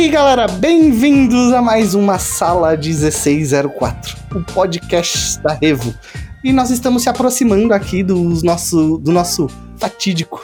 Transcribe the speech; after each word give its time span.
aí, 0.00 0.08
galera, 0.08 0.48
bem-vindos 0.48 1.52
a 1.52 1.60
mais 1.60 1.94
uma 1.94 2.18
Sala 2.18 2.74
1604, 2.74 4.16
o 4.34 4.42
podcast 4.42 5.38
da 5.42 5.52
Revo. 5.52 5.94
E 6.42 6.54
nós 6.54 6.70
estamos 6.70 7.02
se 7.02 7.10
aproximando 7.10 7.74
aqui 7.74 8.02
dos 8.02 8.42
nosso, 8.42 8.96
do 8.96 9.12
nosso 9.12 9.46
fatídico, 9.76 10.42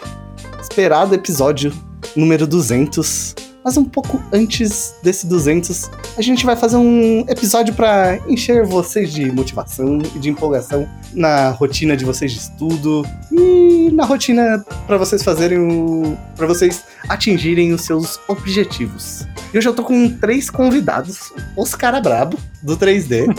esperado 0.60 1.14
episódio 1.14 1.72
número 2.14 2.46
200. 2.46 3.45
Mas 3.66 3.76
um 3.76 3.84
pouco 3.84 4.22
antes 4.32 4.94
desse 5.02 5.26
200, 5.26 5.90
a 6.16 6.22
gente 6.22 6.46
vai 6.46 6.54
fazer 6.54 6.76
um 6.76 7.24
episódio 7.28 7.74
para 7.74 8.16
encher 8.28 8.64
vocês 8.64 9.12
de 9.12 9.32
motivação 9.32 9.98
e 10.14 10.20
de 10.20 10.30
empolgação 10.30 10.88
na 11.12 11.50
rotina 11.50 11.96
de 11.96 12.04
vocês 12.04 12.30
de 12.30 12.38
estudo 12.38 13.04
e 13.32 13.90
na 13.92 14.04
rotina 14.04 14.64
para 14.86 14.96
vocês 14.96 15.20
fazerem 15.24 15.58
o. 15.58 16.16
para 16.36 16.46
vocês 16.46 16.84
atingirem 17.08 17.72
os 17.72 17.80
seus 17.80 18.20
objetivos. 18.28 19.26
E 19.52 19.58
hoje 19.58 19.68
eu 19.68 19.74
tô 19.74 19.82
com 19.82 20.10
três 20.10 20.48
convidados: 20.48 21.32
os 21.56 21.74
cara 21.74 22.00
brabo, 22.00 22.38
do 22.62 22.76
3D. 22.76 23.36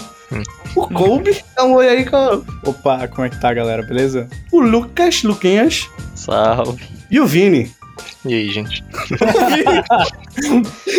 o 0.76 0.90
Kobe, 0.90 1.42
dá 1.56 1.64
um 1.64 1.76
oi 1.76 1.88
aí, 1.88 2.06
Kobe. 2.06 2.46
Opa, 2.66 3.08
como 3.08 3.26
é 3.26 3.30
que 3.30 3.40
tá, 3.40 3.54
galera? 3.54 3.82
Beleza? 3.82 4.28
O 4.52 4.60
Lucas, 4.60 5.24
Luquinhas. 5.24 5.90
Salve. 6.16 6.84
E 7.10 7.18
o 7.18 7.26
Vini. 7.26 7.77
E 8.26 8.34
aí, 8.34 8.50
gente? 8.50 8.84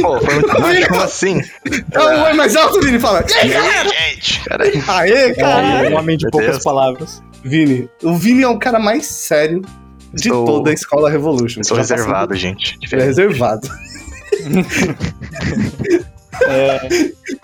Pô, 0.02 0.20
foi 0.20 0.34
muito 0.34 0.62
Vini, 0.62 0.86
Como 0.88 1.00
assim? 1.02 1.36
Um 1.36 2.22
oi 2.24 2.32
mais 2.34 2.56
alto, 2.56 2.80
Vini, 2.80 2.98
fala. 2.98 3.24
E 3.28 3.32
aí, 3.34 3.48
galera? 3.50 3.88
gente? 3.88 4.44
Caralho. 4.44 4.84
Aê, 4.88 5.34
cara. 5.34 5.84
É, 5.84 5.90
um 5.90 5.98
homem 5.98 6.16
de 6.16 6.24
Meu 6.24 6.30
poucas 6.32 6.50
Deus. 6.52 6.64
palavras. 6.64 7.22
Vini. 7.44 7.88
O 8.02 8.14
Vini 8.14 8.42
é 8.42 8.48
o 8.48 8.58
cara 8.58 8.78
mais 8.78 9.06
sério 9.06 9.62
de 10.14 10.28
Sou- 10.28 10.44
toda 10.46 10.70
a 10.70 10.74
escola 10.74 11.10
Revolution. 11.10 11.60
Eu 11.60 11.64
sou 11.64 11.76
Já 11.76 11.82
passou- 11.82 11.96
reservado, 11.96 12.34
gente. 12.34 12.78
Ele 12.90 13.02
é 13.02 13.04
reservado. 13.04 13.68
É, 16.40 16.88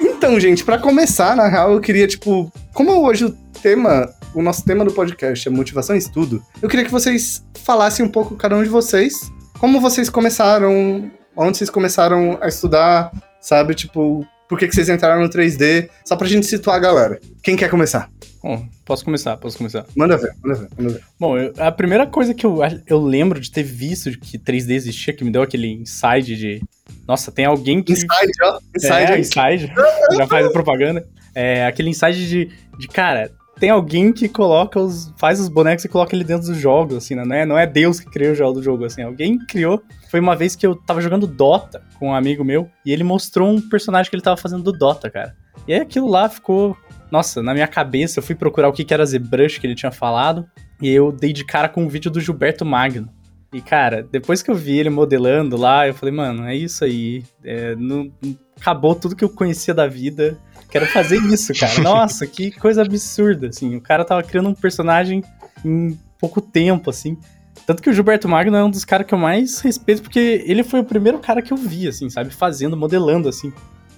Então, 0.00 0.38
gente, 0.38 0.62
pra 0.64 0.78
começar, 0.78 1.34
na 1.34 1.48
real, 1.48 1.72
eu 1.72 1.80
queria, 1.80 2.06
tipo, 2.06 2.52
como 2.72 3.04
hoje 3.04 3.24
o 3.24 3.30
tema, 3.60 4.08
o 4.32 4.40
nosso 4.40 4.64
tema 4.64 4.84
do 4.84 4.92
podcast 4.92 5.48
é 5.48 5.50
motivação 5.50 5.96
e 5.96 5.98
estudo, 5.98 6.40
eu 6.62 6.68
queria 6.68 6.84
que 6.84 6.92
vocês 6.92 7.44
falassem 7.64 8.04
um 8.04 8.08
pouco, 8.08 8.36
cada 8.36 8.56
um 8.56 8.62
de 8.62 8.68
vocês, 8.68 9.32
como 9.58 9.80
vocês 9.80 10.08
começaram, 10.10 11.10
onde 11.36 11.58
vocês 11.58 11.70
começaram 11.70 12.38
a 12.40 12.48
estudar, 12.48 13.12
sabe? 13.40 13.74
Tipo, 13.74 14.26
por 14.48 14.58
que, 14.58 14.68
que 14.68 14.74
vocês 14.74 14.88
entraram 14.88 15.22
no 15.22 15.28
3D, 15.28 15.88
só 16.04 16.16
pra 16.16 16.26
gente 16.28 16.46
situar 16.46 16.76
a 16.76 16.80
galera. 16.80 17.20
Quem 17.42 17.56
quer 17.56 17.70
começar? 17.70 18.10
bom, 18.44 18.68
posso 18.84 19.02
começar, 19.02 19.38
posso 19.38 19.56
começar. 19.56 19.86
Manda 19.96 20.18
ver, 20.18 20.34
manda 20.42 20.58
ver, 20.60 20.68
manda 20.76 20.92
ver. 20.92 21.02
Bom, 21.18 21.38
eu- 21.38 21.54
a 21.56 21.72
primeira 21.72 22.06
coisa 22.06 22.34
que 22.34 22.44
eu, 22.44 22.58
eu 22.86 23.02
lembro 23.02 23.40
de 23.40 23.50
ter 23.50 23.62
visto 23.62 24.10
de 24.10 24.18
que 24.18 24.38
3D 24.38 24.74
existia, 24.74 25.14
que 25.14 25.24
me 25.24 25.30
deu 25.30 25.40
aquele 25.40 25.66
insight 25.72 26.36
de. 26.36 26.62
Nossa, 27.08 27.32
tem 27.32 27.46
alguém 27.46 27.82
que. 27.82 27.92
Inside, 27.92 28.10
ó. 28.42 28.58
Inside 28.76 29.12
é, 29.12 29.18
inside. 29.18 29.72
já 30.14 30.26
faz 30.26 30.46
a 30.46 30.50
propaganda. 30.50 31.06
É, 31.34 31.66
aquele 31.66 31.88
insight 31.88 32.28
de, 32.28 32.50
de, 32.78 32.86
cara, 32.88 33.32
tem 33.58 33.70
alguém 33.70 34.12
que 34.12 34.28
coloca 34.28 34.80
os. 34.80 35.12
faz 35.16 35.40
os 35.40 35.48
bonecos 35.48 35.84
e 35.84 35.88
coloca 35.88 36.14
ele 36.14 36.24
dentro 36.24 36.48
dos 36.48 36.56
jogos, 36.56 36.96
assim, 36.96 37.14
né? 37.14 37.24
Não 37.24 37.36
é, 37.36 37.46
não 37.46 37.58
é 37.58 37.66
Deus 37.66 38.00
que 38.00 38.06
criou 38.06 38.32
o 38.32 38.34
jogo 38.34 38.54
do 38.54 38.62
jogo, 38.62 38.84
assim. 38.84 39.02
Alguém 39.02 39.38
criou. 39.38 39.82
Foi 40.10 40.20
uma 40.20 40.36
vez 40.36 40.56
que 40.56 40.66
eu 40.66 40.74
tava 40.74 41.00
jogando 41.00 41.26
Dota 41.26 41.82
com 41.98 42.08
um 42.08 42.14
amigo 42.14 42.44
meu 42.44 42.68
e 42.84 42.92
ele 42.92 43.04
mostrou 43.04 43.48
um 43.48 43.60
personagem 43.60 44.10
que 44.10 44.16
ele 44.16 44.22
tava 44.22 44.36
fazendo 44.36 44.62
do 44.62 44.72
Dota, 44.72 45.10
cara. 45.10 45.36
E 45.66 45.72
aí 45.72 45.80
aquilo 45.80 46.08
lá 46.08 46.28
ficou. 46.28 46.76
Nossa, 47.10 47.42
na 47.42 47.54
minha 47.54 47.68
cabeça, 47.68 48.18
eu 48.18 48.22
fui 48.22 48.34
procurar 48.34 48.68
o 48.68 48.72
que 48.72 48.84
que 48.84 48.92
era 48.92 49.06
ZBrush 49.06 49.58
que 49.58 49.66
ele 49.66 49.74
tinha 49.74 49.92
falado. 49.92 50.46
E 50.82 50.90
eu 50.90 51.12
dei 51.12 51.32
de 51.32 51.44
cara 51.44 51.68
com 51.68 51.84
um 51.84 51.88
vídeo 51.88 52.10
do 52.10 52.20
Gilberto 52.20 52.64
Magno. 52.64 53.08
E, 53.52 53.60
cara, 53.60 54.02
depois 54.02 54.42
que 54.42 54.50
eu 54.50 54.54
vi 54.56 54.78
ele 54.78 54.90
modelando 54.90 55.56
lá, 55.56 55.86
eu 55.86 55.94
falei, 55.94 56.12
mano, 56.12 56.44
é 56.44 56.56
isso 56.56 56.84
aí. 56.84 57.22
É, 57.44 57.76
não, 57.76 58.12
acabou 58.56 58.96
tudo 58.96 59.14
que 59.14 59.24
eu 59.24 59.28
conhecia 59.28 59.72
da 59.72 59.86
vida. 59.86 60.36
Quero 60.74 60.86
fazer 60.86 61.18
isso, 61.18 61.54
cara. 61.54 61.78
Nossa, 61.80 62.26
que 62.26 62.50
coisa 62.50 62.82
absurda, 62.82 63.46
assim. 63.46 63.76
O 63.76 63.80
cara 63.80 64.04
tava 64.04 64.24
criando 64.24 64.48
um 64.48 64.54
personagem 64.54 65.22
em 65.64 65.96
pouco 66.18 66.40
tempo, 66.40 66.90
assim. 66.90 67.16
Tanto 67.64 67.80
que 67.80 67.88
o 67.88 67.92
Gilberto 67.92 68.28
Magno 68.28 68.56
é 68.56 68.64
um 68.64 68.70
dos 68.70 68.84
caras 68.84 69.06
que 69.06 69.14
eu 69.14 69.18
mais 69.18 69.60
respeito, 69.60 70.02
porque 70.02 70.42
ele 70.44 70.64
foi 70.64 70.80
o 70.80 70.84
primeiro 70.84 71.20
cara 71.20 71.40
que 71.40 71.52
eu 71.52 71.56
vi, 71.56 71.86
assim, 71.86 72.10
sabe? 72.10 72.30
Fazendo, 72.30 72.76
modelando, 72.76 73.28
assim. 73.28 73.52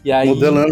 E 0.04 0.12
aí... 0.12 0.28
Modelando. 0.28 0.70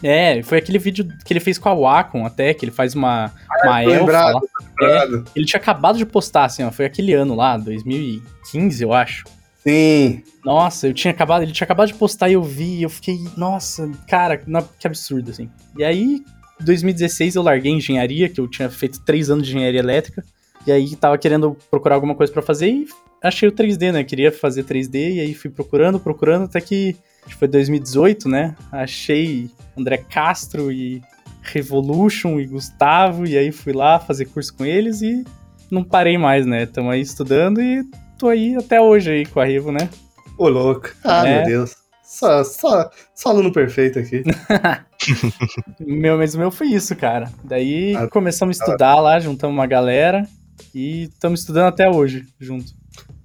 É, 0.00 0.40
foi 0.44 0.58
aquele 0.58 0.78
vídeo 0.78 1.08
que 1.24 1.32
ele 1.32 1.40
fez 1.40 1.58
com 1.58 1.68
a 1.68 1.74
Wacom 1.74 2.24
até, 2.24 2.54
que 2.54 2.64
ele 2.64 2.70
faz 2.70 2.94
uma, 2.94 3.32
uma 3.64 3.82
elfa 3.82 3.98
lembrado, 3.98 4.34
lá. 4.34 4.40
lembrado. 4.80 5.24
Ele 5.34 5.44
tinha 5.44 5.60
acabado 5.60 5.98
de 5.98 6.06
postar, 6.06 6.44
assim, 6.44 6.62
ó. 6.62 6.70
Foi 6.70 6.84
aquele 6.84 7.14
ano 7.14 7.34
lá, 7.34 7.56
2015, 7.56 8.80
eu 8.80 8.92
acho. 8.92 9.24
Sim. 9.62 10.22
Nossa, 10.44 10.86
eu 10.88 10.94
tinha 10.94 11.10
acabado, 11.12 11.42
ele 11.42 11.52
tinha 11.52 11.64
acabado 11.66 11.88
de 11.88 11.94
postar 11.94 12.28
e 12.30 12.32
eu 12.32 12.42
vi, 12.42 12.82
eu 12.82 12.88
fiquei, 12.88 13.18
nossa, 13.36 13.90
cara, 14.08 14.42
na- 14.46 14.62
que 14.62 14.86
absurdo, 14.86 15.30
assim. 15.30 15.50
E 15.76 15.84
aí, 15.84 16.22
em 16.60 16.64
2016 16.64 17.34
eu 17.34 17.42
larguei 17.42 17.72
engenharia, 17.72 18.28
que 18.28 18.40
eu 18.40 18.48
tinha 18.48 18.70
feito 18.70 19.00
três 19.04 19.28
anos 19.30 19.46
de 19.46 19.54
engenharia 19.54 19.80
elétrica, 19.80 20.24
e 20.66 20.72
aí 20.72 20.96
tava 20.96 21.16
querendo 21.18 21.56
procurar 21.70 21.94
alguma 21.94 22.14
coisa 22.14 22.32
pra 22.32 22.42
fazer 22.42 22.68
e 22.70 22.86
achei 23.22 23.48
o 23.48 23.52
3D, 23.52 23.92
né? 23.92 24.02
Queria 24.04 24.32
fazer 24.32 24.64
3D, 24.64 25.14
e 25.16 25.20
aí 25.20 25.34
fui 25.34 25.50
procurando, 25.50 26.00
procurando, 26.00 26.44
até 26.44 26.60
que, 26.60 26.96
acho 27.26 27.34
que 27.34 27.38
foi 27.38 27.48
2018, 27.48 28.28
né? 28.28 28.56
Achei 28.72 29.50
André 29.76 29.98
Castro 29.98 30.72
e 30.72 31.02
Revolution 31.42 32.38
e 32.40 32.46
Gustavo, 32.46 33.26
e 33.26 33.36
aí 33.36 33.52
fui 33.52 33.72
lá 33.74 33.98
fazer 33.98 34.26
curso 34.26 34.54
com 34.54 34.64
eles 34.64 35.02
e 35.02 35.22
não 35.70 35.82
parei 35.84 36.16
mais, 36.18 36.46
né? 36.46 36.64
Tamo 36.66 36.90
aí 36.90 37.00
estudando 37.00 37.60
e 37.60 37.82
tô 38.20 38.28
aí 38.28 38.54
até 38.54 38.78
hoje 38.80 39.10
aí 39.10 39.24
com 39.26 39.40
a 39.40 39.44
Revo, 39.46 39.72
né? 39.72 39.88
Ô, 40.36 40.48
louco. 40.48 40.90
Ah, 41.02 41.26
É. 41.26 41.36
meu 41.38 41.46
Deus. 41.46 41.74
Só, 42.04 42.42
só, 42.44 42.90
só 43.14 43.28
aluno 43.30 43.50
perfeito 43.52 43.98
aqui. 43.98 44.22
Meu, 45.80 46.18
mas 46.18 46.34
o 46.34 46.38
meu 46.38 46.50
foi 46.50 46.66
isso, 46.68 46.94
cara. 46.96 47.30
Daí 47.44 47.94
Ah, 47.96 48.08
começamos 48.08 48.60
a 48.60 48.64
estudar 48.64 48.96
lá, 49.00 49.18
juntamos 49.20 49.56
uma 49.56 49.66
galera 49.66 50.26
e 50.74 51.04
estamos 51.04 51.40
estudando 51.40 51.68
até 51.68 51.88
hoje 51.88 52.26
junto. 52.38 52.72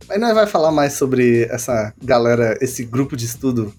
Mas 0.07 0.19
nós 0.19 0.33
vai 0.35 0.45
falar 0.47 0.71
mais 0.71 0.93
sobre 0.93 1.43
essa 1.49 1.93
galera, 2.01 2.57
esse 2.61 2.85
grupo 2.85 3.17
de 3.17 3.25
estudo, 3.25 3.73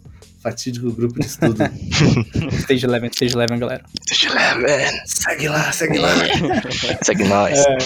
fatídico 0.47 0.93
grupo 0.93 1.19
de 1.19 1.27
estudo. 1.27 1.57
Stage 2.61 2.87
11, 2.87 3.07
Stage 3.07 3.37
11, 3.37 3.59
galera. 3.59 3.85
Eu 4.23 4.35
levar, 4.35 5.03
segue 5.05 5.49
lá, 5.49 5.73
segue 5.73 5.99
lá. 5.99 6.11
Segue 7.03 7.25
nós. 7.25 7.59
É, 7.59 7.79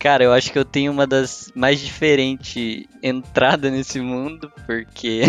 Cara, 0.00 0.24
eu 0.24 0.32
acho 0.32 0.50
que 0.50 0.58
eu 0.58 0.64
tenho 0.64 0.90
uma 0.90 1.06
das 1.06 1.52
mais 1.54 1.78
diferentes 1.78 2.84
entradas 3.02 3.70
nesse 3.70 4.00
mundo, 4.00 4.50
porque 4.66 5.20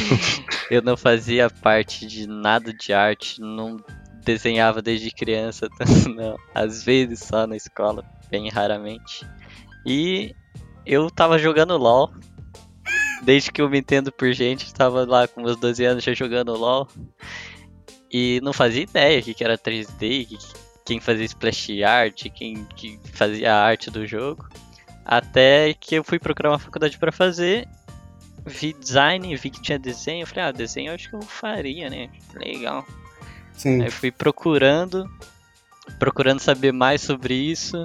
eu 0.70 0.80
não 0.80 0.96
fazia 0.96 1.50
parte 1.50 2.06
de 2.06 2.26
nada 2.26 2.72
de 2.72 2.92
arte, 2.92 3.40
não 3.40 3.76
desenhava 4.24 4.80
desde 4.80 5.10
criança, 5.10 5.68
não. 6.14 6.36
Às 6.54 6.82
vezes 6.82 7.20
só 7.20 7.46
na 7.46 7.56
escola, 7.56 8.02
bem 8.30 8.48
raramente. 8.48 9.26
E 9.84 10.34
eu 10.86 11.10
tava 11.10 11.38
jogando 11.38 11.76
LOL. 11.76 12.12
Desde 13.22 13.50
que 13.52 13.60
eu 13.60 13.68
me 13.68 13.78
entendo 13.78 14.10
por 14.12 14.32
gente, 14.32 14.72
tava 14.72 15.04
lá 15.04 15.26
com 15.28 15.42
meus 15.42 15.56
12 15.56 15.84
anos 15.84 16.04
já 16.04 16.14
jogando 16.14 16.52
LOL. 16.56 16.88
E 18.10 18.40
não 18.42 18.52
fazia 18.52 18.82
ideia 18.82 19.20
o 19.20 19.22
que 19.22 19.34
que 19.34 19.44
era 19.44 19.58
3D, 19.58 20.24
que- 20.24 20.38
quem 20.84 21.00
fazia 21.00 21.26
splash 21.26 21.82
art, 21.82 22.26
quem 22.34 22.64
que 22.76 22.98
fazia 23.12 23.52
a 23.54 23.62
arte 23.62 23.90
do 23.90 24.06
jogo. 24.06 24.48
Até 25.04 25.74
que 25.74 25.94
eu 25.96 26.04
fui 26.04 26.18
procurar 26.18 26.50
uma 26.50 26.58
faculdade 26.58 26.96
pra 26.98 27.12
fazer, 27.12 27.68
vi 28.46 28.72
design, 28.72 29.36
vi 29.36 29.50
que 29.50 29.60
tinha 29.60 29.78
desenho, 29.78 30.26
falei, 30.26 30.44
ah, 30.44 30.52
desenho 30.52 30.90
eu 30.90 30.94
acho 30.94 31.10
que 31.10 31.16
eu 31.16 31.22
faria, 31.22 31.90
né? 31.90 32.08
Legal. 32.34 32.86
Sim. 33.52 33.82
Aí 33.82 33.90
fui 33.90 34.10
procurando, 34.10 35.10
procurando 35.98 36.40
saber 36.40 36.72
mais 36.72 37.02
sobre 37.02 37.34
isso, 37.34 37.84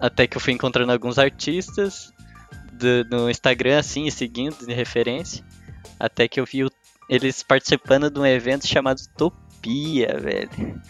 até 0.00 0.26
que 0.26 0.36
eu 0.36 0.40
fui 0.40 0.52
encontrando 0.52 0.90
alguns 0.90 1.18
artistas 1.18 2.12
do- 2.78 3.04
no 3.10 3.30
Instagram, 3.30 3.78
assim, 3.78 4.08
seguindo 4.10 4.64
de 4.66 4.72
referência, 4.72 5.44
até 5.98 6.26
que 6.28 6.40
eu 6.40 6.44
vi 6.46 6.64
o- 6.64 6.70
eles 7.10 7.42
participando 7.42 8.10
de 8.10 8.18
um 8.20 8.24
evento 8.26 8.66
chamado 8.66 9.00
Topia, 9.16 10.16
velho. 10.20 10.80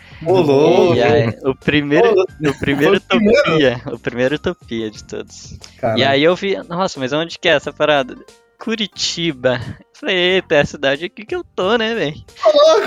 Aí, 1.02 1.29
o 1.44 1.55
primeiro, 1.55 2.12
o 2.12 2.58
primeiro. 2.58 3.00
Topia, 3.00 3.81
o 3.87 3.99
primeiro 3.99 4.38
Topia 4.38 4.90
de 4.90 5.02
todos. 5.05 5.56
Cara, 5.79 5.99
E 5.99 6.05
aí 6.05 6.23
eu 6.25 6.35
vi, 6.37 6.56
nossa, 6.69 6.99
mas 7.00 7.12
onde 7.12 7.38
que 7.38 7.49
é 7.49 7.52
essa 7.52 7.73
parada? 7.73 8.17
Curitiba. 8.58 9.61
Falei, 9.94 10.17
eita, 10.17 10.56
é 10.56 10.61
a 10.61 10.64
cidade 10.67 11.05
aqui 11.05 11.25
que 11.25 11.34
eu 11.34 11.43
tô, 11.43 11.76
né, 11.76 11.94
velho? 11.94 12.14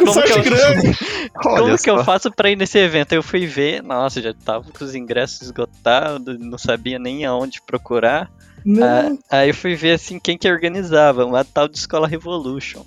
como 0.05 0.21
que 0.23 0.31
eu- 0.31 0.43
grande. 0.43 0.97
Como 1.33 1.77
que 1.79 1.89
eu 1.89 2.03
faço 2.03 2.29
pra 2.31 2.49
ir 2.51 2.55
nesse 2.57 2.77
evento? 2.77 3.13
Eu 3.13 3.23
fui 3.23 3.45
ver, 3.47 3.81
nossa, 3.81 4.21
já 4.21 4.33
tava 4.33 4.65
com 4.69 4.83
os 4.83 4.93
ingressos 4.93 5.41
esgotados, 5.41 6.37
não 6.39 6.57
sabia 6.57 6.99
nem 6.99 7.25
aonde 7.25 7.61
procurar. 7.65 8.29
Não. 8.65 8.85
Ah, 9.29 9.37
aí 9.39 9.49
eu 9.49 9.53
fui 9.55 9.75
ver, 9.75 9.93
assim, 9.93 10.19
quem 10.19 10.37
que 10.37 10.49
organizava, 10.49 11.25
uma 11.25 11.43
tal 11.43 11.67
de 11.67 11.77
Escola 11.77 12.07
Revolution. 12.07 12.83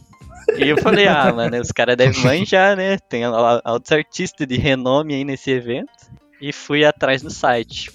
E 0.56 0.68
eu 0.68 0.76
falei, 0.78 1.06
ah, 1.08 1.32
mano, 1.34 1.60
os 1.60 1.72
caras 1.72 1.96
devem 1.96 2.22
manjar, 2.22 2.76
né? 2.76 2.98
Tem 3.08 3.24
al- 3.24 3.60
altos 3.64 3.90
artistas 3.92 4.46
de 4.46 4.56
renome 4.56 5.14
aí 5.14 5.24
nesse 5.24 5.50
evento. 5.50 5.90
E 6.40 6.52
fui 6.52 6.84
atrás 6.84 7.22
no 7.22 7.30
site. 7.30 7.90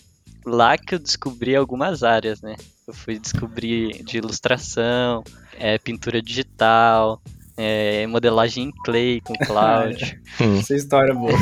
lá 0.46 0.78
que 0.78 0.96
eu 0.96 1.00
descobri 1.00 1.56
algumas 1.56 2.04
áreas, 2.04 2.42
né? 2.42 2.56
Eu 2.88 2.94
fui 2.94 3.20
descobrir 3.20 4.04
de 4.04 4.18
ilustração, 4.18 5.24
é, 5.60 5.78
pintura 5.78 6.22
digital, 6.22 7.22
é, 7.62 8.08
modelagem 8.08 8.66
em 8.66 8.72
clay 8.86 9.22
com 9.22 9.34
cloud. 9.46 10.20
Hum. 10.42 10.60
Essa 10.60 10.74
história 10.74 11.12
é 11.12 11.16
boa. 11.16 11.34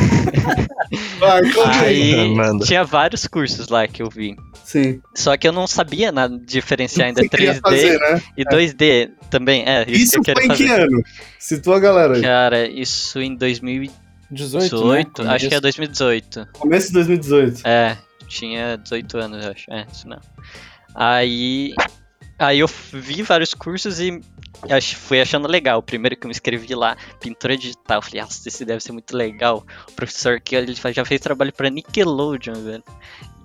Vai, 1.19 1.41
aí. 1.85 2.33
Manda. 2.33 2.65
tinha 2.65 2.83
vários 2.83 3.27
cursos 3.27 3.67
lá 3.67 3.87
que 3.87 4.01
eu 4.01 4.09
vi. 4.09 4.35
Sim. 4.63 4.99
Só 5.13 5.37
que 5.37 5.47
eu 5.47 5.51
não 5.51 5.67
sabia 5.67 6.11
nada 6.11 6.35
diferenciar 6.39 7.07
ainda 7.09 7.21
Você 7.21 7.29
queria 7.29 7.53
3D 7.55 7.61
fazer, 7.61 7.99
né? 7.99 8.21
e 8.35 8.43
2D 8.43 9.11
também. 9.29 9.63
É, 9.67 9.83
isso, 9.87 10.17
Isso 10.17 10.21
que 10.23 10.31
eu 10.31 10.35
foi 10.35 10.43
quero 10.47 10.53
em 10.53 10.57
que 10.57 10.67
fazer. 10.67 10.81
ano? 10.81 11.03
Situa 11.37 11.75
a 11.77 11.79
galera 11.79 12.15
aí. 12.15 12.21
Cara, 12.23 12.67
isso 12.67 13.19
em 13.19 13.35
2018, 13.35 13.95
18, 14.31 15.23
né? 15.23 15.35
acho 15.35 15.47
que 15.47 15.53
é 15.55 15.61
2018. 15.61 16.47
Começo 16.53 16.87
de 16.87 16.93
2018. 16.93 17.61
É, 17.67 17.97
tinha 18.27 18.77
18 18.77 19.17
anos, 19.19 19.45
eu 19.45 19.51
acho. 19.51 19.65
É, 19.71 19.85
isso 19.93 20.07
não. 20.07 20.19
Aí, 20.95 21.73
aí 22.39 22.59
eu 22.59 22.67
vi 22.93 23.21
vários 23.21 23.53
cursos 23.53 23.99
e 23.99 24.19
ach- 24.69 24.95
fui 24.95 25.21
achando 25.21 25.47
legal. 25.47 25.79
O 25.79 25.83
primeiro 25.83 26.15
que 26.15 26.25
eu 26.25 26.27
me 26.27 26.33
inscrevi 26.33 26.73
lá, 26.75 26.95
pintura 27.19 27.57
digital. 27.57 27.97
Eu 27.97 28.01
falei, 28.01 28.21
nossa, 28.21 28.47
esse 28.47 28.65
deve 28.65 28.81
ser 28.81 28.91
muito 28.91 29.15
legal. 29.15 29.65
O 29.87 29.91
professor 29.93 30.39
que 30.39 30.55
ele 30.55 30.73
já 30.73 31.05
fez 31.05 31.21
trabalho 31.21 31.53
pra 31.53 31.69
Nickelodeon, 31.69 32.53
velho. 32.63 32.83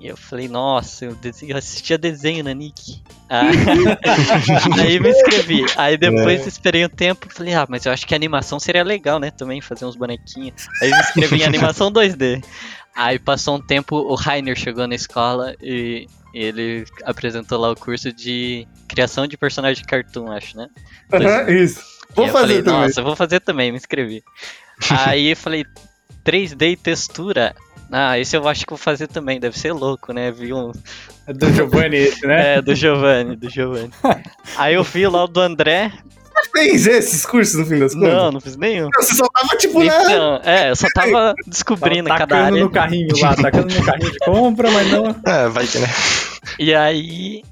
E 0.00 0.09
eu 0.09 0.17
falei, 0.17 0.49
nossa, 0.49 1.05
eu, 1.05 1.14
desenho, 1.14 1.53
eu 1.53 1.56
assistia 1.59 1.97
desenho 1.97 2.43
na 2.43 2.53
Nick. 2.53 3.00
Ah, 3.31 3.43
aí 4.82 4.99
me 4.99 5.11
inscrevi. 5.11 5.64
Aí 5.76 5.97
depois 5.97 6.44
esperei 6.47 6.85
um 6.85 6.88
tempo 6.88 7.29
e 7.31 7.32
falei, 7.32 7.55
ah, 7.55 7.67
mas 7.69 7.87
eu 7.87 7.93
acho 7.93 8.05
que 8.05 8.12
a 8.12 8.17
animação 8.17 8.59
seria 8.59 8.82
legal, 8.82 9.20
né? 9.20 9.31
Também 9.31 9.61
fazer 9.61 9.85
uns 9.85 9.94
bonequinhos. 9.94 10.67
Aí 10.82 10.91
me 10.91 10.99
inscrevi 10.99 11.43
em 11.43 11.44
animação 11.47 11.88
2D. 11.93 12.43
Aí 12.97 13.19
passou 13.19 13.56
um 13.56 13.61
tempo, 13.61 13.94
o 13.97 14.14
Rainer 14.17 14.56
chegou 14.59 14.87
na 14.88 14.94
escola 14.97 15.55
e 15.62 16.09
ele 16.32 16.84
apresentou 17.05 17.58
lá 17.58 17.70
o 17.70 17.76
curso 17.76 18.12
de 18.12 18.67
criação 18.88 19.26
de 19.26 19.37
personagem 19.37 19.84
cartoon, 19.84 20.31
acho, 20.31 20.56
né? 20.56 20.69
Isso. 21.49 21.82
Vou 22.14 22.26
E 22.26 22.29
eu 22.29 22.32
fazer 22.32 22.46
falei, 22.46 22.62
também. 22.62 22.81
Nossa, 22.81 23.02
vou 23.02 23.17
fazer 23.17 23.40
também, 23.40 23.70
me 23.70 23.79
inscrevi. 23.79 24.23
Aí 25.06 25.31
eu 25.31 25.37
falei, 25.37 25.64
3D 26.25 26.73
e 26.73 26.76
textura. 26.76 27.55
Ah, 27.90 28.19
esse 28.19 28.34
eu 28.37 28.49
acho 28.49 28.64
que 28.64 28.70
vou 28.70 28.79
fazer 28.79 29.06
também, 29.06 29.38
deve 29.38 29.58
ser 29.58 29.73
louco, 29.73 30.12
né? 30.14 30.31
Vi 30.31 30.52
um. 30.52 30.73
É 31.26 31.32
do 31.32 31.52
Giovanni 31.52 31.96
esse, 31.96 32.26
né? 32.26 32.56
É, 32.56 32.62
do 32.62 32.75
Giovanni, 32.75 33.37
do 33.37 33.50
Giovanni. 33.50 33.90
Aí 34.56 34.75
eu 34.75 34.82
vi 34.82 35.06
lá 35.06 35.25
o 35.25 35.28
do 35.28 35.40
André. 35.40 35.93
Fez 36.50 36.86
esses 36.86 37.24
cursos 37.24 37.54
no 37.54 37.66
fim 37.66 37.78
das 37.78 37.94
contas? 37.94 38.12
Não, 38.12 38.32
não 38.32 38.40
fiz 38.40 38.56
nenhum. 38.56 38.88
Você 38.96 39.14
só 39.14 39.26
tava 39.28 39.56
tipo, 39.56 39.78
né? 39.80 39.86
Então, 39.86 40.40
é, 40.44 40.70
eu 40.70 40.76
só 40.76 40.88
tava 40.94 41.34
descobrindo 41.46 42.08
Tava 42.08 42.18
cada 42.18 42.36
tacando 42.36 42.54
área. 42.54 42.64
no 42.64 42.70
carrinho 42.70 43.08
lá, 43.20 43.34
tacando 43.34 43.74
no 43.74 43.84
carrinho 43.84 44.12
de 44.12 44.18
compra, 44.18 44.70
mas 44.70 44.90
não. 44.90 45.02
É, 45.26 45.48
vai 45.48 45.66
que 45.66 45.78
né? 45.78 45.88
E 46.58 46.74
aí 46.74 47.42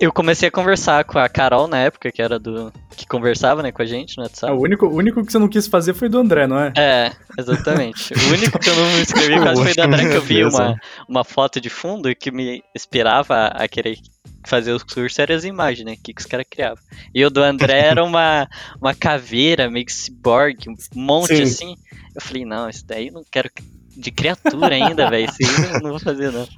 eu 0.00 0.12
comecei 0.12 0.48
a 0.48 0.50
conversar 0.50 1.04
com 1.04 1.18
a 1.18 1.28
Carol 1.28 1.68
na 1.68 1.78
época, 1.78 2.10
que 2.10 2.20
era 2.20 2.38
do. 2.38 2.72
que 2.96 3.06
conversava, 3.06 3.62
né, 3.62 3.70
com 3.70 3.82
a 3.82 3.86
gente 3.86 4.16
no 4.16 4.24
WhatsApp. 4.24 4.52
o, 4.52 4.60
único, 4.60 4.86
o 4.86 4.94
único 4.94 5.24
que 5.24 5.32
você 5.32 5.38
não 5.38 5.48
quis 5.48 5.66
fazer 5.66 5.94
foi 5.94 6.08
do 6.08 6.18
André, 6.18 6.46
não 6.46 6.58
é? 6.58 6.72
É, 6.76 7.12
exatamente. 7.38 8.12
O 8.14 8.32
único 8.32 8.58
que 8.58 8.68
eu 8.68 8.76
não 8.76 8.86
me 8.90 9.00
inscrevi 9.02 9.38
quase 9.40 9.62
foi 9.62 9.74
do 9.74 9.82
André, 9.82 10.08
que 10.08 10.16
eu 10.16 10.22
vi 10.22 10.44
uma, 10.44 10.76
uma 11.08 11.24
foto 11.24 11.60
de 11.60 11.70
fundo 11.70 12.10
e 12.10 12.14
que 12.14 12.30
me 12.30 12.62
inspirava 12.74 13.46
a 13.46 13.68
querer 13.68 13.98
fazer 14.44 14.72
os 14.72 14.82
cursos 14.82 15.18
eram 15.18 15.34
as 15.34 15.44
imagens, 15.44 15.84
né? 15.84 15.96
Que, 16.02 16.12
que 16.12 16.20
os 16.20 16.26
caras 16.26 16.46
criavam. 16.48 16.82
E 17.14 17.24
o 17.24 17.30
do 17.30 17.42
André 17.42 17.78
era 17.78 18.04
uma, 18.04 18.48
uma 18.80 18.94
caveira, 18.94 19.70
meio 19.70 19.86
que 19.86 19.92
cyborg, 19.92 20.68
um 20.68 20.76
monte 20.94 21.36
Sim. 21.36 21.42
assim. 21.42 21.76
Eu 22.14 22.20
falei, 22.20 22.44
não, 22.44 22.68
isso 22.68 22.86
daí 22.86 23.08
eu 23.08 23.14
não 23.14 23.24
quero 23.30 23.50
de 23.96 24.10
criatura 24.10 24.74
ainda, 24.74 25.08
velho. 25.10 25.28
Isso 25.28 25.38
aí 25.40 25.74
eu 25.74 25.80
não 25.80 25.90
vou 25.90 26.00
fazer, 26.00 26.30
não. 26.30 26.48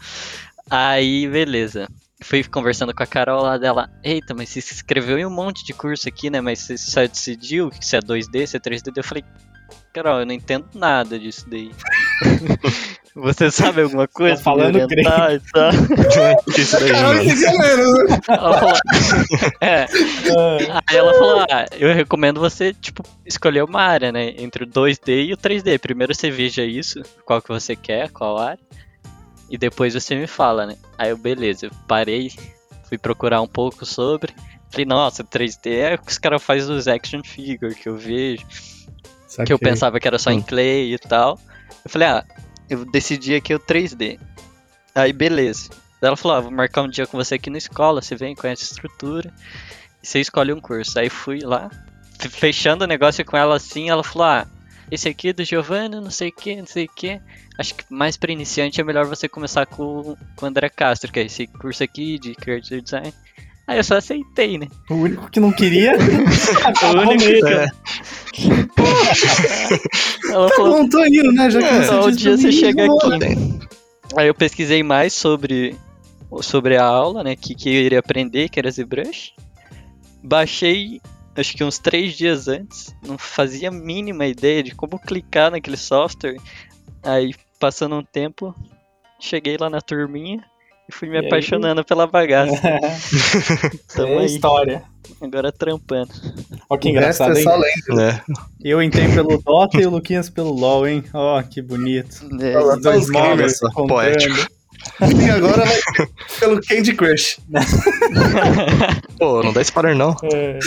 Aí, 0.71 1.29
beleza. 1.29 1.89
Fui 2.23 2.43
conversando 2.43 2.95
com 2.95 3.03
a 3.03 3.07
Carol 3.07 3.43
lá 3.43 3.59
dela. 3.59 3.91
Eita, 4.03 4.35
mas 4.35 4.49
você 4.49 4.61
se 4.61 4.75
inscreveu 4.75 5.19
em 5.19 5.27
um 5.27 5.31
monte 5.31 5.65
de 5.65 5.73
curso 5.73 6.09
aqui, 6.09 6.31
né? 6.31 6.41
Mas 6.41 6.61
você 6.61 6.79
só 6.79 7.03
decidiu 7.03 7.71
se 7.81 7.97
é 7.97 8.01
2D, 8.01 8.47
se 8.47 8.57
é 8.57 8.61
3D. 8.61 8.93
Eu 8.97 9.05
falei, 9.05 9.25
Carol, 9.93 10.21
eu 10.21 10.27
não 10.27 10.33
entendo 10.33 10.67
nada 10.75 11.19
disso 11.19 11.49
daí. 11.49 11.71
Você 13.17 13.51
sabe 13.51 13.81
alguma 13.81 14.07
coisa? 14.07 14.37
Tá 14.37 14.43
falando 14.43 14.73
pra 14.73 14.87
me 14.87 14.93
orientar 14.93 15.33
e 15.33 15.41
tal? 15.41 15.71
Que 16.53 16.61
isso 16.61 16.79
daí, 16.79 16.91
Caralho, 16.91 17.25
menos, 17.25 18.09
né? 18.11 18.21
Ela 18.29 18.59
falou, 18.59 18.75
é. 19.63 19.87
Aí 20.87 20.97
ela 20.97 21.15
falou, 21.15 21.47
ah, 21.51 21.65
eu 21.79 21.95
recomendo 21.95 22.39
você, 22.39 22.75
tipo, 22.75 23.03
escolher 23.25 23.65
uma 23.65 23.81
área, 23.81 24.13
né? 24.13 24.35
Entre 24.37 24.65
o 24.65 24.67
2D 24.67 25.29
e 25.29 25.33
o 25.33 25.37
3D. 25.37 25.79
Primeiro 25.79 26.15
você 26.15 26.31
veja 26.31 26.63
isso, 26.63 27.03
qual 27.25 27.41
que 27.41 27.49
você 27.49 27.75
quer, 27.75 28.11
qual 28.11 28.37
área. 28.37 28.61
E 29.49 29.57
depois 29.57 29.95
você 29.95 30.15
me 30.15 30.27
fala, 30.27 30.67
né? 30.67 30.77
Aí 30.99 31.09
eu, 31.09 31.17
beleza, 31.17 31.67
eu 31.67 31.71
parei, 31.89 32.31
fui 32.87 32.99
procurar 32.99 33.41
um 33.41 33.49
pouco 33.49 33.87
sobre. 33.87 34.35
Falei, 34.69 34.85
nossa, 34.85 35.25
3D 35.25 35.71
é 35.71 35.95
o 35.95 35.99
que 35.99 36.13
os 36.13 36.19
caras 36.19 36.43
fazem 36.43 36.77
os 36.77 36.87
action 36.87 37.23
figure 37.25 37.75
que 37.75 37.89
eu 37.89 37.97
vejo. 37.97 38.45
Que 39.47 39.55
eu 39.55 39.59
pensava 39.59 39.99
que 39.99 40.07
era 40.07 40.19
só 40.19 40.31
em 40.31 40.43
clay 40.43 40.93
e 40.93 40.99
tal. 40.99 41.39
Eu 41.83 41.91
falei, 41.91 42.09
ah, 42.09 42.25
eu 42.69 42.85
decidi 42.85 43.35
aqui 43.35 43.55
o 43.55 43.61
3D. 43.61 44.19
Aí, 44.95 45.13
beleza. 45.13 45.71
Ela 46.01 46.17
falou, 46.17 46.37
ah, 46.37 46.41
vou 46.41 46.51
marcar 46.51 46.83
um 46.83 46.89
dia 46.89 47.07
com 47.07 47.17
você 47.17 47.35
aqui 47.37 47.49
na 47.51 47.59
escola, 47.59 48.01
você 48.03 48.15
vem, 48.15 48.35
conhece 48.35 48.65
a 48.65 48.67
estrutura, 48.73 49.33
e 50.03 50.07
você 50.07 50.21
escolhe 50.21 50.53
um 50.53 50.61
curso. 50.61 50.99
Aí 50.99 51.09
fui 51.09 51.41
lá, 51.41 51.71
fe- 52.19 52.29
fechando 52.29 52.85
o 52.85 52.87
negócio 52.87 53.25
com 53.25 53.37
ela 53.37 53.57
assim, 53.57 53.89
ela 53.91 54.05
falou, 54.05 54.29
ah, 54.29 54.47
esse 54.91 55.09
aqui 55.09 55.29
é 55.31 55.33
do 55.33 55.45
Giovanni, 55.45 55.97
não 55.97 56.11
sei 56.11 56.29
o 56.29 56.33
que, 56.33 56.55
não 56.57 56.67
sei 56.67 56.85
o 56.85 56.89
que. 56.95 57.21
Acho 57.59 57.75
que 57.75 57.85
mais 57.91 58.17
pra 58.17 58.31
iniciante 58.31 58.81
é 58.81 58.85
melhor 58.85 59.07
você 59.07 59.29
começar 59.29 59.67
com, 59.67 60.17
com 60.37 60.45
o 60.45 60.49
André 60.49 60.69
Castro, 60.69 61.11
que 61.11 61.19
é 61.21 61.25
esse 61.25 61.47
curso 61.47 61.83
aqui 61.83 62.19
de 62.19 62.35
Creative 62.35 62.83
Design. 62.83 63.13
Aí 63.67 63.79
eu 63.79 63.83
só 63.85 63.97
aceitei, 63.97 64.59
né? 64.59 64.69
O 64.89 64.95
único 64.95 65.29
que 65.29 65.41
não 65.41 65.51
queria. 65.51 65.95
O 66.95 67.01
único 67.01 67.25
que 67.25 67.43
É. 67.53 67.67
Ela 70.37 70.49
Tá 70.51 70.57
falou, 70.57 70.83
bom, 70.83 70.89
tô 70.91 71.03
indo, 71.07 71.33
né? 71.33 71.49
Já 71.49 71.61
que 71.61 71.65
É, 71.65 71.83
você 71.83 71.95
um 71.95 72.11
dia 72.11 72.37
você 72.37 72.53
chega 72.53 72.85
aqui. 72.85 73.59
Aí 74.15 74.29
eu 74.29 74.35
pesquisei 74.35 74.83
mais 74.83 75.15
sobre, 75.15 75.75
sobre 76.43 76.77
a 76.77 76.85
aula, 76.85 77.25
né? 77.25 77.35
Que, 77.35 77.55
que 77.55 77.71
eu 77.71 77.81
iria 77.81 78.01
aprender, 78.01 78.51
que 78.51 78.59
era 78.59 78.71
ZBrush. 78.71 79.33
Baixei, 80.23 81.01
acho 81.35 81.57
que 81.57 81.65
uns 81.65 81.79
três 81.79 82.15
dias 82.15 82.49
antes. 82.49 82.95
Não 83.03 83.17
fazia 83.17 83.69
a 83.71 83.73
mínima 83.73 84.27
ideia 84.27 84.63
de 84.63 84.75
como 84.75 84.99
clicar 84.99 85.51
naquele 85.51 85.79
software. 85.79 86.37
Aí, 87.03 87.35
passando 87.59 87.97
um 87.97 88.05
tempo, 88.05 88.55
cheguei 89.19 89.57
lá 89.59 89.71
na 89.71 89.81
turminha 89.81 90.45
e 90.89 90.93
fui 90.95 91.09
me 91.09 91.17
E 91.17 91.21
aí? 91.21 91.27
apaixonando 91.27 91.85
pela 91.85 92.07
bagaça. 92.07 92.61
Tamo 93.95 94.15
é 94.15 94.19
aí, 94.21 94.27
história. 94.27 94.83
agora 95.21 95.51
trampando. 95.53 96.11
Ó, 96.69 96.77
que 96.77 96.89
engraçado, 96.91 97.35
é 97.35 97.39
hein? 97.39 97.43
só 97.45 97.57
lento. 97.57 98.01
É. 98.01 98.23
Eu 98.63 98.83
entrei 98.83 99.09
pelo 99.09 99.39
Dota 99.43 99.81
e 99.81 99.87
o 99.87 99.91
Luquinhas 99.91 100.29
pelo 100.31 100.53
LoL, 100.53 100.87
hein? 100.87 101.05
Ó, 101.13 101.43
que 101.43 101.61
bonito. 101.63 102.27
É, 102.41 102.57
Olha 102.57 102.97
encontrando. 102.97 103.87
poético. 103.89 104.47
E 105.01 105.29
agora 105.31 105.65
vai 105.65 106.07
pelo 106.39 106.61
Candy 106.63 106.95
Crush. 106.95 107.39
Pô, 109.19 109.43
não 109.43 109.53
dá 109.53 109.61
spoiler 109.63 109.97
não. 109.97 110.15
É. 110.33 110.59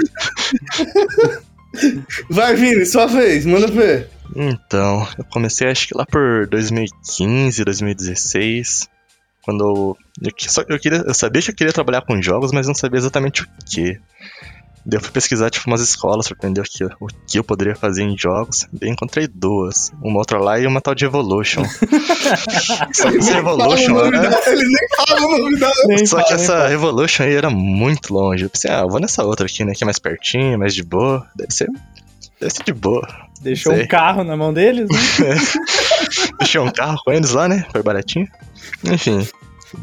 Vai, 2.30 2.54
Vini, 2.56 2.86
sua 2.86 3.06
vez, 3.06 3.46
manda 3.46 3.68
ver. 3.68 4.10
Então, 4.36 5.08
eu 5.18 5.24
comecei 5.32 5.70
acho 5.70 5.88
que 5.88 5.96
lá 5.98 6.06
por 6.06 6.48
2015, 6.48 7.64
2016. 7.64 8.90
Quando 9.50 9.98
eu, 10.22 10.32
só, 10.38 10.64
eu, 10.70 10.80
queria, 10.80 11.00
eu 11.00 11.14
sabia 11.16 11.42
que 11.42 11.50
eu 11.50 11.56
queria 11.56 11.74
trabalhar 11.74 12.02
com 12.02 12.22
jogos, 12.22 12.52
mas 12.52 12.68
não 12.68 12.76
sabia 12.76 13.00
exatamente 13.00 13.42
o 13.42 13.48
que. 13.66 14.00
Daí 14.86 14.98
eu 14.98 15.02
fui 15.02 15.12
pesquisar 15.12 15.50
tipo, 15.50 15.68
umas 15.68 15.82
escolas 15.82 16.28
pra 16.28 16.38
aprender 16.38 16.62
o 16.62 16.64
que, 16.64 16.84
o 16.84 17.08
que 17.28 17.40
eu 17.40 17.44
poderia 17.44 17.76
fazer 17.76 18.04
em 18.04 18.16
jogos. 18.16 18.68
Daí 18.72 18.92
encontrei 18.92 19.28
duas. 19.28 19.92
Uma 20.04 20.20
outra 20.20 20.38
lá 20.38 20.60
e 20.60 20.68
uma 20.68 20.82
tal 20.82 20.94
de 20.94 21.04
Evolution. 21.04 21.64
só 22.94 23.12
que 23.12 23.18
essa 23.18 23.38
Evolution 23.40 23.94
nome 23.94 24.18
era, 24.18 24.30
dela, 24.30 24.42
Ele 24.46 24.64
nem 24.64 24.88
fala 24.96 25.20
o 25.20 25.38
nome 25.40 25.60
dela. 25.60 25.74
Nem 25.88 26.06
Só 26.06 26.18
fala, 26.18 26.28
que 26.28 26.34
essa 26.36 26.54
fala. 26.54 26.68
Revolution 26.68 27.24
aí 27.24 27.34
era 27.34 27.50
muito 27.50 28.14
longe. 28.14 28.44
Eu 28.44 28.52
pensei, 28.52 28.70
ah, 28.70 28.82
eu 28.82 28.88
vou 28.88 29.00
nessa 29.00 29.24
outra 29.24 29.48
aqui, 29.48 29.66
né? 29.66 29.74
Que 29.76 29.84
é 29.84 29.86
mais 29.86 29.98
pertinho, 29.98 30.60
mais 30.60 30.76
de 30.76 30.84
boa. 30.84 31.26
Deve 31.36 31.52
ser. 31.52 31.70
Deve 32.40 32.54
ser 32.54 32.64
de 32.64 32.74
boa. 32.74 33.08
Deixou 33.42 33.74
um 33.74 33.88
carro 33.88 34.24
na 34.24 34.38
mão 34.38 34.54
deles, 34.54 34.90
né? 34.90 35.36
Deixei 36.40 36.62
um 36.62 36.72
carro 36.72 37.00
com 37.04 37.12
eles 37.12 37.32
lá, 37.32 37.48
né? 37.48 37.66
Foi 37.72 37.82
baratinho. 37.82 38.28
Enfim. 38.84 39.28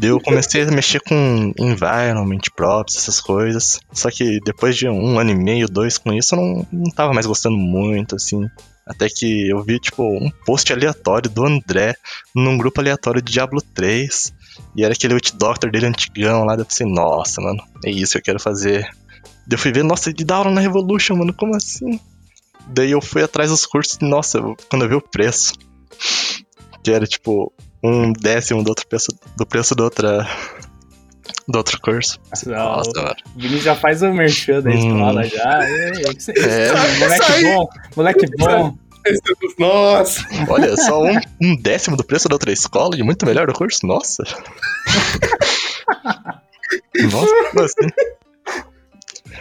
Eu 0.01 0.21
comecei 0.21 0.63
a 0.63 0.71
mexer 0.71 1.01
com 1.01 1.53
environment, 1.59 2.41
props, 2.55 2.97
essas 2.97 3.21
coisas. 3.21 3.79
Só 3.93 4.11
que 4.11 4.41
depois 4.45 4.77
de 4.77 4.89
um 4.89 5.19
ano 5.19 5.31
e 5.31 5.35
meio, 5.35 5.69
dois 5.69 5.99
com 5.99 6.13
isso, 6.13 6.35
eu 6.35 6.41
não, 6.41 6.67
não 6.73 6.91
tava 6.91 7.13
mais 7.13 7.27
gostando 7.27 7.57
muito, 7.57 8.17
assim. 8.17 8.49
Até 8.87 9.09
que 9.09 9.49
eu 9.49 9.63
vi, 9.63 9.81
tipo, 9.81 10.03
um 10.05 10.31
post 10.45 10.73
aleatório 10.73 11.29
do 11.29 11.45
André 11.45 11.97
num 12.35 12.57
grupo 12.57 12.81
aleatório 12.81 13.21
de 13.21 13.33
Diablo 13.33 13.61
3. 13.61 14.33
E 14.77 14.85
era 14.85 14.95
aquele 14.95 15.15
Witch 15.15 15.33
Doctor 15.33 15.71
dele 15.71 15.87
antigão 15.87 16.45
lá. 16.45 16.55
Daí 16.55 16.63
eu 16.63 16.67
pensei, 16.67 16.87
nossa, 16.87 17.41
mano, 17.41 17.63
é 17.85 17.91
isso 17.91 18.13
que 18.13 18.19
eu 18.19 18.23
quero 18.23 18.41
fazer. 18.41 18.89
Daí 19.47 19.55
eu 19.55 19.59
fui 19.59 19.73
ver, 19.73 19.85
nossa, 19.85 20.13
de 20.13 20.25
da 20.25 20.39
hora 20.39 20.51
na 20.51 20.61
Revolution, 20.61 21.17
mano, 21.17 21.35
como 21.35 21.57
assim? 21.57 22.01
Daí 22.69 22.91
eu 22.91 23.01
fui 23.01 23.23
atrás 23.23 23.51
dos 23.51 23.67
cursos 23.67 23.99
e, 24.01 24.05
nossa, 24.05 24.41
quando 24.69 24.83
eu 24.83 24.89
vi 24.89 24.95
o 24.95 25.01
preço, 25.01 25.55
que 26.83 26.91
era 26.91 27.07
tipo 27.07 27.53
um 27.89 28.13
décimo 28.13 28.63
do, 28.63 28.69
outro 28.69 28.87
preço, 28.87 29.09
do 29.37 29.47
preço 29.47 29.75
do, 29.75 29.85
outra, 29.85 30.27
do 31.49 31.57
outro 31.59 31.81
curso. 31.81 32.19
Nossa, 32.47 32.91
mano. 33.03 33.15
o 33.35 33.39
Vini 33.41 33.61
já 33.61 33.75
faz 33.77 34.03
o 34.03 34.13
merchan 34.13 34.61
da 34.63 34.71
Hum. 34.71 34.75
escola 34.75 35.25
já. 35.25 35.65
É, 35.69 35.89
é, 35.89 36.15
que 36.15 36.21
cê- 36.23 36.33
É. 36.39 36.73
moleque 36.99 37.25
Sai. 37.27 37.43
bom, 37.43 37.69
moleque 37.97 38.27
bom. 38.39 38.79
Nossa, 39.57 40.21
Olha, 40.49 40.77
só 40.77 41.01
um, 41.01 41.17
um 41.41 41.57
décimo 41.63 41.97
do 41.97 42.03
preço 42.05 42.29
da 42.29 42.35
outra 42.35 42.51
escola 42.51 42.97
e 42.99 43.05
muito 43.05 43.25
melhor 43.25 43.49
o 43.49 43.53
curso? 43.53 43.87
Nossa. 43.87 44.25
Nossa, 47.13 47.35
como 47.53 47.65
assim? 47.65 47.89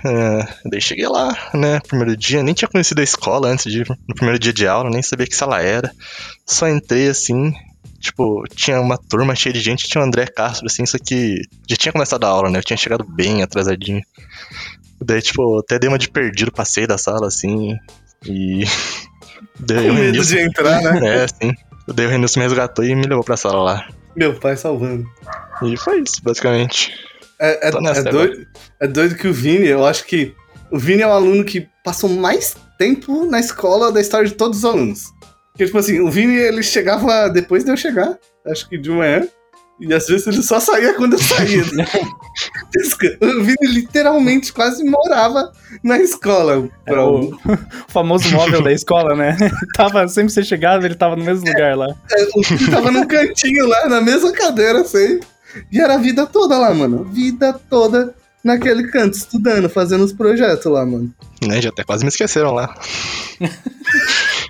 É, 0.04 0.48
daí 0.70 0.80
cheguei 0.82 1.08
lá, 1.08 1.36
né, 1.54 1.80
primeiro 1.88 2.16
dia, 2.16 2.44
nem 2.44 2.54
tinha 2.54 2.68
conhecido 2.70 3.00
a 3.02 3.04
escola 3.04 3.48
antes 3.48 3.72
de 3.72 3.80
no 4.08 4.14
primeiro 4.14 4.38
dia 4.38 4.54
de 4.54 4.68
aula, 4.68 4.90
nem 4.90 5.02
sabia 5.02 5.26
que 5.26 5.36
sala 5.36 5.62
era. 5.62 5.92
Só 6.46 6.68
entrei 6.68 7.10
assim, 7.10 7.52
tipo, 8.06 8.44
tinha 8.56 8.80
uma 8.80 8.98
turma 8.98 9.36
cheia 9.36 9.54
de 9.54 9.60
gente, 9.60 9.88
tinha 9.88 10.02
o 10.02 10.06
André 10.06 10.28
Castro, 10.28 10.68
assim, 10.68 10.86
só 10.86 10.98
que 10.98 11.42
já 11.68 11.76
tinha 11.76 11.92
começado 11.92 12.24
a 12.24 12.30
aula, 12.30 12.50
né, 12.50 12.60
eu 12.60 12.64
tinha 12.64 12.78
chegado 12.78 13.04
bem 13.04 13.42
atrasadinho. 13.42 14.02
Daí, 15.02 15.22
tipo, 15.22 15.60
até 15.60 15.78
dei 15.78 15.90
uma 15.90 15.98
de 15.98 16.10
perdido, 16.10 16.52
passei 16.52 16.88
da 16.88 16.98
sala, 16.98 17.28
assim, 17.28 17.78
e... 18.26 18.64
Daí 19.60 19.88
com 19.88 19.92
o 19.92 19.94
medo 19.94 20.06
Renilson- 20.06 20.36
de 20.36 20.40
entrar, 20.42 20.82
né? 20.82 21.24
é, 21.24 21.28
sim. 21.28 21.54
Daí 21.88 22.06
o 22.06 22.10
Renilson 22.10 22.40
me 22.40 22.46
resgatou 22.46 22.84
e 22.84 22.96
me 22.96 23.08
levou 23.08 23.24
pra 23.24 23.38
sala 23.38 23.64
lá. 23.64 23.88
Meu 24.16 24.34
pai 24.34 24.58
salvando. 24.58 25.06
E 25.64 25.78
foi 25.78 26.02
isso, 26.02 26.22
basicamente. 26.24 26.92
É, 27.40 27.68
é, 27.68 27.70
é 27.70 28.04
doido, 28.04 28.48
é 28.80 28.88
doido 28.88 29.16
que 29.16 29.28
o 29.28 29.34
Vini, 29.34 29.68
eu 29.68 29.86
acho 29.86 30.06
que 30.06 30.34
o 30.72 30.78
Vini 30.80 31.02
é 31.02 31.08
o 31.08 31.12
aluno 31.12 31.44
que 31.44 31.68
passou 31.84 32.10
mais 32.10 32.56
tempo 32.78 33.26
na 33.26 33.40
escola 33.40 33.92
da 33.92 34.02
história 34.02 34.28
de 34.28 34.36
todos 34.36 34.60
os 34.60 34.66
alunos. 34.66 35.15
Porque, 35.56 35.68
tipo 35.68 35.78
assim, 35.78 36.02
o 36.02 36.12
Vini, 36.12 36.36
ele 36.36 36.62
chegava 36.62 37.30
depois 37.30 37.64
de 37.64 37.72
eu 37.72 37.78
chegar, 37.78 38.18
acho 38.46 38.68
que 38.68 38.78
de 38.78 38.90
manhã, 38.90 39.26
e 39.80 39.94
às 39.94 40.06
vezes 40.06 40.28
ele 40.28 40.44
só 40.44 40.60
saía 40.60 40.94
quando 40.96 41.14
eu 41.14 41.20
saía. 41.20 41.64
o 43.22 43.44
Vini 43.44 43.56
literalmente 43.68 44.52
quase 44.52 44.84
morava 44.84 45.50
na 45.82 45.98
escola. 45.98 46.70
É 46.86 46.92
Pra- 46.92 47.06
o, 47.06 47.30
o 47.30 47.40
famoso 47.88 48.30
móvel 48.32 48.62
da 48.62 48.74
escola, 48.74 49.16
né? 49.16 49.38
tava, 49.76 50.06
sempre 50.10 50.28
que 50.28 50.34
você 50.34 50.44
chegava, 50.44 50.86
ele 50.86 50.96
tava 50.96 51.16
no 51.16 51.24
mesmo 51.24 51.46
lugar 51.48 51.78
lá. 51.78 51.88
O 52.36 52.42
Vini 52.44 52.70
tava 52.70 52.92
num 52.92 53.08
cantinho 53.08 53.66
lá, 53.66 53.88
na 53.88 54.02
mesma 54.02 54.34
cadeira 54.34 54.84
sempre. 54.84 55.26
E 55.72 55.80
era 55.80 55.94
a 55.94 55.98
vida 55.98 56.26
toda 56.26 56.58
lá, 56.58 56.74
mano. 56.74 57.06
Vida 57.06 57.54
toda 57.70 58.14
naquele 58.44 58.90
canto, 58.90 59.16
estudando, 59.18 59.70
fazendo 59.70 60.04
os 60.04 60.12
projetos 60.12 60.66
lá, 60.72 60.86
mano. 60.86 61.14
Né, 61.42 61.62
já 61.62 61.70
até 61.70 61.84
quase 61.84 62.04
me 62.04 62.10
esqueceram 62.10 62.52
lá. 62.52 62.76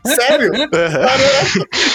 Sério? 0.06 0.52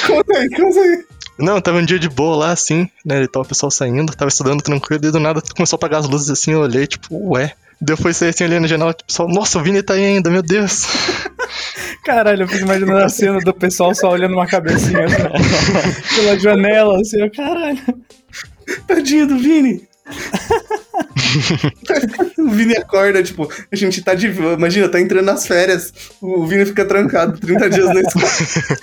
Conta 0.07 0.38
aí, 0.38 0.49
conta 0.50 0.81
aí. 0.81 1.05
Não, 1.38 1.61
tava 1.61 1.79
um 1.79 1.85
dia 1.85 1.99
de 1.99 2.09
boa 2.09 2.37
lá, 2.37 2.52
assim, 2.52 2.88
né? 3.05 3.23
E 3.23 3.29
tava 3.29 3.45
o 3.45 3.49
pessoal 3.49 3.71
saindo, 3.71 4.14
tava 4.14 4.29
estudando 4.29 4.62
tranquilo, 4.62 5.07
e 5.07 5.11
do 5.11 5.19
nada 5.19 5.43
começou 5.57 5.76
a 5.76 5.79
apagar 5.79 6.00
as 6.00 6.09
luzes 6.09 6.29
assim, 6.29 6.52
eu 6.52 6.61
olhei, 6.61 6.87
tipo, 6.87 7.33
ué. 7.33 7.55
Fui 7.97 8.12
sair 8.12 8.29
assim, 8.29 8.45
olhando 8.45 8.62
na 8.62 8.69
janela, 8.69 8.93
tipo, 8.93 9.11
só, 9.11 9.26
nossa, 9.26 9.59
o 9.59 9.62
Vini 9.62 9.83
tá 9.83 9.95
aí 9.95 10.05
ainda, 10.05 10.29
meu 10.29 10.43
Deus. 10.43 10.87
Caralho, 12.05 12.43
eu 12.43 12.49
fico 12.49 12.64
imaginando 12.64 13.02
a 13.02 13.09
cena 13.09 13.38
do 13.38 13.55
pessoal 13.55 13.95
só 13.95 14.11
olhando 14.11 14.35
uma 14.35 14.47
cabecinha 14.47 15.05
assim, 15.07 16.17
pela 16.17 16.38
janela, 16.38 17.00
assim, 17.00 17.23
ó, 17.23 17.31
caralho. 17.31 17.81
Tadinho 18.87 19.26
do 19.26 19.38
Vini. 19.38 19.88
o 22.38 22.50
Vini 22.50 22.76
acorda, 22.76 23.23
tipo, 23.23 23.49
a 23.71 23.76
gente 23.76 24.02
tá 24.02 24.14
de. 24.14 24.29
Imagina, 24.29 24.88
tá 24.88 25.00
entrando 25.00 25.26
nas 25.26 25.47
férias. 25.47 25.93
O 26.21 26.47
Vini 26.47 26.67
fica 26.67 26.85
trancado 26.85 27.38
30 27.38 27.71
dias 27.71 27.87
na 27.87 28.00
escola. 28.00 28.26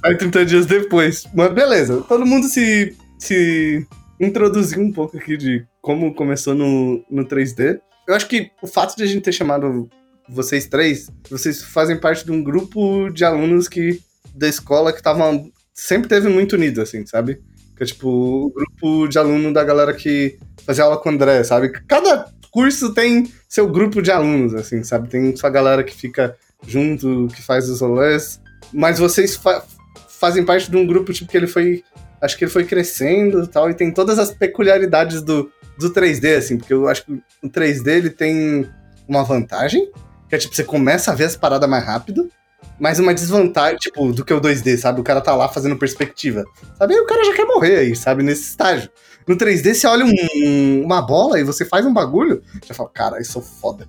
Sai 0.00 0.16
30 0.16 0.46
dias 0.46 0.66
depois. 0.66 1.24
Mas 1.34 1.52
beleza, 1.52 2.02
todo 2.08 2.26
mundo 2.26 2.46
se, 2.46 2.96
se 3.18 3.86
introduziu 4.20 4.80
um 4.80 4.92
pouco 4.92 5.16
aqui 5.16 5.36
de 5.36 5.66
como 5.80 6.14
começou 6.14 6.54
no, 6.54 7.04
no 7.10 7.24
3D. 7.24 7.80
Eu 8.06 8.14
acho 8.14 8.28
que 8.28 8.50
o 8.62 8.66
fato 8.66 8.96
de 8.96 9.02
a 9.02 9.06
gente 9.06 9.22
ter 9.22 9.32
chamado 9.32 9.88
vocês 10.28 10.66
três, 10.66 11.10
vocês 11.30 11.62
fazem 11.62 11.98
parte 11.98 12.24
de 12.24 12.30
um 12.30 12.42
grupo 12.42 13.10
de 13.10 13.24
alunos 13.24 13.68
que 13.68 14.00
da 14.34 14.48
escola 14.48 14.92
que 14.92 14.98
estavam 14.98 15.50
sempre 15.74 16.08
teve 16.08 16.28
muito 16.28 16.54
unido, 16.54 16.82
assim, 16.82 17.04
sabe? 17.06 17.40
Que 17.78 17.84
é 17.84 17.86
tipo 17.86 18.08
o 18.08 18.50
grupo 18.52 19.06
de 19.08 19.18
aluno 19.18 19.52
da 19.52 19.62
galera 19.64 19.94
que 19.94 20.36
fazia 20.66 20.84
aula 20.84 20.98
com 20.98 21.08
o 21.08 21.12
André, 21.12 21.42
sabe? 21.44 21.70
Cada 21.86 22.26
curso 22.50 22.92
tem 22.92 23.32
seu 23.48 23.68
grupo 23.68 24.02
de 24.02 24.10
alunos, 24.10 24.52
assim, 24.54 24.82
sabe? 24.82 25.08
Tem 25.08 25.34
sua 25.36 25.48
galera 25.48 25.84
que 25.84 25.94
fica 25.94 26.36
junto, 26.66 27.28
que 27.34 27.40
faz 27.40 27.68
os 27.70 27.80
rolês. 27.80 28.40
Mas 28.72 28.98
vocês 28.98 29.36
fa- 29.36 29.62
fazem 30.08 30.44
parte 30.44 30.70
de 30.70 30.76
um 30.76 30.84
grupo, 30.86 31.12
tipo, 31.12 31.30
que 31.30 31.36
ele 31.36 31.46
foi. 31.46 31.84
Acho 32.20 32.36
que 32.36 32.44
ele 32.44 32.50
foi 32.50 32.64
crescendo 32.64 33.44
e 33.44 33.46
tal, 33.46 33.70
e 33.70 33.74
tem 33.74 33.92
todas 33.92 34.18
as 34.18 34.32
peculiaridades 34.32 35.22
do, 35.22 35.52
do 35.78 35.90
3D, 35.92 36.36
assim, 36.36 36.58
porque 36.58 36.74
eu 36.74 36.88
acho 36.88 37.04
que 37.04 37.12
o 37.40 37.48
3D 37.48 37.86
ele 37.86 38.10
tem 38.10 38.68
uma 39.06 39.22
vantagem, 39.22 39.88
que 40.28 40.34
é 40.34 40.38
tipo, 40.38 40.52
você 40.52 40.64
começa 40.64 41.12
a 41.12 41.14
ver 41.14 41.24
as 41.26 41.36
paradas 41.36 41.70
mais 41.70 41.84
rápido, 41.84 42.28
mas 42.78 42.98
uma 42.98 43.14
desvantagem, 43.14 43.78
tipo, 43.78 44.12
do 44.12 44.24
que 44.24 44.32
o 44.32 44.40
2D, 44.40 44.76
sabe? 44.76 45.00
O 45.00 45.04
cara 45.04 45.20
tá 45.20 45.34
lá 45.34 45.48
fazendo 45.48 45.76
perspectiva. 45.76 46.44
Sabe? 46.78 46.94
Aí 46.94 47.00
o 47.00 47.06
cara 47.06 47.24
já 47.24 47.34
quer 47.34 47.44
morrer 47.44 47.78
aí, 47.78 47.96
sabe? 47.96 48.22
Nesse 48.22 48.42
estágio. 48.42 48.88
No 49.26 49.36
3D, 49.36 49.74
você 49.74 49.86
olha 49.86 50.04
um- 50.06 50.82
uma 50.84 51.02
bola 51.02 51.38
e 51.38 51.44
você 51.44 51.64
faz 51.64 51.84
um 51.84 51.92
bagulho, 51.92 52.42
já 52.66 52.74
fala, 52.74 52.88
cara, 52.88 53.20
isso 53.20 53.38
é 53.38 53.42
foda. 53.42 53.86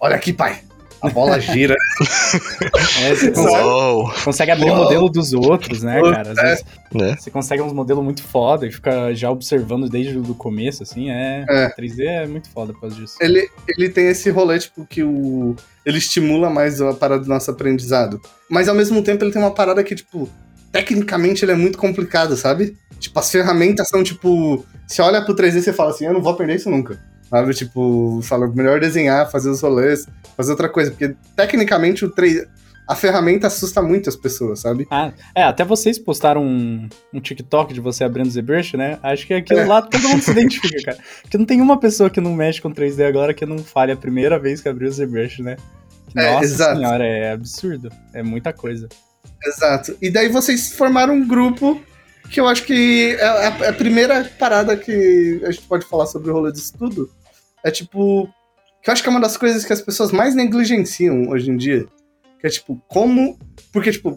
Olha 0.00 0.16
aqui, 0.16 0.32
pai. 0.32 0.62
A 1.02 1.08
bola 1.08 1.38
gira. 1.40 1.76
É, 3.02 3.14
você 3.14 3.30
consegue, 3.32 4.24
consegue 4.24 4.50
abrir 4.52 4.70
o 4.70 4.74
Uou. 4.74 4.84
modelo 4.84 5.08
dos 5.08 5.32
outros, 5.32 5.82
né, 5.82 6.00
cara? 6.00 6.32
Às 6.32 6.38
É. 6.38 6.42
vezes 6.42 6.64
né? 6.94 7.16
você 7.18 7.30
consegue 7.30 7.62
uns 7.62 7.72
modelos 7.72 8.02
muito 8.04 8.22
foda 8.22 8.66
e 8.66 8.70
fica 8.72 9.12
já 9.14 9.30
observando 9.30 9.88
desde 9.88 10.16
o 10.18 10.34
começo, 10.34 10.82
assim, 10.82 11.10
é... 11.10 11.44
É. 11.48 11.68
3D 11.74 12.00
é 12.04 12.26
muito 12.26 12.48
foda 12.50 12.72
por 12.72 12.82
causa 12.82 12.96
disso. 12.96 13.16
ele, 13.20 13.48
ele 13.68 13.88
tem 13.88 14.08
esse 14.08 14.30
rolê, 14.30 14.58
tipo, 14.58 14.86
que 14.86 15.02
o. 15.02 15.56
Ele 15.84 15.98
estimula 15.98 16.48
mais 16.50 16.80
a 16.80 16.92
parada 16.94 17.22
do 17.22 17.28
nosso 17.28 17.50
aprendizado. 17.50 18.20
Mas 18.48 18.68
ao 18.68 18.74
mesmo 18.74 19.02
tempo 19.02 19.24
ele 19.24 19.32
tem 19.32 19.40
uma 19.42 19.50
parada 19.52 19.82
que, 19.82 19.94
tipo, 19.94 20.28
tecnicamente 20.70 21.44
ele 21.44 21.52
é 21.52 21.56
muito 21.56 21.78
complicado, 21.78 22.36
sabe? 22.36 22.76
Tipo, 22.98 23.18
as 23.18 23.30
ferramentas 23.30 23.88
são, 23.88 24.02
tipo. 24.02 24.64
Você 24.86 25.00
olha 25.02 25.22
pro 25.22 25.34
3D 25.34 25.56
e 25.56 25.62
você 25.62 25.72
fala 25.72 25.90
assim, 25.90 26.04
eu 26.06 26.12
não 26.12 26.22
vou 26.22 26.32
aprender 26.32 26.54
isso 26.56 26.70
nunca. 26.70 26.98
Sabe? 27.30 27.54
Tipo, 27.54 28.20
fala, 28.22 28.48
melhor 28.48 28.80
desenhar, 28.80 29.30
fazer 29.30 29.48
os 29.50 29.60
rolês, 29.60 30.06
fazer 30.36 30.50
outra 30.50 30.68
coisa. 30.68 30.90
Porque 30.90 31.14
tecnicamente 31.36 32.04
o 32.04 32.10
3 32.10 32.44
A 32.88 32.96
ferramenta 32.96 33.46
assusta 33.46 33.80
muito 33.80 34.08
as 34.08 34.16
pessoas, 34.16 34.58
sabe? 34.58 34.84
Ah, 34.90 35.12
é, 35.32 35.44
até 35.44 35.64
vocês 35.64 35.96
postaram 35.96 36.42
um, 36.44 36.88
um 37.14 37.20
TikTok 37.20 37.72
de 37.72 37.80
você 37.80 38.02
abrindo 38.02 38.26
o 38.26 38.30
ZBrush, 38.32 38.76
né? 38.76 38.98
Acho 39.00 39.28
que 39.28 39.34
aquilo 39.34 39.60
É. 39.60 39.64
lá 39.64 39.80
todo 39.80 40.08
mundo 40.08 40.20
se 40.20 40.32
identifica, 40.32 40.82
cara. 40.82 40.98
Porque 41.22 41.38
não 41.38 41.44
tem 41.46 41.60
uma 41.60 41.78
pessoa 41.78 42.10
que 42.10 42.20
não 42.20 42.34
mexe 42.34 42.60
com 42.60 42.72
3D 42.72 43.06
agora 43.06 43.32
que 43.32 43.46
não 43.46 43.58
fale 43.60 43.92
a 43.92 43.96
primeira 43.96 44.40
vez 44.40 44.60
que 44.60 44.68
abriu 44.68 44.88
o 44.88 44.92
ZBrush, 44.92 45.40
né? 45.40 45.56
É, 46.16 46.32
Nossa 46.32 46.44
exato. 46.46 46.76
senhora, 46.78 47.06
é 47.06 47.30
absurdo. 47.30 47.92
É 48.12 48.24
muita 48.24 48.52
coisa. 48.52 48.88
Exato. 49.46 49.96
E 50.02 50.10
daí 50.10 50.28
vocês 50.28 50.72
formaram 50.72 51.14
um 51.14 51.28
grupo 51.28 51.80
que 52.28 52.40
eu 52.40 52.48
acho 52.48 52.64
que 52.64 53.16
é 53.20 53.24
a, 53.24 53.56
é 53.66 53.68
a 53.68 53.72
primeira 53.72 54.24
parada 54.36 54.76
que 54.76 55.40
a 55.44 55.50
gente 55.52 55.62
pode 55.68 55.86
falar 55.86 56.06
sobre 56.06 56.30
o 56.30 56.34
rolê 56.34 56.50
de 56.50 56.58
estudo. 56.58 57.08
É 57.64 57.70
tipo. 57.70 58.28
Que 58.82 58.88
eu 58.88 58.92
acho 58.92 59.02
que 59.02 59.08
é 59.08 59.12
uma 59.12 59.20
das 59.20 59.36
coisas 59.36 59.64
que 59.64 59.72
as 59.72 59.82
pessoas 59.82 60.10
mais 60.10 60.34
negligenciam 60.34 61.28
hoje 61.28 61.50
em 61.50 61.56
dia. 61.56 61.86
Que 62.40 62.46
é 62.46 62.50
tipo, 62.50 62.80
como. 62.88 63.38
Porque, 63.72 63.90
tipo, 63.92 64.16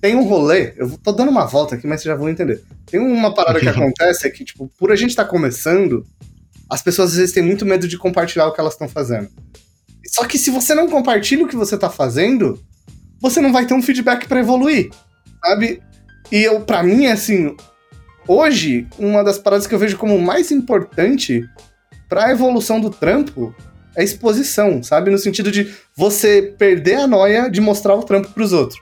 tem 0.00 0.16
um 0.16 0.24
rolê. 0.24 0.74
Eu 0.76 0.98
tô 0.98 1.12
dando 1.12 1.30
uma 1.30 1.46
volta 1.46 1.74
aqui, 1.74 1.86
mas 1.86 2.00
vocês 2.00 2.12
já 2.12 2.18
vão 2.18 2.28
entender. 2.28 2.62
Tem 2.86 2.98
uma 2.98 3.34
parada 3.34 3.60
que 3.60 3.68
acontece 3.70 4.26
é 4.26 4.30
que, 4.30 4.44
tipo, 4.44 4.68
por 4.78 4.90
a 4.90 4.96
gente 4.96 5.10
estar 5.10 5.26
começando, 5.26 6.04
as 6.68 6.82
pessoas 6.82 7.10
às 7.10 7.16
vezes 7.16 7.34
têm 7.34 7.42
muito 7.42 7.66
medo 7.66 7.86
de 7.86 7.98
compartilhar 7.98 8.46
o 8.46 8.52
que 8.52 8.60
elas 8.60 8.74
estão 8.74 8.88
fazendo. 8.88 9.28
Só 10.06 10.24
que 10.24 10.38
se 10.38 10.50
você 10.50 10.74
não 10.74 10.88
compartilha 10.88 11.44
o 11.44 11.48
que 11.48 11.56
você 11.56 11.78
tá 11.78 11.88
fazendo, 11.88 12.60
você 13.20 13.40
não 13.40 13.52
vai 13.52 13.66
ter 13.66 13.74
um 13.74 13.82
feedback 13.82 14.26
pra 14.26 14.40
evoluir, 14.40 14.90
sabe? 15.44 15.80
E 16.32 16.42
eu, 16.42 16.60
para 16.62 16.82
mim, 16.82 17.06
assim, 17.06 17.54
hoje, 18.26 18.86
uma 18.98 19.22
das 19.22 19.38
paradas 19.38 19.66
que 19.66 19.74
eu 19.74 19.78
vejo 19.78 19.96
como 19.98 20.18
mais 20.18 20.50
importante 20.50 21.44
pra 22.10 22.30
evolução 22.30 22.78
do 22.80 22.90
trampo 22.90 23.54
é 23.96 24.04
exposição, 24.04 24.82
sabe? 24.82 25.10
No 25.10 25.16
sentido 25.16 25.50
de 25.50 25.72
você 25.96 26.54
perder 26.58 26.96
a 26.96 27.06
noia 27.06 27.48
de 27.48 27.60
mostrar 27.60 27.94
o 27.94 28.02
trampo 28.02 28.28
pros 28.32 28.52
outros, 28.52 28.78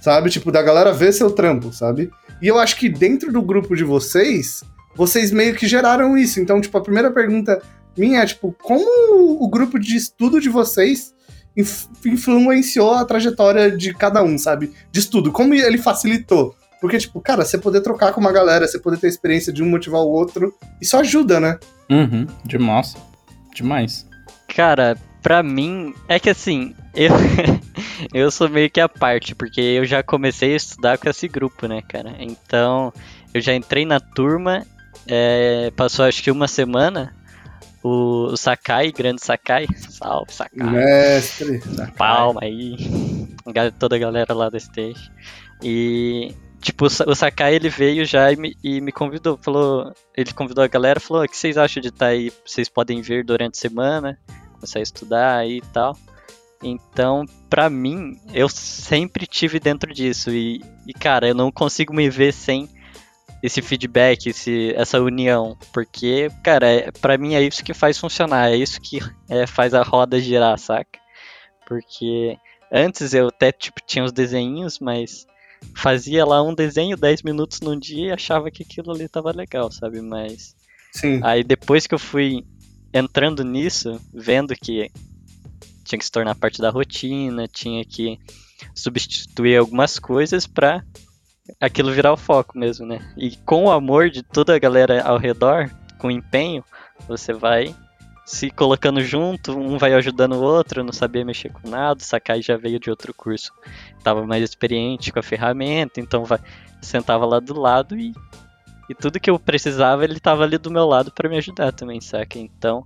sabe? 0.00 0.30
Tipo, 0.30 0.50
da 0.50 0.60
galera 0.62 0.92
ver 0.92 1.12
seu 1.12 1.30
trampo, 1.30 1.72
sabe? 1.72 2.10
E 2.42 2.48
eu 2.48 2.58
acho 2.58 2.76
que 2.76 2.88
dentro 2.88 3.30
do 3.32 3.42
grupo 3.42 3.76
de 3.76 3.84
vocês, 3.84 4.64
vocês 4.96 5.30
meio 5.30 5.54
que 5.54 5.68
geraram 5.68 6.16
isso. 6.18 6.40
Então, 6.40 6.60
tipo, 6.60 6.76
a 6.76 6.80
primeira 6.82 7.10
pergunta 7.12 7.62
minha 7.96 8.22
é, 8.22 8.26
tipo, 8.26 8.54
como 8.62 9.42
o 9.42 9.48
grupo 9.48 9.78
de 9.78 9.96
estudo 9.96 10.40
de 10.40 10.48
vocês 10.48 11.12
inf- 11.56 11.86
influenciou 12.06 12.94
a 12.94 13.04
trajetória 13.04 13.70
de 13.70 13.92
cada 13.92 14.22
um, 14.22 14.38
sabe? 14.38 14.72
De 14.90 15.00
estudo, 15.00 15.30
como 15.30 15.52
ele 15.54 15.76
facilitou. 15.78 16.54
Porque, 16.80 16.96
tipo, 16.96 17.20
cara, 17.20 17.44
você 17.44 17.58
poder 17.58 17.82
trocar 17.82 18.12
com 18.12 18.20
uma 18.20 18.32
galera, 18.32 18.66
você 18.66 18.78
poder 18.78 18.96
ter 18.96 19.06
a 19.08 19.10
experiência 19.10 19.52
de 19.52 19.62
um 19.62 19.68
motivar 19.68 20.00
o 20.00 20.08
outro, 20.08 20.54
isso 20.80 20.96
ajuda, 20.96 21.38
né? 21.38 21.58
Uhum, 21.90 22.26
demais. 22.44 22.96
Demais. 23.54 24.08
Cara, 24.48 24.96
pra 25.20 25.42
mim, 25.42 25.92
é 26.08 26.18
que 26.18 26.30
assim, 26.30 26.74
eu, 26.94 27.10
eu 28.14 28.30
sou 28.30 28.48
meio 28.48 28.70
que 28.70 28.80
a 28.80 28.88
parte, 28.88 29.34
porque 29.34 29.60
eu 29.60 29.84
já 29.84 30.02
comecei 30.02 30.52
a 30.52 30.56
estudar 30.56 30.98
com 30.98 31.08
esse 31.08 31.26
grupo, 31.28 31.66
né, 31.66 31.82
cara? 31.82 32.14
Então, 32.18 32.92
eu 33.34 33.40
já 33.40 33.54
entrei 33.54 33.84
na 33.84 34.00
turma, 34.00 34.64
é, 35.06 35.72
passou 35.76 36.04
acho 36.04 36.22
que 36.22 36.30
uma 36.30 36.48
semana, 36.48 37.14
o, 37.82 38.26
o 38.32 38.36
Sakai, 38.36 38.92
grande 38.92 39.24
Sakai, 39.24 39.66
salve 39.76 40.32
Sakai, 40.32 40.70
Mestre. 40.70 41.60
palma 41.96 42.40
aí, 42.42 42.76
toda 43.78 43.96
a 43.96 43.98
galera 43.98 44.32
lá 44.32 44.48
da 44.48 44.58
stage. 44.58 45.10
E, 45.62 46.34
tipo, 46.60 46.86
o 46.86 46.90
Sa- 46.90 47.04
o 47.06 47.14
Sakai 47.14 47.54
ele 47.54 47.68
veio 47.68 48.04
já 48.04 48.30
e 48.32 48.36
me, 48.36 48.56
e 48.62 48.80
me 48.80 48.92
convidou, 48.92 49.36
falou, 49.38 49.92
ele 50.16 50.32
convidou 50.32 50.62
a 50.62 50.68
galera, 50.68 51.00
falou, 51.00 51.24
o 51.24 51.28
que 51.28 51.36
vocês 51.36 51.56
acham 51.56 51.80
de 51.80 51.88
estar 51.88 52.06
aí, 52.06 52.32
vocês 52.44 52.68
podem 52.68 53.00
vir 53.00 53.24
durante 53.24 53.56
a 53.56 53.60
semana, 53.60 54.18
começar 54.54 54.78
a 54.78 54.82
estudar 54.82 55.36
aí 55.38 55.58
e 55.58 55.62
tal. 55.72 55.96
Então, 56.62 57.24
pra 57.48 57.70
mim, 57.70 58.20
eu 58.34 58.48
sempre 58.48 59.26
tive 59.26 59.58
dentro 59.58 59.92
disso 59.94 60.30
e, 60.30 60.62
e 60.86 60.92
cara, 60.92 61.28
eu 61.28 61.34
não 61.34 61.50
consigo 61.50 61.94
me 61.94 62.10
ver 62.10 62.32
sem 62.32 62.68
esse 63.42 63.62
feedback, 63.62 64.26
esse, 64.26 64.74
essa 64.76 65.00
união, 65.00 65.56
porque, 65.72 66.28
cara, 66.44 66.68
é, 66.68 66.90
pra 66.92 67.16
mim 67.16 67.34
é 67.34 67.42
isso 67.42 67.64
que 67.64 67.72
faz 67.72 67.96
funcionar, 67.96 68.50
é 68.50 68.56
isso 68.56 68.78
que 68.78 68.98
é, 69.30 69.46
faz 69.46 69.72
a 69.72 69.82
roda 69.82 70.20
girar, 70.20 70.58
saca? 70.58 71.00
Porque 71.66 72.36
antes 72.70 73.14
eu 73.14 73.28
até 73.28 73.50
tipo 73.50 73.80
tinha 73.86 74.04
os 74.04 74.12
desenhinhos, 74.12 74.78
mas 74.78 75.26
fazia 75.74 76.24
lá 76.24 76.42
um 76.42 76.54
desenho 76.54 76.96
10 76.96 77.22
minutos 77.22 77.60
num 77.60 77.78
dia 77.78 78.08
e 78.08 78.12
achava 78.12 78.50
que 78.50 78.62
aquilo 78.62 78.92
ali 78.92 79.08
tava 79.08 79.32
legal, 79.32 79.70
sabe? 79.70 80.00
Mas 80.00 80.54
Sim. 80.92 81.20
Aí 81.22 81.44
depois 81.44 81.86
que 81.86 81.94
eu 81.94 81.98
fui 81.98 82.44
entrando 82.92 83.44
nisso, 83.44 84.00
vendo 84.12 84.54
que 84.56 84.90
tinha 85.84 85.98
que 85.98 86.04
se 86.04 86.10
tornar 86.10 86.34
parte 86.34 86.60
da 86.60 86.70
rotina, 86.70 87.46
tinha 87.46 87.84
que 87.84 88.18
substituir 88.74 89.56
algumas 89.56 89.98
coisas 89.98 90.46
pra 90.46 90.84
aquilo 91.60 91.92
virar 91.92 92.12
o 92.12 92.16
foco 92.16 92.58
mesmo, 92.58 92.86
né? 92.86 93.12
E 93.16 93.36
com 93.36 93.64
o 93.64 93.70
amor 93.70 94.10
de 94.10 94.22
toda 94.22 94.54
a 94.54 94.58
galera 94.58 95.02
ao 95.02 95.18
redor, 95.18 95.70
com 95.98 96.10
empenho, 96.10 96.64
você 97.08 97.32
vai 97.32 97.74
se 98.30 98.48
colocando 98.48 99.00
junto, 99.00 99.58
um 99.58 99.76
vai 99.76 99.92
ajudando 99.92 100.34
o 100.34 100.42
outro, 100.42 100.84
não 100.84 100.92
sabia 100.92 101.24
mexer 101.24 101.50
com 101.50 101.68
nada, 101.68 101.98
Sakai 101.98 102.40
já 102.40 102.56
veio 102.56 102.78
de 102.78 102.88
outro 102.88 103.12
curso, 103.12 103.52
tava 104.04 104.24
mais 104.24 104.44
experiente 104.44 105.12
com 105.12 105.18
a 105.18 105.22
ferramenta, 105.22 106.00
então 106.00 106.24
vai, 106.24 106.38
sentava 106.80 107.26
lá 107.26 107.40
do 107.40 107.58
lado 107.58 107.98
e 107.98 108.14
e 108.88 108.94
tudo 108.94 109.20
que 109.20 109.30
eu 109.30 109.38
precisava, 109.38 110.02
ele 110.04 110.18
tava 110.18 110.42
ali 110.42 110.58
do 110.58 110.70
meu 110.70 110.84
lado 110.84 111.12
pra 111.12 111.28
me 111.28 111.36
ajudar 111.38 111.70
também, 111.72 112.00
saca? 112.00 112.40
Então, 112.40 112.84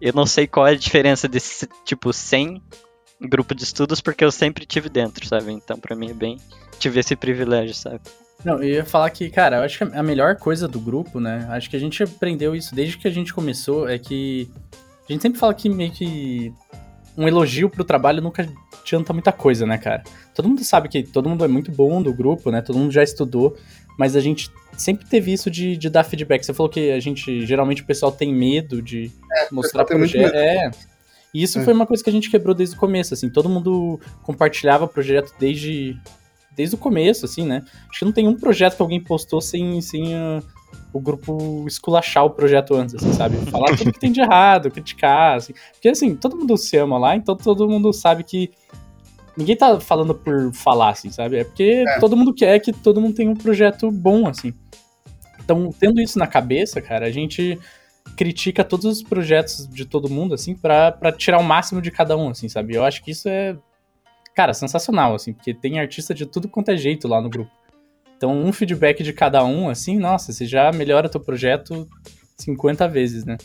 eu 0.00 0.12
não 0.12 0.26
sei 0.26 0.48
qual 0.48 0.66
é 0.66 0.72
a 0.72 0.76
diferença 0.76 1.28
desse, 1.28 1.68
tipo, 1.84 2.12
sem 2.12 2.60
grupo 3.20 3.54
de 3.54 3.62
estudos, 3.62 4.00
porque 4.00 4.24
eu 4.24 4.32
sempre 4.32 4.66
tive 4.66 4.88
dentro, 4.88 5.24
sabe? 5.24 5.52
Então, 5.52 5.78
pra 5.78 5.94
mim 5.94 6.10
é 6.10 6.14
bem. 6.14 6.36
Tive 6.80 6.98
esse 6.98 7.14
privilégio, 7.14 7.76
sabe? 7.76 8.00
Não, 8.44 8.62
eu 8.62 8.68
ia 8.76 8.84
falar 8.84 9.10
que, 9.10 9.28
cara, 9.30 9.58
eu 9.58 9.62
acho 9.62 9.78
que 9.78 9.96
a 9.96 10.02
melhor 10.02 10.36
coisa 10.36 10.66
do 10.66 10.80
grupo, 10.80 11.20
né? 11.20 11.46
Acho 11.50 11.68
que 11.68 11.76
a 11.76 11.80
gente 11.80 12.02
aprendeu 12.02 12.54
isso 12.54 12.74
desde 12.74 12.96
que 12.96 13.06
a 13.06 13.10
gente 13.10 13.34
começou, 13.34 13.88
é 13.88 13.98
que 13.98 14.50
a 15.08 15.12
gente 15.12 15.22
sempre 15.22 15.38
fala 15.38 15.52
que 15.52 15.68
meio 15.68 15.90
que 15.90 16.52
um 17.16 17.28
elogio 17.28 17.68
pro 17.68 17.84
trabalho 17.84 18.22
nunca 18.22 18.48
adianta 18.82 19.12
muita 19.12 19.32
coisa, 19.32 19.66
né, 19.66 19.76
cara? 19.76 20.02
Todo 20.34 20.48
mundo 20.48 20.64
sabe 20.64 20.88
que 20.88 21.02
todo 21.02 21.28
mundo 21.28 21.44
é 21.44 21.48
muito 21.48 21.70
bom 21.70 22.02
do 22.02 22.14
grupo, 22.14 22.50
né? 22.50 22.62
Todo 22.62 22.78
mundo 22.78 22.92
já 22.92 23.02
estudou, 23.02 23.56
mas 23.98 24.16
a 24.16 24.20
gente 24.20 24.50
sempre 24.76 25.06
teve 25.06 25.32
isso 25.32 25.50
de, 25.50 25.76
de 25.76 25.90
dar 25.90 26.04
feedback. 26.04 26.42
Você 26.42 26.54
falou 26.54 26.70
que 26.70 26.90
a 26.90 27.00
gente, 27.00 27.44
geralmente 27.44 27.82
o 27.82 27.84
pessoal 27.84 28.10
tem 28.10 28.32
medo 28.32 28.80
de 28.80 29.10
mostrar 29.52 29.84
tem 29.84 29.98
muito 29.98 30.12
projeto. 30.12 30.34
É. 30.34 30.70
E 31.34 31.42
isso 31.42 31.58
É. 31.58 31.64
foi 31.64 31.74
uma 31.74 31.86
coisa 31.86 32.02
que 32.02 32.08
a 32.08 32.12
gente 32.12 32.30
quebrou 32.30 32.54
desde 32.54 32.74
o 32.74 32.78
começo, 32.78 33.12
assim. 33.12 33.28
Todo 33.28 33.48
mundo 33.48 34.00
compartilhava 34.22 34.84
o 34.84 34.88
projeto 34.88 35.34
desde, 35.38 35.96
desde 36.60 36.74
o 36.74 36.78
começo, 36.78 37.24
assim, 37.24 37.46
né? 37.46 37.62
Acho 37.88 38.00
que 38.00 38.04
não 38.04 38.12
tem 38.12 38.28
um 38.28 38.36
projeto 38.36 38.76
que 38.76 38.82
alguém 38.82 39.00
postou 39.00 39.40
sem, 39.40 39.80
sem 39.80 40.14
ah, 40.14 40.42
o 40.92 41.00
grupo 41.00 41.64
esculachar 41.66 42.26
o 42.26 42.30
projeto 42.30 42.74
antes, 42.74 42.96
assim, 42.96 43.12
sabe? 43.14 43.36
Falar 43.50 43.74
tudo 43.78 43.90
que 43.90 43.98
tem 43.98 44.12
de 44.12 44.20
errado, 44.20 44.70
criticar, 44.70 45.36
assim. 45.36 45.54
Porque, 45.72 45.88
assim, 45.88 46.14
todo 46.14 46.36
mundo 46.36 46.54
se 46.58 46.76
ama 46.76 46.98
lá, 46.98 47.16
então 47.16 47.34
todo 47.34 47.66
mundo 47.66 47.94
sabe 47.94 48.22
que 48.24 48.50
ninguém 49.34 49.56
tá 49.56 49.80
falando 49.80 50.14
por 50.14 50.52
falar, 50.52 50.90
assim, 50.90 51.10
sabe? 51.10 51.38
É 51.38 51.44
porque 51.44 51.82
todo 51.98 52.14
mundo 52.14 52.34
quer 52.34 52.58
que 52.58 52.74
todo 52.74 53.00
mundo 53.00 53.14
tenha 53.14 53.30
um 53.30 53.36
projeto 53.36 53.90
bom, 53.90 54.28
assim. 54.28 54.52
Então, 55.42 55.70
tendo 55.80 55.98
isso 55.98 56.18
na 56.18 56.26
cabeça, 56.26 56.78
cara, 56.82 57.06
a 57.06 57.10
gente 57.10 57.58
critica 58.18 58.62
todos 58.62 58.84
os 58.84 59.02
projetos 59.02 59.66
de 59.66 59.86
todo 59.86 60.10
mundo, 60.10 60.34
assim, 60.34 60.54
pra 60.54 60.92
tirar 61.16 61.38
o 61.38 61.42
máximo 61.42 61.80
de 61.80 61.90
cada 61.90 62.18
um, 62.18 62.28
assim, 62.28 62.50
sabe? 62.50 62.74
Eu 62.74 62.84
acho 62.84 63.02
que 63.02 63.12
isso 63.12 63.30
é, 63.30 63.56
cara, 64.34 64.54
sensacional, 64.54 65.14
assim, 65.14 65.32
porque 65.32 65.52
tem 65.54 65.78
artista 65.78 66.14
de 66.14 66.26
tudo 66.26 66.48
quanto 66.48 66.70
é 66.70 66.76
jeito 66.76 67.06
lá 67.08 67.20
no 67.20 67.28
grupo. 67.30 67.50
Então, 68.16 68.32
um 68.32 68.52
feedback 68.52 69.02
de 69.02 69.12
cada 69.12 69.42
um, 69.44 69.68
assim, 69.70 69.98
nossa, 69.98 70.32
você 70.32 70.44
já 70.46 70.70
melhora 70.72 71.08
teu 71.08 71.20
projeto 71.20 71.88
50 72.38 72.86
vezes, 72.88 73.24
né? 73.24 73.36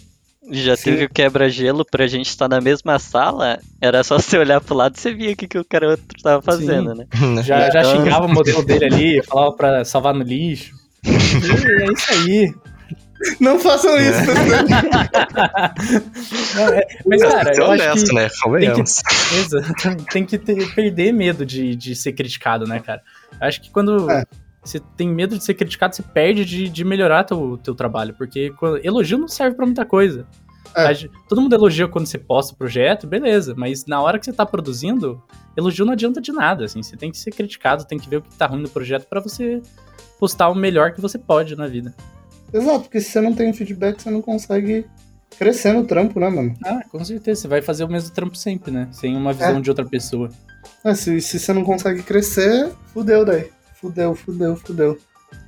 Já 0.52 0.76
Sim. 0.76 0.84
teve 0.91 1.06
o 1.06 1.10
quebra-gelo 1.10 1.84
pra 1.84 2.06
gente 2.06 2.28
estar 2.28 2.48
na 2.48 2.62
mesma 2.62 3.00
sala, 3.00 3.58
era 3.82 4.04
só 4.04 4.19
você 4.19 4.38
olhar 4.38 4.62
pro 4.62 4.76
lado 4.76 4.95
e 4.95 5.00
você 5.00 5.12
via 5.13 5.32
o 5.32 5.36
que, 5.36 5.48
que 5.48 5.58
o 5.58 5.65
cara 5.65 5.89
outro 5.91 6.06
tava 6.21 6.41
fazendo, 6.41 6.93
né? 6.93 7.08
Já, 7.43 7.69
já 7.71 7.80
Então- 7.80 7.95
xingava 8.04 8.26
o 8.26 8.34
modelo 8.34 8.63
dele 8.63 8.86
ali, 8.86 9.24
falava 9.24 9.54
pra 9.56 9.84
salvar 9.86 10.13
no 10.13 10.21
lixo. 10.24 10.76
E 11.06 11.82
é 11.82 11.86
isso 11.91 12.12
aí. 12.13 12.54
Não 13.39 13.60
façam 13.60 13.95
isso, 13.97 14.19
Não, 16.56 16.67
é- 16.73 16.88
mas, 17.06 17.21
cara, 17.21 17.56
eu 17.56 17.71
acho 17.71 17.84
honesto, 17.84 18.10
que... 18.10 18.15
né? 18.15 18.30
Convenhamos. 18.41 19.01
Exato. 19.38 20.06
Tem 20.12 20.25
que 20.25 20.38
ter- 20.38 20.73
perder 20.73 21.12
medo 21.13 21.45
de, 21.45 21.75
de 21.75 21.95
ser 21.95 22.13
criticado, 22.13 22.65
né, 22.65 22.80
cara? 22.80 23.01
Acho 23.39 23.62
que 23.62 23.69
quando 23.71 24.10
É. 24.12 24.23
você 24.63 24.80
tem 24.97 25.08
medo 25.10 25.38
de 25.38 25.43
ser 25.43 25.54
criticado, 25.54 25.95
você 25.95 26.04
perde 26.04 26.45
de, 26.45 26.69
de 26.69 26.84
melhorar 26.84 27.23
teu, 27.23 27.60
teu 27.63 27.75
trabalho. 27.75 28.13
Porque 28.17 28.51
quando- 28.51 28.80
elogio 28.86 29.17
não 29.17 29.28
serve 29.28 29.56
pra 29.56 29.65
muita 29.65 29.86
coisa. 29.86 30.25
É. 30.75 30.93
Todo 31.30 31.39
mundo 31.41 31.54
elogia 31.56 31.88
quando 31.88 32.06
você 32.06 32.17
posta 32.17 32.54
o 32.54 32.58
projeto, 32.58 33.08
beleza. 33.08 33.54
Mas 33.56 33.86
na 33.86 34.01
hora 34.01 34.19
que 34.19 34.25
você 34.25 34.34
tá 34.34 34.45
produzindo, 34.45 35.23
elogio 35.56 35.86
não 35.86 35.93
adianta 35.93 36.19
de 36.19 36.34
nada, 36.34 36.65
assim. 36.65 36.84
Você 36.84 36.97
tem 36.97 37.12
que 37.12 37.17
ser 37.17 37.32
criticado, 37.32 37.86
tem 37.86 37.97
que 37.97 38.10
ver 38.10 38.17
o 38.17 38.21
que 38.21 38.36
tá 38.36 38.45
ruim 38.45 38.62
no 38.62 38.69
projeto 38.69 39.06
pra 39.08 39.21
você 39.21 39.62
postar 40.19 40.49
o 40.49 40.56
melhor 40.56 40.91
que 40.91 40.99
você 40.99 41.17
pode 41.17 41.56
na 41.56 41.67
vida. 41.67 41.93
Exato, 42.53 42.81
porque 42.81 43.01
se 43.01 43.12
você 43.12 43.21
não 43.21 43.34
tem 43.34 43.51
feedback, 43.53 44.01
você 44.01 44.10
não 44.10 44.21
consegue 44.21 44.86
crescer 45.38 45.73
no 45.73 45.86
trampo, 45.86 46.19
né, 46.19 46.29
mano? 46.29 46.53
Ah, 46.63 46.81
com 46.89 47.03
certeza. 47.03 47.41
Você 47.41 47.47
vai 47.47 47.62
fazer 47.62 47.84
o 47.84 47.89
mesmo 47.89 48.12
trampo 48.12 48.36
sempre, 48.38 48.71
né? 48.71 48.88
Sem 48.91 49.15
uma 49.15 49.34
visão 49.34 49.58
É. 49.58 49.62
de 49.62 49.69
outra 49.69 49.86
pessoa. 49.86 50.29
É, 50.84 50.93
se, 50.95 51.19
se 51.21 51.39
você 51.39 51.51
não 51.53 51.63
consegue 51.63 52.01
crescer, 52.03 52.71
fudeu 52.93 53.25
daí. 53.25 53.49
Fudeu, 53.81 54.15
fudeu, 54.15 54.55
fudeu. 54.55 54.97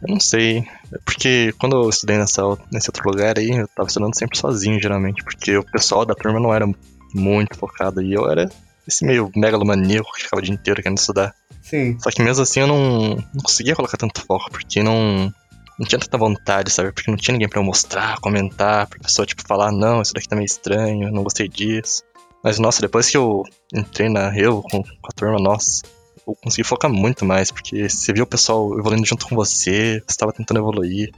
Eu 0.02 0.08
não 0.10 0.20
sei. 0.20 0.60
É 0.92 0.98
porque 1.06 1.54
quando 1.60 1.78
eu 1.82 1.90
estudei 1.90 2.18
nessa, 2.18 2.42
nesse 2.72 2.90
outro 2.90 3.10
lugar 3.10 3.38
aí, 3.38 3.52
eu 3.52 3.68
tava 3.70 3.88
estudando 3.88 4.16
sempre 4.18 4.38
sozinho, 4.38 4.82
geralmente. 4.82 5.24
Porque 5.24 5.56
o 5.56 5.64
pessoal 5.64 6.06
da 6.06 6.14
turma 6.14 6.40
não 6.40 6.54
era 6.54 6.66
muito 7.14 7.58
focado. 7.58 8.02
E 8.02 8.14
eu 8.14 8.30
era 8.30 8.50
esse 8.88 9.06
meio 9.06 9.32
megalomaníaco 9.36 10.12
que 10.14 10.24
ficava 10.24 10.42
o 10.42 10.44
dia 10.44 10.54
inteiro 10.54 10.82
querendo 10.82 10.98
estudar. 10.98 11.34
Sim. 11.62 11.98
Só 12.00 12.10
que 12.10 12.22
mesmo 12.22 12.44
assim 12.44 12.62
eu 12.62 12.68
não, 12.68 13.16
não 13.16 13.42
conseguia 13.44 13.76
colocar 13.76 13.98
tanto 13.98 14.22
foco, 14.22 14.50
porque 14.52 14.82
não, 14.84 15.34
não 15.80 15.86
tinha 15.86 16.00
tanta 16.00 16.18
vontade, 16.18 16.72
sabe? 16.72 16.92
Porque 16.92 17.10
não 17.12 17.18
tinha 17.18 17.34
ninguém 17.34 17.48
pra 17.48 17.60
eu 17.60 17.64
mostrar, 17.64 18.20
comentar, 18.20 18.88
pra 18.88 19.00
pessoa, 19.00 19.26
tipo, 19.26 19.42
falar, 19.48 19.72
não, 19.72 20.02
isso 20.02 20.14
daqui 20.14 20.28
tá 20.28 20.36
meio 20.36 20.46
estranho, 20.46 21.12
não 21.12 21.24
gostei 21.24 21.48
disso. 21.48 22.04
Mas, 22.44 22.60
nossa, 22.60 22.82
depois 22.82 23.10
que 23.10 23.18
eu 23.18 23.44
entrei 23.74 24.10
na 24.10 24.30
Revo 24.30 24.62
com, 24.64 24.82
com 24.82 25.08
a 25.08 25.12
turma, 25.16 25.38
nossa, 25.40 25.84
eu 26.28 26.36
consegui 26.44 26.68
focar 26.68 26.92
muito 26.92 27.26
mais, 27.26 27.52
porque 27.52 27.90
você 27.90 28.14
viu 28.14 28.24
o 28.24 28.28
pessoal 28.28 28.78
evoluindo 28.78 29.06
junto 29.06 29.28
com 29.28 29.36
você, 29.36 30.02
você 30.08 30.18
tava 30.18 30.34
tentando 30.34 30.60
evoluir, 30.60 31.12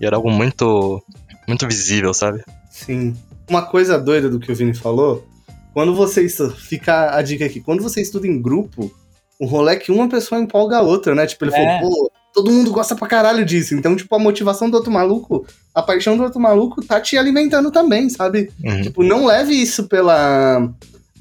e 0.00 0.06
era 0.06 0.16
algo 0.16 0.30
muito, 0.30 1.02
muito 1.46 1.66
visível, 1.66 2.12
sabe? 2.14 2.42
Sim. 2.70 3.16
Uma 3.48 3.62
coisa 3.62 3.98
doida 3.98 4.28
do 4.28 4.38
que 4.38 4.52
o 4.52 4.54
Vini 4.54 4.74
falou, 4.74 5.26
quando 5.72 5.94
você 5.94 6.24
estuda, 6.24 6.54
fica 6.54 7.14
a 7.16 7.22
dica 7.22 7.44
aqui, 7.44 7.60
quando 7.60 7.82
você 7.82 8.00
estuda 8.00 8.26
em 8.26 8.40
grupo, 8.40 8.90
o 9.38 9.46
rolê 9.46 9.74
é 9.74 9.76
que 9.76 9.92
uma 9.92 10.08
pessoa 10.08 10.40
empolga 10.40 10.78
a 10.78 10.82
outra, 10.82 11.14
né? 11.14 11.26
Tipo, 11.26 11.44
ele 11.44 11.54
É. 11.54 11.78
falou, 11.80 11.90
pô, 11.90 12.12
todo 12.32 12.50
mundo 12.50 12.70
gosta 12.70 12.94
pra 12.94 13.08
caralho 13.08 13.44
disso. 13.44 13.74
Então, 13.74 13.96
tipo, 13.96 14.14
a 14.14 14.18
motivação 14.18 14.70
do 14.70 14.76
outro 14.76 14.92
maluco, 14.92 15.46
a 15.74 15.82
paixão 15.82 16.16
do 16.16 16.22
outro 16.22 16.40
maluco 16.40 16.84
tá 16.84 17.00
te 17.00 17.16
alimentando 17.16 17.70
também, 17.70 18.08
sabe? 18.08 18.50
Uhum. 18.62 18.82
Tipo, 18.82 19.02
não 19.02 19.26
leve 19.26 19.52
isso 19.54 19.84
pela. 19.84 20.70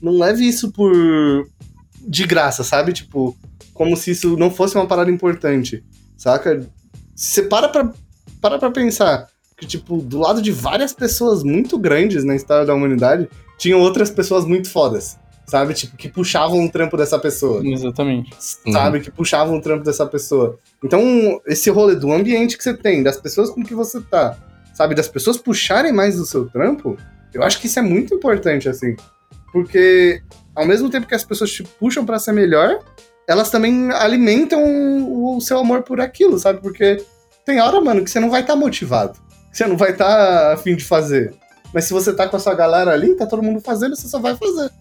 Não 0.02 0.18
leve 0.18 0.48
isso 0.48 0.72
por. 0.72 0.94
de 2.02 2.26
graça, 2.26 2.64
sabe? 2.64 2.94
Tipo, 2.94 3.36
como 3.74 3.96
se 3.96 4.12
isso 4.12 4.36
não 4.38 4.50
fosse 4.50 4.76
uma 4.76 4.88
parada 4.88 5.12
importante, 5.12 5.84
saca? 6.18 6.68
Você 7.16 7.44
para 7.44 7.70
pra, 7.70 7.92
para 8.42 8.60
pra 8.60 8.72
pensar 8.72 9.28
que, 9.58 9.66
tipo, 9.66 9.98
do 9.98 10.20
lado 10.20 10.42
de 10.42 10.52
várias 10.52 10.94
pessoas 10.94 11.44
muito 11.44 11.78
grandes 11.80 12.24
na 12.24 12.36
história 12.36 12.66
da 12.66 12.76
humanidade, 12.76 13.28
tinham 13.58 13.80
outras 13.80 14.12
pessoas 14.12 14.46
muito 14.46 14.70
fodas, 14.70 15.18
sabe? 15.48 15.74
Tipo, 15.74 15.96
que 15.96 16.10
puxavam 16.10 16.66
o 16.66 16.70
trampo 16.70 16.98
dessa 16.98 17.18
pessoa 17.18 17.66
Exatamente. 17.66 18.36
sabe? 18.72 19.00
Que 19.00 19.10
puxavam 19.10 19.58
o 19.58 19.62
trampo 19.62 19.84
dessa 19.84 20.06
pessoa. 20.06 20.60
Então, 20.84 21.42
esse 21.48 21.70
rolê 21.70 21.96
do 21.96 22.12
ambiente 22.12 22.58
que 22.58 22.64
você 22.64 22.76
tem, 22.76 23.02
das 23.02 23.18
pessoas 23.18 23.50
com 23.50 23.64
que 23.64 23.74
você 23.74 24.02
tá, 24.02 24.38
sabe? 24.74 24.94
Das 24.94 25.08
pessoas 25.08 25.38
puxarem 25.38 25.94
mais 25.94 26.18
do 26.18 26.26
seu 26.26 26.48
trampo, 26.50 26.98
eu 27.34 27.42
acho 27.44 27.60
que 27.60 27.68
isso 27.68 27.80
é 27.80 27.82
muito 27.82 28.14
importante, 28.14 28.68
assim. 28.68 28.96
Porque, 29.54 30.22
ao 30.54 30.66
mesmo 30.66 30.90
tempo 30.90 31.08
que 31.08 31.16
as 31.16 31.24
pessoas 31.24 31.50
te 31.50 31.64
puxam 31.64 32.06
pra 32.06 32.20
ser 32.20 32.34
melhor, 32.34 32.80
elas 33.28 33.50
também 33.50 33.92
alimentam 33.92 34.62
o, 35.08 35.40
seu 35.40 35.60
amor 35.60 35.84
por 35.84 36.02
aquilo, 36.02 36.38
sabe? 36.38 36.62
Porque 36.62 37.04
tem 37.46 37.62
hora, 37.62 37.80
mano, 37.80 38.04
que 38.04 38.12
você 38.12 38.20
não 38.20 38.30
vai 38.30 38.42
estar 38.42 38.56
motivado. 38.56 39.18
Que 39.52 39.58
você 39.58 39.66
não 39.66 39.78
vai 39.78 39.92
estar 39.92 40.54
a 40.54 40.58
fim 40.58 40.76
de 40.76 40.84
fazer. 40.84 41.34
Mas 41.74 41.86
se 41.86 41.94
você 41.94 42.14
tá 42.14 42.28
com 42.28 42.36
a 42.36 42.40
sua 42.40 42.54
galera 42.54 42.92
ali, 42.92 43.16
tá 43.16 43.26
todo 43.26 43.44
mundo 43.44 43.62
fazendo, 43.62 43.96
você 43.96 44.08
só 44.08 44.20
vai 44.20 44.36
fazer. 44.36 44.72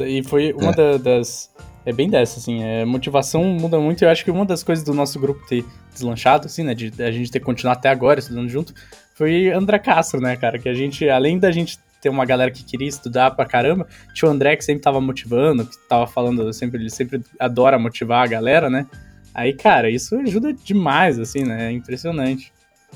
Aí 0.00 0.22
foi 0.22 0.52
uma 0.52 0.72
da- 0.72 0.96
das. 0.96 1.50
É 1.86 1.92
bem 1.92 2.10
dessa, 2.10 2.38
assim. 2.38 2.62
É, 2.62 2.84
motivação 2.84 3.42
muda 3.44 3.78
muito. 3.80 4.04
Eu 4.04 4.10
acho 4.10 4.24
que 4.24 4.30
uma 4.30 4.44
das 4.44 4.62
coisas 4.62 4.84
do 4.84 4.92
nosso 4.92 5.18
grupo 5.18 5.46
ter 5.46 5.64
deslanchado, 5.92 6.46
assim, 6.46 6.62
né? 6.62 6.74
De 6.74 6.92
a 7.02 7.10
gente 7.10 7.30
ter 7.30 7.40
continuado 7.40 7.78
até 7.78 7.88
agora 7.88 8.20
estudando 8.20 8.48
junto, 8.48 8.74
foi 9.14 9.50
André 9.50 9.78
Castro, 9.78 10.20
né, 10.20 10.36
cara? 10.36 10.58
Que 10.58 10.68
a 10.68 10.74
gente, 10.74 11.08
além 11.08 11.38
da 11.38 11.50
gente 11.50 11.78
ter 12.00 12.08
uma 12.10 12.24
galera 12.24 12.50
que 12.50 12.62
queria 12.62 12.86
estudar 12.88 13.30
pra 13.32 13.44
caramba, 13.46 13.86
tinha 14.14 14.28
o 14.28 14.32
André 14.32 14.54
que 14.56 14.64
sempre 14.64 14.82
tava 14.82 15.00
motivando, 15.00 15.64
que 15.64 15.76
tava 15.88 16.06
falando, 16.06 16.52
sempre, 16.52 16.78
ele 16.80 16.90
sempre 16.90 17.22
adora 17.40 17.78
motivar 17.78 18.22
a 18.22 18.26
galera, 18.28 18.68
né? 18.70 18.86
Aí, 19.34 19.52
cara, 19.52 19.88
isso 19.90 20.14
ajuda 20.16 20.52
demais, 20.52 21.18
assim, 21.18 21.42
né? 21.44 21.68
É 21.68 21.72
impressionante. 21.72 22.52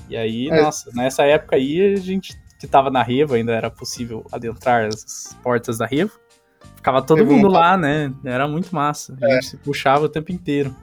E 0.08 0.16
aí, 0.16 0.48
É. 0.48 0.60
nossa, 0.62 0.90
nessa 0.94 1.24
época 1.24 1.56
aí, 1.56 1.94
a 1.94 1.96
gente 1.96 2.34
que 2.60 2.66
tava 2.66 2.90
na 2.90 3.02
Revo, 3.02 3.34
ainda 3.34 3.52
era 3.52 3.70
possível 3.70 4.24
adentrar 4.30 4.86
as 4.86 5.36
portas 5.42 5.78
da 5.78 5.86
Revo. 5.86 6.12
Ficava 6.82 7.00
todo 7.00 7.18
Revo 7.18 7.32
mundo 7.34 7.44
não- 7.44 7.52
lá, 7.52 7.76
né? 7.76 8.12
Era 8.24 8.48
muito 8.48 8.74
massa. 8.74 9.14
A 9.22 9.28
gente 9.34 9.46
se 9.46 9.56
puxava 9.56 10.04
o 10.04 10.08
tempo 10.08 10.32
inteiro. 10.32 10.74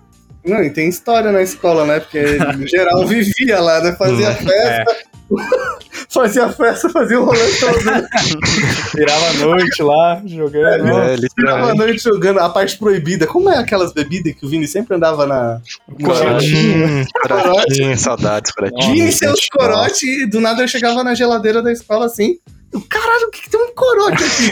Não, 0.45 0.63
e 0.63 0.69
tem 0.69 0.87
história 0.87 1.29
na 1.33 1.41
escola, 1.41 1.85
né? 1.85 1.99
Porque 1.99 2.17
em 2.17 2.65
geral 2.65 3.05
vivia 3.05 3.59
lá, 3.59 3.81
né? 3.81 3.91
Fazia 3.97 4.29
Hum, 4.31 4.35
festa. 4.47 4.97
fazia 6.09 6.49
festa, 6.49 6.89
fazia 6.89 7.19
o 7.19 7.25
rolê 7.25 7.39
todo. 7.59 7.73
Virava 8.95 9.27
a 9.27 9.33
noite 9.33 9.83
lá, 9.83 10.21
jogando. 10.25 10.65
É, 10.65 10.77
Tirava 10.77 11.11
a 11.11 11.15
literalmente. 11.17 11.77
noite 11.77 12.03
jogando 12.03 12.39
a 12.39 12.49
parte 12.49 12.77
proibida. 12.77 13.27
Como 13.27 13.49
é 13.49 13.57
aquelas 13.57 13.91
bebidas 13.91 14.33
que 14.33 14.45
o 14.45 14.49
Vini 14.49 14.67
sempre 14.67 14.95
andava 14.95 15.27
na. 15.27 15.59
Corote. 16.01 16.55
Hum, 16.55 17.03
corotinho, 17.27 17.97
saudades, 17.97 18.51
corotinho. 18.53 18.93
Vini 18.93 19.09
e 19.09 19.11
seus 19.11 19.49
corote, 19.49 20.05
e 20.05 20.25
do 20.25 20.39
nada 20.39 20.63
eu 20.63 20.67
chegava 20.69 21.03
na 21.03 21.13
geladeira 21.13 21.61
da 21.61 21.71
escola 21.73 22.05
assim. 22.05 22.39
Eu, 22.71 22.81
Caralho, 22.89 23.27
o 23.27 23.31
que, 23.31 23.41
que 23.41 23.49
tem 23.49 23.59
um 23.61 23.73
corote 23.73 24.23
aqui? 24.23 24.51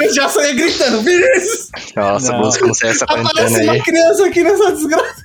eu 0.02 0.14
já 0.14 0.28
saía 0.28 0.54
gritando, 0.54 1.02
Vinícius! 1.02 1.68
Nossa, 1.94 2.32
não 2.32 2.74
sei 2.74 2.90
essa 2.90 3.04
Aparece 3.04 3.62
uma 3.62 3.72
aí. 3.72 3.82
criança 3.82 4.26
aqui 4.26 4.42
nessa 4.42 4.72
desgraça. 4.72 5.24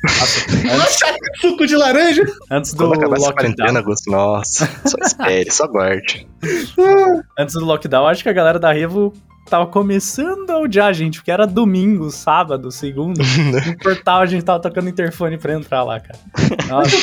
Uma 0.64 0.86
chácara 0.86 1.18
de 1.34 1.42
suco 1.42 1.66
de 1.68 1.76
laranja. 1.76 2.24
Antes 2.52 2.74
do 2.74 2.84
Quando 2.86 2.94
acabar 2.96 3.18
essa 3.18 3.26
lockdown. 3.28 3.34
quarentena, 3.56 3.80
Augusto, 3.80 4.12
nossa, 4.12 4.70
só 4.86 4.98
espere, 5.02 5.52
só 5.52 5.68
guarde. 5.68 6.28
Antes 7.40 7.56
do 7.56 7.66
lockdown, 7.66 8.08
acho 8.08 8.24
que 8.24 8.30
a 8.30 8.34
galera 8.34 8.60
da 8.60 8.72
Revo 8.72 9.14
tava 9.50 9.68
começando 9.68 10.50
a 10.50 10.58
odiar 10.60 10.88
a 10.88 10.94
gente, 10.94 11.20
porque 11.20 11.30
era 11.32 11.46
domingo, 11.46 12.10
sábado, 12.12 12.72
segundo. 12.72 13.20
Não 13.52 13.60
importava, 13.60 14.24
a 14.24 14.26
gente 14.26 14.44
tava 14.44 14.60
tocando 14.60 14.90
interfone 14.90 15.38
pra 15.38 15.54
entrar 15.54 15.84
lá, 15.84 16.00
cara. 16.00 16.20
Nossa, 16.68 16.96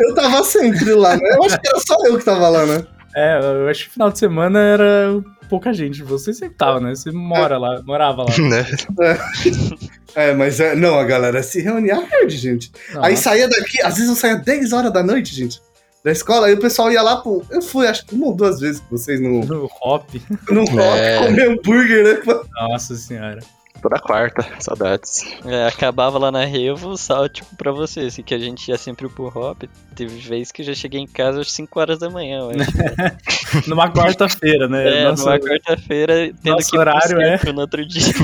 Eu 0.00 0.14
tava 0.14 0.42
sempre 0.44 0.92
lá, 0.94 1.16
né? 1.16 1.22
Eu 1.36 1.44
acho 1.44 1.58
que 1.60 1.68
era 1.68 1.78
só 1.80 1.94
eu 2.06 2.18
que 2.18 2.24
tava 2.24 2.48
lá, 2.48 2.66
né? 2.66 2.84
É, 3.14 3.38
eu 3.62 3.68
acho 3.68 3.84
que 3.84 3.90
final 3.90 4.10
de 4.10 4.18
semana 4.18 4.58
era 4.58 5.20
pouca 5.48 5.72
gente. 5.72 6.02
Você 6.02 6.32
sempre 6.32 6.56
tava, 6.56 6.80
né? 6.80 6.94
Você 6.94 7.10
mora 7.10 7.58
lá, 7.58 7.82
morava 7.82 8.22
lá. 8.24 8.30
né? 8.38 8.66
É, 10.14 10.34
mas 10.34 10.58
é, 10.58 10.74
não, 10.74 10.98
a 10.98 11.04
galera 11.04 11.40
se 11.40 11.60
reunia 11.60 11.94
hard, 11.94 12.30
gente. 12.30 12.72
Aí 13.00 13.16
saía 13.16 13.46
daqui, 13.48 13.80
às 13.80 13.94
vezes 13.94 14.08
eu 14.08 14.16
saía 14.16 14.34
10 14.34 14.72
horas 14.72 14.92
da 14.92 15.04
noite, 15.04 15.32
gente. 15.32 15.60
Da 16.04 16.10
escola, 16.10 16.48
aí 16.48 16.54
o 16.54 16.58
pessoal 16.58 16.90
ia 16.90 17.00
lá 17.00 17.18
pro. 17.18 17.44
Eu 17.48 17.62
fui, 17.62 17.86
acho 17.86 18.04
que 18.06 18.14
uma 18.16 18.26
ou 18.26 18.34
duas 18.34 18.58
vezes 18.58 18.80
com 18.80 18.96
vocês 18.96 19.20
no, 19.20 19.44
No 19.44 19.70
hop. 19.82 20.08
no 20.50 20.64
rock 20.64 20.98
É. 20.98 21.18
comer 21.26 21.48
hambúrguer, 21.50 22.04
né? 22.26 22.40
Nossa 22.54 22.96
senhora. 22.96 23.38
Toda 23.82 23.98
quarta, 23.98 24.46
saudades. 24.60 25.24
É, 25.46 25.66
acabava 25.66 26.18
lá 26.18 26.30
na 26.30 26.44
Revo, 26.44 26.96
só 26.98 27.28
tipo 27.28 27.56
pra 27.56 27.72
você, 27.72 28.00
assim, 28.00 28.22
que 28.22 28.34
a 28.34 28.38
gente 28.38 28.68
ia 28.68 28.76
sempre 28.76 29.08
pro 29.08 29.26
Hop. 29.34 29.62
Teve 29.94 30.16
vez 30.18 30.52
que 30.52 30.60
eu 30.62 30.66
já 30.66 30.74
cheguei 30.74 31.00
em 31.00 31.06
casa 31.06 31.40
às 31.40 31.50
5 31.52 31.80
horas 31.80 31.98
da 31.98 32.10
manhã, 32.10 32.40
eu 32.40 32.50
acho. 32.50 32.70
Numa 33.68 33.90
quarta-feira, 33.90 34.68
né? 34.68 35.00
É, 35.02 35.04
Nossa, 35.04 35.24
numa 35.24 35.38
quarta-feira, 35.38 36.14
tendo 36.42 36.54
nosso 36.56 36.70
que 36.70 36.78
horário 36.78 37.20
é- 37.20 37.52
no 37.52 37.60
outro 37.60 37.86
dia. 37.86 38.02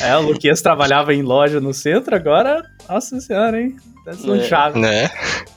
É, 0.00 0.16
o 0.16 0.20
Luquinhas 0.22 0.60
trabalhava 0.62 1.12
em 1.14 1.22
loja 1.22 1.60
no 1.60 1.72
centro, 1.74 2.14
agora, 2.14 2.62
nossa 2.88 3.20
senhora, 3.20 3.60
hein? 3.60 3.76
Tá 4.04 4.12
deslanchado. 4.12 4.78
Né? 4.78 5.10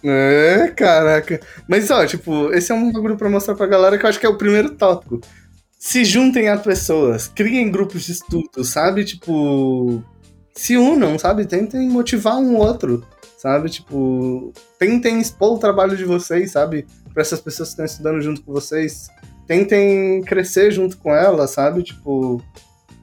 É, 0.03 0.67
caraca. 0.75 1.39
Mas 1.67 1.89
ó, 1.91 2.05
tipo, 2.05 2.51
esse 2.53 2.71
é 2.71 2.75
um 2.75 2.91
bagulho 2.91 3.15
pra 3.17 3.29
mostrar 3.29 3.55
pra 3.55 3.67
galera 3.67 3.97
que 3.97 4.05
eu 4.05 4.09
acho 4.09 4.19
que 4.19 4.25
é 4.25 4.29
o 4.29 4.37
primeiro 4.37 4.71
tópico. 4.71 5.21
Se 5.83 6.05
juntem 6.05 6.47
a 6.47 6.59
pessoas, 6.59 7.27
criem 7.27 7.71
grupos 7.71 8.03
de 8.03 8.11
estudo, 8.11 8.63
sabe? 8.63 9.03
Tipo, 9.03 10.03
se 10.53 10.77
unam, 10.77 11.17
sabe? 11.17 11.43
Tentem 11.43 11.89
motivar 11.89 12.37
um 12.37 12.55
outro, 12.55 13.03
sabe? 13.35 13.67
Tipo, 13.67 14.53
tentem 14.77 15.19
expor 15.19 15.53
o 15.53 15.57
trabalho 15.57 15.97
de 15.97 16.05
vocês, 16.05 16.51
sabe? 16.51 16.85
Pra 17.11 17.21
essas 17.21 17.41
pessoas 17.41 17.69
que 17.69 17.73
estão 17.73 17.85
estudando 17.85 18.21
junto 18.21 18.43
com 18.43 18.53
vocês. 18.53 19.07
Tentem 19.47 20.21
crescer 20.21 20.69
junto 20.69 20.99
com 20.99 21.15
elas, 21.15 21.49
sabe? 21.49 21.81
Tipo, 21.81 22.39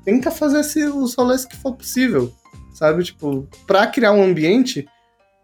tenta 0.04 0.30
fazer 0.30 0.60
esse, 0.60 0.84
os 0.84 1.16
rolês 1.16 1.44
que 1.44 1.56
for 1.56 1.74
possível, 1.74 2.32
sabe? 2.72 3.02
Tipo, 3.02 3.48
pra 3.66 3.88
criar 3.88 4.12
um 4.12 4.22
ambiente 4.22 4.86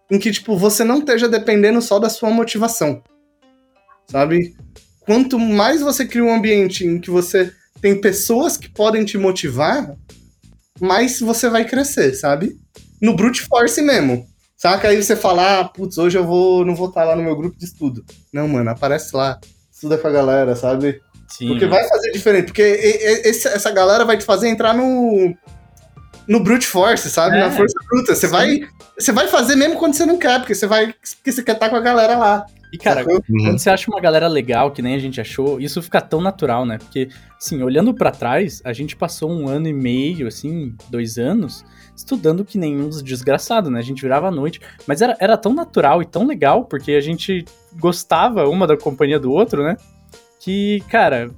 em 0.09 0.21
que, 0.21 0.31
tipo, 0.31 0.57
você 0.57 0.85
não 0.85 1.01
esteja 1.01 1.29
dependendo 1.29 1.83
só 1.83 1.99
da 1.99 2.09
sua 2.09 2.31
motivação. 2.31 3.03
Sabe? 4.09 4.55
Quanto 5.05 5.39
mais 5.39 5.81
você 5.81 6.07
cria 6.07 6.25
um 6.25 6.35
ambiente 6.35 6.87
em 6.87 6.99
que 6.99 7.11
você 7.11 7.53
tem 7.81 8.01
pessoas 8.01 8.57
que 8.57 8.69
podem 8.69 9.05
te 9.05 9.19
motivar, 9.19 9.95
mais 10.81 11.21
você 11.21 11.49
vai 11.49 11.65
crescer, 11.65 12.15
sabe? 12.15 12.59
No 13.01 13.15
brute 13.15 13.43
force 13.43 13.83
mesmo. 13.83 14.27
Saca? 14.57 14.89
Aí 14.89 15.03
você 15.03 15.15
fala, 15.15 15.61
ah, 15.61 15.65
putz, 15.65 15.99
hoje 15.99 16.17
eu 16.17 16.25
vou, 16.25 16.65
não 16.65 16.75
vou 16.75 16.89
estar 16.89 17.05
lá 17.05 17.15
no 17.15 17.23
meu 17.23 17.37
grupo 17.37 17.59
de 17.59 17.67
estudo. 17.67 18.05
Não, 18.33 18.49
mano, 18.49 18.71
aparece 18.71 19.15
lá. 19.15 19.39
Estuda 19.71 19.99
com 19.99 20.09
a 20.09 20.11
galera, 20.11 20.57
sabe? 20.57 21.03
Sim. 21.29 21.49
Porque 21.49 21.67
vai 21.67 21.87
fazer 21.89 22.13
diferente. 22.13 22.47
Porque 22.47 22.63
essa 23.25 23.71
galera 23.71 24.05
vai 24.05 24.17
te 24.17 24.25
fazer 24.25 24.49
entrar 24.49 24.75
no. 24.75 25.35
No 26.27 26.41
brute 26.41 26.67
force, 26.67 27.11
sabe? 27.11 27.37
É. 27.37 27.41
Na 27.41 27.51
força 27.51 27.75
bruta. 27.87 28.15
Você 28.15 28.27
Sim. 28.27 28.33
vai. 28.33 28.61
Você 28.99 29.13
vai 29.13 29.29
fazer 29.29 29.57
mesmo 29.57 29.77
quando 29.77 29.95
você 29.95 30.07
não 30.07 30.17
quer, 30.17 30.39
porque 30.39 30.55
você 30.55 30.67
vai. 30.67 30.95
Porque 31.17 31.33
você 31.33 31.43
quer 31.43 31.53
estar 31.53 31.69
com 31.69 31.77
a 31.77 31.81
galera 31.81 32.17
lá. 32.17 32.47
E, 32.75 32.77
cara? 32.77 33.05
Uhum. 33.09 33.21
Quando 33.45 33.59
você 33.61 33.71
acha 33.71 33.89
uma 33.89 34.01
galera 34.01 34.27
legal, 34.27 34.73
que 34.73 34.83
nem 34.83 34.97
a 34.97 34.99
gente 34.99 35.21
achou, 35.21 35.61
isso 35.61 35.81
fica 35.81 36.01
tão 36.01 36.21
natural, 36.21 36.67
né? 36.67 36.77
Porque, 36.77 37.09
assim, 37.39 37.63
olhando 37.63 37.95
pra 37.95 38.11
trás, 38.11 38.61
a 38.65 38.73
gente 38.73 38.97
passou 38.97 39.31
um 39.31 39.47
ano 39.47 39.69
e 39.69 39.73
meio, 39.73 40.27
assim, 40.27 40.75
dois 40.91 41.17
anos, 41.17 41.65
estudando 41.97 42.45
que 42.45 42.59
nem 42.59 42.77
uns 42.77 43.01
desgraçados, 43.01 43.71
né? 43.71 43.79
A 43.79 43.83
gente 43.83 44.03
virava 44.03 44.27
à 44.27 44.31
noite. 44.33 44.61
Mas 44.89 45.01
era, 45.01 45.17
era 45.21 45.37
tão 45.37 45.55
natural 45.55 46.03
e 46.03 46.05
tão 46.05 46.27
legal, 46.27 46.65
porque 46.65 46.95
a 46.95 47.01
gente 47.01 47.45
gostava 47.79 48.49
uma 48.49 48.67
da 48.67 48.77
companhia 48.77 49.21
do 49.21 49.31
outro, 49.31 49.63
né? 49.63 49.77
Que, 50.41 50.83
cara, 50.91 51.31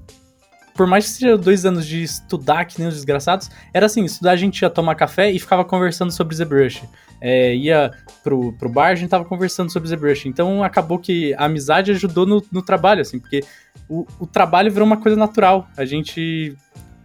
por 0.75 0.87
mais 0.87 1.05
que 1.05 1.11
seja 1.19 1.37
dois 1.37 1.67
anos 1.67 1.87
de 1.87 2.03
estudar 2.03 2.65
que 2.65 2.79
nem 2.79 2.89
os 2.89 2.95
desgraçados, 2.95 3.51
era 3.75 3.85
assim, 3.85 4.07
estudar 4.07 4.31
a 4.31 4.37
gente 4.37 4.63
ia 4.63 4.71
tomar 4.71 4.95
café 4.95 5.31
e 5.31 5.39
ficava 5.39 5.67
conversando 5.67 6.11
sobre 6.11 6.35
ZBrush. 6.35 6.83
É, 7.21 7.55
ia 7.55 7.91
pro, 8.23 8.53
pro 8.55 8.69
bar, 8.69 8.89
a 8.89 8.95
gente 8.95 9.11
tava 9.11 9.25
conversando 9.25 9.71
sobre 9.71 9.89
ZBrush. 9.89 10.27
Então 10.27 10.63
acabou 10.63 10.99
que 10.99 11.35
a 11.35 11.45
amizade 11.45 11.91
ajudou 11.91 12.27
no, 12.27 12.45
no 12.53 12.63
trabalho, 12.63 13.01
assim, 13.01 13.19
porque 13.19 13.43
o, 13.89 14.07
o 14.19 14.27
trabalho 14.27 14.71
virou 14.71 14.87
uma 14.87 14.97
coisa 14.97 15.17
natural. 15.17 15.69
A 15.77 15.85
gente 15.85 16.57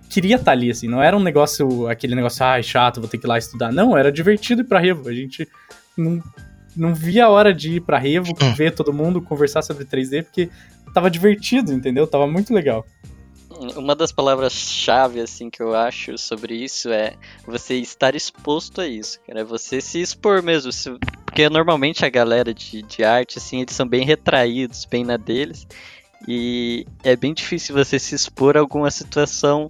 queria 0.10 0.36
estar 0.36 0.52
ali, 0.52 0.69
assim, 0.69 0.88
não 0.88 1.02
era 1.02 1.15
um 1.15 1.24
negócio, 1.24 1.88
aquele 1.88 2.15
negócio, 2.15 2.43
ai, 2.43 2.62
chato, 2.62 3.00
vou 3.00 3.10
ter 3.10 3.17
que 3.17 3.26
ir 3.26 3.30
lá 3.30 3.38
estudar. 3.38 3.71
Não, 3.71 3.97
era 3.97 4.12
divertido 4.12 4.62
ir 4.62 4.65
pra 4.65 4.80
Revo. 4.80 5.08
A 5.08 5.13
gente 5.13 5.47
não, 5.97 6.21
não 6.76 6.93
via 6.93 7.26
a 7.26 7.30
hora 7.30 7.54
de 7.54 7.76
ir 7.76 7.82
pra 7.82 7.97
Revo, 7.97 8.34
ver 8.56 8.74
todo 8.74 8.91
mundo, 8.91 9.21
conversar 9.21 9.62
sobre 9.62 9.86
3D, 9.86 10.24
porque 10.24 10.50
tava 10.93 11.10
divertido, 11.10 11.71
entendeu? 11.71 12.06
Tava 12.06 12.28
muito 12.28 12.54
legal. 12.54 12.86
Uma 13.78 13.95
das 13.95 14.12
palavras-chave, 14.12 15.19
assim, 15.21 15.50
que 15.50 15.62
eu 15.62 15.76
acho 15.76 16.17
sobre 16.17 16.56
isso 16.56 16.89
é 16.89 17.13
você 17.45 17.76
estar 17.76 18.15
exposto 18.15 18.82
a 18.82 18.88
isso, 18.88 19.19
cara. 19.28 19.41
É 19.41 19.43
Você 19.43 19.80
se 19.80 20.02
expor 20.02 20.41
mesmo. 20.41 20.71
se- 20.71 20.97
Porque 21.26 21.47
normalmente 21.50 22.04
a 22.04 22.10
galera 22.10 22.54
de, 22.54 22.82
de 22.82 23.04
arte, 23.04 23.38
assim, 23.38 23.62
eles 23.62 23.76
são 23.76 23.88
bem 23.88 24.04
retraídos, 24.04 24.86
bem 24.86 25.04
na 25.04 25.15
deles. 25.15 25.67
E 26.28 26.86
é 27.04 27.15
bem 27.15 27.34
difícil 27.34 27.76
você 27.76 27.97
se 28.00 28.15
expor 28.15 28.58
a 28.58 28.60
alguma 28.60 28.89
situação 28.91 29.67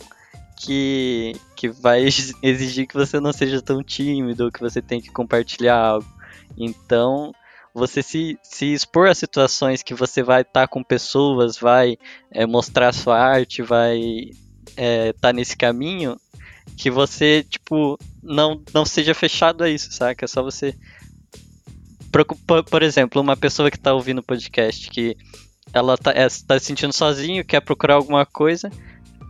que, 0.58 1.34
que 1.56 1.68
vai 1.70 2.02
ex- 2.04 2.34
exigir 2.42 2.88
que 2.88 2.94
você 2.96 3.20
não 3.20 3.34
seja 3.34 3.62
tão 3.62 3.84
tímido 3.84 4.52
que 4.52 4.60
você 4.60 4.82
tem 4.82 5.02
que 5.02 5.10
compartilhar 5.12 5.78
algo. 5.78 6.08
Então, 6.58 7.34
você 7.74 8.04
se, 8.04 8.38
se 8.44 8.74
expor 8.74 9.08
a 9.08 9.16
situações 9.16 9.82
que 9.84 9.94
você 9.94 10.22
vai 10.22 10.42
estar 10.42 10.68
com 10.68 10.84
pessoas, 10.84 11.58
vai 11.58 11.98
é, 12.32 12.46
mostrar 12.46 12.94
sua 12.94 13.18
arte, 13.18 13.62
vai 13.62 14.00
estar 15.10 15.34
nesse 15.34 15.56
caminho, 15.58 16.18
que 16.78 16.90
você, 16.90 17.44
tipo, 17.44 17.98
não, 18.24 18.62
não 18.74 18.86
seja 18.86 19.14
fechado 19.14 19.64
a 19.64 19.70
isso, 19.70 19.92
saca? 19.92 20.26
É 20.26 20.28
só 20.28 20.42
você. 20.44 20.76
Preocupa- 22.12 22.64
Por 22.64 22.84
exemplo, 22.84 23.22
uma 23.22 23.38
pessoa 23.38 23.72
que 23.72 23.80
tá 23.80 23.94
ouvindo 23.94 24.20
o 24.20 24.24
podcast 24.24 24.90
que 24.90 25.16
ela 25.74 25.98
tá, 25.98 26.12
é, 26.12 26.28
tá 26.46 26.60
se 26.60 26.66
sentindo 26.66 26.94
sozinho, 26.94 27.46
quer 27.46 27.62
procurar 27.62 27.96
alguma 27.96 28.26
coisa, 28.26 28.70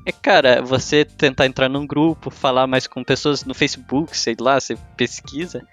é, 0.05 0.11
cara, 0.11 0.61
você 0.61 1.05
tentar 1.05 1.45
entrar 1.45 1.69
num 1.69 1.85
grupo, 1.85 2.29
falar 2.29 2.65
mais 2.65 2.87
com 2.87 3.03
pessoas 3.03 3.43
no 3.45 3.53
Facebook, 3.53 4.17
sei 4.17 4.35
lá, 4.39 4.59
você 4.59 4.75
pesquisa. 4.97 5.65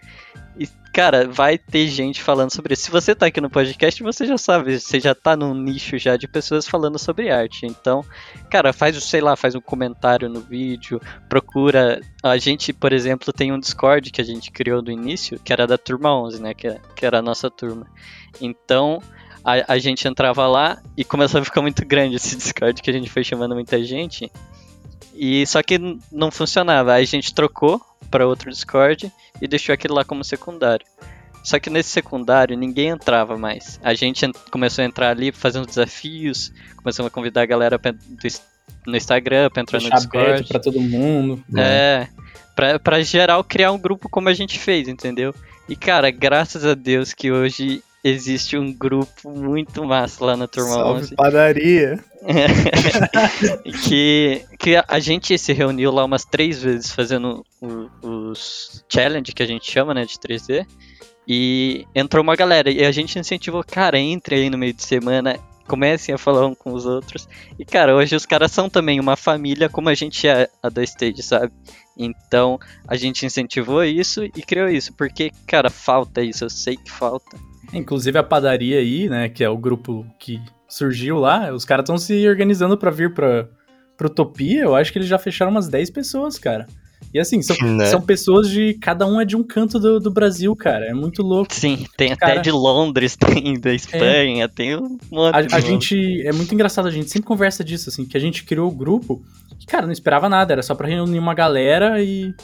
E, 0.59 0.67
cara, 0.93 1.27
vai 1.27 1.57
ter 1.57 1.87
gente 1.87 2.23
falando 2.23 2.53
sobre 2.53 2.75
isso. 2.75 2.83
Se 2.83 2.91
você 2.91 3.15
tá 3.15 3.27
aqui 3.27 3.41
no 3.41 3.49
podcast, 3.49 4.03
você 4.03 4.27
já 4.27 4.37
sabe, 4.37 4.79
você 4.79 5.01
já 5.01 5.15
tá 5.15 5.37
num 5.37 5.55
nicho 5.55 5.97
já 5.97 6.17
de 6.17 6.29
pessoas 6.29 6.67
falando 6.67 6.99
sobre 6.99 7.31
arte. 7.31 7.65
Então, 7.65 8.05
cara, 8.51 8.73
faz, 8.73 9.03
sei 9.05 9.21
lá, 9.21 9.37
faz 9.37 9.55
um 9.55 9.61
comentário 9.61 10.29
no 10.29 10.41
vídeo, 10.41 11.01
procura. 11.29 12.01
A 12.23 12.37
gente, 12.37 12.73
por 12.73 12.93
exemplo, 12.93 13.33
tem 13.33 13.53
um 13.53 13.59
Discord 13.59 14.11
que 14.11 14.21
a 14.21 14.25
gente 14.25 14.51
criou 14.51 14.83
no 14.83 14.91
início, 14.91 15.39
que 15.39 15.53
era 15.53 15.67
da 15.67 15.79
turma 15.79 16.15
11, 16.15 16.43
né, 16.43 16.53
que 16.53 16.67
era, 16.67 16.81
que 16.95 17.07
era 17.07 17.19
a 17.21 17.23
nossa 17.23 17.49
turma. 17.51 17.87
Então, 18.41 19.01
a, 19.49 19.73
a 19.73 19.79
gente 19.79 20.07
entrava 20.07 20.47
lá 20.47 20.79
e 20.95 21.03
começou 21.03 21.41
a 21.41 21.45
ficar 21.45 21.63
muito 21.63 21.85
grande 21.87 22.17
esse 22.17 22.37
Discord 22.37 22.83
que 22.83 22.91
a 22.91 22.93
gente 22.93 23.09
foi 23.09 23.25
chamando 23.25 23.55
muita 23.55 23.83
gente. 23.83 24.31
E 25.15 25.47
só 25.47 25.63
que 25.63 25.79
não 26.13 26.31
funcionava. 26.31 26.93
Aí 26.93 27.03
a 27.03 27.07
gente 27.07 27.35
trocou 27.35 27.81
para 28.11 28.27
outro 28.27 28.51
Discord 28.51 29.11
e 29.41 29.49
deixou 29.49 29.73
aquele 29.73 29.95
lá 29.95 30.05
como 30.05 30.23
secundário. 30.23 30.87
Só 31.43 31.59
que 31.59 31.71
nesse 31.71 31.89
secundário 31.89 32.57
ninguém 32.59 32.89
entrava 32.89 33.39
mais. 33.39 33.81
A 33.83 33.95
gente 33.95 34.31
começou 34.51 34.83
a 34.83 34.87
entrar 34.87 35.11
ali 35.11 35.33
fazendo 35.33 35.67
desafios, 35.67 36.53
começamos 36.77 37.11
a 37.11 37.15
convidar 37.15 37.43
a 37.43 37.47
galera 37.47 37.79
pra, 37.79 37.93
do, 37.93 38.29
no 38.87 38.97
Instagram 38.97 39.49
para 39.49 39.63
entrar 39.63 39.81
no 39.81 39.91
Discord. 39.91 40.47
para 40.47 40.61
todo 40.61 40.79
mundo. 40.81 41.43
É, 41.57 42.07
pra, 42.55 42.79
pra 42.79 43.03
geral 43.03 43.43
criar 43.43 43.73
um 43.73 43.79
grupo 43.79 44.11
como 44.11 44.29
a 44.29 44.35
gente 44.35 44.59
fez, 44.59 44.89
entendeu? 44.89 45.35
E 45.69 45.75
cara, 45.75 46.11
graças 46.11 46.67
a 46.67 46.75
Deus 46.75 47.15
que 47.15 47.33
hoje 47.33 47.83
existe 48.03 48.57
um 48.57 48.73
grupo 48.73 49.31
muito 49.31 49.85
massa 49.85 50.25
lá 50.25 50.37
na 50.37 50.47
Turma 50.47 50.75
Salve 50.75 51.01
11. 51.01 51.17
padaria! 51.17 52.05
que, 53.85 54.45
que 54.59 54.77
a 54.77 54.99
gente 54.99 55.37
se 55.39 55.53
reuniu 55.53 55.91
lá 55.93 56.05
umas 56.05 56.25
três 56.25 56.63
vezes 56.63 56.93
fazendo 56.93 57.45
os 58.03 58.85
challenge 58.89 59.33
que 59.33 59.43
a 59.43 59.47
gente 59.47 59.71
chama, 59.71 59.95
né, 59.95 60.05
de 60.05 60.15
3D. 60.15 60.67
E 61.27 61.87
entrou 61.95 62.23
uma 62.23 62.35
galera 62.35 62.71
e 62.71 62.85
a 62.85 62.91
gente 62.91 63.19
incentivou, 63.19 63.63
cara, 63.63 63.99
entre 63.99 64.37
aí 64.37 64.51
no 64.51 64.57
meio 64.57 64.73
de 64.73 64.83
semana, 64.83 65.39
comecem 65.69 66.15
a 66.15 66.19
falar 66.19 66.47
um 66.47 66.55
com 66.55 66.73
os 66.73 66.87
outros. 66.87 67.29
E, 67.59 67.65
cara, 67.65 67.95
hoje 67.95 68.17
os 68.17 68.25
caras 68.25 68.51
são 68.51 68.71
também 68.71 68.99
uma 68.99 69.15
família 69.15 69.69
como 69.69 69.91
a 69.91 69.95
gente 69.95 70.27
é 70.27 70.49
a 70.63 70.71
da 70.71 70.83
Stage, 70.83 71.23
sabe? 71.23 71.53
Então, 71.97 72.59
a 72.87 72.97
gente 72.97 73.27
incentivou 73.27 73.85
isso 73.85 74.25
e 74.25 74.43
criou 74.43 74.69
isso, 74.69 74.95
porque, 74.95 75.31
cara, 75.47 75.69
falta 75.69 76.23
isso, 76.23 76.45
eu 76.45 76.51
sei 76.51 76.77
que 76.77 76.91
falta. 76.91 77.37
Inclusive 77.73 78.19
a 78.19 78.23
padaria 78.23 78.79
aí, 78.79 79.09
né, 79.09 79.29
que 79.29 79.45
é 79.45 79.49
o 79.49 79.59
grupo 79.59 80.07
que 80.19 80.41
surgiu 80.69 81.19
lá, 81.19 81.53
os 81.53 81.65
caras 81.65 81.85
estão 81.85 81.99
se 81.99 82.29
organizando 82.29 82.77
para 82.77 82.91
vir 82.91 83.15
pra, 83.15 83.49
pra 83.97 84.07
Utopia, 84.07 84.63
eu 84.63 84.75
acho 84.75 84.93
que 84.93 84.99
eles 84.99 85.09
já 85.09 85.19
fecharam 85.19 85.51
umas 85.51 85.69
10 85.69 85.91
pessoas, 85.91 86.39
cara. 86.39 86.67
E 87.13 87.19
assim, 87.19 87.41
são, 87.41 87.57
né? 87.63 87.87
são 87.87 88.03
pessoas 88.03 88.51
de. 88.51 88.75
Cada 88.75 89.07
um 89.07 89.21
é 89.21 89.25
de 89.25 89.35
um 89.35 89.43
canto 89.43 89.79
do, 89.79 89.99
do 89.99 90.11
Brasil, 90.11 90.55
cara. 90.55 90.87
É 90.87 90.93
muito 90.93 91.23
louco. 91.23 91.55
Sim, 91.55 91.87
tem 91.97 92.15
cara, 92.15 92.35
até 92.35 92.43
de 92.43 92.51
Londres, 92.51 93.17
tem 93.17 93.59
da 93.59 93.73
Espanha, 93.73 94.45
é, 94.45 94.49
tem 94.49 94.77
um 94.77 94.99
monte. 95.11 95.55
A, 95.55 95.57
a 95.57 95.61
gente. 95.61 96.23
É 96.27 96.33
muito 96.33 96.53
engraçado, 96.53 96.87
a 96.87 96.91
gente 96.91 97.11
sempre 97.11 97.27
conversa 97.27 97.65
disso, 97.65 97.89
assim, 97.89 98.05
que 98.05 98.17
a 98.17 98.21
gente 98.21 98.45
criou 98.45 98.69
o 98.69 98.75
grupo, 98.75 99.23
que, 99.59 99.67
cara, 99.67 99.87
não 99.87 99.93
esperava 99.93 100.29
nada, 100.29 100.53
era 100.53 100.63
só 100.63 100.75
pra 100.75 100.87
reunir 100.87 101.19
uma 101.19 101.33
galera 101.33 102.03
e, 102.03 102.35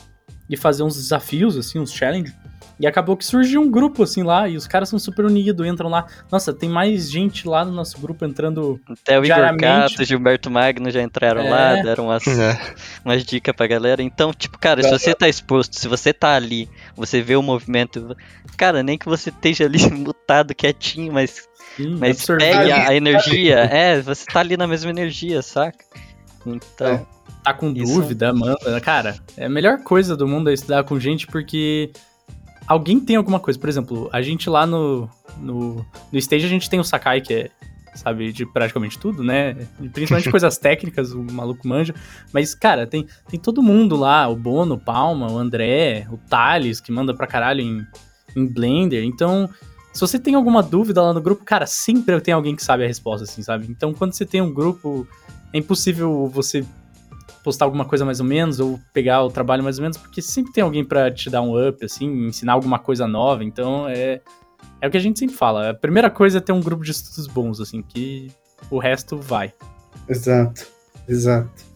e 0.48 0.56
fazer 0.56 0.82
uns 0.82 0.96
desafios, 0.96 1.56
assim, 1.58 1.78
uns 1.78 1.92
challenges. 1.92 2.34
E 2.78 2.86
acabou 2.86 3.16
que 3.16 3.24
surgiu 3.24 3.60
um 3.60 3.70
grupo 3.70 4.02
assim 4.02 4.22
lá, 4.22 4.48
e 4.48 4.56
os 4.56 4.66
caras 4.66 4.88
são 4.88 4.98
super 4.98 5.24
unidos, 5.24 5.66
entram 5.66 5.88
lá. 5.88 6.06
Nossa, 6.30 6.52
tem 6.52 6.68
mais 6.68 7.10
gente 7.10 7.46
lá 7.46 7.64
no 7.64 7.72
nosso 7.72 7.98
grupo 8.00 8.24
entrando. 8.24 8.80
Até 8.88 9.18
o 9.18 9.24
Igor 9.24 9.56
Cato, 9.56 10.04
Gilberto 10.04 10.50
Magno 10.50 10.90
já 10.90 11.00
entraram 11.00 11.42
é. 11.42 11.50
lá, 11.50 11.82
deram 11.82 12.06
umas, 12.06 12.26
é. 12.26 12.74
umas 13.04 13.24
dicas 13.24 13.54
pra 13.54 13.66
galera. 13.66 14.02
Então, 14.02 14.32
tipo, 14.32 14.58
cara, 14.58 14.82
se 14.82 14.90
você 14.90 15.14
tá 15.14 15.28
exposto, 15.28 15.78
se 15.78 15.86
você 15.86 16.12
tá 16.12 16.34
ali, 16.34 16.68
você 16.96 17.22
vê 17.22 17.36
o 17.36 17.42
movimento, 17.42 18.16
cara, 18.56 18.82
nem 18.82 18.98
que 18.98 19.06
você 19.06 19.30
esteja 19.30 19.64
ali 19.64 19.78
mutado, 19.90 20.54
quietinho, 20.54 21.12
mas. 21.12 21.48
Sim, 21.76 21.96
mas 21.98 22.24
pegue 22.24 22.70
a, 22.70 22.88
a 22.90 22.94
energia. 22.94 23.60
É, 23.60 24.00
você 24.00 24.26
tá 24.26 24.40
ali 24.40 24.56
na 24.56 24.66
mesma 24.66 24.90
energia, 24.90 25.42
saca? 25.42 25.84
Então. 26.46 26.86
É. 26.86 27.14
Tá 27.44 27.52
com 27.52 27.70
dúvida, 27.70 28.32
manda. 28.32 28.80
Cara, 28.80 29.16
é 29.36 29.44
a 29.44 29.50
melhor 29.50 29.82
coisa 29.82 30.16
do 30.16 30.26
mundo 30.26 30.48
é 30.48 30.54
estudar 30.54 30.82
com 30.82 30.98
gente 30.98 31.26
porque 31.26 31.92
alguém 32.66 33.00
tem 33.00 33.16
alguma 33.16 33.40
coisa. 33.40 33.58
Por 33.58 33.68
exemplo, 33.68 34.08
a 34.12 34.22
gente 34.22 34.48
lá 34.48 34.66
no, 34.66 35.08
no, 35.38 35.84
no 36.12 36.18
stage, 36.18 36.46
a 36.46 36.48
gente 36.48 36.68
tem 36.68 36.80
o 36.80 36.84
Sakai, 36.84 37.20
que 37.20 37.34
é, 37.34 37.50
sabe, 37.94 38.32
de 38.32 38.44
praticamente 38.46 38.98
tudo, 38.98 39.22
né? 39.22 39.54
Principalmente 39.92 40.28
coisas 40.32 40.58
técnicas, 40.58 41.12
o 41.12 41.22
maluco 41.22 41.66
manja. 41.66 41.94
Mas, 42.32 42.54
cara, 42.54 42.86
tem, 42.86 43.06
tem 43.28 43.38
todo 43.38 43.62
mundo 43.62 43.96
lá, 43.96 44.28
o 44.28 44.36
Bono, 44.36 44.74
o 44.74 44.80
Palma, 44.80 45.30
o 45.30 45.38
André, 45.38 46.06
o 46.10 46.16
Thales, 46.16 46.80
que 46.80 46.92
manda 46.92 47.14
pra 47.14 47.26
caralho 47.26 47.60
em, 47.60 47.86
em 48.36 48.46
Blender. 48.46 49.04
Então, 49.04 49.48
se 49.92 50.00
você 50.00 50.18
tem 50.18 50.34
alguma 50.34 50.62
dúvida 50.62 51.02
lá 51.02 51.12
no 51.12 51.20
grupo, 51.20 51.44
cara, 51.44 51.66
sempre 51.66 52.20
tem 52.20 52.34
alguém 52.34 52.56
que 52.56 52.64
sabe 52.64 52.84
a 52.84 52.86
resposta, 52.86 53.24
assim, 53.24 53.42
sabe? 53.42 53.66
Então, 53.70 53.94
quando 53.94 54.12
você 54.12 54.26
tem 54.26 54.40
um 54.42 54.52
grupo, 54.52 55.06
é 55.52 55.58
impossível 55.58 56.28
você 56.28 56.64
postar 57.44 57.66
alguma 57.66 57.84
coisa 57.84 58.06
mais 58.06 58.18
ou 58.18 58.26
menos, 58.26 58.58
ou 58.58 58.80
pegar 58.92 59.22
o 59.22 59.30
trabalho 59.30 59.62
mais 59.62 59.78
ou 59.78 59.82
menos, 59.82 59.98
porque 59.98 60.22
sempre 60.22 60.52
tem 60.52 60.64
alguém 60.64 60.82
para 60.82 61.12
te 61.12 61.28
dar 61.28 61.42
um 61.42 61.68
up, 61.68 61.84
assim, 61.84 62.26
ensinar 62.26 62.54
alguma 62.54 62.78
coisa 62.78 63.06
nova. 63.06 63.44
Então 63.44 63.86
é, 63.86 64.22
é 64.80 64.88
o 64.88 64.90
que 64.90 64.96
a 64.96 65.00
gente 65.00 65.18
sempre 65.18 65.36
fala. 65.36 65.70
A 65.70 65.74
primeira 65.74 66.10
coisa 66.10 66.38
é 66.38 66.40
ter 66.40 66.52
um 66.52 66.60
grupo 66.60 66.82
de 66.82 66.90
estudos 66.90 67.26
bons, 67.26 67.60
assim, 67.60 67.82
que 67.82 68.32
o 68.70 68.78
resto 68.78 69.18
vai. 69.18 69.52
Exato, 70.08 70.66
exato. 71.06 71.74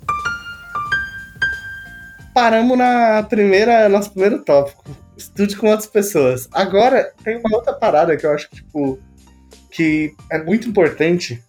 Paramos 2.35 2.79
na 2.79 3.23
primeira, 3.25 3.89
nosso 3.91 4.11
primeiro 4.11 4.43
tópico. 4.43 4.85
Estude 5.17 5.55
com 5.57 5.69
outras 5.69 5.89
pessoas. 5.89 6.49
Agora, 6.53 7.13
tem 7.23 7.37
uma 7.39 7.57
outra 7.57 7.75
parada 7.75 8.17
que 8.17 8.25
eu 8.25 8.33
acho 8.33 8.49
tipo, 8.51 8.99
que 9.71 10.15
é 10.31 10.43
muito 10.43 10.69
importante 10.69 11.43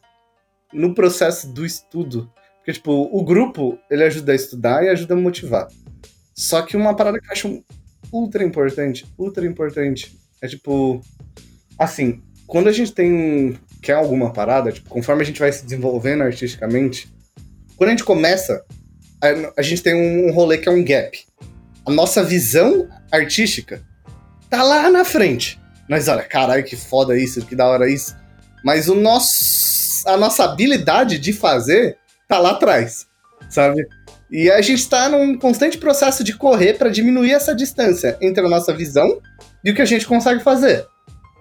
no 0.74 0.94
processo 0.94 1.48
do 1.48 1.66
estudo 1.66 2.30
porque, 2.70 2.74
tipo, 2.74 3.10
o 3.12 3.24
grupo, 3.24 3.80
ele 3.90 4.04
ajuda 4.04 4.32
a 4.32 4.36
estudar 4.36 4.84
e 4.84 4.90
ajuda 4.90 5.16
a 5.16 5.18
motivar. 5.18 5.68
Só 6.36 6.62
que 6.62 6.78
uma 6.78 6.96
parada 6.96 7.20
que 7.20 7.28
eu 7.28 7.32
acho 7.32 7.64
ultra 8.12 8.44
importante, 8.44 9.06
ultra 9.18 9.46
importante, 9.46 10.16
é 10.42 10.48
tipo, 10.48 11.02
assim, 11.78 12.22
quando 12.46 12.70
a 12.70 12.72
gente 12.72 12.92
tem, 12.92 13.58
quer 13.82 13.94
alguma 13.94 14.32
parada, 14.32 14.72
tipo, 14.72 14.88
conforme 14.90 15.24
a 15.24 15.26
gente 15.26 15.40
vai 15.40 15.52
se 15.52 15.64
desenvolvendo 15.64 16.22
artisticamente, 16.22 17.12
quando 17.76 17.90
a 17.90 17.92
gente 17.94 18.04
começa, 18.04 18.64
a, 19.22 19.28
a 19.58 19.62
gente 19.62 19.82
tem 19.82 19.96
um 19.96 20.32
rolê 20.32 20.60
que 20.60 20.70
é 20.70 20.72
um 20.72 20.84
gap. 20.84 21.18
A 21.86 21.92
nossa 21.92 22.24
visão 22.24 22.88
artística 23.12 23.82
tá 24.50 24.62
lá 24.62 24.92
na 24.92 25.04
frente. 25.04 25.60
Mas 25.90 26.08
olha, 26.08 26.24
caralho, 26.24 26.64
que 26.64 26.76
foda 26.76 27.18
isso, 27.18 27.44
que 27.46 27.56
da 27.56 27.66
hora 27.66 27.90
isso. 27.90 28.16
Mas 28.64 28.88
o 28.88 28.94
nosso, 28.94 30.08
a 30.08 30.16
nossa 30.16 30.44
habilidade 30.44 31.18
de 31.18 31.34
fazer 31.34 31.98
tá 32.30 32.38
lá 32.38 32.52
atrás, 32.52 33.08
sabe? 33.50 33.86
E 34.32 34.50
a 34.52 34.62
gente 34.62 34.80
está 34.80 35.10
num 35.10 35.38
constante 35.38 35.80
processo 35.80 36.24
de 36.24 36.38
correr 36.38 36.76
para 36.76 36.90
diminuir 36.90 37.34
essa 37.34 37.56
distância 37.56 38.16
entre 38.22 38.46
a 38.46 38.48
nossa 38.48 38.72
visão 38.72 39.20
e 39.66 39.72
o 39.72 39.76
que 39.76 39.82
a 39.82 39.86
gente 39.86 40.06
consegue 40.06 40.42
fazer. 40.42 40.86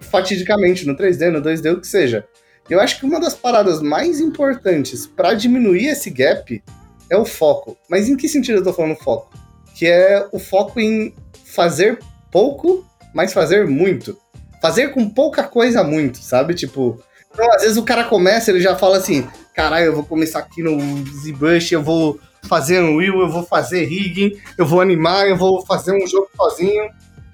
Fatidicamente, 0.01 0.87
no 0.87 0.95
3D, 0.95 1.29
no 1.29 1.41
2D, 1.41 1.71
o 1.71 1.79
que 1.79 1.87
seja. 1.87 2.27
Eu 2.67 2.79
acho 2.79 2.99
que 2.99 3.05
uma 3.05 3.19
das 3.19 3.35
paradas 3.35 3.81
mais 3.81 4.19
importantes 4.19 5.05
para 5.05 5.35
diminuir 5.35 5.87
esse 5.87 6.09
gap 6.09 6.61
é 7.09 7.17
o 7.17 7.25
foco. 7.25 7.77
Mas 7.87 8.09
em 8.09 8.17
que 8.17 8.27
sentido 8.27 8.57
eu 8.57 8.63
tô 8.63 8.73
falando 8.73 8.95
foco? 8.95 9.31
Que 9.75 9.85
é 9.85 10.27
o 10.31 10.39
foco 10.39 10.79
em 10.79 11.13
fazer 11.45 11.99
pouco, 12.31 12.85
mas 13.13 13.33
fazer 13.33 13.67
muito. 13.67 14.17
Fazer 14.61 14.89
com 14.89 15.07
pouca 15.07 15.43
coisa 15.43 15.83
muito, 15.83 16.17
sabe? 16.17 16.53
Tipo, 16.53 16.99
então, 17.31 17.53
às 17.53 17.61
vezes 17.61 17.77
o 17.77 17.83
cara 17.83 18.03
começa, 18.03 18.51
ele 18.51 18.59
já 18.59 18.75
fala 18.75 18.97
assim: 18.97 19.27
caralho, 19.59 19.87
eu 19.87 19.93
vou 19.93 20.05
começar 20.05 20.39
aqui 20.39 20.63
no 20.63 20.79
ZBrush, 21.05 21.73
eu 21.73 21.83
vou 21.83 22.17
fazer 22.43 22.81
um 22.81 22.95
wheel, 22.95 23.19
eu 23.19 23.29
vou 23.29 23.43
fazer 23.43 23.83
rigging, 23.83 24.39
eu 24.57 24.65
vou 24.65 24.79
animar, 24.79 25.27
eu 25.27 25.35
vou 25.35 25.65
fazer 25.65 25.91
um 25.91 26.07
jogo 26.07 26.29
sozinho. 26.33 26.89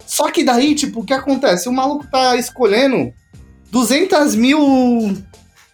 Só 0.08 0.32
que 0.32 0.44
daí, 0.44 0.74
tipo, 0.74 1.02
o 1.02 1.06
que 1.06 1.14
acontece? 1.14 1.70
O 1.70 1.72
maluco 1.72 2.08
tá 2.08 2.36
escolhendo 2.36 3.14
200 3.70 4.34
mil. 4.34 4.60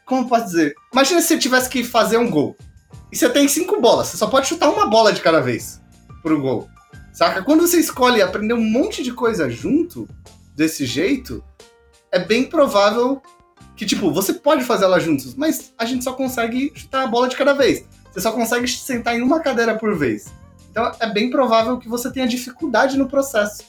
Como 0.05 0.27
posso 0.27 0.47
dizer? 0.47 0.75
Imagina 0.91 1.21
se 1.21 1.27
você 1.27 1.37
tivesse 1.37 1.69
que 1.69 1.85
fazer 1.85 2.17
um 2.17 2.29
gol. 2.29 2.57
E 3.09 3.15
você 3.15 3.29
tem 3.29 3.47
cinco 3.47 3.79
bolas, 3.79 4.07
você 4.07 4.17
só 4.17 4.27
pode 4.27 4.47
chutar 4.47 4.69
uma 4.69 4.87
bola 4.87 5.13
de 5.13 5.21
cada 5.21 5.39
vez 5.39 5.81
pro 6.21 6.41
gol. 6.41 6.67
Saca? 7.13 7.43
Quando 7.43 7.65
você 7.65 7.77
escolhe 7.77 8.21
aprender 8.21 8.55
um 8.55 8.61
monte 8.61 9.03
de 9.03 9.13
coisa 9.13 9.49
junto, 9.49 10.05
desse 10.53 10.85
jeito, 10.85 11.41
é 12.11 12.19
bem 12.19 12.43
provável 12.43 13.21
que, 13.81 13.85
tipo, 13.87 14.11
você 14.11 14.31
pode 14.31 14.63
fazer 14.63 14.85
ela 14.85 14.99
juntos, 14.99 15.33
mas 15.33 15.73
a 15.75 15.85
gente 15.85 16.03
só 16.03 16.13
consegue 16.13 16.71
chutar 16.75 17.01
a 17.01 17.07
bola 17.07 17.27
de 17.27 17.35
cada 17.35 17.51
vez. 17.51 17.83
Você 18.11 18.21
só 18.21 18.31
consegue 18.31 18.67
sentar 18.67 19.17
em 19.17 19.23
uma 19.23 19.39
cadeira 19.39 19.75
por 19.75 19.97
vez. 19.97 20.27
Então 20.69 20.91
é 20.99 21.11
bem 21.11 21.31
provável 21.31 21.79
que 21.79 21.89
você 21.89 22.11
tenha 22.11 22.27
dificuldade 22.27 22.95
no 22.95 23.09
processo. 23.09 23.63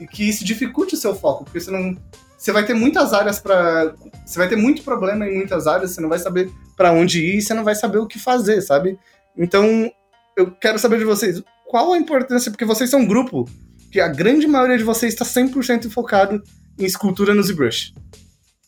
E 0.00 0.06
que 0.06 0.26
isso 0.26 0.42
dificulte 0.42 0.94
o 0.94 0.96
seu 0.96 1.14
foco, 1.14 1.44
porque 1.44 1.60
você 1.60 1.70
não. 1.70 1.94
Você 2.38 2.50
vai 2.50 2.64
ter 2.64 2.72
muitas 2.72 3.12
áreas 3.12 3.40
para. 3.40 3.94
Você 4.24 4.38
vai 4.38 4.48
ter 4.48 4.56
muito 4.56 4.82
problema 4.82 5.28
em 5.28 5.36
muitas 5.36 5.66
áreas, 5.66 5.90
você 5.90 6.00
não 6.00 6.08
vai 6.08 6.18
saber 6.18 6.50
para 6.74 6.90
onde 6.90 7.22
ir, 7.22 7.42
você 7.42 7.52
não 7.52 7.62
vai 7.62 7.74
saber 7.74 7.98
o 7.98 8.06
que 8.06 8.18
fazer, 8.18 8.62
sabe? 8.62 8.98
Então, 9.36 9.92
eu 10.34 10.50
quero 10.50 10.78
saber 10.78 10.98
de 10.98 11.04
vocês, 11.04 11.42
qual 11.66 11.92
a 11.92 11.98
importância, 11.98 12.50
porque 12.50 12.64
vocês 12.64 12.88
são 12.88 13.00
um 13.00 13.06
grupo 13.06 13.44
que 13.92 14.00
a 14.00 14.08
grande 14.08 14.46
maioria 14.46 14.78
de 14.78 14.84
vocês 14.84 15.12
está 15.12 15.26
100% 15.26 15.90
focado 15.90 16.42
em 16.78 16.86
escultura 16.86 17.34
no 17.34 17.42
ZBrush. 17.42 17.92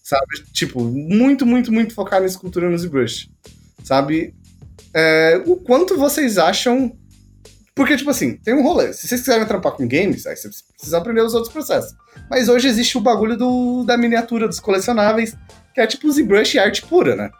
Sabe? 0.03 0.45
Tipo, 0.53 0.83
muito, 0.83 1.47
muito, 1.47 1.73
muito 1.73 1.95
focado 1.95 2.25
em 2.25 2.29
escultura 2.29 2.69
no 2.69 2.79
ZBrush. 2.79 3.31
Sabe? 3.85 4.35
É, 4.95 5.43
o 5.47 5.57
quanto 5.57 5.97
vocês 5.97 6.39
acham. 6.39 6.97
Porque, 7.75 7.97
tipo 7.97 8.11
assim, 8.11 8.37
tem 8.37 8.55
um 8.55 8.63
rolê. 8.63 8.93
Se 8.93 9.07
vocês 9.07 9.21
quiserem 9.21 9.47
trampar 9.47 9.73
com 9.73 9.87
games, 9.87 10.27
aí 10.27 10.37
vocês 10.37 10.63
precisam 10.77 11.01
aprender 11.01 11.23
os 11.23 11.35
outros 11.35 11.53
processos. 11.53 11.95
Mas 12.29 12.49
hoje 12.49 12.69
existe 12.69 12.99
o 12.99 13.01
bagulho 13.01 13.37
do, 13.37 13.85
da 13.85 13.97
miniatura, 13.97 14.49
dos 14.49 14.61
colecionáveis, 14.61 15.37
que 15.75 15.81
é 15.81 15.87
tipo 15.87 16.11
ZBrush 16.11 16.55
e 16.55 16.59
arte 16.59 16.83
pura, 16.83 17.15
né? 17.15 17.31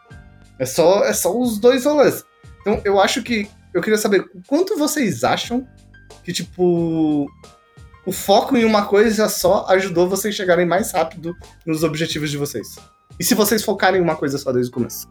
É 0.57 0.65
só, 0.65 1.03
é 1.03 1.13
só 1.13 1.37
os 1.37 1.59
dois 1.59 1.85
rolês. 1.85 2.23
Então, 2.61 2.81
eu 2.85 2.99
acho 2.99 3.21
que. 3.21 3.49
Eu 3.73 3.81
queria 3.81 3.97
saber 3.97 4.25
quanto 4.47 4.77
vocês 4.77 5.23
acham 5.23 5.67
que, 6.23 6.31
tipo. 6.31 7.27
O 8.11 8.13
foco 8.13 8.57
em 8.57 8.65
uma 8.65 8.83
coisa 8.83 9.29
só 9.29 9.65
ajudou 9.69 10.05
vocês 10.05 10.35
chegarem 10.35 10.65
mais 10.65 10.91
rápido 10.91 11.33
nos 11.65 11.81
objetivos 11.81 12.29
de 12.29 12.35
vocês. 12.35 12.77
E 13.17 13.23
se 13.23 13.33
vocês 13.33 13.63
focarem 13.63 14.01
em 14.01 14.03
uma 14.03 14.17
coisa 14.17 14.37
só 14.37 14.51
desde 14.51 14.69
o 14.69 14.73
começo? 14.73 15.07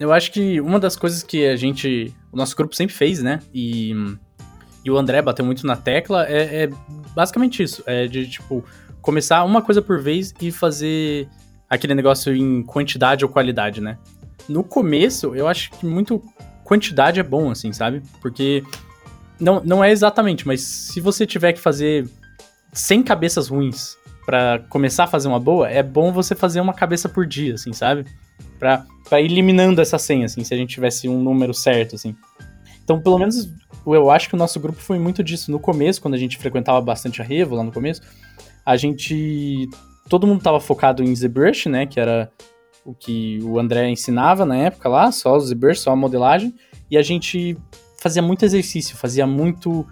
Eu 0.00 0.10
acho 0.10 0.32
que 0.32 0.58
uma 0.58 0.80
das 0.80 0.96
coisas 0.96 1.22
que 1.22 1.46
a 1.46 1.54
gente. 1.54 2.14
O 2.32 2.38
nosso 2.38 2.56
grupo 2.56 2.74
sempre 2.74 2.94
fez, 2.94 3.22
né? 3.22 3.40
E, 3.52 3.92
e 4.82 4.90
o 4.90 4.96
André 4.96 5.20
bateu 5.20 5.44
muito 5.44 5.66
na 5.66 5.76
tecla, 5.76 6.26
é, 6.26 6.62
é 6.62 6.70
basicamente 7.14 7.62
isso. 7.62 7.82
É 7.84 8.06
de, 8.06 8.26
tipo, 8.26 8.64
começar 9.02 9.44
uma 9.44 9.60
coisa 9.60 9.82
por 9.82 10.00
vez 10.00 10.32
e 10.40 10.50
fazer 10.50 11.28
aquele 11.68 11.94
negócio 11.94 12.34
em 12.34 12.62
quantidade 12.62 13.22
ou 13.22 13.30
qualidade, 13.30 13.82
né? 13.82 13.98
No 14.48 14.64
começo, 14.64 15.34
eu 15.34 15.46
acho 15.46 15.70
que 15.72 15.84
muito 15.84 16.22
quantidade 16.64 17.20
é 17.20 17.22
bom, 17.22 17.50
assim, 17.50 17.70
sabe? 17.70 18.02
Porque 18.22 18.64
não, 19.38 19.62
não 19.62 19.84
é 19.84 19.90
exatamente, 19.90 20.46
mas 20.46 20.62
se 20.62 21.02
você 21.02 21.26
tiver 21.26 21.52
que 21.52 21.60
fazer 21.60 22.08
100 22.72 23.02
cabeças 23.02 23.48
ruins 23.48 23.96
para 24.24 24.60
começar 24.68 25.04
a 25.04 25.06
fazer 25.06 25.28
uma 25.28 25.40
boa, 25.40 25.68
é 25.68 25.82
bom 25.82 26.12
você 26.12 26.34
fazer 26.34 26.60
uma 26.60 26.72
cabeça 26.72 27.08
por 27.08 27.26
dia, 27.26 27.54
assim, 27.54 27.72
sabe? 27.72 28.04
Pra, 28.58 28.86
pra 29.08 29.20
ir 29.20 29.26
eliminando 29.26 29.80
essa 29.80 29.98
100, 29.98 30.24
assim, 30.24 30.44
se 30.44 30.54
a 30.54 30.56
gente 30.56 30.70
tivesse 30.70 31.08
um 31.08 31.20
número 31.20 31.52
certo, 31.52 31.96
assim. 31.96 32.14
Então, 32.84 33.00
pelo 33.00 33.18
menos, 33.18 33.50
eu 33.86 34.10
acho 34.10 34.28
que 34.28 34.34
o 34.34 34.38
nosso 34.38 34.60
grupo 34.60 34.80
foi 34.80 34.98
muito 34.98 35.22
disso. 35.24 35.50
No 35.50 35.58
começo, 35.58 36.00
quando 36.00 36.14
a 36.14 36.18
gente 36.18 36.36
frequentava 36.38 36.80
bastante 36.80 37.20
a 37.20 37.24
Revo, 37.24 37.54
lá 37.54 37.64
no 37.64 37.72
começo, 37.72 38.02
a 38.64 38.76
gente... 38.76 39.68
Todo 40.08 40.26
mundo 40.26 40.42
tava 40.42 40.60
focado 40.60 41.02
em 41.02 41.14
ZBrush, 41.14 41.68
né, 41.68 41.86
que 41.86 42.00
era 42.00 42.30
o 42.84 42.94
que 42.94 43.38
o 43.42 43.58
André 43.58 43.88
ensinava 43.88 44.44
na 44.44 44.56
época 44.56 44.88
lá, 44.88 45.12
só 45.12 45.36
o 45.36 45.40
ZBrush, 45.40 45.80
só 45.80 45.92
a 45.92 45.96
modelagem, 45.96 46.54
e 46.90 46.96
a 46.96 47.02
gente 47.02 47.56
fazia 48.00 48.22
muito 48.22 48.44
exercício, 48.44 48.96
fazia 48.96 49.26
muito 49.26 49.86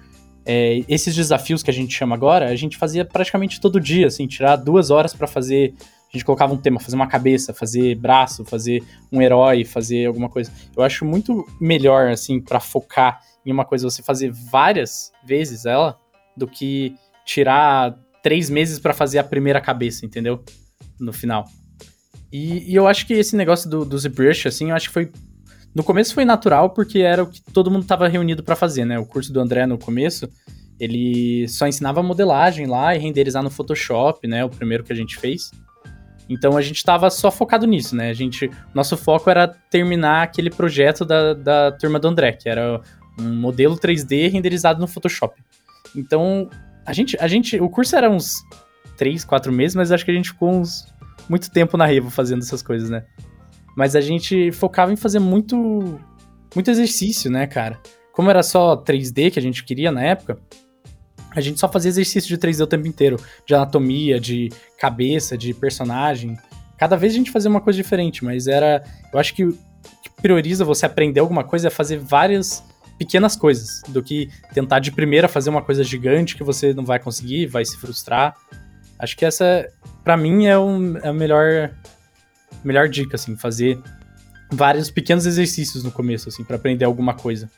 é, 0.51 0.83
esses 0.89 1.15
desafios 1.15 1.63
que 1.63 1.71
a 1.71 1.75
gente 1.75 1.95
chama 1.95 2.15
agora, 2.15 2.49
a 2.49 2.57
gente 2.57 2.79
fazia 2.79 3.05
praticamente 3.05 3.61
todo 3.61 3.79
dia, 3.79 4.07
assim, 4.07 4.27
tirar 4.27 4.57
duas 4.57 4.91
horas 4.91 5.13
para 5.13 5.27
fazer. 5.27 5.75
A 6.09 6.17
gente 6.17 6.25
colocava 6.25 6.55
um 6.55 6.57
tema, 6.57 6.81
fazer 6.81 6.97
uma 6.97 7.07
cabeça, 7.07 7.53
fazer 7.53 7.95
braço, 7.97 8.47
fazer 8.47 8.83
um 9.13 9.21
herói, 9.21 9.63
fazer 9.67 10.07
alguma 10.07 10.31
coisa. 10.31 10.51
Eu 10.75 10.83
acho 10.83 11.05
muito 11.05 11.47
melhor, 11.61 12.09
assim, 12.09 12.41
para 12.41 12.61
focar 12.61 13.21
em 13.45 13.53
uma 13.53 13.67
coisa, 13.67 13.91
você 13.91 14.03
fazer 14.03 14.33
várias 14.33 15.13
vezes 15.23 15.67
ela, 15.67 15.99
do 16.35 16.49
que 16.49 16.95
tirar 17.27 17.95
três 18.23 18.49
meses 18.49 18.79
para 18.79 18.95
fazer 18.95 19.19
a 19.19 19.25
primeira 19.25 19.61
cabeça, 19.61 20.07
entendeu? 20.07 20.43
No 20.99 21.13
final. 21.13 21.45
E, 22.33 22.73
e, 22.73 22.75
eu 22.75 22.87
acho 22.87 23.07
que 23.07 23.13
esse 23.13 23.37
negócio 23.37 23.69
do, 23.69 23.85
do 23.85 23.99
ZBrush, 23.99 24.49
assim, 24.49 24.71
eu 24.71 24.77
acho 24.77 24.89
que 24.89 24.95
foi 24.95 25.13
no 25.75 25.85
começo 25.85 26.15
foi 26.15 26.25
natural 26.25 26.71
porque 26.71 27.01
era 27.01 27.23
o 27.23 27.27
que 27.27 27.41
todo 27.53 27.71
mundo 27.71 27.83
estava 27.83 28.09
reunido 28.09 28.43
para 28.43 28.57
fazer, 28.57 28.85
né? 28.85 28.99
O 28.99 29.07
curso 29.07 29.33
do 29.33 29.41
André 29.41 29.67
no 29.67 29.79
começo, 29.79 30.29
ele 30.79 31.47
só 31.49 31.67
ensinava 31.67 32.03
modelagem 32.03 32.67
lá 32.67 32.95
e 32.95 32.99
renderizar 32.99 33.43
no 33.43 33.51
Photoshop, 33.51 34.27
né? 34.27 34.45
O 34.45 34.49
primeiro 34.49 34.85
que 34.85 34.93
a 34.93 34.97
gente 34.97 35.17
fez. 35.17 35.51
Então 36.29 36.57
a 36.57 36.63
gente 36.63 36.77
estava 36.77 37.09
só 37.11 37.31
focado 37.31 37.67
nisso, 37.67 37.97
né? 37.97 38.11
A 38.11 38.15
gente, 38.15 38.51
nosso 38.75 38.97
foco 38.97 39.31
era 39.31 39.49
terminar 39.49 40.23
aquele 40.23 40.51
projeto 40.51 41.05
da, 41.05 41.33
da 41.35 41.73
turma 41.73 41.99
do 41.99 42.09
André, 42.09 42.33
que 42.33 42.49
era 42.49 42.81
um 43.19 43.35
modelo 43.35 43.77
3D 43.77 44.31
renderizado 44.31 44.81
no 44.81 44.87
Photoshop. 44.87 45.41
Então 45.97 46.51
a 46.85 46.93
gente, 46.93 47.17
a 47.21 47.27
gente, 47.29 47.59
o 47.61 47.69
curso 47.69 47.97
era 47.97 48.11
uns 48.11 48.43
3, 48.97 49.25
4 49.25 49.53
meses, 49.53 49.75
mas 49.75 49.91
acho 49.91 50.05
que 50.05 50.11
a 50.11 50.15
gente 50.15 50.31
ficou 50.31 50.51
uns 50.51 50.93
muito 51.29 51.51
tempo 51.51 51.77
na 51.77 51.87
Revo 51.87 52.11
fazendo 52.11 52.41
essas 52.41 52.63
coisas, 52.63 52.91
né? 52.91 53.05
Mas 53.79 53.95
a 53.95 54.01
gente 54.01 54.51
focava 54.51 54.93
em 54.93 54.97
fazer 54.97 55.21
muito, 55.21 56.01
muito 56.53 56.69
exercício, 56.69 57.31
né, 57.31 57.47
cara? 57.47 57.79
Como 58.11 58.29
era 58.29 58.43
só 58.43 58.77
3D 58.77 59.31
que 59.31 59.39
a 59.39 59.43
gente 59.43 59.63
queria 59.63 59.93
na 59.93 60.03
época, 60.03 60.37
a 61.31 61.41
gente 61.41 61.61
só 61.61 61.69
fazia 61.69 61.89
exercício 61.89 62.29
de 62.29 62.37
3D 62.37 62.61
o 62.61 62.67
tempo 62.67 62.89
inteiro. 62.89 63.17
De 63.47 63.55
anatomia, 63.55 64.19
de 64.19 64.49
cabeça, 64.81 65.39
de 65.39 65.55
personagem. 65.55 66.37
Cada 66.77 66.97
vez 66.97 67.13
a 67.13 67.17
gente 67.19 67.31
fazia 67.31 67.49
uma 67.49 67.61
coisa 67.61 67.77
diferente, 67.77 68.25
mas 68.25 68.49
era. 68.49 68.83
Eu 69.13 69.19
acho 69.21 69.33
que 69.33 69.45
o 69.45 69.53
que 70.03 70.11
prioriza 70.21 70.65
você 70.65 70.85
aprender 70.85 71.21
alguma 71.21 71.45
coisa 71.45 71.69
é 71.69 71.71
fazer 71.71 72.01
várias 72.01 72.65
pequenas 72.99 73.37
coisas, 73.37 73.81
do 73.87 74.03
que 74.03 74.29
tentar 74.53 74.81
de 74.81 74.91
primeira 74.91 75.29
fazer 75.29 75.51
uma 75.51 75.63
coisa 75.63 75.85
gigante 75.85 76.35
que 76.35 76.43
você 76.43 76.75
não 76.75 76.85
vai 76.85 76.99
conseguir, 76.99 77.47
vai 77.47 77.65
se 77.65 77.77
frustrar. 77.77 78.35
Acho 78.99 79.17
que 79.17 79.25
essa, 79.25 79.69
para 80.03 80.17
mim, 80.17 80.47
é, 80.47 80.59
um, 80.59 80.97
é 80.97 81.11
a 81.11 81.13
melhor 81.13 81.71
melhor 82.65 82.89
dica, 82.89 83.17
assim, 83.17 83.37
fazer 83.37 83.79
vários 84.51 84.91
pequenos 84.91 85.27
exercícios 85.27 85.85
no 85.85 85.91
começo, 85.91 86.29
assim, 86.29 86.45
para 86.45 86.57
aprender 86.57 86.85
alguma 86.85 87.15
coisa. 87.15 87.51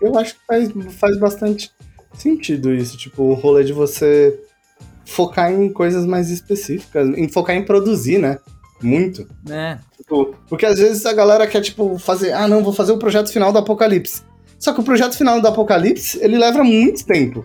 Eu 0.00 0.18
acho 0.18 0.34
que 0.34 0.40
faz, 0.46 0.70
faz 0.94 1.18
bastante 1.18 1.70
sentido 2.14 2.72
isso, 2.72 2.96
tipo, 2.96 3.22
o 3.22 3.34
rolê 3.34 3.64
de 3.64 3.72
você 3.72 4.38
focar 5.04 5.52
em 5.52 5.72
coisas 5.72 6.06
mais 6.06 6.30
específicas, 6.30 7.08
em 7.16 7.28
focar 7.28 7.56
em 7.56 7.64
produzir, 7.64 8.18
né? 8.18 8.38
Muito. 8.82 9.28
É. 9.48 9.78
Tipo, 9.96 10.34
porque 10.48 10.64
às 10.64 10.78
vezes 10.78 11.04
a 11.04 11.12
galera 11.12 11.46
quer, 11.46 11.60
tipo, 11.60 11.98
fazer, 11.98 12.32
ah, 12.32 12.48
não, 12.48 12.64
vou 12.64 12.72
fazer 12.72 12.92
o 12.92 12.98
projeto 12.98 13.30
final 13.30 13.52
do 13.52 13.58
Apocalipse. 13.58 14.22
Só 14.58 14.72
que 14.72 14.80
o 14.80 14.84
projeto 14.84 15.16
final 15.16 15.40
do 15.40 15.48
Apocalipse, 15.48 16.18
ele 16.22 16.38
leva 16.38 16.62
muito 16.64 17.04
tempo. 17.04 17.44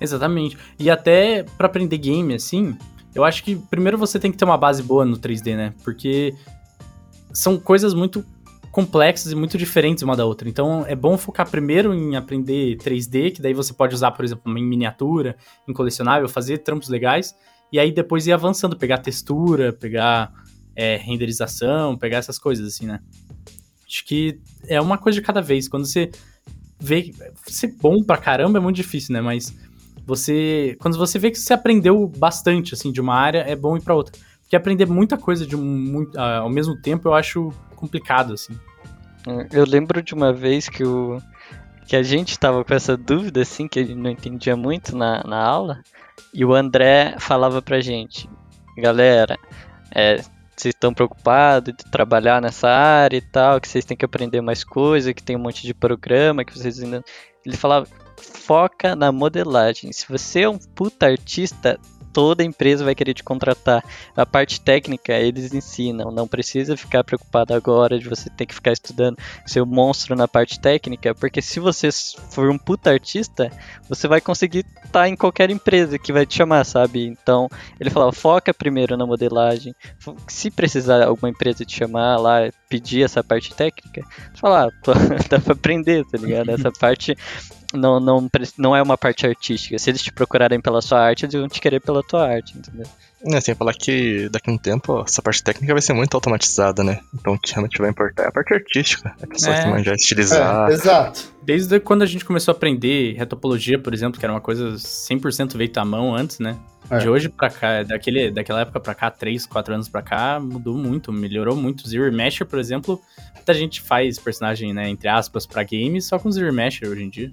Exatamente. 0.00 0.56
E 0.78 0.90
até 0.90 1.44
para 1.56 1.66
aprender 1.66 1.98
game, 1.98 2.34
assim, 2.34 2.76
eu 3.14 3.24
acho 3.24 3.42
que 3.42 3.56
primeiro 3.56 3.98
você 3.98 4.18
tem 4.18 4.30
que 4.30 4.38
ter 4.38 4.44
uma 4.44 4.56
base 4.56 4.82
boa 4.82 5.04
no 5.04 5.16
3D, 5.16 5.56
né? 5.56 5.74
Porque 5.82 6.34
são 7.32 7.58
coisas 7.58 7.94
muito 7.94 8.24
complexas 8.70 9.32
e 9.32 9.34
muito 9.34 9.58
diferentes 9.58 10.02
uma 10.02 10.16
da 10.16 10.24
outra. 10.24 10.48
Então 10.48 10.84
é 10.86 10.94
bom 10.94 11.18
focar 11.18 11.48
primeiro 11.48 11.92
em 11.92 12.16
aprender 12.16 12.76
3D, 12.76 13.32
que 13.32 13.42
daí 13.42 13.52
você 13.52 13.72
pode 13.72 13.94
usar, 13.94 14.12
por 14.12 14.24
exemplo, 14.24 14.56
em 14.56 14.64
miniatura, 14.64 15.36
em 15.68 15.72
colecionável, 15.72 16.28
fazer 16.28 16.58
trampos 16.58 16.88
legais, 16.88 17.34
e 17.72 17.78
aí 17.78 17.92
depois 17.92 18.26
ir 18.26 18.32
avançando, 18.32 18.76
pegar 18.76 18.98
textura, 18.98 19.72
pegar 19.72 20.32
é, 20.74 20.96
renderização, 20.96 21.96
pegar 21.96 22.18
essas 22.18 22.38
coisas 22.38 22.66
assim, 22.66 22.86
né? 22.86 23.00
Acho 23.86 24.04
que 24.04 24.40
é 24.68 24.80
uma 24.80 24.96
coisa 24.96 25.18
de 25.18 25.26
cada 25.26 25.42
vez. 25.42 25.68
Quando 25.68 25.84
você 25.84 26.10
vê 26.78 27.12
ser 27.46 27.74
bom 27.80 28.02
pra 28.02 28.16
caramba 28.16 28.58
é 28.58 28.60
muito 28.60 28.76
difícil, 28.76 29.12
né? 29.12 29.20
Mas 29.20 29.52
você 30.10 30.76
quando 30.80 30.98
você 30.98 31.18
vê 31.18 31.30
que 31.30 31.38
você 31.38 31.54
aprendeu 31.54 32.06
bastante 32.06 32.74
assim 32.74 32.90
de 32.92 33.00
uma 33.00 33.14
área, 33.14 33.44
é 33.46 33.54
bom 33.54 33.76
ir 33.76 33.80
para 33.80 33.94
outra. 33.94 34.12
Porque 34.42 34.56
aprender 34.56 34.86
muita 34.86 35.16
coisa 35.16 35.46
de 35.46 35.54
um, 35.54 36.02
uh, 36.02 36.20
ao 36.42 36.50
mesmo 36.50 36.76
tempo 36.76 37.08
eu 37.08 37.14
acho 37.14 37.50
complicado 37.76 38.34
assim. 38.34 38.58
Eu 39.52 39.64
lembro 39.64 40.02
de 40.02 40.14
uma 40.14 40.32
vez 40.32 40.68
que 40.68 40.82
o 40.82 41.18
que 41.86 41.94
a 41.94 42.02
gente 42.02 42.38
tava 42.38 42.64
com 42.64 42.74
essa 42.74 42.96
dúvida 42.96 43.42
assim 43.42 43.68
que 43.68 43.78
ele 43.78 43.94
não 43.94 44.10
entendia 44.10 44.56
muito 44.56 44.96
na, 44.96 45.22
na 45.24 45.42
aula 45.42 45.82
e 46.34 46.44
o 46.44 46.54
André 46.54 47.16
falava 47.18 47.62
pra 47.62 47.80
gente, 47.80 48.28
galera, 48.76 49.38
é, 49.94 50.16
vocês 50.60 50.74
estão 50.74 50.92
preocupados 50.92 51.74
de 51.74 51.90
trabalhar 51.90 52.40
nessa 52.42 52.68
área 52.68 53.16
e 53.16 53.20
tal, 53.20 53.60
que 53.60 53.68
vocês 53.68 53.84
têm 53.84 53.96
que 53.96 54.04
aprender 54.04 54.40
mais 54.40 54.62
coisa, 54.62 55.14
que 55.14 55.22
tem 55.22 55.36
um 55.36 55.40
monte 55.40 55.62
de 55.66 55.72
programa 55.72 56.44
que 56.44 56.56
vocês 56.56 56.82
ainda. 56.82 57.02
Ele 57.44 57.56
falava, 57.56 57.86
foca 58.20 58.94
na 58.94 59.10
modelagem. 59.10 59.92
Se 59.92 60.06
você 60.08 60.42
é 60.42 60.48
um 60.48 60.58
puta 60.58 61.06
artista, 61.06 61.78
toda 62.12 62.44
empresa 62.44 62.84
vai 62.84 62.94
querer 62.94 63.14
te 63.14 63.22
contratar. 63.22 63.84
A 64.16 64.26
parte 64.26 64.60
técnica 64.60 65.12
eles 65.12 65.52
ensinam, 65.52 66.10
não 66.10 66.26
precisa 66.26 66.76
ficar 66.76 67.04
preocupado 67.04 67.54
agora 67.54 67.98
de 67.98 68.08
você 68.08 68.28
ter 68.30 68.46
que 68.46 68.54
ficar 68.54 68.72
estudando 68.72 69.18
seu 69.46 69.64
monstro 69.64 70.16
na 70.16 70.28
parte 70.28 70.60
técnica, 70.60 71.14
porque 71.14 71.40
se 71.40 71.60
você 71.60 71.88
for 72.30 72.50
um 72.50 72.58
puta 72.58 72.90
artista, 72.90 73.50
você 73.88 74.06
vai 74.08 74.20
conseguir 74.20 74.64
estar 74.84 74.90
tá 74.90 75.08
em 75.08 75.16
qualquer 75.16 75.50
empresa 75.50 75.98
que 75.98 76.12
vai 76.12 76.26
te 76.26 76.36
chamar, 76.36 76.64
sabe? 76.64 77.06
Então, 77.06 77.48
ele 77.78 77.90
falava, 77.90 78.12
foca 78.12 78.52
primeiro 78.52 78.96
na 78.96 79.06
modelagem. 79.06 79.74
Se 80.28 80.50
precisar 80.50 81.02
alguma 81.02 81.30
empresa 81.30 81.64
te 81.64 81.76
chamar 81.76 82.16
lá, 82.18 82.50
pedir 82.70 83.02
essa 83.02 83.22
parte 83.22 83.52
técnica, 83.52 84.02
falar, 84.34 84.68
ah, 84.68 84.94
dá 85.28 85.40
pra 85.40 85.52
aprender, 85.52 86.04
tá 86.06 86.16
ligado? 86.16 86.50
Essa 86.54 86.70
parte 86.70 87.16
não, 87.74 87.98
não, 88.00 88.28
não 88.56 88.74
é 88.74 88.80
uma 88.80 88.96
parte 88.96 89.26
artística. 89.26 89.78
Se 89.78 89.90
eles 89.90 90.02
te 90.02 90.12
procurarem 90.12 90.60
pela 90.60 90.80
sua 90.80 91.00
arte, 91.00 91.24
eles 91.24 91.34
vão 91.34 91.48
te 91.48 91.60
querer 91.60 91.80
pela 91.80 92.02
tua 92.02 92.26
arte, 92.26 92.56
entendeu? 92.56 92.86
É, 93.26 93.38
sem 93.40 93.54
falar 93.54 93.74
que 93.74 94.28
daqui 94.30 94.48
a 94.48 94.52
um 94.52 94.56
tempo 94.56 95.02
essa 95.02 95.20
parte 95.20 95.42
técnica 95.44 95.74
vai 95.74 95.82
ser 95.82 95.92
muito 95.92 96.14
automatizada, 96.14 96.82
né? 96.82 97.00
Então 97.14 97.34
o 97.34 97.38
que 97.38 97.52
realmente 97.52 97.78
vai 97.78 97.90
importar 97.90 98.22
é 98.24 98.28
a 98.28 98.32
parte 98.32 98.54
artística. 98.54 99.14
A 99.22 99.26
pessoa 99.26 99.54
É. 99.54 99.62
que 99.62 99.68
manjar 99.68 99.94
estilizar. 99.94 100.70
É, 100.70 100.72
exato. 100.72 101.30
Desde 101.42 101.78
quando 101.80 102.02
a 102.02 102.06
gente 102.06 102.24
começou 102.24 102.52
a 102.52 102.56
aprender 102.56 103.14
retopologia, 103.16 103.78
por 103.78 103.92
exemplo, 103.92 104.18
que 104.18 104.24
era 104.24 104.32
uma 104.32 104.40
coisa 104.40 104.74
100% 104.78 105.56
feita 105.56 105.82
à 105.82 105.84
mão 105.84 106.14
antes, 106.14 106.38
né? 106.38 106.56
É. 106.90 106.98
De 106.98 107.08
hoje 107.10 107.28
pra 107.28 107.50
cá, 107.50 107.82
daquele, 107.82 108.30
daquela 108.30 108.62
época 108.62 108.80
pra 108.80 108.94
cá, 108.94 109.10
3, 109.10 109.44
4 109.46 109.74
anos 109.74 109.88
pra 109.88 110.00
cá, 110.02 110.40
mudou 110.40 110.76
muito, 110.76 111.12
melhorou 111.12 111.54
muito. 111.54 111.86
Zero 111.88 112.04
Remasher, 112.04 112.46
por 112.46 112.58
exemplo, 112.58 113.00
muita 113.34 113.52
gente 113.52 113.80
faz 113.82 114.18
personagem, 114.18 114.72
né, 114.72 114.88
entre 114.88 115.08
aspas, 115.08 115.46
pra 115.46 115.62
games 115.62 116.06
só 116.06 116.18
com 116.18 116.30
Zero 116.32 116.46
Remasher 116.46 116.88
hoje 116.88 117.02
em 117.04 117.10
dia. 117.10 117.30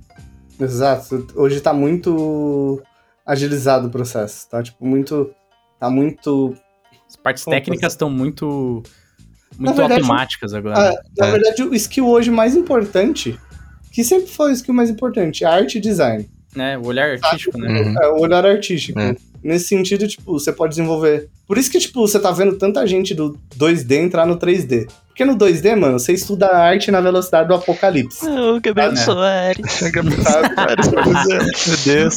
Exato. 0.60 1.28
Hoje 1.36 1.62
tá 1.62 1.74
muito 1.74 2.82
agilizado 3.26 3.88
o 3.88 3.92
processo. 3.92 4.50
Tá, 4.50 4.62
tipo, 4.62 4.86
muito. 4.86 5.32
Tá 5.80 5.90
muito. 5.90 6.56
As 7.08 7.16
partes 7.16 7.44
Como 7.44 7.56
técnicas 7.56 7.94
estão 7.94 8.10
muito, 8.10 8.84
muito 9.58 9.76
verdade, 9.76 10.02
automáticas 10.02 10.54
agora. 10.54 10.78
Ah, 10.92 11.02
na 11.18 11.28
É. 11.28 11.32
verdade, 11.32 11.64
o 11.64 11.74
skill 11.76 12.08
hoje 12.08 12.30
mais 12.32 12.56
importante, 12.56 13.40
que 13.92 14.04
sempre 14.04 14.28
foi 14.28 14.52
o 14.52 14.54
skill 14.54 14.74
mais 14.74 14.90
importante, 14.90 15.44
é 15.44 15.48
arte 15.48 15.78
e 15.78 15.82
design. 15.82 16.30
né? 16.56 16.76
O 16.78 16.88
olhar 16.88 17.12
artístico, 17.12 17.56
né? 17.60 17.70
Uhum. 17.82 18.02
É 18.02 18.08
o 18.08 18.20
olhar 18.20 18.44
artístico. 18.44 19.00
É. 19.00 19.16
Nesse 19.44 19.68
sentido, 19.68 20.08
tipo, 20.08 20.34
você 20.34 20.52
pode 20.52 20.72
desenvolver. 20.72 21.30
Por 21.46 21.56
isso 21.56 21.70
que, 21.70 21.78
tipo, 21.78 22.02
você 22.02 22.20
tá 22.20 22.32
vendo 22.32 22.58
tanta 22.58 22.86
gente 22.88 23.14
do 23.14 23.38
2D 23.56 23.92
entrar 23.98 24.26
no 24.26 24.38
3D. 24.40 24.90
Porque 25.08 25.24
no 25.24 25.36
2D, 25.38 25.76
mano, 25.76 26.00
você 26.00 26.14
estuda 26.14 26.48
a 26.48 26.58
arte 26.58 26.90
na 26.90 27.00
velocidade 27.00 27.48
do 27.48 27.54
apocalipse. 27.54 28.28
Ô, 28.28 28.60
Gabriel 28.60 28.90
Ah, 28.90 28.94
né? 28.94 28.96
Soares. 29.04 29.72
Sabe? 29.72 30.90
Meu 31.68 31.78
Deus. 31.86 32.16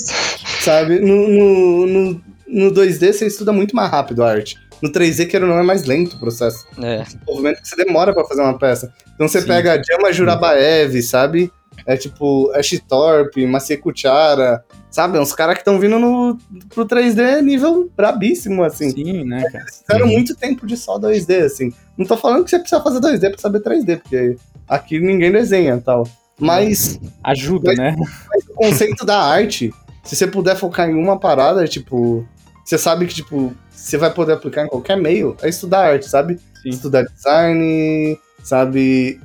sabe? 0.60 1.00
No, 1.00 1.28
no, 1.28 1.86
no, 1.86 2.22
no 2.50 2.70
2D 2.72 3.12
você 3.12 3.26
estuda 3.26 3.52
muito 3.52 3.74
mais 3.76 3.90
rápido 3.90 4.22
a 4.22 4.30
arte. 4.30 4.56
No 4.82 4.90
3D, 4.90 5.26
queira 5.28 5.44
ou 5.46 5.52
não, 5.52 5.58
é 5.58 5.62
mais 5.62 5.84
lento 5.84 6.14
o 6.16 6.18
processo. 6.18 6.66
É. 6.82 7.02
desenvolvimento 7.02 7.60
que 7.62 7.68
você 7.68 7.76
demora 7.76 8.14
pra 8.14 8.24
fazer 8.24 8.40
uma 8.40 8.58
peça. 8.58 8.92
Então 9.14 9.28
você 9.28 9.40
Sim. 9.42 9.46
pega 9.48 9.80
Jama 9.86 10.12
Jurabaev, 10.12 11.02
sabe? 11.02 11.52
É 11.86 11.96
tipo 11.96 12.50
Ash 12.54 12.78
Thorpe, 12.88 13.46
Macie 13.46 13.76
Kuchara, 13.76 14.64
sabe? 14.90 15.18
Uns 15.18 15.32
caras 15.34 15.54
que 15.54 15.60
estão 15.60 15.78
vindo 15.78 15.98
no, 15.98 16.36
pro 16.74 16.86
3D 16.86 17.40
nível 17.42 17.90
brabíssimo, 17.96 18.62
assim. 18.64 18.90
Sim, 18.90 19.24
né, 19.24 19.44
cara? 19.50 19.64
Fizeram 19.66 20.06
Uhum. 20.06 20.12
muito 20.12 20.34
tempo 20.34 20.66
de 20.66 20.76
só 20.76 20.98
2D, 20.98 21.44
assim. 21.44 21.72
Não 21.96 22.04
tô 22.06 22.16
falando 22.16 22.44
que 22.44 22.50
você 22.50 22.58
precisa 22.58 22.82
fazer 22.82 23.00
2D 23.00 23.30
pra 23.30 23.38
saber 23.38 23.60
3D, 23.60 23.98
porque 23.98 24.36
aqui 24.68 24.98
ninguém 24.98 25.30
desenha 25.32 25.74
e 25.76 25.80
tal. 25.80 26.06
Mas 26.38 26.98
Ajuda, 27.22 27.68
Mas- 27.76 27.78
né? 27.78 27.96
o 28.50 28.54
conceito 28.54 29.04
da 29.04 29.18
arte, 29.20 29.72
se 30.02 30.16
você 30.16 30.26
puder 30.26 30.56
focar 30.56 30.88
em 30.88 30.94
uma 30.94 31.18
parada, 31.20 31.66
tipo, 31.68 32.26
você 32.70 32.78
sabe 32.78 33.04
que, 33.04 33.14
tipo, 33.14 33.52
você 33.68 33.98
vai 33.98 34.14
poder 34.14 34.34
aplicar 34.34 34.64
em 34.64 34.68
qualquer 34.68 34.96
meio, 34.96 35.36
é 35.42 35.48
estudar 35.48 35.90
arte, 35.90 36.08
sabe? 36.08 36.38
Sim. 36.62 36.68
Estudar 36.68 37.02
design, 37.02 38.16
sabe? 38.44 39.20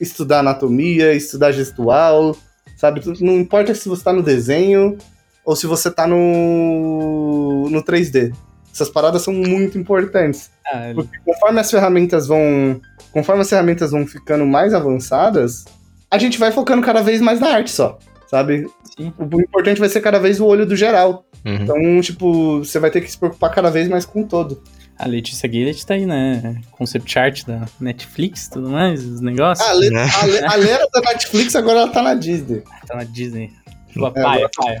Estudar 0.00 0.40
anatomia, 0.40 1.14
estudar 1.14 1.52
gestual, 1.52 2.36
sabe? 2.76 3.00
Não 3.20 3.34
importa 3.34 3.72
se 3.72 3.88
você 3.88 4.02
tá 4.02 4.12
no 4.12 4.20
desenho 4.20 4.98
ou 5.44 5.54
se 5.54 5.64
você 5.64 5.92
tá 5.92 6.08
no, 6.08 7.68
no 7.70 7.84
3D. 7.84 8.34
Essas 8.72 8.90
paradas 8.90 9.22
são 9.22 9.32
muito 9.32 9.78
importantes. 9.78 10.50
Ah, 10.66 10.90
Porque 10.92 11.18
conforme 11.24 11.60
as 11.60 11.70
ferramentas 11.70 12.26
vão. 12.26 12.80
Conforme 13.12 13.42
as 13.42 13.48
ferramentas 13.48 13.92
vão 13.92 14.08
ficando 14.08 14.44
mais 14.44 14.74
avançadas, 14.74 15.64
a 16.10 16.18
gente 16.18 16.36
vai 16.36 16.50
focando 16.50 16.82
cada 16.82 17.00
vez 17.00 17.20
mais 17.20 17.38
na 17.38 17.48
arte 17.48 17.70
só. 17.70 17.96
Sabe? 18.28 18.66
sim. 18.98 19.12
O 19.16 19.40
importante 19.40 19.78
vai 19.78 19.88
ser 19.88 20.00
cada 20.00 20.18
vez 20.18 20.40
o 20.40 20.46
olho 20.46 20.66
do 20.66 20.74
geral. 20.74 21.24
Uhum. 21.44 21.54
Então, 21.54 22.00
tipo, 22.00 22.58
você 22.58 22.78
vai 22.78 22.90
ter 22.90 23.00
que 23.00 23.10
se 23.10 23.18
preocupar 23.18 23.50
cada 23.52 23.70
vez 23.70 23.88
mais 23.88 24.04
com 24.04 24.22
o 24.22 24.26
todo. 24.26 24.62
A 24.98 25.06
Letícia 25.06 25.48
Gillett 25.48 25.86
tá 25.86 25.94
aí, 25.94 26.04
né? 26.04 26.60
Concept 26.72 27.18
art 27.18 27.44
da 27.44 27.66
Netflix 27.80 28.46
e 28.46 28.50
tudo 28.50 28.68
mais, 28.68 29.04
os 29.04 29.20
negócios. 29.20 29.66
A, 29.68 29.72
Le 29.74 29.90
Né? 29.90 30.02
a, 30.20 30.26
Le 30.26 30.38
a 30.44 30.54
Lera 30.56 30.88
da 30.92 31.00
Netflix 31.00 31.54
agora 31.54 31.80
ela 31.80 31.88
tá 31.88 32.02
na 32.02 32.14
Disney. 32.14 32.62
Tá 32.86 32.96
na 32.96 33.04
Disney. 33.04 33.52
Tipo, 33.92 34.06
É, 34.08 34.10
paia, 34.10 34.50
paia. 34.56 34.80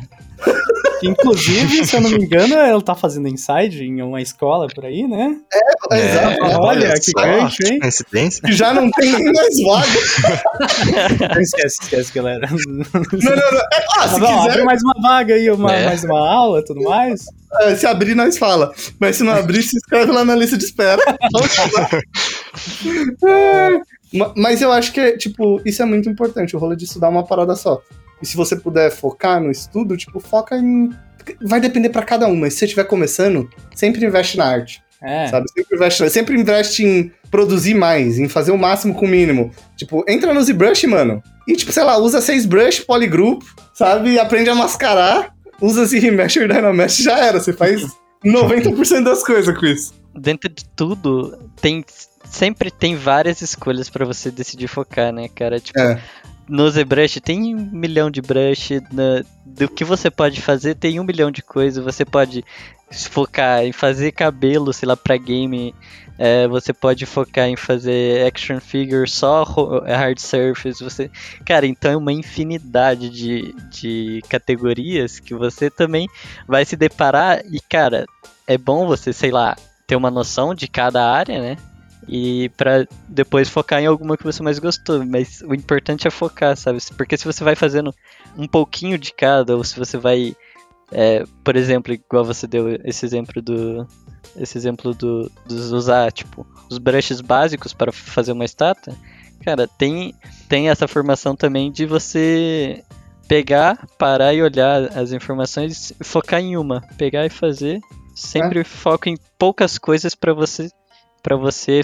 Que, 1.00 1.08
Inclusive, 1.08 1.86
se 1.86 1.96
eu 1.96 2.00
não 2.00 2.10
me 2.10 2.16
engano, 2.24 2.54
ela 2.54 2.82
tá 2.82 2.94
fazendo 2.94 3.28
inside 3.28 3.84
em 3.84 4.02
uma 4.02 4.20
escola 4.20 4.66
por 4.74 4.84
aí, 4.84 5.06
né? 5.06 5.36
É, 5.92 5.98
Exato. 5.98 6.60
olha, 6.60 6.92
que 6.94 7.10
só, 7.12 7.22
gancho, 7.22 7.56
hein? 7.66 7.78
Coincidência. 7.80 8.42
Que 8.42 8.52
já 8.52 8.74
não 8.74 8.90
tem 8.90 9.12
nem 9.12 9.32
mais 9.32 9.60
vaga. 9.62 11.38
Esquece, 11.40 11.76
esquece, 11.82 12.12
galera. 12.12 12.48
Não, 12.50 12.80
não, 13.06 13.36
não. 13.36 13.58
É, 13.72 13.84
ah, 13.98 14.08
se 14.08 14.20
Não, 14.20 14.38
quiser, 14.38 14.50
abre 14.52 14.64
mais 14.64 14.82
uma 14.82 14.94
vaga 15.00 15.34
aí, 15.34 15.50
uma, 15.50 15.72
É. 15.72 15.84
mais 15.86 16.04
uma 16.04 16.18
aula 16.28 16.60
e 16.60 16.64
tudo 16.64 16.82
mais. 16.82 17.24
é, 17.62 17.76
se 17.76 17.86
abrir, 17.86 18.14
nós 18.14 18.36
fala. 18.38 18.72
Mas 18.98 19.16
se 19.16 19.22
não 19.24 19.32
abrir, 19.34 19.62
se 19.62 19.76
inscreve 19.76 20.10
lá 20.12 20.24
na 20.24 20.34
lista 20.34 20.56
de 20.58 20.64
espera. 20.64 21.00
É, 23.26 23.70
ma- 24.12 24.32
Mas 24.36 24.60
eu 24.62 24.72
acho 24.72 24.92
que, 24.92 25.16
tipo, 25.16 25.60
isso 25.64 25.82
é 25.82 25.84
muito 25.84 26.08
importante, 26.08 26.56
o 26.56 26.58
rolê 26.58 26.76
de 26.76 26.84
estudar 26.84 27.08
uma 27.08 27.24
parada 27.24 27.54
só. 27.54 27.80
E 28.22 28.26
se 28.26 28.36
você 28.36 28.56
puder 28.56 28.90
focar 28.90 29.40
no 29.40 29.50
estudo, 29.50 29.96
tipo, 29.96 30.20
foca 30.20 30.56
em. 30.56 30.90
Vai 31.42 31.60
depender 31.60 31.90
pra 31.90 32.02
cada 32.02 32.26
um, 32.26 32.36
mas 32.36 32.54
se 32.54 32.60
você 32.60 32.64
estiver 32.66 32.84
começando, 32.84 33.48
sempre 33.74 34.04
investe 34.04 34.36
na 34.38 34.46
arte. 34.46 34.82
É, 35.00 35.28
Sabe? 35.28 35.48
Sempre 35.50 35.76
investe, 35.76 36.10
sempre 36.10 36.40
investe 36.40 36.84
em 36.84 37.12
produzir 37.30 37.74
mais, 37.74 38.18
em 38.18 38.28
fazer 38.28 38.50
o 38.50 38.58
máximo 38.58 38.94
com 38.94 39.06
o 39.06 39.08
mínimo. 39.08 39.52
Tipo, 39.76 40.04
entra 40.08 40.34
no 40.34 40.42
ZBrush, 40.42 40.86
mano. 40.86 41.22
E, 41.46 41.54
tipo, 41.54 41.70
sei 41.72 41.84
lá, 41.84 41.96
usa 41.98 42.20
seis 42.20 42.44
brush, 42.44 42.80
polygroup, 42.80 43.42
sabe? 43.74 44.12
E 44.12 44.18
aprende 44.18 44.50
a 44.50 44.54
mascarar. 44.54 45.34
Usa 45.60 45.84
esse 45.84 45.98
Remesher 45.98 46.48
Dynamesh, 46.48 46.98
já 46.98 47.18
era. 47.18 47.40
Você 47.40 47.52
faz 47.52 47.82
90% 48.24 49.04
das 49.04 49.22
coisas 49.24 49.56
com 49.56 49.66
isso. 49.66 49.94
Dentro 50.14 50.48
de 50.48 50.64
tudo, 50.70 51.38
tem 51.60 51.84
sempre 52.24 52.70
tem 52.70 52.94
várias 52.96 53.40
escolhas 53.40 53.88
pra 53.88 54.04
você 54.04 54.30
decidir 54.30 54.68
focar, 54.68 55.12
né, 55.12 55.28
cara? 55.28 55.58
Tipo, 55.58 55.78
É. 55.78 56.00
no 56.48 56.70
ZBrush 56.70 57.20
tem 57.20 57.54
um 57.54 57.70
milhão 57.72 58.10
de 58.10 58.20
brush, 58.22 58.70
na- 58.92 59.22
do 59.44 59.68
que 59.68 59.84
você 59.84 60.10
pode 60.10 60.40
fazer 60.40 60.74
tem 60.74 60.98
um 61.00 61.04
milhão 61.04 61.30
de 61.30 61.42
coisas. 61.42 61.82
Você 61.84 62.04
pode 62.04 62.44
focar 62.90 63.64
em 63.64 63.72
fazer 63.72 64.12
cabelo, 64.12 64.72
sei 64.72 64.86
lá, 64.88 64.96
pra 64.96 65.16
game. 65.16 65.74
é, 66.20 66.48
você 66.48 66.72
pode 66.72 67.06
focar 67.06 67.46
em 67.46 67.54
fazer 67.54 68.26
action 68.26 68.58
figure 68.60 69.08
só 69.08 69.44
ro- 69.44 69.80
hard 69.84 70.18
surface. 70.18 70.82
Você, 70.82 71.08
cara, 71.46 71.64
então 71.64 71.92
é 71.92 71.96
uma 71.96 72.12
infinidade 72.12 73.08
de, 73.08 73.54
de 73.70 74.20
categorias 74.28 75.20
que 75.20 75.32
você 75.32 75.70
também 75.70 76.08
vai 76.46 76.64
se 76.64 76.74
deparar. 76.76 77.42
E, 77.52 77.60
cara, 77.60 78.04
é 78.48 78.58
bom 78.58 78.84
você, 78.84 79.12
sei 79.12 79.30
lá, 79.30 79.54
ter 79.86 79.94
uma 79.94 80.10
noção 80.10 80.54
de 80.56 80.66
cada 80.66 81.08
área, 81.08 81.40
né? 81.40 81.56
E 82.08 82.48
pra 82.56 82.86
depois 83.06 83.50
focar 83.50 83.80
em 83.82 83.86
alguma 83.86 84.16
que 84.16 84.24
você 84.24 84.42
mais 84.42 84.58
gostou. 84.58 85.04
Mas 85.04 85.42
o 85.42 85.54
importante 85.54 86.08
é 86.08 86.10
focar, 86.10 86.56
sabe? 86.56 86.78
Porque 86.96 87.16
se 87.16 87.26
você 87.26 87.44
vai 87.44 87.54
fazendo 87.54 87.94
um 88.36 88.48
pouquinho 88.48 88.96
de 88.96 89.12
cada, 89.12 89.56
ou 89.56 89.62
se 89.62 89.78
você 89.78 89.98
vai. 89.98 90.34
é, 90.90 91.24
por 91.44 91.54
exemplo, 91.54 91.92
igual 91.92 92.24
você 92.24 92.46
deu 92.46 92.68
esse 92.84 93.04
exemplo 93.04 93.42
do. 93.42 93.86
Esse 94.36 94.56
exemplo 94.56 94.94
do, 94.94 95.30
dos 95.46 95.72
usar, 95.72 96.12
tipo, 96.12 96.46
os 96.70 96.78
brushes 96.78 97.20
básicos 97.20 97.72
para 97.72 97.92
fazer 97.92 98.32
uma 98.32 98.44
estátua. 98.44 98.94
Cara, 99.44 99.66
tem, 99.66 100.14
tem 100.48 100.68
essa 100.68 100.88
formação 100.88 101.36
também 101.36 101.70
de 101.70 101.86
você 101.86 102.82
pegar, 103.26 103.86
parar 103.98 104.32
e 104.32 104.42
olhar 104.42 104.96
as 104.96 105.12
informações 105.12 105.90
e 105.90 106.04
focar 106.04 106.40
em 106.40 106.56
uma. 106.56 106.80
Pegar 106.96 107.26
e 107.26 107.30
fazer. 107.30 107.80
Sempre 108.14 108.64
foco 108.64 109.08
em 109.08 109.16
poucas 109.38 109.78
coisas 109.78 110.14
para 110.14 110.32
você 110.34 110.68
para 111.28 111.36
você 111.36 111.82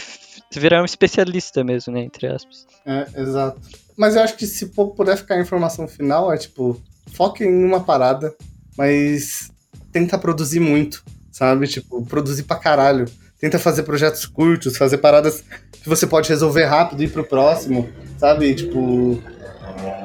virar 0.55 0.81
um 0.81 0.87
especialista 0.87 1.63
mesmo, 1.63 1.93
né, 1.93 2.01
entre 2.03 2.27
aspas. 2.27 2.67
É, 2.87 3.07
exato. 3.21 3.61
Mas 3.95 4.17
eu 4.17 4.23
acho 4.23 4.37
que 4.37 4.47
se 4.47 4.67
pu- 4.67 4.95
puder 4.95 5.19
ficar 5.19 5.35
a 5.35 5.41
informação 5.41 5.87
final, 5.87 6.33
é 6.33 6.39
tipo, 6.39 6.81
foque 7.13 7.45
em 7.45 7.63
uma 7.65 7.81
parada, 7.85 8.35
mas 8.77 9.51
tenta 9.93 10.17
produzir 10.17 10.61
muito, 10.61 11.05
sabe? 11.31 11.67
Tipo, 11.69 12.03
produzir 12.07 12.45
pra 12.45 12.57
caralho. 12.57 13.05
Tenta 13.39 13.59
fazer 13.59 13.83
projetos 13.83 14.25
curtos, 14.25 14.79
fazer 14.79 14.97
paradas 14.99 15.45
que 15.83 15.89
você 15.89 16.07
pode 16.07 16.31
resolver 16.31 16.65
rápido 16.65 17.03
e 17.03 17.05
ir 17.05 17.11
pro 17.11 17.23
próximo, 17.25 17.87
sabe? 18.19 18.55
Tipo, 18.55 19.23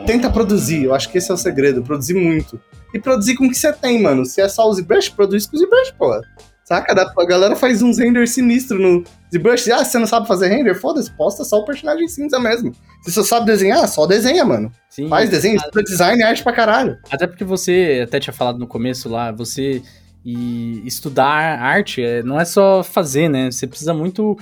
tenta 0.05 0.29
produzir. 0.29 0.83
Eu 0.83 0.93
acho 0.93 1.09
que 1.09 1.17
esse 1.17 1.31
é 1.31 1.33
o 1.33 1.37
segredo, 1.37 1.81
produzir 1.81 2.13
muito. 2.15 2.59
E 2.93 2.99
produzir 2.99 3.35
com 3.35 3.45
o 3.45 3.49
que 3.49 3.55
você 3.57 3.71
tem, 3.71 4.01
mano. 4.01 4.25
Se 4.25 4.41
é 4.41 4.49
só 4.49 4.67
o 4.69 4.73
ZBrush, 4.73 5.09
produz 5.11 5.47
com 5.47 5.55
o 5.55 5.59
ZBrush, 5.59 5.93
pô. 5.97 6.21
Saca? 6.69 6.93
A 7.17 7.25
galera 7.25 7.55
faz 7.55 7.81
uns 7.81 7.97
renders 7.97 8.29
sinistros 8.29 8.79
no 8.79 9.03
ZBrush. 9.33 9.71
Ah, 9.71 9.83
você 9.83 9.97
não 9.97 10.05
sabe 10.05 10.27
fazer 10.27 10.49
render? 10.49 10.75
Foda-se, 10.75 11.09
posta 11.17 11.43
só 11.43 11.57
o 11.57 11.65
personagem 11.65 12.07
cinza 12.07 12.39
mesmo. 12.39 12.75
Se 13.01 13.11
você 13.11 13.23
só 13.23 13.37
sabe 13.37 13.47
desenhar, 13.47 13.87
só 13.87 14.05
desenha, 14.05 14.45
mano. 14.45 14.71
sim. 14.87 15.09
Faz 15.09 15.31
desenho, 15.31 15.55
estuda 15.55 15.81
design 15.81 16.21
e 16.21 16.23
arte 16.23 16.43
pra 16.43 16.53
caralho. 16.53 16.99
Até 17.09 17.25
porque 17.25 17.43
você 17.43 18.03
até 18.07 18.19
tinha 18.19 18.31
falado 18.31 18.59
no 18.59 18.67
começo 18.67 19.09
lá, 19.09 19.31
você 19.31 19.81
e 20.23 20.85
estudar 20.85 21.59
arte 21.59 22.03
é, 22.03 22.21
não 22.21 22.39
é 22.39 22.45
só 22.45 22.83
fazer, 22.83 23.29
né? 23.29 23.49
Você 23.49 23.65
precisa 23.65 23.91
muito 23.91 24.37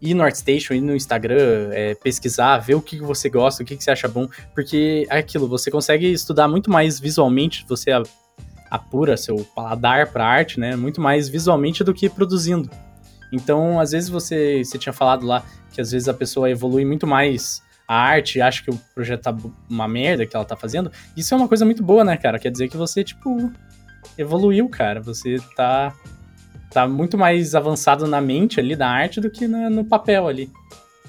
ir 0.00 0.14
no 0.14 0.22
ArtStation, 0.22 0.72
ir 0.72 0.80
no 0.80 0.96
Instagram, 0.96 1.68
é, 1.72 1.94
pesquisar, 1.96 2.60
ver 2.60 2.76
o 2.76 2.80
que 2.80 2.98
você 2.98 3.28
gosta, 3.28 3.62
o 3.62 3.66
que 3.66 3.76
você 3.76 3.90
acha 3.90 4.08
bom, 4.08 4.26
porque 4.54 5.06
é 5.10 5.18
aquilo, 5.18 5.46
você 5.46 5.70
consegue 5.70 6.10
estudar 6.10 6.48
muito 6.48 6.70
mais 6.70 6.98
visualmente, 6.98 7.66
você 7.68 7.90
apura 8.70 9.16
seu 9.16 9.36
paladar 9.54 10.10
pra 10.12 10.26
arte, 10.26 10.58
né? 10.60 10.76
Muito 10.76 11.00
mais 11.00 11.28
visualmente 11.28 11.82
do 11.84 11.94
que 11.94 12.08
produzindo. 12.08 12.70
Então, 13.32 13.78
às 13.78 13.92
vezes 13.92 14.08
você, 14.08 14.62
você 14.64 14.78
tinha 14.78 14.92
falado 14.92 15.26
lá 15.26 15.42
que 15.72 15.80
às 15.80 15.90
vezes 15.90 16.08
a 16.08 16.14
pessoa 16.14 16.50
evolui 16.50 16.84
muito 16.84 17.06
mais 17.06 17.62
a 17.86 17.94
arte, 17.94 18.40
acha 18.40 18.62
que 18.62 18.70
o 18.70 18.78
projeto 18.94 19.22
tá 19.22 19.36
uma 19.68 19.88
merda 19.88 20.26
que 20.26 20.36
ela 20.36 20.44
tá 20.44 20.56
fazendo. 20.56 20.90
Isso 21.16 21.32
é 21.32 21.36
uma 21.36 21.48
coisa 21.48 21.64
muito 21.64 21.82
boa, 21.82 22.04
né, 22.04 22.16
cara? 22.16 22.38
Quer 22.38 22.50
dizer 22.50 22.68
que 22.68 22.76
você, 22.76 23.02
tipo, 23.02 23.50
evoluiu, 24.16 24.68
cara. 24.68 25.00
Você 25.00 25.38
tá, 25.56 25.94
tá 26.70 26.86
muito 26.86 27.16
mais 27.16 27.54
avançado 27.54 28.06
na 28.06 28.20
mente 28.20 28.60
ali 28.60 28.76
da 28.76 28.88
arte 28.88 29.20
do 29.20 29.30
que 29.30 29.48
no, 29.48 29.70
no 29.70 29.84
papel 29.84 30.28
ali. 30.28 30.50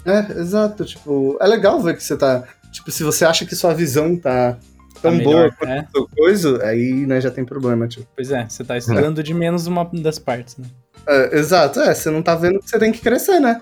É, 0.06 0.40
exato. 0.40 0.86
Tipo, 0.86 1.38
é 1.42 1.48
legal 1.48 1.82
ver 1.82 1.96
que 1.98 2.04
você 2.04 2.16
tá. 2.16 2.44
Tipo, 2.72 2.92
se 2.92 3.04
você 3.04 3.26
acha 3.26 3.46
que 3.46 3.56
sua 3.56 3.74
visão 3.74 4.16
tá 4.16 4.58
tão 5.02 5.18
Tá 5.18 5.24
boa 5.24 5.36
melhor, 5.36 5.56
quanto 5.58 6.10
é. 6.12 6.16
coisa, 6.16 6.64
aí 6.66 7.06
né, 7.06 7.20
já 7.22 7.32
tem 7.32 7.44
problema, 7.46 7.88
tipo. 7.88 8.08
Pois 8.16 8.32
é, 8.32 8.48
você 8.48 8.64
tá 8.64 8.78
estudando 8.78 9.22
de 9.24 9.34
menos 9.34 9.68
uma 9.68 9.84
das 9.94 10.20
partes, 10.20 10.58
né? 10.58 10.66
É, 11.08 11.38
exato, 11.38 11.80
é, 11.80 11.94
você 11.94 12.10
não 12.10 12.22
tá 12.22 12.36
vendo 12.36 12.60
que 12.60 12.70
você 12.70 12.78
tem 12.78 12.92
que 12.92 13.00
crescer, 13.00 13.40
né? 13.40 13.62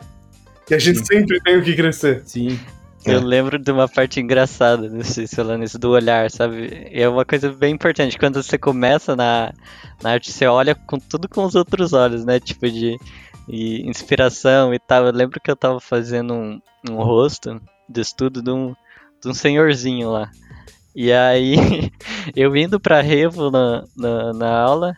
E 0.70 0.74
a 0.74 0.80
gente 0.80 1.00
Sim. 1.00 1.06
sempre 1.06 1.40
tem 1.42 1.58
o 1.58 1.64
que 1.64 1.76
crescer. 1.76 2.22
Sim. 2.26 2.60
Eu 3.06 3.20
É. 3.20 3.24
lembro 3.24 3.58
de 3.58 3.72
uma 3.72 3.88
parte 3.88 4.20
engraçada, 4.20 4.90
não 4.90 5.04
sei 5.04 5.28
se 5.28 5.36
falando 5.36 5.64
isso, 5.64 5.80
do 5.80 5.92
olhar, 5.92 6.30
sabe? 6.30 6.88
É 6.92 7.08
uma 7.08 7.24
coisa 7.24 7.50
bem 7.54 7.74
importante. 7.74 8.18
Quando 8.18 8.42
você 8.44 8.58
começa 8.58 9.16
na, 9.16 9.54
na 10.04 10.12
arte, 10.12 10.30
você 10.32 10.46
olha 10.46 10.76
com 10.76 11.00
tudo 11.00 11.30
com 11.30 11.46
os 11.46 11.56
outros 11.56 11.94
olhos, 11.94 12.26
né? 12.26 12.38
Tipo 12.38 12.70
de, 12.70 12.98
de 13.48 13.88
inspiração 13.88 14.74
e 14.74 14.80
tal. 14.80 15.06
Eu 15.06 15.14
lembro 15.14 15.40
que 15.40 15.50
eu 15.50 15.56
tava 15.56 15.80
fazendo 15.80 16.34
um, 16.34 16.60
um 16.90 16.96
rosto 16.96 17.62
de 17.88 18.02
estudo 18.02 18.42
de 18.42 18.52
um, 18.52 18.76
de 19.24 19.30
um 19.30 19.34
senhorzinho 19.34 20.10
lá. 20.10 20.30
E 21.00 21.14
aí, 21.14 21.54
eu 22.36 22.58
indo 22.58 22.80
pra 22.80 23.02
Revo 23.02 23.52
na, 23.52 23.84
na, 23.96 24.34
na 24.34 24.60
aula, 24.60 24.98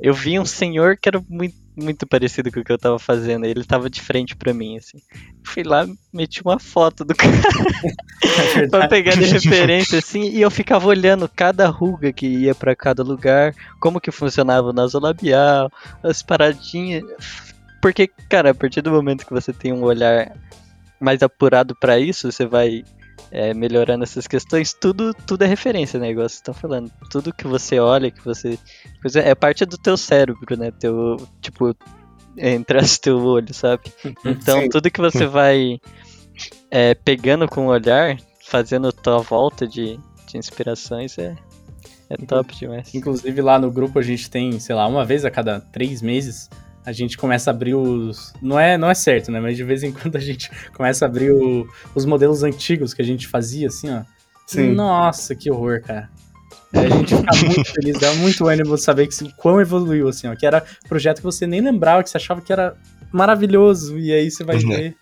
eu 0.00 0.14
vi 0.14 0.40
um 0.40 0.44
senhor 0.46 0.96
que 0.96 1.06
era 1.06 1.22
muito, 1.28 1.54
muito 1.76 2.06
parecido 2.06 2.50
com 2.50 2.60
o 2.60 2.64
que 2.64 2.72
eu 2.72 2.78
tava 2.78 2.98
fazendo. 2.98 3.44
Ele 3.44 3.62
tava 3.62 3.90
de 3.90 4.00
frente 4.00 4.34
pra 4.34 4.54
mim, 4.54 4.78
assim. 4.78 4.96
Fui 5.44 5.62
lá, 5.62 5.86
meti 6.10 6.40
uma 6.42 6.58
foto 6.58 7.04
do 7.04 7.12
cara 7.14 7.36
É 8.56 8.66
pra 8.68 8.88
pegar 8.88 9.16
de 9.16 9.26
referência, 9.26 9.98
assim, 9.98 10.30
e 10.30 10.40
eu 10.40 10.50
ficava 10.50 10.86
olhando 10.86 11.28
cada 11.28 11.66
ruga 11.68 12.10
que 12.10 12.26
ia 12.26 12.54
pra 12.54 12.74
cada 12.74 13.02
lugar, 13.02 13.54
como 13.78 14.00
que 14.00 14.10
funcionava 14.10 14.68
o 14.68 14.72
nasolabial, 14.72 15.70
as 16.02 16.22
paradinhas. 16.22 17.04
Porque, 17.82 18.08
cara, 18.30 18.52
a 18.52 18.54
partir 18.54 18.80
do 18.80 18.90
momento 18.90 19.26
que 19.26 19.34
você 19.34 19.52
tem 19.52 19.74
um 19.74 19.82
olhar 19.82 20.34
mais 20.98 21.22
apurado 21.22 21.76
pra 21.78 21.98
isso, 21.98 22.32
você 22.32 22.46
vai 22.46 22.82
é, 23.30 23.52
melhorando 23.54 24.04
essas 24.04 24.26
questões, 24.26 24.72
tudo, 24.72 25.12
tudo 25.26 25.42
é 25.42 25.46
referência, 25.46 25.98
né? 25.98 26.10
Igual 26.10 26.28
vocês 26.28 26.38
estão 26.38 26.54
falando. 26.54 26.90
Tudo 27.10 27.32
que 27.32 27.46
você 27.46 27.78
olha, 27.78 28.10
que 28.10 28.24
você. 28.24 28.58
coisa- 29.02 29.20
É 29.20 29.34
parte 29.34 29.64
do 29.64 29.76
teu 29.78 29.96
cérebro, 29.96 30.56
né? 30.56 30.70
Teu, 30.70 31.16
tipo, 31.40 31.74
entre 32.36 32.78
as 32.78 32.98
teu 32.98 33.18
olho, 33.24 33.52
sabe? 33.54 33.82
Então, 34.24 34.60
Sim. 34.62 34.68
tudo 34.68 34.90
que 34.90 35.00
você 35.00 35.26
vai 35.26 35.80
é, 36.70 36.94
pegando 36.94 37.48
com 37.48 37.66
o 37.66 37.70
olhar, 37.70 38.16
fazendo 38.44 38.92
tua 38.92 39.18
volta 39.18 39.66
de, 39.66 39.98
de 40.28 40.38
inspirações, 40.38 41.16
é, 41.18 41.34
é 42.10 42.16
top 42.16 42.54
demais. 42.56 42.94
Inclusive 42.94 43.40
lá 43.40 43.58
no 43.58 43.70
grupo 43.70 43.98
a 43.98 44.02
gente 44.02 44.28
tem, 44.30 44.58
sei 44.60 44.74
lá, 44.74 44.86
uma 44.86 45.04
vez 45.04 45.24
a 45.24 45.30
cada 45.30 45.60
três 45.60 46.02
meses 46.02 46.48
a 46.84 46.92
gente 46.92 47.16
começa 47.16 47.50
a 47.50 47.54
abrir 47.54 47.74
os. 47.74 48.32
Não 48.42 48.58
é, 48.58 48.76
não 48.76 48.90
é 48.90 48.94
certo, 48.94 49.30
né? 49.32 49.40
Mas 49.40 49.56
de 49.56 49.64
vez 49.64 49.82
em 49.82 49.90
quando 49.92 50.16
a 50.16 50.20
gente 50.20 50.50
começa 50.74 51.04
a 51.04 51.08
abrir 51.08 51.30
o- 51.32 51.66
os 51.94 52.04
modelos 52.04 52.42
antigos 52.42 52.92
que 52.94 53.00
a 53.02 53.04
gente 53.04 53.26
fazia, 53.28 53.68
assim, 53.68 53.90
ó. 53.90 54.02
Sim. 54.46 54.74
Nossa, 54.74 55.34
que 55.34 55.50
horror, 55.50 55.80
cara. 55.82 56.10
Aí 56.74 56.86
a 56.86 56.90
gente 56.90 57.14
fica 57.16 57.36
muito 57.46 57.64
feliz, 57.72 57.98
dá 58.00 58.12
muito 58.14 58.46
ânimo 58.48 58.76
saber 58.76 59.06
que, 59.06 59.32
quão 59.34 59.60
evoluiu, 59.60 60.08
assim, 60.08 60.26
ó. 60.28 60.34
Que 60.36 60.44
era 60.44 60.62
projeto 60.88 61.18
que 61.18 61.22
você 61.24 61.46
nem 61.46 61.60
lembrava, 61.60 62.02
que 62.02 62.10
você 62.10 62.16
achava 62.16 62.40
que 62.40 62.52
era 62.52 62.76
maravilhoso. 63.12 63.98
E 63.98 64.12
aí 64.12 64.30
você 64.30 64.42
vai 64.44 64.56
Uhum. 64.56 64.68
ver. 64.68 64.96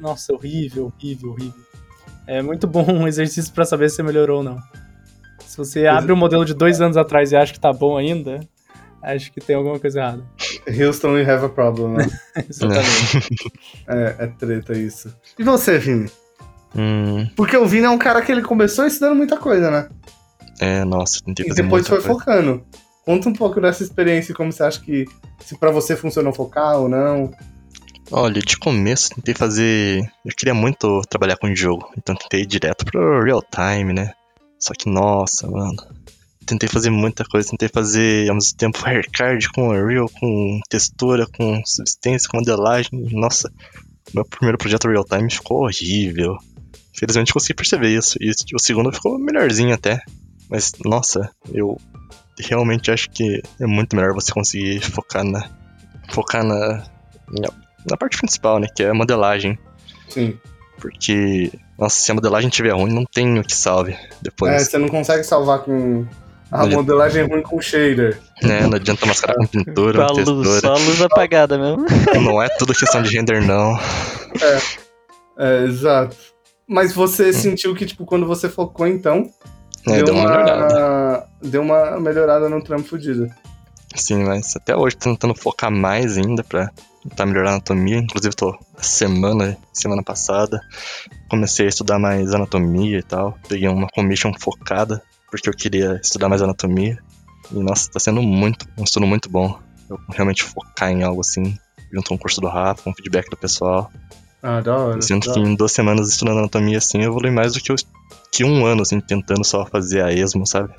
Nossa, 0.00 0.32
horrível, 0.32 0.86
horrível, 0.96 1.30
horrível. 1.30 1.60
É 2.26 2.42
muito 2.42 2.66
bom 2.66 2.84
um 2.90 3.06
exercício 3.06 3.52
pra 3.52 3.64
saber 3.64 3.88
se 3.90 3.96
você 3.96 4.02
melhorou 4.02 4.38
ou 4.38 4.42
não. 4.42 4.58
Se 5.46 5.56
você 5.56 5.86
abre 5.86 6.12
um 6.12 6.16
modelo 6.16 6.44
de 6.44 6.52
dois 6.54 6.80
anos 6.80 6.96
atrás 6.96 7.30
e 7.30 7.36
acha 7.36 7.52
que 7.52 7.60
tá 7.60 7.72
bom 7.72 7.96
ainda, 7.96 8.40
acho 9.02 9.30
que 9.32 9.40
tem 9.40 9.54
alguma 9.54 9.78
coisa 9.78 10.00
errada. 10.00 10.24
Houston, 10.68 11.12
we 11.14 11.22
have 11.28 11.44
a 11.44 11.48
problem, 11.48 11.94
né? 11.94 12.06
Exatamente. 12.48 13.52
é, 13.88 14.16
é 14.18 14.26
treta 14.26 14.72
isso. 14.72 15.14
E 15.38 15.44
você, 15.44 15.78
Vini? 15.78 16.10
Hum, 16.74 17.28
Porque 17.36 17.56
o 17.56 17.66
Vini 17.66 17.86
é 17.86 17.90
um 17.90 17.98
cara 17.98 18.20
que 18.22 18.30
ele 18.30 18.42
começou 18.42 18.86
estudando 18.86 19.16
muita 19.16 19.36
coisa, 19.38 19.70
né? 19.70 19.88
é, 20.60 20.84
nossa, 20.84 21.20
tentei 21.24 21.46
E 21.46 21.48
fazer 21.48 21.62
depois 21.62 21.88
muita 21.88 22.02
foi 22.02 22.14
coisa. 22.14 22.18
focando. 22.34 22.64
Conta 23.04 23.28
um 23.28 23.32
pouco 23.32 23.60
dessa 23.60 23.82
experiência 23.82 24.32
e 24.32 24.34
como 24.34 24.52
você 24.52 24.62
acha 24.64 24.80
que. 24.80 25.04
Se 25.44 25.56
pra 25.56 25.70
você 25.70 25.94
funcionou 25.96 26.32
focar 26.32 26.76
ou 26.78 26.88
não. 26.88 27.32
Olha, 28.10 28.40
de 28.40 28.56
começo 28.58 29.10
tentei 29.14 29.34
fazer. 29.34 30.00
Eu 30.24 30.32
queria 30.36 30.54
muito 30.54 31.02
trabalhar 31.08 31.36
com 31.36 31.54
jogo, 31.54 31.88
então 31.96 32.14
tentei 32.16 32.40
ir 32.42 32.46
direto 32.46 32.84
pro 32.84 33.22
real 33.22 33.42
time, 33.42 33.92
né? 33.92 34.12
Só 34.58 34.72
que, 34.76 34.88
nossa, 34.88 35.48
mano. 35.48 35.76
Tentei 36.46 36.68
fazer 36.68 36.90
muita 36.90 37.24
coisa, 37.24 37.50
tentei 37.50 37.68
fazer 37.68 38.28
ao 38.28 38.36
mesmo 38.36 38.56
tempo 38.56 38.78
haircard 38.86 39.48
com 39.50 39.70
real, 39.70 40.08
com 40.08 40.60
textura, 40.68 41.26
com 41.26 41.60
substância, 41.64 42.28
com 42.28 42.38
modelagem. 42.38 42.90
Nossa, 43.12 43.50
meu 44.14 44.24
primeiro 44.24 44.56
projeto 44.58 44.88
real 44.88 45.04
time 45.04 45.30
ficou 45.30 45.64
horrível. 45.64 46.36
Felizmente 46.94 47.32
consegui 47.32 47.54
perceber 47.54 47.88
isso. 47.88 48.16
E 48.20 48.30
o 48.54 48.58
segundo 48.58 48.92
ficou 48.92 49.18
melhorzinho 49.18 49.74
até. 49.74 50.00
Mas, 50.48 50.72
nossa, 50.84 51.30
eu 51.52 51.76
realmente 52.38 52.90
acho 52.90 53.10
que 53.10 53.42
é 53.60 53.66
muito 53.66 53.96
melhor 53.96 54.14
você 54.14 54.32
conseguir 54.32 54.80
focar 54.80 55.24
na. 55.24 55.50
Focar 56.10 56.44
na. 56.44 56.84
na 57.90 57.96
parte 57.98 58.16
principal, 58.16 58.58
né? 58.60 58.68
Que 58.74 58.84
é 58.84 58.90
a 58.90 58.94
modelagem. 58.94 59.58
Sim. 60.08 60.38
Porque, 60.78 61.50
nossa, 61.78 61.98
se 62.00 62.10
a 62.10 62.14
modelagem 62.14 62.48
estiver 62.48 62.72
ruim, 62.72 62.92
não 62.92 63.04
tem 63.04 63.38
o 63.38 63.42
que 63.42 63.54
salve 63.54 63.92
É, 63.92 64.08
depois. 64.22 64.62
você 64.62 64.78
não 64.78 64.88
consegue 64.88 65.24
salvar 65.24 65.60
com. 65.60 66.06
A 66.50 66.62
Olha- 66.62 66.76
modelagem 66.76 67.22
é 67.22 67.26
ruim 67.26 67.42
com 67.42 67.60
shader. 67.60 68.18
né? 68.42 68.60
Não 68.66 68.74
adianta 68.76 69.04
mascarar 69.04 69.34
com 69.36 69.46
pintura, 69.46 70.06
Com 70.06 70.14
com 70.14 70.20
a 70.20 70.24
luz, 70.24 70.26
textura. 70.48 70.60
só 70.60 70.72
a 70.74 70.78
luz 70.86 71.02
apagada 71.02 71.58
mesmo. 71.58 71.84
Não 72.22 72.40
é 72.42 72.48
tudo 72.56 72.72
questão 72.74 73.02
de 73.02 73.16
render, 73.16 73.42
não. 73.44 73.76
É, 75.38 75.64
exato. 75.64 76.16
Mas 76.68 76.92
você 76.92 77.32
sentiu 77.32 77.74
que, 77.74 77.86
tipo, 77.86 78.04
quando 78.04 78.26
você 78.26 78.48
focou, 78.48 78.86
então, 78.86 79.28
É, 79.88 80.02
deu 80.02 80.14
uma 80.14 80.22
melhorada. 80.28 81.26
deu 81.42 81.62
uma 81.62 82.00
melhorada 82.00 82.48
no 82.48 82.62
trampo 82.62 82.88
fudido. 82.88 83.28
Sim, 83.94 84.24
mas 84.24 84.54
até 84.56 84.76
hoje 84.76 84.96
tô 84.96 85.10
tentando 85.10 85.34
focar 85.34 85.70
mais 85.70 86.18
ainda 86.18 86.42
pra 86.44 86.70
tentar 87.02 87.26
melhorar 87.26 87.50
a 87.50 87.52
anatomia. 87.54 87.96
Inclusive, 87.98 88.34
tô 88.34 88.56
semana, 88.78 89.56
semana 89.72 90.02
passada, 90.02 90.60
comecei 91.30 91.66
a 91.66 91.68
estudar 91.68 91.98
mais 91.98 92.32
anatomia 92.34 92.98
e 92.98 93.02
tal. 93.02 93.38
Peguei 93.48 93.68
uma 93.68 93.86
commission 93.88 94.32
focada, 94.38 95.00
porque 95.30 95.48
eu 95.48 95.54
queria 95.54 96.00
estudar 96.02 96.28
mais 96.28 96.42
anatomia. 96.42 96.98
E, 97.52 97.58
nossa, 97.58 97.90
tá 97.90 98.00
sendo 98.00 98.22
muito, 98.22 98.66
um 98.76 98.84
estudo 98.84 99.06
muito 99.06 99.28
bom. 99.28 99.58
Eu 99.88 99.98
realmente 100.08 100.42
focar 100.42 100.90
em 100.90 101.02
algo 101.02 101.20
assim, 101.20 101.56
junto 101.92 102.08
com 102.08 102.14
o 102.14 102.18
curso 102.18 102.40
do 102.40 102.48
Rafa, 102.48 102.82
com 102.82 102.90
o 102.90 102.94
feedback 102.94 103.30
do 103.30 103.36
pessoal. 103.36 103.90
Ah, 104.42 104.60
da 104.60 104.76
hora. 104.76 104.98
Eu 104.98 105.02
sinto 105.02 105.32
que 105.32 105.40
em 105.40 105.54
duas 105.54 105.72
semanas 105.72 106.08
estudando 106.08 106.38
anatomia 106.38 106.78
assim, 106.78 106.98
eu 106.98 107.10
evolui 107.10 107.30
mais 107.30 107.54
do 107.54 107.60
que, 107.60 107.70
eu, 107.70 107.76
que 108.30 108.44
um 108.44 108.66
ano, 108.66 108.82
assim, 108.82 109.00
tentando 109.00 109.44
só 109.44 109.64
fazer 109.66 110.02
a 110.02 110.12
esmo, 110.12 110.46
sabe? 110.46 110.74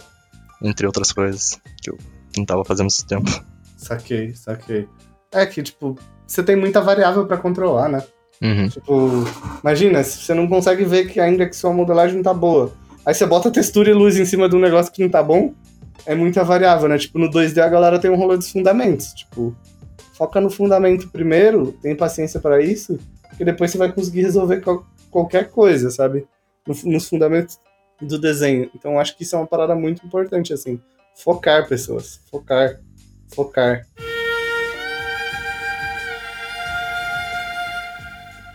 Entre 0.61 0.85
outras 0.85 1.11
coisas 1.11 1.59
que 1.81 1.89
eu 1.89 1.97
não 2.37 2.45
tava 2.45 2.63
fazendo 2.65 2.87
esse 2.87 3.05
tempo. 3.05 3.29
Saquei, 3.77 4.33
saquei. 4.35 4.87
É 5.31 5.45
que, 5.45 5.61
tipo, 5.61 5.97
você 6.25 6.43
tem 6.43 6.55
muita 6.55 6.81
variável 6.81 7.25
pra 7.25 7.37
controlar, 7.37 7.89
né? 7.89 8.03
Uhum. 8.41 8.69
Tipo, 8.69 9.23
imagina, 9.61 10.03
se 10.03 10.19
você 10.23 10.33
não 10.33 10.47
consegue 10.47 10.83
ver 10.83 11.07
que 11.07 11.19
ainda 11.19 11.47
que 11.47 11.55
sua 11.55 11.73
modelagem 11.73 12.17
não 12.17 12.23
tá 12.23 12.33
boa. 12.33 12.71
Aí 13.07 13.13
você 13.13 13.25
bota 13.25 13.49
textura 13.49 13.89
e 13.89 13.93
luz 13.93 14.17
em 14.19 14.25
cima 14.25 14.49
de 14.49 14.55
um 14.57 14.59
negócio 14.59 14.91
que 14.91 15.01
não 15.01 15.09
tá 15.09 15.23
bom, 15.23 15.53
é 16.05 16.13
muita 16.13 16.43
variável, 16.43 16.89
né? 16.89 16.97
Tipo, 16.97 17.17
no 17.17 17.29
2D 17.29 17.57
a 17.63 17.69
galera 17.69 17.97
tem 17.99 18.11
um 18.11 18.17
rolê 18.17 18.35
dos 18.35 18.51
fundamentos. 18.51 19.13
Tipo, 19.13 19.55
foca 20.13 20.41
no 20.41 20.49
fundamento 20.49 21.07
primeiro, 21.07 21.71
tem 21.81 21.95
paciência 21.95 22.37
pra 22.41 22.61
isso, 22.61 22.99
que 23.37 23.45
depois 23.45 23.71
você 23.71 23.77
vai 23.77 23.89
conseguir 23.93 24.23
resolver 24.23 24.59
qual- 24.59 24.85
qualquer 25.09 25.49
coisa, 25.49 25.89
sabe? 25.89 26.27
No- 26.67 26.75
nos 26.91 27.07
fundamentos 27.07 27.57
do 28.01 28.19
desenho. 28.19 28.69
Então 28.75 28.99
acho 28.99 29.15
que 29.15 29.23
isso 29.23 29.35
é 29.37 29.39
uma 29.39 29.47
parada 29.47 29.73
muito 29.73 30.05
importante, 30.05 30.51
assim. 30.51 30.77
Focar, 31.15 31.65
pessoas. 31.65 32.19
Focar. 32.29 32.77
Focar. 33.33 33.85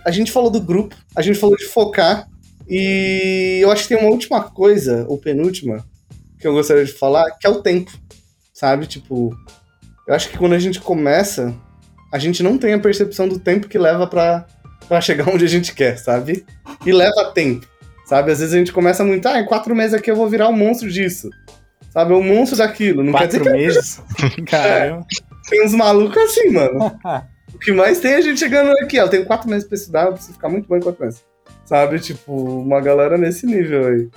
A 0.05 0.11
gente 0.11 0.31
falou 0.31 0.51
do 0.51 0.61
grupo, 0.61 0.95
a 1.17 1.23
gente 1.23 1.39
falou 1.39 1.57
de 1.57 1.65
focar, 1.65 2.29
e 2.69 3.61
eu 3.63 3.71
acho 3.71 3.83
que 3.83 3.89
tem 3.91 3.99
uma 3.99 4.11
última 4.11 4.43
coisa, 4.43 5.05
ou 5.09 5.19
penúltima, 5.19 5.85
que 6.39 6.47
eu 6.47 6.53
gostaria 6.53 6.85
de 6.85 6.93
falar, 6.93 7.31
que 7.39 7.47
é 7.47 7.51
o 7.51 7.63
tempo, 7.63 7.93
sabe? 8.53 8.87
Tipo, 8.87 9.35
eu 10.07 10.15
acho 10.15 10.29
que 10.29 10.39
quando 10.39 10.55
a 10.55 10.59
gente 10.59 10.81
começa, 10.81 11.55
a 12.13 12.19
gente 12.19 12.43
não 12.43 12.59
tem 12.59 12.75
a 12.75 12.79
percepção 12.79 13.29
do 13.29 13.39
tempo 13.39 13.69
que 13.69 13.79
leva 13.79 14.07
pra, 14.07 14.47
pra 14.89 15.01
chegar 15.01 15.29
onde 15.33 15.45
a 15.45 15.49
gente 15.49 15.75
quer, 15.75 15.97
sabe? 15.97 16.45
E 16.85 16.93
leva 16.93 17.33
tempo, 17.33 17.67
sabe? 18.07 18.33
Às 18.33 18.41
vezes 18.41 18.55
a 18.55 18.59
gente 18.59 18.73
começa 18.73 19.05
muito, 19.05 19.27
ah, 19.27 19.41
em 19.41 19.47
quatro 19.47 19.75
meses 19.75 19.95
aqui 19.95 20.11
eu 20.11 20.17
vou 20.17 20.29
virar 20.29 20.49
um 20.49 20.57
monstro 20.57 20.91
disso. 20.91 21.31
Sabe, 21.91 22.15
é 22.15 22.17
um 22.17 22.23
monstro 22.23 22.57
daquilo. 22.57 23.03
Não 23.05 23.13
Quatro 23.13 23.43
que 23.43 23.51
meses? 23.51 24.01
Caramba. 24.49 25.07
tem 25.49 25.63
uns 25.63 25.75
malucos 25.75 26.23
assim, 26.23 26.51
mano. 26.51 26.99
O 27.55 27.59
que 27.59 27.71
mais 27.71 28.01
tem 28.01 28.13
é 28.13 28.17
a 28.17 28.21
gente 28.21 28.41
chegando 28.41 28.71
aqui, 28.83 28.99
ó. 28.99 29.03
Eu 29.03 29.09
tenho 29.11 29.27
quatro 29.27 29.49
meses 29.49 29.69
pra 29.69 29.77
estudar, 29.77 30.07
eu 30.07 30.15
preciso 30.15 30.33
ficar 30.33 30.49
muito 30.49 30.67
bom 30.67 30.77
em 30.77 30.81
quatro 30.81 31.05
meses. 31.05 31.23
Sabe, 31.65 32.01
tipo, 32.01 32.33
uma 32.33 32.81
galera 32.81 33.17
nesse 33.17 33.47
nível 33.47 33.87
aí. 33.87 34.09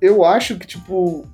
Eu 0.00 0.24
acho 0.24 0.58
que, 0.58 0.66
tipo, 0.66 1.26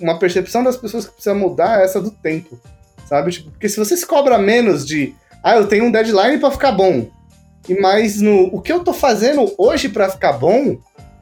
uma 0.00 0.18
percepção 0.18 0.64
das 0.64 0.76
pessoas 0.76 1.06
que 1.06 1.12
precisa 1.12 1.34
mudar 1.34 1.80
é 1.80 1.84
essa 1.84 2.00
do 2.00 2.10
tempo. 2.10 2.58
Sabe? 3.06 3.30
Tipo, 3.30 3.50
porque 3.50 3.68
se 3.68 3.78
você 3.78 3.96
se 3.96 4.06
cobra 4.06 4.38
menos 4.38 4.86
de, 4.86 5.14
ah, 5.42 5.56
eu 5.56 5.66
tenho 5.66 5.84
um 5.84 5.90
deadline 5.90 6.38
pra 6.38 6.50
ficar 6.50 6.72
bom. 6.72 7.10
E 7.68 7.78
mais 7.80 8.20
no, 8.20 8.44
o 8.54 8.60
que 8.60 8.72
eu 8.72 8.82
tô 8.82 8.92
fazendo 8.92 9.52
hoje 9.56 9.88
pra 9.88 10.08
ficar 10.08 10.32
bom, 10.32 10.78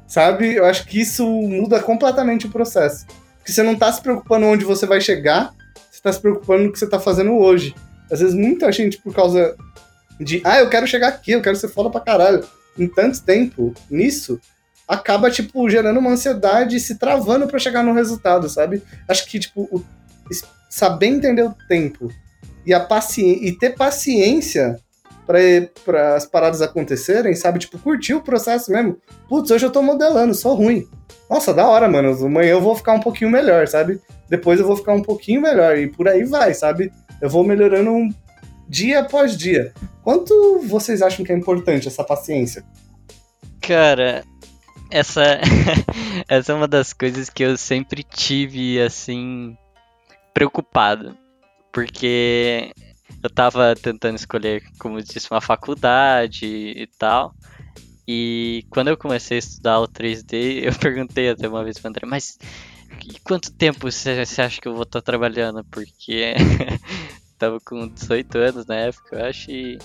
sabe? 0.06 0.54
Eu 0.54 0.64
acho 0.64 0.86
que 0.86 1.00
isso 1.00 1.26
muda 1.26 1.80
completamente 1.80 2.46
o 2.46 2.50
processo. 2.50 3.06
Porque 3.38 3.52
você 3.52 3.62
não 3.62 3.76
tá 3.76 3.92
se 3.92 4.00
preocupando 4.00 4.46
onde 4.46 4.64
você 4.64 4.86
vai 4.86 5.00
chegar, 5.00 5.52
você 5.90 6.00
tá 6.00 6.12
se 6.12 6.20
preocupando 6.20 6.64
no 6.64 6.72
que 6.72 6.78
você 6.78 6.88
tá 6.88 6.98
fazendo 6.98 7.36
hoje. 7.36 7.74
Às 8.10 8.20
vezes 8.20 8.34
muita 8.34 8.70
gente, 8.72 8.98
por 8.98 9.14
causa 9.14 9.56
de, 10.18 10.40
ah, 10.44 10.60
eu 10.60 10.68
quero 10.68 10.86
chegar 10.86 11.08
aqui, 11.08 11.32
eu 11.32 11.42
quero 11.42 11.56
ser 11.56 11.68
foda 11.68 11.90
pra 11.90 12.00
caralho, 12.00 12.44
em 12.78 12.86
tanto 12.86 13.22
tempo 13.22 13.74
nisso, 13.90 14.40
acaba, 14.86 15.30
tipo, 15.30 15.68
gerando 15.68 16.00
uma 16.00 16.10
ansiedade 16.10 16.76
e 16.76 16.80
se 16.80 16.98
travando 16.98 17.46
pra 17.46 17.58
chegar 17.58 17.82
no 17.84 17.92
resultado, 17.94 18.48
sabe? 18.48 18.82
Acho 19.08 19.26
que, 19.26 19.38
tipo, 19.38 19.62
o- 19.70 19.84
saber 20.68 21.06
entender 21.06 21.42
o 21.42 21.54
tempo 21.68 22.08
e, 22.66 22.72
a 22.74 22.80
paci 22.80 23.24
e 23.42 23.52
ter 23.52 23.70
paciência 23.76 24.78
para 25.84 26.16
as 26.16 26.26
paradas 26.26 26.60
acontecerem, 26.60 27.34
sabe? 27.34 27.60
Tipo, 27.60 27.78
curtir 27.78 28.14
o 28.14 28.20
processo 28.20 28.70
mesmo. 28.72 28.96
Putz, 29.28 29.50
hoje 29.50 29.64
eu 29.66 29.70
tô 29.70 29.80
modelando, 29.82 30.34
sou 30.34 30.54
ruim. 30.54 30.88
Nossa, 31.28 31.54
da 31.54 31.66
hora, 31.68 31.88
mano. 31.88 32.10
Amanhã 32.26 32.50
eu 32.50 32.60
vou 32.60 32.74
ficar 32.74 32.92
um 32.94 33.00
pouquinho 33.00 33.30
melhor, 33.30 33.68
sabe? 33.68 34.00
Depois 34.28 34.58
eu 34.58 34.66
vou 34.66 34.76
ficar 34.76 34.92
um 34.92 35.02
pouquinho 35.02 35.40
melhor. 35.40 35.78
E 35.78 35.86
por 35.86 36.08
aí 36.08 36.24
vai, 36.24 36.52
sabe? 36.54 36.92
Eu 37.20 37.30
vou 37.30 37.44
melhorando 37.44 37.90
um 37.90 38.12
dia 38.70 39.00
após 39.00 39.36
dia. 39.36 39.74
Quanto 40.02 40.60
vocês 40.66 41.02
acham 41.02 41.24
que 41.24 41.32
é 41.32 41.36
importante 41.36 41.88
essa 41.88 42.04
paciência? 42.04 42.64
Cara, 43.60 44.24
essa, 44.90 45.40
essa 46.28 46.52
é 46.52 46.54
uma 46.54 46.68
das 46.68 46.92
coisas 46.92 47.28
que 47.28 47.42
eu 47.42 47.56
sempre 47.56 48.04
tive, 48.04 48.80
assim, 48.80 49.56
preocupado. 50.32 51.18
Porque 51.72 52.72
eu 53.22 53.28
tava 53.28 53.74
tentando 53.74 54.16
escolher, 54.16 54.62
como 54.78 54.98
eu 54.98 55.02
disse, 55.02 55.28
uma 55.30 55.40
faculdade 55.40 56.46
e 56.46 56.88
tal. 56.96 57.34
E 58.06 58.64
quando 58.70 58.88
eu 58.88 58.96
comecei 58.96 59.36
a 59.36 59.40
estudar 59.40 59.80
o 59.80 59.88
3D, 59.88 60.62
eu 60.66 60.72
perguntei 60.74 61.30
até 61.30 61.48
uma 61.48 61.64
vez 61.64 61.78
pro 61.78 61.88
André, 61.88 62.06
mas 62.06 62.38
quanto 63.24 63.52
tempo 63.52 63.90
você 63.90 64.24
acha 64.38 64.60
que 64.60 64.68
eu 64.68 64.74
vou 64.74 64.84
estar 64.84 65.02
trabalhando? 65.02 65.64
Porque 65.64 66.34
tava 67.40 67.58
com 67.58 67.88
18 67.88 68.38
anos 68.38 68.66
na 68.66 68.76
época, 68.76 69.16
eu 69.16 69.24
acho, 69.24 69.50
e, 69.50 69.78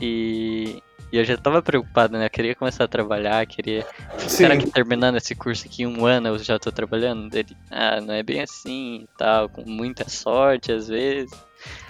e, 0.00 0.82
e 1.10 1.16
eu 1.18 1.24
já 1.24 1.36
tava 1.36 1.62
preocupado, 1.62 2.16
né? 2.16 2.26
Eu 2.26 2.30
queria 2.30 2.54
começar 2.54 2.84
a 2.84 2.88
trabalhar, 2.88 3.44
queria. 3.46 3.84
Será 4.18 4.56
que 4.56 4.70
terminando 4.70 5.16
esse 5.16 5.34
curso 5.34 5.66
aqui 5.66 5.82
em 5.82 5.86
um 5.86 6.04
ano 6.04 6.28
eu 6.28 6.38
já 6.38 6.58
tô 6.58 6.70
trabalhando? 6.70 7.30
Dele, 7.30 7.56
ah, 7.70 8.00
não 8.00 8.12
é 8.14 8.22
bem 8.22 8.40
assim 8.42 9.02
e 9.04 9.08
tal, 9.18 9.48
com 9.48 9.68
muita 9.68 10.08
sorte 10.08 10.70
às 10.70 10.88
vezes. 10.88 11.32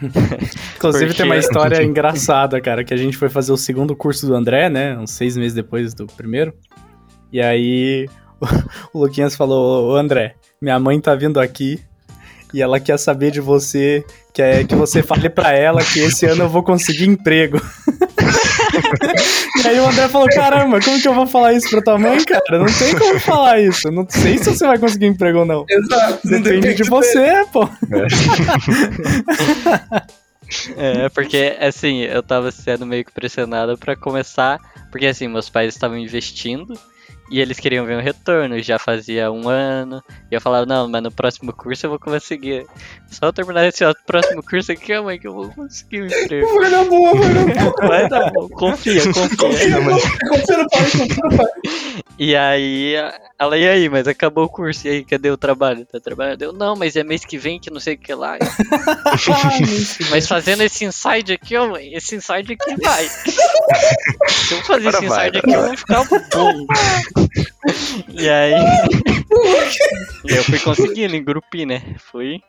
Inclusive 0.76 1.06
Porque- 1.06 1.22
tem 1.22 1.26
uma 1.26 1.36
história 1.36 1.82
engraçada, 1.84 2.60
cara, 2.60 2.84
que 2.84 2.94
a 2.94 2.96
gente 2.96 3.16
foi 3.16 3.28
fazer 3.28 3.52
o 3.52 3.56
segundo 3.56 3.96
curso 3.96 4.26
do 4.26 4.34
André, 4.34 4.68
né? 4.70 4.96
Uns 4.96 5.10
seis 5.10 5.36
meses 5.36 5.54
depois 5.54 5.94
do 5.94 6.06
primeiro. 6.06 6.54
E 7.32 7.40
aí 7.40 8.08
o 8.92 9.00
Luquinhas 9.00 9.34
falou, 9.34 9.92
ô 9.92 9.96
André, 9.96 10.36
minha 10.60 10.78
mãe 10.78 11.00
tá 11.00 11.14
vindo 11.14 11.40
aqui 11.40 11.80
e 12.52 12.60
ela 12.62 12.78
quer 12.78 12.98
saber 12.98 13.30
de 13.30 13.40
você, 13.40 14.04
quer 14.32 14.66
que 14.66 14.74
você 14.74 15.02
fale 15.02 15.28
pra 15.28 15.52
ela 15.52 15.82
que 15.84 16.00
esse 16.00 16.26
ano 16.26 16.44
eu 16.44 16.48
vou 16.48 16.62
conseguir 16.62 17.06
emprego. 17.06 17.60
e 19.64 19.68
aí 19.68 19.80
o 19.80 19.86
André 19.86 20.08
falou, 20.08 20.28
caramba, 20.28 20.80
como 20.80 21.00
que 21.00 21.08
eu 21.08 21.14
vou 21.14 21.26
falar 21.26 21.52
isso 21.54 21.70
pra 21.70 21.82
tua 21.82 21.98
mãe, 21.98 22.22
cara? 22.24 22.58
Não 22.58 22.66
tem 22.66 22.96
como 22.96 23.18
falar 23.18 23.60
isso. 23.60 23.90
Não 23.90 24.06
sei 24.08 24.38
se 24.38 24.50
você 24.50 24.66
vai 24.66 24.78
conseguir 24.78 25.06
emprego 25.06 25.40
ou 25.40 25.44
não. 25.44 25.64
Exato. 25.68 26.20
Depende 26.24 26.42
depende 26.42 26.74
de 26.74 26.82
dele. 26.82 26.90
você, 26.90 27.44
pô. 27.52 27.68
É, 30.76 31.08
porque 31.08 31.56
assim, 31.60 32.02
eu 32.02 32.22
tava 32.22 32.50
sendo 32.50 32.84
meio 32.84 33.04
que 33.04 33.12
pressionado 33.12 33.78
pra 33.78 33.96
começar, 33.96 34.60
porque 34.90 35.06
assim, 35.06 35.26
meus 35.26 35.48
pais 35.48 35.72
estavam 35.74 35.96
investindo 35.96 36.74
e 37.32 37.40
eles 37.40 37.58
queriam 37.58 37.86
ver 37.86 37.96
um 37.96 38.02
retorno, 38.02 38.60
já 38.62 38.78
fazia 38.78 39.32
um 39.32 39.48
ano, 39.48 40.02
e 40.30 40.34
eu 40.34 40.40
falava, 40.40 40.66
não, 40.66 40.86
mas 40.86 41.02
no 41.02 41.10
próximo 41.10 41.50
curso 41.52 41.86
eu 41.86 41.90
vou 41.90 41.98
conseguir. 41.98 42.66
Só 43.12 43.26
eu 43.26 43.32
terminar 43.32 43.66
esse 43.66 43.84
ó, 43.84 43.94
próximo 44.06 44.42
curso 44.42 44.72
aqui, 44.72 44.98
mãe, 44.98 45.18
que 45.18 45.28
eu 45.28 45.34
vou 45.34 45.50
conseguir 45.50 46.02
um 46.02 46.06
emprego. 46.06 46.54
Vai 46.58 46.70
dar 46.70 46.84
boa, 46.86 47.14
vai 47.14 47.34
dar 47.34 47.44
boa. 47.44 47.72
Vai 47.92 48.08
dar 48.08 48.30
bom, 48.32 48.48
confia, 48.56 49.02
confia. 49.12 49.36
Confia, 49.36 49.80
confia, 49.82 50.28
confia 50.28 50.58
no 50.58 50.70
pai, 50.70 50.90
confia 50.90 51.24
no 51.24 51.36
pai. 51.36 51.46
E 52.18 52.36
aí, 52.36 52.94
ela, 53.38 53.58
e 53.58 53.68
aí, 53.68 53.88
mas 53.88 54.06
acabou 54.08 54.44
o 54.44 54.48
curso, 54.48 54.86
e 54.86 54.90
aí, 54.90 55.04
cadê 55.04 55.30
o 55.30 55.36
trabalho? 55.36 55.84
Tá 55.84 56.00
trabalhando? 56.00 56.42
Eu, 56.42 56.52
não, 56.52 56.74
mas 56.74 56.96
é 56.96 57.04
mês 57.04 57.24
que 57.24 57.36
vem 57.36 57.58
que 57.60 57.70
não 57.70 57.80
sei 57.80 57.94
o 57.94 57.98
que 57.98 58.14
lá. 58.14 58.38
Mas 60.10 60.26
fazendo 60.26 60.62
esse 60.62 60.84
inside 60.84 61.32
aqui, 61.32 61.56
ó, 61.56 61.68
mãe, 61.68 61.94
esse 61.94 62.16
inside 62.16 62.52
aqui 62.52 62.76
vai. 62.80 63.08
Se 64.28 64.54
eu 64.54 64.62
fazer 64.64 64.88
Agora 64.88 64.98
esse 64.98 65.08
vai, 65.08 65.28
inside 65.28 65.38
aqui, 65.38 65.52
eu 65.52 65.62
vou 65.62 65.76
ficar 65.76 66.04
bom. 66.04 66.66
E 68.08 68.28
aí. 68.28 68.54
E 70.24 70.32
eu 70.36 70.44
fui 70.44 70.58
conseguindo, 70.58 71.16
engrupi, 71.16 71.64
né? 71.66 71.82
Fui, 71.98 72.40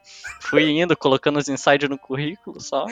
fui 0.41 0.69
indo, 0.69 0.95
colocando 0.95 1.37
os 1.39 1.47
insides 1.47 1.89
no 1.89 1.97
currículo 1.97 2.59
só. 2.61 2.85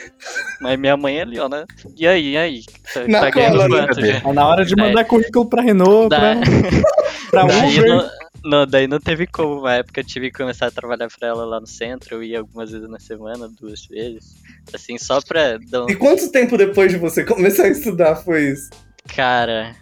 Mas 0.60 0.80
minha 0.80 0.96
mãe 0.98 1.22
ali, 1.22 1.40
ó, 1.40 1.48
né? 1.50 1.66
E 1.98 2.08
aí, 2.08 2.32
e 2.34 2.38
aí? 2.38 2.62
Tá, 2.94 3.08
Na 3.08 3.20
tá 3.22 3.30
ganhando 3.30 3.58
cola, 3.58 3.68
né? 3.82 3.88
quanto 3.88 4.06
já? 4.06 4.22
Tá 4.22 4.34
na 4.34 4.48
hora 4.48 4.66
de 4.66 4.76
mandar 4.76 5.06
currículo 5.06 5.50
pra 5.50 5.62
Renault, 5.62 6.10
pra, 6.10 6.34
Da- 6.36 6.42
pra 7.32 7.44
daí, 7.46 7.80
Uber. 7.80 7.90
não, 7.90 8.10
não, 8.44 8.68
daí 8.68 8.88
não 8.88 9.00
teve 9.00 9.28
como. 9.28 9.60
Uma 9.60 9.76
época 9.76 10.00
eu 10.02 10.06
tive 10.06 10.32
que 10.32 10.38
começar 10.38 10.68
a 10.68 10.72
trabalhar 10.72 11.08
pra 11.20 11.28
ela 11.30 11.46
lá 11.46 11.60
no 11.60 11.68
centro. 11.68 12.16
Eu 12.16 12.24
ia 12.24 12.40
algumas 12.40 12.72
vezes 12.72 12.90
na 12.90 13.00
semana, 13.00 13.50
duas 13.60 13.86
vezes. 13.86 14.36
Assim, 14.74 14.98
só 14.98 15.22
pra 15.22 15.58
dar 15.70 15.84
um. 15.86 15.90
E 15.90 15.96
quanto 15.96 16.32
tempo 16.32 16.58
depois 16.58 16.92
de 16.92 16.98
você 16.98 17.24
começar 17.24 17.64
a 17.64 17.70
estudar 17.70 18.16
foi 18.16 18.44
isso? 18.52 18.70
Cara, 19.16 19.76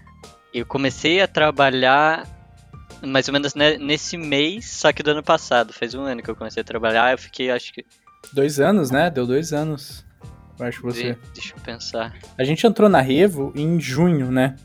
eu 0.54 0.66
comecei 0.66 1.22
a 1.22 1.28
trabalhar 1.28 2.26
mais 3.02 3.28
ou 3.28 3.34
menos 3.34 3.54
ne- 3.56 3.78
nesse 3.78 4.18
mês, 4.18 4.66
só 4.70 4.92
que 4.92 5.02
do 5.04 5.12
ano 5.12 5.24
passado. 5.24 5.74
Faz 5.74 5.94
um 5.94 6.02
ano 6.04 6.22
que 6.22 6.30
eu 6.30 6.36
comecei 6.36 6.62
a 6.62 6.64
trabalhar. 6.64 7.12
Eu 7.12 7.18
fiquei, 7.18 7.50
acho 7.52 7.74
que. 7.74 7.86
Dois 8.34 8.60
anos, 8.60 8.92
né? 8.92 9.10
Deu 9.10 9.26
dois 9.26 9.54
anos. 9.54 10.06
Eu 10.60 10.66
acho 10.66 10.80
que 10.80 10.86
você. 10.86 11.14
de- 11.14 11.20
Deixa 11.34 11.54
eu 11.56 11.62
pensar. 11.62 12.14
A 12.38 12.44
gente 12.44 12.66
entrou 12.68 12.90
na 12.90 13.00
Revo 13.02 13.52
em 13.56 13.80
junho, 13.80 14.32
né? 14.32 14.56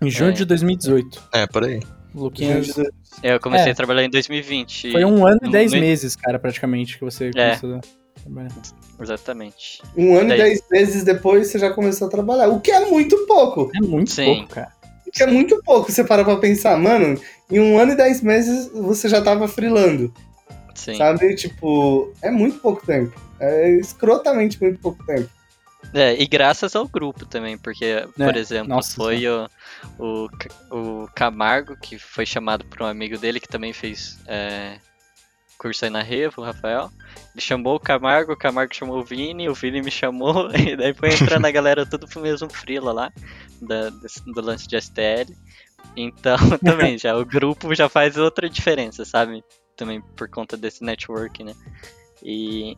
Em 0.00 0.08
junho 0.10 0.30
É. 0.30 0.32
de 0.32 0.44
2018. 0.44 1.22
É, 1.32 1.46
por 1.46 1.64
aí. 1.64 1.80
Luquinhas. 2.14 2.74
Eu 3.22 3.40
comecei 3.40 3.68
É. 3.68 3.72
a 3.72 3.74
trabalhar 3.74 4.04
em 4.04 4.10
2020. 4.10 4.92
Foi 4.92 5.04
um 5.04 5.26
ano 5.26 5.38
e 5.42 5.46
no- 5.46 5.52
dez 5.52 5.72
no- 5.72 5.80
meses, 5.80 6.14
cara, 6.16 6.38
praticamente, 6.38 6.98
que 6.98 7.04
você 7.04 7.30
É. 7.34 7.56
começou 7.56 7.74
a 7.76 7.80
trabalhar. 8.22 8.50
Exatamente. 9.00 9.82
Um 9.96 10.16
ano 10.16 10.32
e 10.34 10.36
dez 10.36 10.60
meses 10.70 11.04
depois 11.04 11.48
você 11.48 11.58
já 11.58 11.70
começou 11.72 12.06
a 12.08 12.10
trabalhar. 12.10 12.48
O 12.48 12.60
que 12.60 12.70
é 12.70 12.88
muito 12.88 13.16
pouco. 13.26 13.70
É 13.74 13.80
muito 13.80 14.10
Sim. 14.10 14.24
pouco, 14.36 14.54
cara. 14.54 14.72
Que 15.12 15.22
é 15.22 15.26
muito 15.26 15.62
pouco. 15.62 15.92
Você 15.92 16.02
para 16.02 16.24
pra 16.24 16.36
pensar, 16.36 16.76
mano, 16.78 17.20
em 17.50 17.60
um 17.60 17.78
ano 17.78 17.92
e 17.92 17.96
dez 17.96 18.22
meses 18.22 18.68
você 18.72 19.08
já 19.08 19.20
tava 19.22 19.46
freelando. 19.46 20.12
Sim. 20.74 20.96
Sabe? 20.96 21.34
Tipo, 21.34 22.12
é 22.22 22.30
muito 22.30 22.58
pouco 22.58 22.84
tempo. 22.84 23.12
É 23.38 23.70
escrotamente 23.72 24.60
muito 24.60 24.80
pouco 24.80 25.04
tempo. 25.04 25.28
É, 25.92 26.20
e 26.20 26.26
graças 26.26 26.74
ao 26.74 26.88
grupo 26.88 27.26
também, 27.26 27.58
porque, 27.58 28.06
por 28.16 28.34
É, 28.34 28.38
exemplo, 28.38 28.68
nossa 28.68 28.94
foi 28.94 29.26
o, 29.28 29.46
o, 29.98 30.28
o 30.70 31.08
Camargo, 31.14 31.76
que 31.76 31.98
foi 31.98 32.24
chamado 32.24 32.64
por 32.64 32.82
um 32.82 32.86
amigo 32.86 33.18
dele 33.18 33.40
que 33.40 33.48
também 33.48 33.72
fez 33.72 34.18
é, 34.26 34.76
curso 35.62 35.84
aí 35.84 35.90
na 35.90 36.02
Revo, 36.02 36.42
o 36.42 36.44
Rafael. 36.44 36.90
Ele 37.32 37.40
chamou 37.40 37.76
o 37.76 37.80
Camargo, 37.80 38.32
o 38.32 38.36
Camargo 38.36 38.74
chamou 38.74 38.98
o 38.98 39.04
Vini, 39.04 39.48
o 39.48 39.54
Vini 39.54 39.80
me 39.80 39.92
chamou, 39.92 40.50
e 40.58 40.76
daí 40.76 40.92
foi 40.92 41.14
entrando 41.14 41.46
a 41.46 41.50
galera 41.52 41.86
tudo 41.86 42.08
pro 42.08 42.20
mesmo 42.20 42.50
frila 42.50 42.92
lá, 42.92 43.12
da, 43.60 43.90
do 44.26 44.40
lance 44.40 44.66
de 44.66 44.76
STL. 44.80 45.32
Então, 45.96 46.36
também, 46.58 46.98
já 46.98 47.16
o 47.16 47.24
grupo 47.24 47.72
já 47.76 47.88
faz 47.88 48.16
outra 48.16 48.50
diferença, 48.50 49.04
sabe? 49.04 49.44
Também 49.76 50.02
por 50.16 50.28
conta 50.28 50.56
desse 50.56 50.82
network, 50.82 51.44
né? 51.44 51.54
E, 52.20 52.76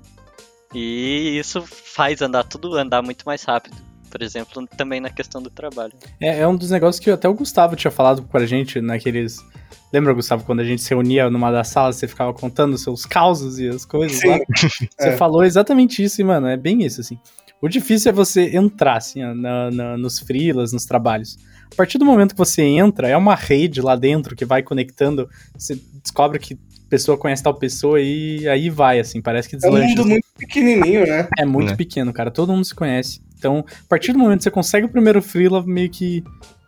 e 0.74 1.38
isso 1.38 1.62
faz 1.62 2.20
andar 2.20 2.44
tudo 2.44 2.76
andar 2.76 3.02
muito 3.02 3.24
mais 3.24 3.42
rápido. 3.44 3.76
Por 4.14 4.22
exemplo, 4.22 4.64
também 4.76 5.00
na 5.00 5.10
questão 5.10 5.42
do 5.42 5.50
trabalho. 5.50 5.92
É, 6.20 6.38
é 6.38 6.46
um 6.46 6.54
dos 6.54 6.70
negócios 6.70 7.02
que 7.02 7.10
até 7.10 7.28
o 7.28 7.34
Gustavo 7.34 7.74
tinha 7.74 7.90
falado 7.90 8.22
pra 8.22 8.46
gente 8.46 8.80
naqueles. 8.80 9.44
Lembra, 9.92 10.12
Gustavo, 10.12 10.44
quando 10.44 10.60
a 10.60 10.64
gente 10.64 10.82
se 10.82 10.90
reunia 10.90 11.28
numa 11.28 11.50
das 11.50 11.66
salas, 11.66 11.96
você 11.96 12.06
ficava 12.06 12.32
contando 12.32 12.74
os 12.74 12.82
seus 12.84 13.04
causos 13.04 13.58
e 13.58 13.68
as 13.68 13.84
coisas 13.84 14.18
Sim. 14.18 14.28
lá? 14.28 14.38
Você 14.96 15.08
É. 15.08 15.16
falou 15.16 15.42
exatamente 15.44 16.00
isso, 16.00 16.20
e, 16.20 16.24
mano, 16.24 16.46
é 16.46 16.56
bem 16.56 16.84
isso, 16.84 17.00
assim. 17.00 17.18
O 17.60 17.68
difícil 17.68 18.10
é 18.10 18.12
você 18.12 18.56
entrar, 18.56 18.98
assim, 18.98 19.20
na, 19.34 19.70
na- 19.72 19.96
nos 19.98 20.20
freelas, 20.20 20.72
nos 20.72 20.84
trabalhos. 20.84 21.36
A 21.72 21.74
partir 21.74 21.98
do 21.98 22.04
momento 22.04 22.32
que 22.34 22.38
você 22.38 22.62
entra, 22.62 23.08
é 23.08 23.16
uma 23.16 23.34
rede 23.34 23.80
lá 23.80 23.96
dentro 23.96 24.36
que 24.36 24.44
vai 24.44 24.62
conectando, 24.62 25.28
você 25.58 25.76
descobre 26.02 26.38
que 26.38 26.56
pessoa 26.88 27.18
conhece 27.18 27.42
tal 27.42 27.54
pessoa 27.54 28.00
e 28.00 28.46
aí 28.46 28.70
vai, 28.70 29.00
assim, 29.00 29.20
parece 29.20 29.48
que 29.48 29.56
É 29.56 29.58
um 29.58 29.60
deslancha. 29.60 29.88
mundo 29.88 30.00
assim. 30.02 30.08
muito 30.10 30.26
pequenininho, 30.38 31.04
né? 31.06 31.28
É 31.36 31.44
muito 31.44 31.70
Né? 31.70 31.76
pequeno, 31.76 32.12
cara. 32.12 32.30
Todo 32.30 32.52
mundo 32.52 32.64
se 32.64 32.74
conhece. 32.74 33.20
Então, 33.36 33.64
a 33.68 33.88
partir 33.88 34.12
do 34.12 34.18
momento 34.18 34.38
que 34.38 34.44
você 34.44 34.50
consegue 34.50 34.86
o 34.86 34.90
primeiro 34.90 35.20
freela, 35.20 35.62
meio 35.64 35.90
que 35.90 36.24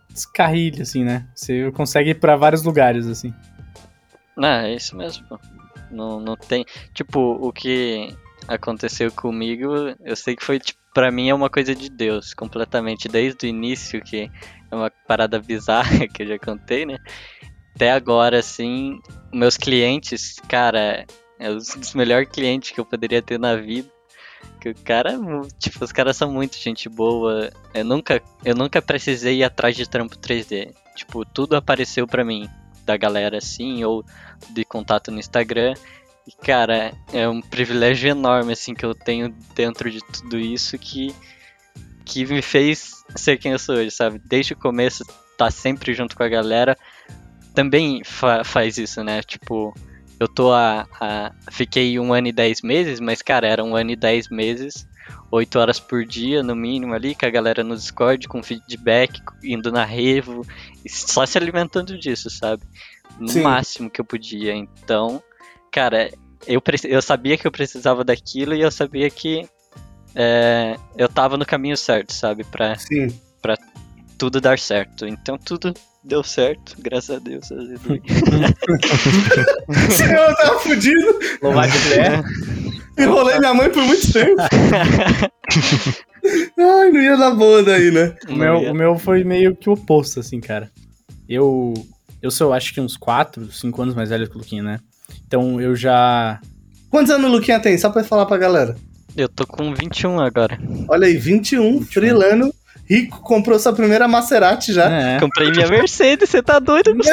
descarrilha, 0.09 0.83
assim, 0.83 1.03
né? 1.03 1.27
Você 1.35 1.71
consegue 1.71 2.11
ir 2.11 2.19
pra 2.19 2.35
vários 2.35 2.63
lugares, 2.63 3.07
assim. 3.07 3.33
Não, 4.35 4.47
é 4.47 4.73
isso 4.73 4.95
mesmo. 4.95 5.25
Não, 5.91 6.19
não 6.19 6.35
tem. 6.35 6.65
Tipo, 6.93 7.19
o 7.19 7.51
que 7.51 8.15
aconteceu 8.47 9.11
comigo, 9.11 9.95
eu 10.03 10.15
sei 10.15 10.35
que 10.35 10.43
foi, 10.43 10.59
tipo, 10.59 10.79
pra 10.93 11.11
mim 11.11 11.29
é 11.29 11.33
uma 11.33 11.49
coisa 11.49 11.75
de 11.75 11.89
Deus, 11.89 12.33
completamente. 12.33 13.07
Desde 13.07 13.45
o 13.45 13.49
início, 13.49 14.01
que 14.01 14.31
é 14.71 14.75
uma 14.75 14.91
parada 15.07 15.39
bizarra 15.39 16.07
que 16.09 16.23
eu 16.23 16.27
já 16.27 16.39
contei, 16.39 16.85
né? 16.85 16.97
Até 17.75 17.91
agora, 17.91 18.39
assim, 18.39 18.99
meus 19.31 19.55
clientes, 19.55 20.37
cara, 20.49 21.05
é 21.39 21.51
um 21.51 21.57
dos 21.57 21.93
melhores 21.93 22.27
clientes 22.29 22.71
que 22.71 22.79
eu 22.79 22.85
poderia 22.85 23.21
ter 23.21 23.39
na 23.39 23.55
vida. 23.55 23.87
Que 24.59 24.69
o 24.69 24.75
cara, 24.75 25.11
tipo, 25.59 25.83
os 25.83 25.91
caras 25.91 26.17
são 26.17 26.31
muito 26.31 26.57
gente 26.57 26.89
boa. 26.89 27.49
Eu 27.73 27.85
nunca, 27.85 28.21
eu 28.43 28.55
nunca 28.55 28.81
precisei 28.81 29.37
ir 29.39 29.43
atrás 29.43 29.75
de 29.75 29.87
trampo 29.87 30.17
3D. 30.17 30.73
Tipo, 30.95 31.23
tudo 31.25 31.55
apareceu 31.55 32.07
pra 32.07 32.25
mim 32.25 32.49
da 32.85 32.97
galera 32.97 33.37
assim, 33.37 33.83
ou 33.83 34.03
de 34.49 34.65
contato 34.65 35.11
no 35.11 35.19
Instagram. 35.19 35.73
E, 36.27 36.31
cara, 36.31 36.93
é 37.13 37.27
um 37.29 37.41
privilégio 37.41 38.09
enorme, 38.09 38.53
assim, 38.53 38.73
que 38.73 38.85
eu 38.85 38.93
tenho 38.95 39.33
dentro 39.55 39.89
de 39.91 39.99
tudo 39.99 40.37
isso 40.39 40.77
que, 40.77 41.13
que 42.03 42.25
me 42.25 42.41
fez 42.41 43.03
ser 43.15 43.37
quem 43.37 43.51
eu 43.53 43.59
sou 43.59 43.75
hoje, 43.75 43.91
sabe? 43.91 44.19
Desde 44.25 44.53
o 44.53 44.57
começo, 44.57 45.05
tá 45.37 45.49
sempre 45.51 45.93
junto 45.93 46.15
com 46.15 46.23
a 46.23 46.27
galera. 46.27 46.75
Também 47.53 48.03
fa- 48.03 48.43
faz 48.43 48.77
isso, 48.77 49.03
né? 49.03 49.21
Tipo, 49.23 49.73
eu 50.19 50.27
tô 50.27 50.51
a, 50.51 50.85
a- 50.99 51.31
Fiquei 51.51 51.99
um 51.99 52.13
ano 52.13 52.27
e 52.27 52.31
dez 52.31 52.61
meses, 52.61 52.99
mas, 52.99 53.21
cara, 53.21 53.47
era 53.47 53.63
um 53.63 53.75
ano 53.75 53.91
e 53.91 53.95
dez 53.95 54.29
meses, 54.29 54.87
oito 55.31 55.59
horas 55.59 55.79
por 55.79 56.05
dia, 56.05 56.43
no 56.43 56.55
mínimo, 56.55 56.93
ali, 56.93 57.15
com 57.15 57.25
a 57.25 57.29
galera 57.29 57.63
no 57.63 57.75
Discord, 57.75 58.27
com 58.27 58.43
feedback, 58.43 59.19
indo 59.43 59.71
na 59.71 59.83
Revo, 59.83 60.45
só 60.87 61.25
se 61.25 61.37
alimentando 61.37 61.97
disso, 61.97 62.29
sabe? 62.29 62.63
No 63.19 63.29
Sim. 63.29 63.41
máximo 63.43 63.89
que 63.89 64.01
eu 64.01 64.05
podia. 64.05 64.53
Então, 64.53 65.21
cara, 65.71 66.11
eu, 66.45 66.61
eu 66.85 67.01
sabia 67.01 67.37
que 67.37 67.47
eu 67.47 67.51
precisava 67.51 68.03
daquilo 68.03 68.53
e 68.53 68.61
eu 68.61 68.71
sabia 68.71 69.09
que 69.09 69.47
é, 70.15 70.77
eu 70.97 71.07
tava 71.07 71.37
no 71.37 71.45
caminho 71.45 71.77
certo, 71.77 72.13
sabe? 72.13 72.43
Pra 72.43 72.75
Sim. 72.75 73.07
Tudo 74.17 74.41
dar 74.41 74.59
certo. 74.59 75.05
Então 75.05 75.37
tudo 75.37 75.73
deu 76.03 76.23
certo, 76.23 76.75
graças 76.79 77.15
a 77.15 77.19
Deus. 77.19 77.51
aleluia. 77.51 78.01
Eu 80.27 80.35
tava 80.35 80.59
fudido, 80.59 81.19
Louvado 81.41 81.71
é. 81.93 83.03
enrolei 83.03 83.39
minha 83.39 83.53
mãe 83.53 83.69
por 83.69 83.83
muito 83.83 84.11
tempo. 84.11 84.41
Ai, 86.59 86.91
não 86.91 87.01
ia 87.01 87.15
dar 87.15 87.31
boa 87.31 87.63
daí, 87.63 87.91
né? 87.91 88.15
O 88.27 88.35
meu, 88.35 88.57
o 88.57 88.73
meu 88.73 88.97
foi 88.97 89.23
meio 89.23 89.55
que 89.55 89.69
o 89.69 89.73
oposto, 89.73 90.19
assim, 90.19 90.41
cara. 90.41 90.69
Eu. 91.27 91.73
Eu 92.21 92.31
sou, 92.31 92.51
acho 92.51 92.73
que 92.73 92.81
uns 92.81 92.97
4, 92.97 93.51
5 93.51 93.81
anos 93.81 93.93
mais 93.93 94.09
velho 94.09 94.27
que 94.27 94.35
o 94.35 94.39
Luquinha, 94.39 94.63
né? 94.63 94.79
Então 95.25 95.61
eu 95.61 95.75
já. 95.75 96.39
Quantos 96.89 97.11
anos 97.11 97.29
o 97.29 97.33
Luquinha 97.33 97.59
tem? 97.59 97.77
Só 97.77 97.89
pra 97.89 98.03
falar 98.03 98.25
pra 98.25 98.37
galera. 98.37 98.75
Eu 99.15 99.29
tô 99.29 99.45
com 99.45 99.73
21 99.73 100.19
agora. 100.19 100.59
Olha 100.87 101.07
aí, 101.07 101.17
21, 101.17 101.81
freelano, 101.83 102.53
rico, 102.89 103.19
comprou 103.21 103.59
sua 103.59 103.73
primeira 103.73 104.07
Maserati 104.07 104.71
já. 104.73 104.89
É, 104.89 105.19
Comprei 105.19 105.51
minha 105.51 105.67
Mercedes, 105.67 106.29
você 106.29 106.41
tá 106.41 106.57
doido? 106.59 106.95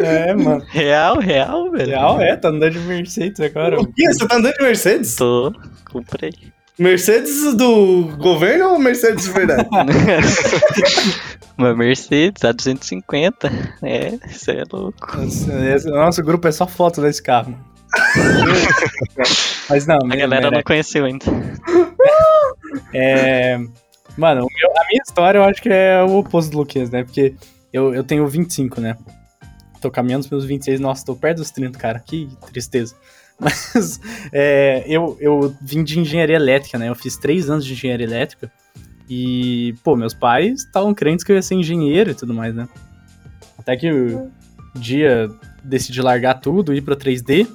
é, 0.00 0.34
mano. 0.34 0.62
Real, 0.68 1.18
real, 1.18 1.70
velho. 1.70 1.88
Real 1.90 2.20
é, 2.20 2.36
tá 2.36 2.48
andando 2.48 2.72
de 2.72 2.78
Mercedes 2.80 3.40
agora. 3.40 3.76
Luquinha, 3.76 4.12
você 4.12 4.26
tá 4.26 4.36
andando 4.36 4.54
de 4.54 4.62
Mercedes? 4.62 5.14
Tô, 5.16 5.52
comprei. 5.90 6.32
Mercedes 6.78 7.54
do 7.54 8.14
governo 8.18 8.72
ou 8.72 8.78
Mercedes 8.78 9.24
de 9.24 9.30
verdade? 9.30 9.66
Uma 11.56 11.74
Mercedes 11.74 12.44
a 12.44 12.52
250. 12.52 13.50
É, 13.82 14.10
você 14.28 14.50
é 14.52 14.62
louco. 14.70 15.16
Nossa, 15.16 15.52
esse- 15.74 15.88
nosso 15.88 16.22
grupo 16.22 16.46
é 16.48 16.52
só 16.52 16.66
foto 16.66 17.00
desse 17.00 17.22
carro. 17.22 17.56
Mas 19.70 19.86
não, 19.86 19.96
A 20.10 20.16
galera 20.16 20.50
não 20.50 20.62
conheceu 20.62 21.06
ainda. 21.06 21.24
É, 22.92 23.56
mano, 24.16 24.46
meu- 24.54 24.70
a 24.78 24.86
minha 24.88 25.02
história 25.06 25.38
eu 25.38 25.44
acho 25.44 25.60
que 25.62 25.68
é 25.68 26.02
o 26.02 26.18
oposto 26.18 26.50
do 26.50 26.58
Luquinhas, 26.58 26.90
né? 26.90 27.04
Porque 27.04 27.34
eu, 27.72 27.94
eu 27.94 28.04
tenho 28.04 28.26
25, 28.26 28.80
né? 28.80 28.96
Tô 29.80 29.90
caminhando 29.90 30.22
os 30.24 30.30
meus 30.30 30.44
26, 30.44 30.80
nossa, 30.80 31.04
tô 31.04 31.14
perto 31.14 31.38
dos 31.38 31.50
30, 31.50 31.78
cara. 31.78 31.98
Que 32.00 32.28
tristeza. 32.52 32.94
Mas 33.38 34.00
é, 34.32 34.82
eu, 34.86 35.16
eu 35.20 35.54
vim 35.60 35.84
de 35.84 36.00
engenharia 36.00 36.36
elétrica, 36.36 36.78
né? 36.78 36.88
Eu 36.88 36.94
fiz 36.94 37.16
três 37.18 37.50
anos 37.50 37.64
de 37.66 37.72
engenharia 37.74 38.06
elétrica. 38.06 38.50
E, 39.08 39.74
pô, 39.84 39.94
meus 39.94 40.14
pais 40.14 40.64
estavam 40.64 40.92
crentes 40.94 41.24
que 41.24 41.30
eu 41.30 41.36
ia 41.36 41.42
ser 41.42 41.54
engenheiro 41.54 42.10
e 42.10 42.14
tudo 42.14 42.32
mais, 42.34 42.54
né? 42.54 42.66
Até 43.58 43.76
que 43.76 43.90
o 43.92 44.30
dia 44.74 45.28
decidi 45.62 46.00
largar 46.00 46.40
tudo, 46.40 46.74
ir 46.74 46.80
pra 46.80 46.96
3D. 46.96 47.46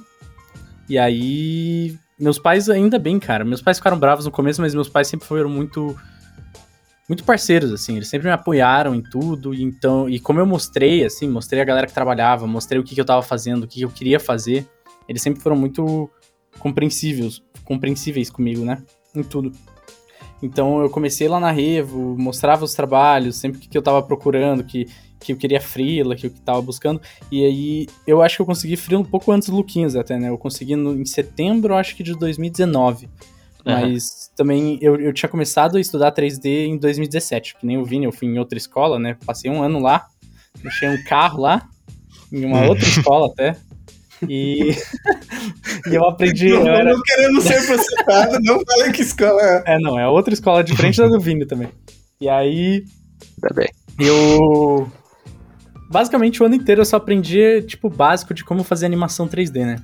E 0.88 0.98
aí, 0.98 1.96
meus 2.22 2.38
pais 2.38 2.70
ainda 2.70 2.98
bem, 2.98 3.18
cara. 3.18 3.44
Meus 3.44 3.60
pais 3.60 3.78
ficaram 3.78 3.98
bravos 3.98 4.24
no 4.24 4.30
começo, 4.30 4.60
mas 4.60 4.74
meus 4.74 4.88
pais 4.88 5.08
sempre 5.08 5.26
foram 5.26 5.50
muito 5.50 5.96
muito 7.08 7.24
parceiros 7.24 7.72
assim, 7.72 7.96
eles 7.96 8.08
sempre 8.08 8.28
me 8.28 8.32
apoiaram 8.32 8.94
em 8.94 9.02
tudo, 9.02 9.52
e 9.52 9.62
então, 9.62 10.08
e 10.08 10.20
como 10.20 10.38
eu 10.38 10.46
mostrei 10.46 11.04
assim, 11.04 11.28
mostrei 11.28 11.60
a 11.60 11.64
galera 11.64 11.86
que 11.86 11.92
trabalhava, 11.92 12.46
mostrei 12.46 12.80
o 12.80 12.84
que, 12.84 12.94
que 12.94 13.00
eu 13.00 13.04
tava 13.04 13.20
fazendo, 13.22 13.64
o 13.64 13.66
que, 13.66 13.80
que 13.80 13.84
eu 13.84 13.90
queria 13.90 14.20
fazer, 14.20 14.66
eles 15.06 15.20
sempre 15.20 15.42
foram 15.42 15.56
muito 15.56 16.08
compreensíveis, 16.58 17.42
compreensíveis 17.64 18.30
comigo, 18.30 18.64
né? 18.64 18.82
Em 19.14 19.22
tudo. 19.22 19.52
Então 20.42 20.80
eu 20.80 20.88
comecei 20.88 21.28
lá 21.28 21.38
na 21.38 21.50
Revo, 21.50 22.16
mostrava 22.16 22.64
os 22.64 22.72
trabalhos, 22.72 23.36
sempre 23.36 23.60
que 23.60 23.76
eu 23.76 23.82
tava 23.82 24.02
procurando, 24.02 24.64
que, 24.64 24.86
que 25.22 25.32
eu 25.32 25.36
queria 25.36 25.60
freela, 25.60 26.14
que 26.16 26.26
eu 26.26 26.30
tava 26.44 26.60
buscando. 26.60 27.00
E 27.30 27.44
aí 27.44 27.86
eu 28.06 28.20
acho 28.22 28.36
que 28.36 28.42
eu 28.42 28.46
consegui 28.46 28.76
freela 28.76 29.02
um 29.02 29.06
pouco 29.06 29.30
antes 29.32 29.48
do 29.48 29.56
Luquinhas 29.56 29.94
até, 29.96 30.18
né? 30.18 30.28
Eu 30.28 30.36
consegui 30.38 30.76
no- 30.76 30.94
em 31.00 31.04
setembro, 31.04 31.74
acho 31.74 31.94
que 31.96 32.02
de 32.02 32.12
2019. 32.14 33.08
Mas 33.64 34.28
também 34.36 34.76
eu, 34.82 34.96
eu 35.00 35.12
tinha 35.12 35.28
começado 35.28 35.76
a 35.76 35.80
estudar 35.80 36.10
3D 36.12 36.66
em 36.66 36.76
2017, 36.76 37.56
que 37.58 37.64
nem 37.66 37.78
o 37.78 37.84
Vini, 37.84 38.04
eu 38.06 38.12
fui 38.12 38.26
em 38.26 38.38
outra 38.38 38.58
escola, 38.58 38.98
né? 38.98 39.16
Passei 39.24 39.48
um 39.50 39.62
ano 39.62 39.78
lá, 39.78 40.06
deixei 40.60 40.88
um 40.88 41.00
carro 41.04 41.40
lá, 41.42 41.68
em 42.32 42.44
uma 42.44 42.66
outra 42.66 42.84
escola 42.88 43.28
até. 43.28 43.56
E, 44.28 44.70
e 45.90 45.94
eu 45.94 46.04
aprendi. 46.08 46.48
não, 46.48 46.66
eu 46.66 46.74
era- 46.74 46.92
não 46.92 47.02
querendo 47.02 47.40
ser 47.40 47.64
processado, 47.66 48.38
não 48.42 48.60
falei 48.64 48.92
que 48.92 49.02
escola 49.02 49.40
é. 49.40 49.74
é, 49.74 49.78
não, 49.78 49.96
é 49.98 50.08
outra 50.08 50.34
escola 50.34 50.64
diferente 50.64 50.96
da 50.98 51.06
do 51.06 51.20
Vini 51.20 51.46
também. 51.46 51.68
E 52.20 52.28
aí 52.28 52.84
Tá 53.40 53.48
bem. 53.54 53.68
eu. 54.00 54.90
Basicamente 55.92 56.42
o 56.42 56.46
ano 56.46 56.54
inteiro 56.54 56.80
eu 56.80 56.84
só 56.86 56.96
aprendi, 56.96 57.62
tipo, 57.62 57.90
básico 57.90 58.32
de 58.32 58.42
como 58.42 58.64
fazer 58.64 58.86
animação 58.86 59.28
3D, 59.28 59.64
né? 59.66 59.76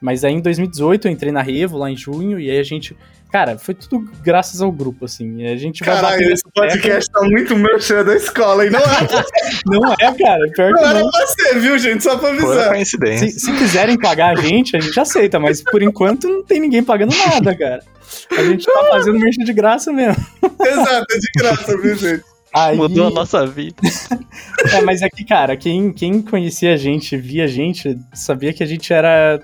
Mas 0.00 0.24
aí 0.24 0.34
em 0.34 0.40
2018 0.40 1.08
eu 1.08 1.12
entrei 1.12 1.32
na 1.32 1.40
Revo, 1.40 1.78
lá 1.78 1.90
em 1.90 1.96
junho, 1.96 2.38
e 2.38 2.50
aí 2.50 2.58
a 2.58 2.62
gente. 2.62 2.94
Cara, 3.32 3.56
foi 3.58 3.74
tudo 3.74 4.08
graças 4.22 4.60
ao 4.60 4.70
grupo, 4.70 5.04
assim. 5.06 5.40
E 5.42 5.48
a 5.48 5.56
gente 5.56 5.82
vai 5.82 5.94
Caralho, 5.94 6.32
esse 6.32 6.42
podcast 6.54 7.10
tá 7.10 7.22
muito 7.22 7.56
merchan 7.56 8.04
da 8.04 8.14
escola, 8.14 8.66
e 8.66 8.70
não 8.70 8.80
pra- 8.80 9.24
Não 9.66 9.92
é, 9.92 9.96
cara, 9.96 10.50
pior 10.54 10.70
não 10.70 10.78
que 10.78 10.84
era 10.84 11.00
não. 11.00 11.10
ser, 11.26 11.58
viu, 11.60 11.78
gente? 11.78 12.04
Só 12.04 12.18
pra 12.18 12.28
avisar. 12.28 12.68
coincidência. 12.68 13.28
Se, 13.30 13.40
se 13.40 13.52
quiserem 13.56 13.98
pagar 13.98 14.36
a 14.36 14.40
gente, 14.40 14.76
a 14.76 14.80
gente 14.80 14.98
aceita, 15.00 15.40
mas 15.40 15.62
por 15.62 15.82
enquanto 15.82 16.28
não 16.28 16.44
tem 16.44 16.60
ninguém 16.60 16.82
pagando 16.84 17.14
nada, 17.26 17.56
cara. 17.56 17.82
A 18.30 18.44
gente 18.44 18.66
tá 18.66 18.86
fazendo 18.90 19.18
merchan 19.18 19.44
de 19.44 19.52
graça 19.52 19.92
mesmo. 19.92 20.24
Exato, 20.64 21.06
é 21.10 21.18
de 21.18 21.28
graça, 21.36 21.80
viu, 21.80 21.96
gente? 21.96 22.22
Aí, 22.56 22.74
Mudou 22.74 23.08
a 23.08 23.10
nossa 23.10 23.46
vida. 23.46 23.76
É, 24.72 24.80
mas 24.80 25.02
é 25.02 25.08
que, 25.08 25.24
cara, 25.24 25.56
quem, 25.56 25.92
quem 25.92 26.20
conhecia 26.20 26.72
a 26.72 26.76
gente, 26.76 27.16
via 27.16 27.44
a 27.44 27.46
gente, 27.46 27.96
sabia 28.12 28.52
que 28.52 28.62
a 28.62 28.66
gente 28.66 28.92
era 28.92 29.40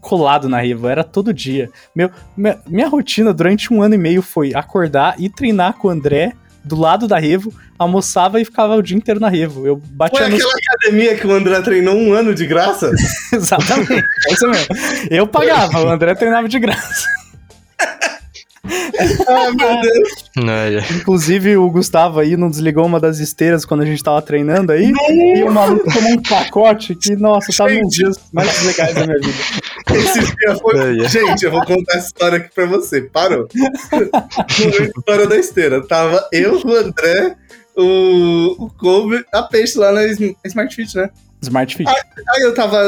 colado 0.00 0.48
na 0.48 0.60
Revo, 0.60 0.86
era 0.86 1.02
todo 1.02 1.32
dia. 1.32 1.70
Meu, 1.94 2.10
minha, 2.36 2.58
minha 2.66 2.88
rotina 2.88 3.32
durante 3.32 3.72
um 3.72 3.82
ano 3.82 3.94
e 3.94 3.98
meio 3.98 4.22
foi 4.22 4.52
acordar 4.54 5.16
e 5.18 5.28
treinar 5.28 5.74
com 5.74 5.88
o 5.88 5.90
André 5.90 6.34
do 6.62 6.78
lado 6.78 7.08
da 7.08 7.18
Revo, 7.18 7.52
almoçava 7.78 8.40
e 8.40 8.44
ficava 8.44 8.76
o 8.76 8.82
dia 8.82 8.96
inteiro 8.96 9.18
na 9.18 9.28
Revo. 9.28 9.66
Eu 9.66 9.80
Foi 9.80 9.88
batia 9.92 10.28
no... 10.28 10.36
aquela 10.36 10.52
academia 10.52 11.16
que 11.16 11.26
o 11.26 11.32
André 11.32 11.60
treinou 11.62 11.96
um 11.96 12.12
ano 12.12 12.34
de 12.34 12.46
graça? 12.46 12.92
Exatamente, 13.32 14.04
é 14.28 14.32
isso 14.32 14.46
mesmo. 14.46 14.74
Eu 15.10 15.26
pagava, 15.26 15.82
o 15.82 15.88
André 15.88 16.14
treinava 16.14 16.48
de 16.48 16.58
graça. 16.58 17.06
Ah, 19.28 19.50
meu 19.52 19.80
Deus. 19.80 20.08
Ai. 20.48 20.78
Inclusive, 20.96 21.56
o 21.56 21.70
Gustavo 21.70 22.20
aí 22.20 22.36
não 22.36 22.48
desligou 22.50 22.84
uma 22.86 23.00
das 23.00 23.18
esteiras 23.18 23.64
quando 23.64 23.82
a 23.82 23.86
gente 23.86 24.02
tava 24.02 24.20
treinando 24.22 24.72
aí. 24.72 24.92
E 25.10 25.42
o 25.42 25.52
maluco 25.52 25.92
tomou 25.92 26.12
um 26.12 26.22
pacote 26.22 26.94
que, 26.94 27.16
nossa, 27.16 27.52
tava 27.56 27.72
nos 27.74 27.94
dias 27.94 28.16
mais 28.32 28.62
legais 28.64 28.94
da 28.94 29.06
minha 29.06 29.18
vida. 29.18 29.38
Esse 29.94 30.20
dia 30.36 30.56
foi. 30.60 30.78
Ai. 30.80 31.08
Gente, 31.08 31.44
eu 31.44 31.50
vou 31.50 31.64
contar 31.64 31.96
essa 31.96 32.06
história 32.06 32.38
aqui 32.38 32.54
pra 32.54 32.66
você. 32.66 33.02
Parou. 33.02 33.48
História 34.96 35.26
da 35.26 35.36
esteira. 35.36 35.86
Tava 35.86 36.26
eu, 36.32 36.60
o 36.64 36.74
André, 36.74 37.34
o, 37.76 38.64
o 38.66 38.70
Kobe, 38.70 39.24
a 39.32 39.42
Peixe 39.42 39.78
lá 39.78 39.92
na 39.92 40.04
Sm- 40.06 40.34
Smart 40.44 40.74
Fit, 40.74 40.96
né? 40.96 41.10
Smart 41.42 41.74
Fit. 41.74 41.88
Aí 41.90 42.42
eu 42.42 42.52
tava 42.54 42.78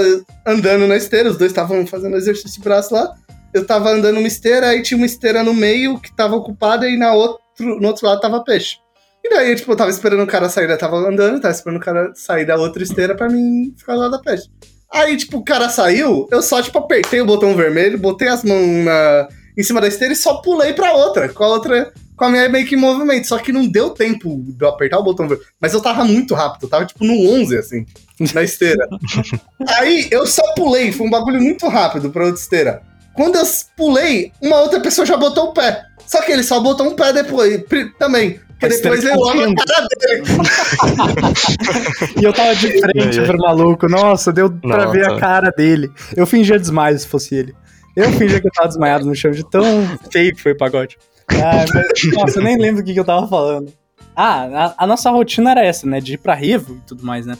andando 0.46 0.86
na 0.86 0.96
esteira, 0.96 1.30
os 1.30 1.38
dois 1.38 1.50
estavam 1.50 1.86
fazendo 1.86 2.16
exercício 2.16 2.58
de 2.60 2.64
braço 2.64 2.92
lá. 2.94 3.14
Eu 3.52 3.66
tava 3.66 3.90
andando 3.90 4.14
numa 4.14 4.26
esteira, 4.26 4.68
aí 4.68 4.82
tinha 4.82 4.96
uma 4.96 5.06
esteira 5.06 5.42
no 5.42 5.52
meio 5.52 5.98
que 5.98 6.14
tava 6.14 6.36
ocupada 6.36 6.88
e 6.88 6.96
na 6.96 7.12
outro, 7.12 7.40
no 7.58 7.86
outro 7.86 8.06
lado 8.06 8.20
tava 8.20 8.42
peixe. 8.42 8.76
E 9.24 9.30
daí, 9.30 9.54
tipo, 9.54 9.70
eu 9.70 9.76
tava 9.76 9.90
esperando 9.90 10.22
o 10.22 10.26
cara 10.26 10.48
sair, 10.48 10.68
eu 10.68 10.78
tava 10.78 10.96
andando, 10.96 11.40
tava 11.40 11.54
esperando 11.54 11.76
o 11.76 11.84
cara 11.84 12.12
sair 12.14 12.44
da 12.44 12.56
outra 12.56 12.82
esteira 12.82 13.14
pra 13.14 13.28
mim 13.28 13.72
ficar 13.76 13.94
lá 13.94 14.08
da 14.08 14.18
peixe. 14.18 14.48
Aí, 14.92 15.16
tipo, 15.16 15.38
o 15.38 15.44
cara 15.44 15.68
saiu, 15.70 16.28
eu 16.30 16.42
só, 16.42 16.60
tipo, 16.60 16.76
apertei 16.78 17.20
o 17.20 17.26
botão 17.26 17.54
vermelho, 17.54 17.96
botei 17.96 18.28
as 18.28 18.42
mãos 18.42 18.84
na, 18.84 19.28
em 19.56 19.62
cima 19.62 19.80
da 19.80 19.88
esteira 19.88 20.12
e 20.12 20.16
só 20.16 20.34
pulei 20.42 20.74
pra 20.74 20.92
outra, 20.92 21.28
com 21.28 21.44
a 21.44 21.48
outra, 21.48 21.92
com 22.16 22.24
a 22.24 22.28
minha 22.28 22.48
meio 22.48 22.66
que 22.66 22.74
em 22.74 22.78
movimento. 22.78 23.26
Só 23.26 23.38
que 23.38 23.52
não 23.52 23.66
deu 23.66 23.90
tempo 23.90 24.42
de 24.44 24.62
eu 24.62 24.68
apertar 24.68 24.98
o 24.98 25.04
botão 25.04 25.28
vermelho. 25.28 25.48
Mas 25.60 25.72
eu 25.72 25.80
tava 25.80 26.04
muito 26.04 26.34
rápido, 26.34 26.64
eu 26.64 26.68
tava, 26.68 26.84
tipo, 26.84 27.04
no 27.04 27.30
11, 27.30 27.56
assim, 27.56 27.86
na 28.34 28.42
esteira. 28.42 28.86
Aí, 29.78 30.08
eu 30.10 30.26
só 30.26 30.42
pulei, 30.54 30.92
foi 30.92 31.06
um 31.06 31.10
bagulho 31.10 31.40
muito 31.40 31.66
rápido 31.68 32.10
pra 32.10 32.26
outra 32.26 32.40
esteira. 32.40 32.82
Quando 33.14 33.36
eu 33.36 33.44
pulei, 33.76 34.32
uma 34.40 34.60
outra 34.60 34.80
pessoa 34.80 35.06
já 35.06 35.16
botou 35.16 35.50
o 35.50 35.52
pé. 35.52 35.84
Só 36.06 36.20
que 36.22 36.32
ele 36.32 36.42
só 36.42 36.60
botou 36.60 36.86
um 36.86 36.96
pé 36.96 37.12
depois, 37.12 37.62
também. 37.98 38.40
Porque 38.62 38.66
Mas 38.68 38.80
depois 38.80 39.04
eu 39.04 39.18
olho 39.18 39.50
a 39.50 39.54
cara 39.54 39.86
dele. 39.98 40.22
E 42.20 42.24
eu 42.24 42.32
tava 42.32 42.54
de 42.54 42.80
frente 42.80 43.20
pro 43.22 43.38
maluco. 43.38 43.88
Nossa, 43.88 44.32
deu 44.32 44.50
pra 44.50 44.84
Nossa. 44.84 44.92
ver 44.92 45.10
a 45.10 45.18
cara 45.18 45.50
dele. 45.50 45.90
Eu 46.16 46.26
fingia 46.26 46.58
desmaio 46.58 46.96
se 46.98 47.06
fosse 47.06 47.34
ele. 47.34 47.54
Eu 47.96 48.10
fingia 48.12 48.40
que 48.40 48.46
eu 48.46 48.52
tava 48.52 48.68
desmaiado 48.68 49.04
no 49.04 49.14
chão 49.14 49.30
de 49.32 49.48
tão 49.50 49.64
feio 50.10 50.34
que 50.34 50.40
foi 50.40 50.52
o 50.52 50.56
pagode. 50.56 50.96
Ah, 51.30 51.64
mas, 51.74 52.14
nossa, 52.14 52.38
eu 52.38 52.44
nem 52.44 52.56
lembro 52.56 52.82
o 52.82 52.84
que, 52.84 52.92
que 52.92 53.00
eu 53.00 53.04
tava 53.04 53.26
falando. 53.26 53.72
Ah, 54.14 54.74
a, 54.78 54.84
a 54.84 54.86
nossa 54.86 55.10
rotina 55.10 55.50
era 55.50 55.64
essa, 55.64 55.86
né? 55.86 56.00
De 56.00 56.14
ir 56.14 56.18
pra 56.18 56.34
Revo 56.34 56.76
e 56.76 56.86
tudo 56.86 57.04
mais, 57.04 57.26
né? 57.26 57.36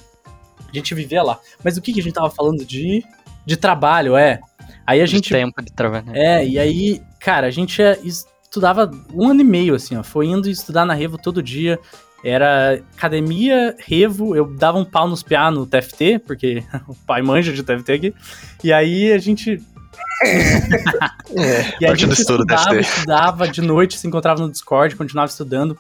A 0.68 0.74
gente 0.74 0.94
vivia 0.94 1.22
lá. 1.22 1.38
Mas 1.62 1.76
o 1.76 1.82
que, 1.82 1.92
que 1.92 2.00
a 2.00 2.02
gente 2.02 2.14
tava 2.14 2.30
falando 2.30 2.64
de, 2.64 3.04
de 3.46 3.56
trabalho, 3.56 4.16
é? 4.16 4.40
Aí 4.86 5.00
a 5.00 5.04
De 5.04 5.10
gente 5.10 5.30
tempo 5.30 5.62
de 5.62 5.72
trabalhar. 5.72 6.14
é, 6.16 6.46
e 6.46 6.58
aí, 6.58 7.00
cara, 7.20 7.46
a 7.46 7.50
gente 7.50 7.80
é- 7.80 7.98
estudava 8.04 8.90
um 9.14 9.28
ano 9.28 9.40
e 9.40 9.44
meio, 9.44 9.74
assim, 9.74 9.96
ó. 9.96 10.02
Foi 10.02 10.26
indo 10.26 10.48
estudar 10.48 10.84
na 10.84 10.94
Revo 10.94 11.16
todo 11.18 11.42
dia. 11.42 11.78
Era 12.24 12.80
academia, 12.96 13.74
Revo, 13.84 14.36
eu 14.36 14.44
dava 14.56 14.78
um 14.78 14.84
pau 14.84 15.08
nos 15.08 15.22
PA 15.24 15.50
no 15.50 15.66
TFT, 15.66 16.20
porque 16.20 16.62
o 16.86 16.94
pai 16.94 17.20
manja 17.22 17.52
de 17.52 17.62
TFT 17.62 17.92
aqui. 17.92 18.14
E 18.62 18.72
aí 18.72 19.12
a 19.12 19.18
gente. 19.18 19.60
É, 20.22 21.74
E 21.80 21.86
a 21.86 21.94
gente 21.94 22.12
estudo 22.12 22.42
estudava, 22.42 22.78
estudava 22.80 23.48
de 23.48 23.60
noite, 23.60 23.98
se 23.98 24.06
encontrava 24.06 24.40
no 24.40 24.50
Discord, 24.50 24.94
continuava 24.96 25.30
estudando. 25.30 25.76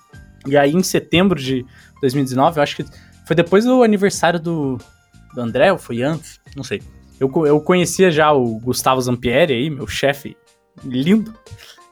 E 0.46 0.56
aí, 0.56 0.72
em 0.72 0.82
setembro 0.82 1.38
de 1.38 1.64
2019, 2.00 2.58
eu 2.58 2.62
acho 2.62 2.74
que 2.76 2.84
foi 3.24 3.36
depois 3.36 3.64
do 3.64 3.82
aniversário 3.84 4.40
do, 4.40 4.78
do 5.34 5.40
André, 5.40 5.70
ou 5.72 5.78
foi 5.78 6.02
antes? 6.02 6.40
Não 6.56 6.64
sei. 6.64 6.82
Eu, 7.22 7.46
eu 7.46 7.60
conhecia 7.60 8.10
já 8.10 8.32
o 8.32 8.58
Gustavo 8.58 9.00
Zampieri 9.00 9.54
aí, 9.54 9.70
meu 9.70 9.86
chefe 9.86 10.36
lindo, 10.84 11.32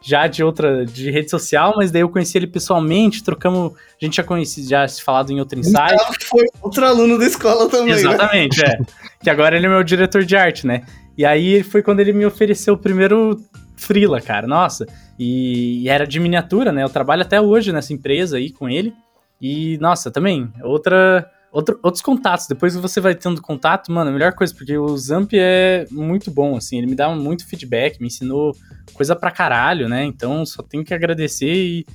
já 0.02 0.26
de 0.26 0.42
outra, 0.42 0.84
de 0.84 1.10
rede 1.10 1.30
social, 1.30 1.74
mas 1.76 1.92
daí 1.92 2.02
eu 2.02 2.08
conheci 2.08 2.36
ele 2.36 2.48
pessoalmente, 2.48 3.22
trocamos, 3.22 3.74
a 3.74 4.04
gente 4.04 4.16
já 4.16 4.24
conhecia, 4.24 4.64
já 4.64 4.88
se 4.88 5.02
falado 5.02 5.30
em 5.30 5.38
outro 5.38 5.58
insight. 5.58 5.92
Gustavo 5.92 6.14
foi 6.28 6.46
outro 6.60 6.84
aluno 6.84 7.16
da 7.16 7.26
escola 7.26 7.68
também, 7.68 7.94
né? 7.94 8.00
Exatamente, 8.00 8.60
é. 8.64 8.78
Que 9.22 9.30
agora 9.30 9.56
ele 9.56 9.66
é 9.66 9.68
meu 9.68 9.84
diretor 9.84 10.24
de 10.24 10.36
arte, 10.36 10.66
né? 10.66 10.82
E 11.16 11.24
aí 11.24 11.62
foi 11.62 11.82
quando 11.82 12.00
ele 12.00 12.12
me 12.12 12.26
ofereceu 12.26 12.74
o 12.74 12.78
primeiro 12.78 13.36
Frila, 13.76 14.20
cara. 14.20 14.46
Nossa. 14.46 14.86
E, 15.18 15.82
e 15.82 15.88
era 15.88 16.06
de 16.06 16.18
miniatura, 16.18 16.72
né? 16.72 16.82
Eu 16.82 16.88
trabalho 16.88 17.22
até 17.22 17.40
hoje 17.40 17.72
nessa 17.72 17.92
empresa 17.92 18.36
aí 18.36 18.50
com 18.50 18.68
ele. 18.68 18.92
E, 19.40 19.78
nossa, 19.78 20.10
também, 20.10 20.52
outra. 20.62 21.30
Outro, 21.52 21.78
outros 21.82 22.00
contatos, 22.00 22.46
depois 22.46 22.76
que 22.76 22.80
você 22.80 23.00
vai 23.00 23.12
tendo 23.14 23.42
contato, 23.42 23.90
mano, 23.90 24.10
a 24.10 24.12
melhor 24.12 24.32
coisa, 24.34 24.54
porque 24.54 24.76
o 24.78 24.96
Zamp 24.96 25.32
é 25.34 25.84
muito 25.90 26.30
bom, 26.30 26.56
assim, 26.56 26.78
ele 26.78 26.86
me 26.86 26.94
dá 26.94 27.08
muito 27.10 27.44
feedback, 27.44 28.00
me 28.00 28.06
ensinou 28.06 28.56
coisa 28.94 29.16
pra 29.16 29.32
caralho, 29.32 29.88
né? 29.88 30.04
Então 30.04 30.46
só 30.46 30.62
tenho 30.62 30.84
que 30.84 30.94
agradecer 30.94 31.52
e. 31.52 31.86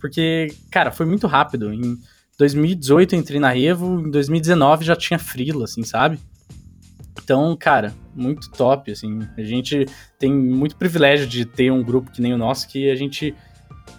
Porque, 0.00 0.48
cara, 0.70 0.90
foi 0.90 1.06
muito 1.06 1.26
rápido. 1.26 1.72
Em 1.72 1.96
2018 2.38 3.14
eu 3.14 3.20
entrei 3.20 3.38
na 3.38 3.50
Revo, 3.50 4.00
em 4.00 4.10
2019 4.10 4.84
já 4.84 4.96
tinha 4.96 5.18
Frila, 5.18 5.64
assim, 5.64 5.82
sabe? 5.82 6.18
Então, 7.22 7.56
cara, 7.56 7.94
muito 8.14 8.50
top, 8.50 8.90
assim. 8.90 9.20
A 9.36 9.42
gente 9.42 9.86
tem 10.18 10.32
muito 10.32 10.76
privilégio 10.76 11.26
de 11.26 11.44
ter 11.44 11.70
um 11.70 11.82
grupo 11.82 12.10
que 12.10 12.20
nem 12.22 12.34
o 12.34 12.38
nosso, 12.38 12.66
que 12.68 12.90
a 12.90 12.96
gente. 12.96 13.34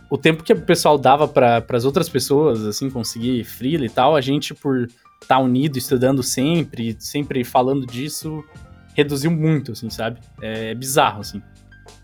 O 0.09 0.17
tempo 0.17 0.43
que 0.43 0.53
o 0.53 0.61
pessoal 0.61 0.97
dava 0.97 1.27
para 1.27 1.63
as 1.69 1.85
outras 1.85 2.09
pessoas, 2.09 2.65
assim, 2.65 2.89
conseguir 2.89 3.43
freela 3.43 3.85
e 3.85 3.89
tal, 3.89 4.15
a 4.15 4.21
gente, 4.21 4.53
por 4.53 4.87
estar 5.23 5.39
unido, 5.39 5.77
estudando 5.77 6.21
sempre, 6.21 6.95
sempre 6.99 7.43
falando 7.43 7.85
disso, 7.85 8.43
reduziu 8.93 9.31
muito, 9.31 9.71
assim, 9.71 9.89
sabe? 9.89 10.19
É 10.41 10.73
bizarro, 10.75 11.21
assim. 11.21 11.41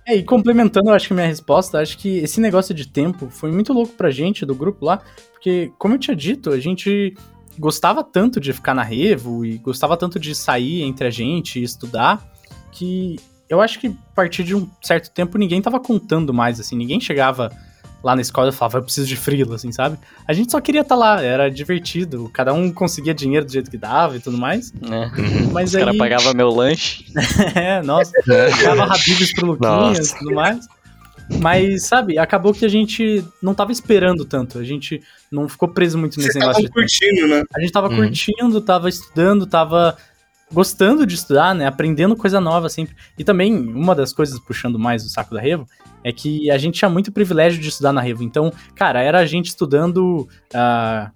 É, 0.05 0.15
e 0.15 0.23
complementando, 0.23 0.89
eu 0.89 0.93
acho 0.93 1.07
que 1.07 1.13
a 1.13 1.15
minha 1.15 1.27
resposta, 1.27 1.79
acho 1.79 1.97
que 1.97 2.17
esse 2.17 2.41
negócio 2.41 2.73
de 2.73 2.87
tempo 2.87 3.29
foi 3.29 3.51
muito 3.51 3.71
louco 3.71 3.93
pra 3.93 4.09
gente 4.09 4.45
do 4.45 4.55
grupo 4.55 4.83
lá, 4.83 5.01
porque, 5.31 5.71
como 5.77 5.93
eu 5.93 5.99
tinha 5.99 6.15
dito, 6.15 6.49
a 6.49 6.59
gente 6.59 7.13
gostava 7.59 8.03
tanto 8.03 8.39
de 8.39 8.51
ficar 8.51 8.73
na 8.73 8.81
Revo 8.81 9.45
e 9.45 9.57
gostava 9.57 9.95
tanto 9.95 10.19
de 10.19 10.33
sair 10.33 10.81
entre 10.81 11.05
a 11.05 11.11
gente 11.11 11.59
e 11.59 11.63
estudar, 11.63 12.27
que 12.71 13.17
eu 13.47 13.61
acho 13.61 13.79
que 13.79 13.87
a 13.87 14.15
partir 14.15 14.43
de 14.43 14.55
um 14.55 14.69
certo 14.81 15.11
tempo 15.11 15.37
ninguém 15.37 15.61
tava 15.61 15.79
contando 15.79 16.33
mais, 16.33 16.59
assim, 16.59 16.75
ninguém 16.75 16.99
chegava 16.99 17.51
lá 18.03 18.15
na 18.15 18.21
escola 18.21 18.49
e 18.49 18.51
falava, 18.51 18.77
eu 18.77 18.83
preciso 18.83 19.07
de 19.07 19.15
frila, 19.15 19.55
assim, 19.55 19.71
sabe? 19.71 19.97
A 20.27 20.33
gente 20.33 20.51
só 20.51 20.59
queria 20.61 20.81
estar 20.81 20.95
lá, 20.95 21.21
era 21.21 21.49
divertido, 21.49 22.29
cada 22.33 22.53
um 22.53 22.71
conseguia 22.71 23.13
dinheiro 23.13 23.45
do 23.45 23.51
jeito 23.51 23.69
que 23.69 23.77
dava 23.77 24.15
e 24.15 24.19
tudo 24.19 24.37
mais, 24.37 24.71
né? 24.73 25.11
mas 25.51 25.69
Os 25.69 25.75
aí... 25.75 25.81
caras 25.83 25.97
pagavam 25.97 26.33
meu 26.33 26.49
lanche. 26.49 27.05
é, 27.55 27.81
nossa, 27.81 28.11
dava 28.63 28.83
Habibs 28.85 29.33
pro 29.33 29.47
Luquinhas 29.47 30.11
e 30.11 30.17
tudo 30.19 30.33
mais. 30.33 30.65
Mas, 31.41 31.85
sabe, 31.85 32.17
acabou 32.17 32.53
que 32.53 32.65
a 32.65 32.69
gente 32.69 33.23
não 33.39 33.53
tava 33.53 33.71
esperando 33.71 34.25
tanto. 34.25 34.57
A 34.57 34.63
gente 34.63 34.99
não 35.31 35.47
ficou 35.47 35.69
preso 35.69 35.95
muito 35.95 36.17
nesse 36.17 36.31
Vocês 36.31 36.41
negócio 36.43 36.63
de 36.63 36.67
tempo. 36.69 36.79
curtindo, 36.79 37.27
né? 37.27 37.43
A 37.55 37.59
gente 37.59 37.71
tava 37.71 37.87
Uhum. 37.87 37.97
curtindo, 37.97 38.59
tava 38.61 38.89
estudando, 38.89 39.45
tava 39.45 39.95
gostando 40.51 41.05
de 41.05 41.15
estudar, 41.15 41.53
né? 41.53 41.65
Aprendendo 41.65 42.15
coisa 42.15 42.39
nova 42.41 42.69
sempre. 42.69 42.95
E 43.17 43.23
também, 43.23 43.55
uma 43.55 43.95
das 43.95 44.13
coisas, 44.13 44.39
puxando 44.39 44.79
mais 44.79 45.05
o 45.05 45.09
saco 45.09 45.33
da 45.33 45.41
Revo, 45.41 45.65
é 46.03 46.11
que 46.11 46.49
a 46.49 46.57
gente 46.57 46.79
tinha 46.79 46.89
muito 46.89 47.11
privilégio 47.11 47.61
de 47.61 47.69
estudar 47.69 47.93
na 47.93 48.01
Revo. 48.01 48.23
Então, 48.23 48.51
cara, 48.75 49.01
era 49.01 49.19
a 49.19 49.25
gente 49.25 49.47
estudando. 49.47 50.27
ah, 50.53 51.11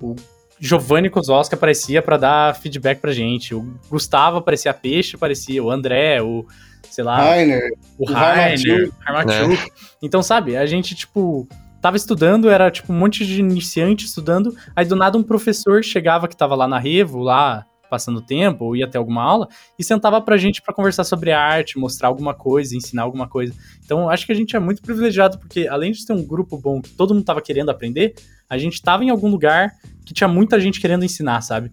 o 0.00 0.16
Giovanni 0.58 1.10
Kozowski 1.10 1.54
aparecia 1.54 2.00
pra 2.02 2.16
dar 2.16 2.54
feedback 2.54 3.00
pra 3.00 3.12
gente. 3.12 3.54
O 3.54 3.74
Gustavo 3.90 4.38
aparecia 4.38 4.74
peixe, 4.74 5.16
aparecia. 5.16 5.62
O 5.62 5.70
André, 5.70 6.20
o. 6.22 6.46
Sei 6.90 7.02
lá, 7.02 7.16
Rainer. 7.16 7.70
o 7.98 8.10
o 8.10 8.12
Rainer, 8.12 8.90
Harmachuk. 9.06 9.72
Então, 10.02 10.22
sabe, 10.22 10.56
a 10.56 10.66
gente, 10.66 10.94
tipo, 10.94 11.48
tava 11.80 11.96
estudando, 11.96 12.50
era 12.50 12.70
tipo 12.70 12.92
um 12.92 12.96
monte 12.96 13.24
de 13.24 13.40
iniciante 13.40 14.04
estudando, 14.04 14.54
aí 14.76 14.84
do 14.84 14.94
nada 14.94 15.16
um 15.16 15.22
professor 15.22 15.82
chegava 15.82 16.28
que 16.28 16.36
tava 16.36 16.54
lá 16.54 16.68
na 16.68 16.78
Revo, 16.78 17.20
lá 17.20 17.64
passando 17.92 18.22
tempo, 18.22 18.64
ou 18.64 18.74
ia 18.74 18.88
ter 18.88 18.96
alguma 18.96 19.22
aula, 19.22 19.46
e 19.78 19.84
sentava 19.84 20.18
pra 20.18 20.38
gente 20.38 20.62
pra 20.62 20.72
conversar 20.72 21.04
sobre 21.04 21.30
arte, 21.30 21.78
mostrar 21.78 22.08
alguma 22.08 22.32
coisa, 22.32 22.74
ensinar 22.74 23.02
alguma 23.02 23.28
coisa. 23.28 23.52
Então, 23.84 24.08
acho 24.08 24.24
que 24.24 24.32
a 24.32 24.34
gente 24.34 24.56
é 24.56 24.58
muito 24.58 24.80
privilegiado, 24.80 25.38
porque 25.38 25.68
além 25.68 25.92
de 25.92 26.06
ter 26.06 26.14
um 26.14 26.24
grupo 26.24 26.56
bom 26.56 26.80
que 26.80 26.88
todo 26.88 27.12
mundo 27.12 27.26
tava 27.26 27.42
querendo 27.42 27.70
aprender, 27.70 28.14
a 28.48 28.56
gente 28.56 28.80
tava 28.80 29.04
em 29.04 29.10
algum 29.10 29.28
lugar 29.28 29.74
que 30.06 30.14
tinha 30.14 30.26
muita 30.26 30.58
gente 30.58 30.80
querendo 30.80 31.04
ensinar, 31.04 31.42
sabe? 31.42 31.70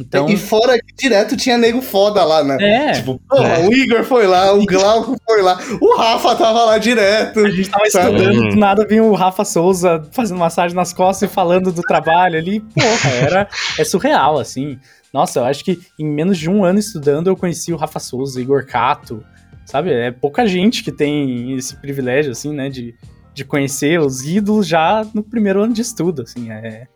Então, 0.00 0.28
E 0.28 0.36
fora 0.36 0.78
que 0.78 0.94
direto 0.96 1.36
tinha 1.36 1.58
nego 1.58 1.80
foda 1.82 2.24
lá, 2.24 2.42
né? 2.42 2.56
é, 2.60 2.92
Tipo, 2.92 3.20
porra, 3.28 3.46
É. 3.58 3.68
o 3.68 3.72
Igor 3.72 4.02
foi 4.04 4.26
lá, 4.26 4.52
o 4.52 4.64
Glauco 4.64 5.16
foi 5.26 5.42
lá, 5.42 5.58
o 5.80 5.96
Rafa 5.96 6.34
tava 6.36 6.64
lá 6.64 6.78
direto. 6.78 7.40
A 7.40 7.50
gente 7.50 7.68
tava 7.70 7.90
Sabe? 7.90 8.16
estudando, 8.16 8.48
do 8.50 8.56
nada 8.56 8.86
vinha 8.86 9.04
o 9.04 9.14
Rafa 9.14 9.44
Souza 9.44 10.02
fazendo 10.12 10.38
massagem 10.38 10.74
nas 10.74 10.92
costas 10.92 11.30
e 11.30 11.32
falando 11.32 11.70
do 11.70 11.82
trabalho 11.82 12.38
ali. 12.38 12.60
Porra, 12.60 13.10
era, 13.20 13.48
é 13.78 13.84
surreal, 13.84 14.38
assim. 14.38 14.78
Nossa, 15.12 15.40
eu 15.40 15.44
acho 15.44 15.64
que 15.64 15.78
em 15.98 16.06
menos 16.06 16.38
de 16.38 16.48
um 16.48 16.64
ano 16.64 16.78
estudando 16.78 17.26
eu 17.28 17.36
conheci 17.36 17.72
o 17.72 17.76
Rafa 17.76 17.98
Souza, 17.98 18.40
Igor 18.40 18.64
Cato, 18.64 19.24
sabe? 19.66 19.92
É 19.92 20.10
pouca 20.12 20.46
gente 20.46 20.82
que 20.84 20.92
tem 20.92 21.52
esse 21.56 21.76
privilégio, 21.76 22.30
assim, 22.32 22.52
né, 22.54 22.68
de, 22.68 22.94
de 23.34 23.44
conhecer 23.44 23.98
os 24.00 24.24
ídolos 24.24 24.66
já 24.68 25.04
no 25.12 25.22
primeiro 25.22 25.62
ano 25.62 25.72
de 25.74 25.82
estudo, 25.82 26.22
assim. 26.22 26.50
É, 26.52 26.86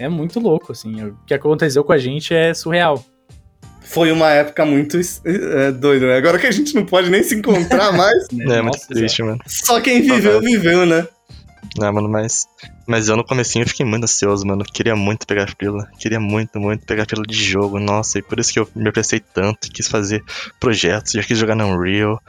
é 0.00 0.08
muito 0.08 0.40
louco, 0.40 0.72
assim. 0.72 1.04
O 1.04 1.16
que 1.26 1.34
aconteceu 1.34 1.84
com 1.84 1.92
a 1.92 1.98
gente 1.98 2.32
é 2.34 2.54
surreal. 2.54 3.04
Foi 3.82 4.10
uma 4.10 4.30
época 4.30 4.64
muito 4.64 4.98
é, 5.24 5.72
doida, 5.72 6.06
né? 6.06 6.16
Agora 6.16 6.38
que 6.38 6.46
a 6.46 6.50
gente 6.50 6.74
não 6.74 6.86
pode 6.86 7.10
nem 7.10 7.22
se 7.22 7.34
encontrar 7.34 7.92
mais, 7.92 8.28
Né? 8.32 8.56
É 8.58 8.62
muito 8.62 8.86
triste, 8.86 9.22
mano. 9.22 9.38
só 9.46 9.80
quem 9.80 10.00
viveu, 10.00 10.40
viveu, 10.40 10.86
né? 10.86 11.06
Não, 11.76 11.92
mano, 11.92 12.08
mas. 12.08 12.46
Mas 12.86 13.08
eu 13.08 13.16
no 13.16 13.24
comecinho 13.24 13.62
eu 13.62 13.68
fiquei 13.68 13.86
muito 13.86 14.04
ansioso, 14.04 14.44
mano. 14.46 14.64
Queria 14.64 14.96
muito 14.96 15.26
pegar 15.26 15.48
fila. 15.58 15.86
Queria 15.98 16.18
muito, 16.18 16.58
muito 16.58 16.84
pegar 16.84 17.06
fila 17.08 17.22
de 17.22 17.36
jogo. 17.36 17.78
Nossa, 17.78 18.18
e 18.18 18.22
por 18.22 18.40
isso 18.40 18.52
que 18.52 18.58
eu 18.58 18.68
me 18.74 18.88
apressei 18.88 19.20
tanto. 19.20 19.70
Quis 19.70 19.86
fazer 19.86 20.24
projetos, 20.58 21.12
já 21.12 21.22
quis 21.22 21.38
jogar 21.38 21.54
no 21.54 21.66
Unreal. 21.66 22.20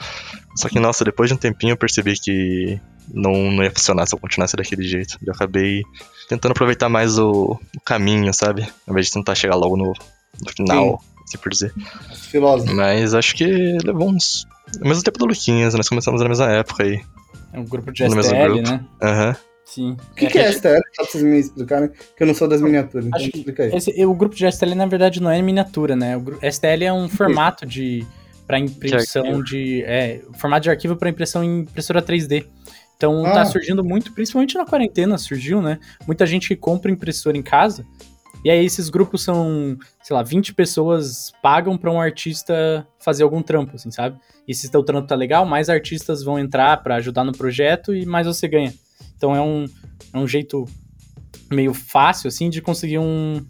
Só 0.55 0.67
que, 0.69 0.79
nossa, 0.79 1.03
depois 1.05 1.29
de 1.29 1.33
um 1.33 1.37
tempinho 1.37 1.71
eu 1.73 1.77
percebi 1.77 2.13
que 2.19 2.79
não, 3.13 3.51
não 3.51 3.63
ia 3.63 3.71
funcionar 3.71 4.05
se 4.05 4.13
eu 4.15 4.19
continuasse 4.19 4.55
daquele 4.55 4.83
jeito. 4.83 5.17
Eu 5.25 5.33
acabei 5.33 5.83
tentando 6.29 6.51
aproveitar 6.51 6.89
mais 6.89 7.17
o, 7.17 7.59
o 7.75 7.81
caminho, 7.85 8.33
sabe? 8.33 8.63
Ao 8.87 8.91
invés 8.93 9.07
de 9.07 9.13
tentar 9.13 9.35
chegar 9.35 9.55
logo 9.55 9.75
no, 9.77 9.93
no 10.41 10.51
final, 10.55 11.01
assim 11.23 11.37
por 11.37 11.49
dizer. 11.51 11.73
Filósofo. 12.15 12.73
Mas 12.73 13.13
acho 13.13 13.35
que 13.35 13.77
levou 13.83 14.09
uns. 14.09 14.45
Ao 14.81 14.87
mesmo 14.87 15.03
tempo 15.03 15.17
do 15.19 15.25
Luquinhas, 15.25 15.73
nós 15.73 15.89
começamos 15.89 16.21
na 16.21 16.29
mesma 16.29 16.49
época 16.51 16.83
aí. 16.83 17.01
É 17.53 17.59
um 17.59 17.65
grupo 17.65 17.91
de 17.91 18.07
No 18.07 18.21
STL, 18.23 18.53
grupo. 18.53 18.69
né? 18.69 18.85
Aham. 19.01 19.35
Sim. 19.65 19.91
O 20.11 20.15
que, 20.15 20.27
que 20.27 20.37
é 20.37 20.51
STL? 20.51 20.79
Só 20.95 21.03
pra 21.03 21.11
vocês 21.11 21.23
me 21.23 21.39
explicarem, 21.39 21.89
que 21.89 22.23
eu 22.23 22.27
não 22.27 22.33
sou 22.33 22.47
das 22.47 22.61
miniaturas. 22.61 23.05
Então 23.07 23.19
que 23.19 23.37
explica 23.37 23.63
aí. 23.63 23.75
Esse, 23.75 24.05
o 24.05 24.13
grupo 24.13 24.35
de 24.35 24.49
STL, 24.51 24.75
na 24.75 24.85
verdade, 24.85 25.21
não 25.21 25.31
é 25.31 25.41
miniatura, 25.41 25.95
né? 25.95 26.17
O 26.17 26.23
STL 26.51 26.83
é 26.83 26.91
um 26.93 27.07
formato 27.07 27.65
de 27.65 28.05
para 28.47 28.59
impressão 28.59 29.23
arquivo. 29.23 29.43
de, 29.43 29.83
é, 29.83 30.21
formato 30.33 30.63
de 30.63 30.69
arquivo 30.69 30.95
para 30.95 31.09
impressão 31.09 31.43
em 31.43 31.59
impressora 31.61 32.01
3D. 32.01 32.45
Então 32.97 33.25
Ah. 33.25 33.31
tá 33.33 33.45
surgindo 33.45 33.83
muito, 33.83 34.11
principalmente 34.13 34.55
na 34.55 34.65
quarentena 34.65 35.17
surgiu, 35.17 35.61
né? 35.61 35.79
Muita 36.05 36.25
gente 36.25 36.47
que 36.47 36.55
compra 36.55 36.91
impressora 36.91 37.37
em 37.37 37.41
casa. 37.41 37.85
E 38.43 38.49
aí 38.49 38.65
esses 38.65 38.89
grupos 38.89 39.23
são, 39.23 39.77
sei 40.01 40.15
lá, 40.15 40.23
20 40.23 40.53
pessoas 40.53 41.31
pagam 41.43 41.77
para 41.77 41.91
um 41.91 42.01
artista 42.01 42.87
fazer 42.99 43.23
algum 43.23 43.41
trampo, 43.41 43.75
assim, 43.75 43.91
sabe? 43.91 44.17
E 44.47 44.53
se 44.55 44.67
o 44.75 44.83
trampo 44.83 45.07
tá 45.07 45.15
legal, 45.15 45.45
mais 45.45 45.69
artistas 45.69 46.23
vão 46.23 46.39
entrar 46.39 46.77
para 46.81 46.95
ajudar 46.95 47.23
no 47.23 47.31
projeto 47.31 47.93
e 47.93 48.05
mais 48.05 48.25
você 48.25 48.47
ganha. 48.47 48.73
Então 49.15 49.35
é 49.35 49.41
um, 49.41 49.65
é 50.13 50.17
um 50.17 50.27
jeito 50.27 50.65
meio 51.51 51.73
fácil, 51.73 52.27
assim, 52.29 52.49
de 52.49 52.61
conseguir 52.61 52.97
um, 52.97 53.45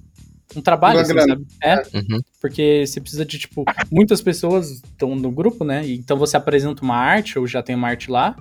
um 0.56 0.62
trabalho, 0.62 1.00
assim, 1.00 1.14
sabe? 1.14 1.46
É, 1.64 1.76
Uhum. 1.94 2.20
porque 2.42 2.84
você 2.86 3.00
precisa 3.02 3.26
de, 3.26 3.38
tipo, 3.40 3.64
muitas 3.92 4.22
pessoas 4.22 4.70
estão 4.72 5.16
no 5.16 5.32
grupo, 5.32 5.64
né? 5.64 5.84
Então 5.88 6.18
você 6.18 6.36
apresenta 6.38 6.84
uma 6.84 6.96
arte, 6.96 7.38
ou 7.40 7.48
já 7.48 7.62
tem 7.64 7.76
uma 7.76 7.88
arte 7.88 8.10
lá, 8.12 8.36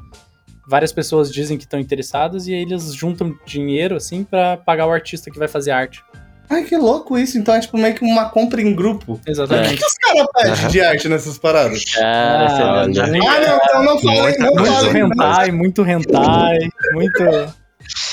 várias 0.68 0.92
pessoas 0.92 1.32
dizem 1.32 1.56
que 1.58 1.64
estão 1.64 1.80
interessadas 1.80 2.46
e 2.46 2.54
aí 2.54 2.62
eles 2.62 2.94
juntam 2.94 3.34
dinheiro, 3.46 3.96
assim, 3.96 4.22
pra 4.24 4.56
pagar 4.56 4.86
o 4.86 4.92
artista 4.92 5.30
que 5.30 5.38
vai 5.38 5.48
fazer 5.48 5.70
a 5.72 5.78
arte. 5.78 6.02
Ai, 6.52 6.64
que 6.64 6.76
louco 6.76 7.16
isso. 7.16 7.38
Então 7.38 7.54
é 7.54 7.61
tipo 7.61 7.78
meio 7.78 7.94
que 7.94 8.04
uma 8.04 8.28
compra 8.28 8.61
em 8.61 8.74
grupo. 8.74 9.12
O 9.12 9.18
que, 9.18 9.30
Exatamente. 9.30 9.76
que 9.76 9.84
os 9.84 9.94
caras 9.94 10.26
pedem 10.34 10.68
de 10.70 10.80
arte 10.80 11.08
nessas 11.08 11.38
paradas? 11.38 11.84
Cara, 11.84 12.48
você 12.48 12.62
Ah, 12.62 12.86
não 12.88 13.06
muito- 13.08 13.28
Ah, 13.28 13.40
não, 13.40 13.56
então 13.56 13.82
não 13.84 13.98
falei, 14.00 14.36
não 14.38 14.52
coisa. 14.54 14.72
Muito 14.72 14.82
falei. 14.82 15.02
não. 15.02 15.08
hentai, 15.12 15.50
muito 15.52 15.82
hentai, 15.86 16.58
muito... 16.92 17.59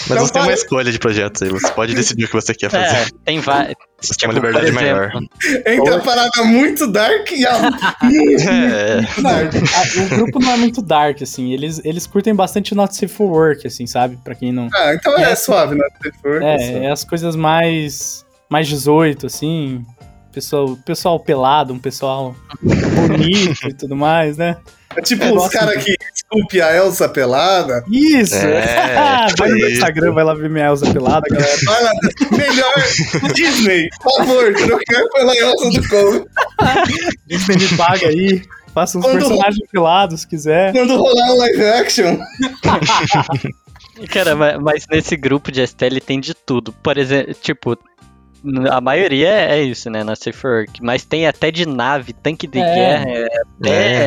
Mas 0.09 0.17
Não 0.17 0.25
você 0.25 0.33
tem 0.33 0.41
uma 0.41 0.53
escolha 0.53 0.91
de 0.91 0.99
projetos 0.99 1.41
aí, 1.41 1.49
você 1.49 1.69
pode 1.71 1.93
decidir 1.93 2.25
o 2.25 2.27
que 2.27 2.33
você 2.33 2.53
quer 2.53 2.69
fazer. 2.69 2.95
É, 2.95 3.07
tem 3.25 3.39
vários. 3.39 3.75
Você 4.01 4.13
tem 4.15 4.29
uma 4.29 4.33
Tipo, 4.35 4.47
liberdade 4.47 4.71
maior. 4.73 5.11
Entre 5.65 5.93
a 5.93 5.99
parada 5.99 6.43
muito 6.43 6.87
dark 6.87 7.31
e 7.31 7.45
a 7.45 7.59
muito, 8.03 8.49
É, 8.49 9.01
muito 9.01 9.21
dark. 9.23 9.53
O 9.97 10.15
grupo 10.15 10.39
não 10.39 10.51
é 10.51 10.57
muito 10.57 10.81
dark, 10.81 11.21
assim, 11.21 11.51
eles, 11.51 11.81
eles 11.83 12.05
curtem 12.07 12.35
bastante 12.35 12.75
Not 12.75 12.95
Safe 12.95 13.07
for 13.07 13.29
Work, 13.29 13.65
assim, 13.67 13.87
sabe? 13.87 14.17
Pra 14.23 14.35
quem 14.35 14.51
não... 14.51 14.69
Ah, 14.73 14.93
então 14.93 15.17
é 15.17 15.31
É, 15.31 15.35
suave, 15.35 15.75
né? 15.75 15.85
Se 16.01 16.11
for, 16.21 16.41
É, 16.41 16.85
é 16.85 16.91
as 16.91 17.03
coisas 17.03 17.35
mais 17.35 18.25
mais 18.49 18.67
18, 18.67 19.25
assim. 19.25 19.85
Pessoal, 20.31 20.77
pessoal 20.85 21.19
pelado, 21.19 21.73
um 21.73 21.79
pessoal 21.79 22.35
bonito 22.61 23.67
e 23.67 23.73
tudo 23.73 23.95
mais, 23.95 24.37
né? 24.37 24.57
É 24.97 25.01
tipo 25.01 25.23
É, 25.23 25.31
os 25.31 25.47
caras 25.49 25.83
que 25.83 25.95
desculpe 26.13 26.61
a 26.61 26.75
Elsa 26.75 27.07
pelada. 27.07 27.83
Isso! 27.91 28.35
É, 28.35 29.27
vai 29.37 29.49
no 29.49 29.55
meu 29.55 29.67
isso. 29.67 29.75
Instagram, 29.77 30.13
vai 30.13 30.23
lá 30.23 30.33
ver 30.33 30.49
minha 30.49 30.65
Elsa 30.65 30.91
pelada, 30.91 31.25
galera. 31.29 31.57
Vai 31.65 31.83
lá, 31.83 31.91
melhor 32.31 32.73
Disney, 33.33 33.87
por 34.01 34.17
favor, 34.17 34.53
trocar 34.53 35.03
pela 35.13 35.35
Elsa 35.37 35.69
do 35.81 35.87
Cole. 35.89 36.25
Disney 37.27 37.57
me 37.57 37.77
paga 37.77 38.07
aí. 38.07 38.41
Faça 38.73 38.97
uns 38.99 39.01
Quando- 39.05 39.19
personagens 39.19 39.69
pelados, 39.71 40.21
se 40.21 40.27
quiser. 40.27 40.71
Quando 40.71 40.97
rolar 40.97 41.31
um 41.33 41.37
live 41.37 41.65
action. 41.65 42.17
Cara, 44.11 44.35
ma- 44.35 44.59
mas 44.59 44.85
nesse 44.89 45.15
grupo 45.15 45.51
de 45.51 45.65
STL 45.65 45.99
tem 46.05 46.19
de 46.19 46.33
tudo. 46.33 46.71
Por 46.71 46.97
exemplo, 46.97 47.33
tipo, 47.33 47.77
a 48.71 48.79
maioria 48.81 49.29
é 49.29 49.61
isso, 49.61 49.89
né? 49.89 50.03
Na 50.03 50.15
Safe 50.15 50.45
Work. 50.47 50.81
Mas 50.83 51.03
tem 51.05 51.27
até 51.27 51.51
de 51.51 51.65
nave, 51.67 52.13
tanque 52.13 52.47
de 52.47 52.59
É. 52.59 52.63
guerra, 52.75 53.09
é, 53.09 53.21
é, 53.21 53.39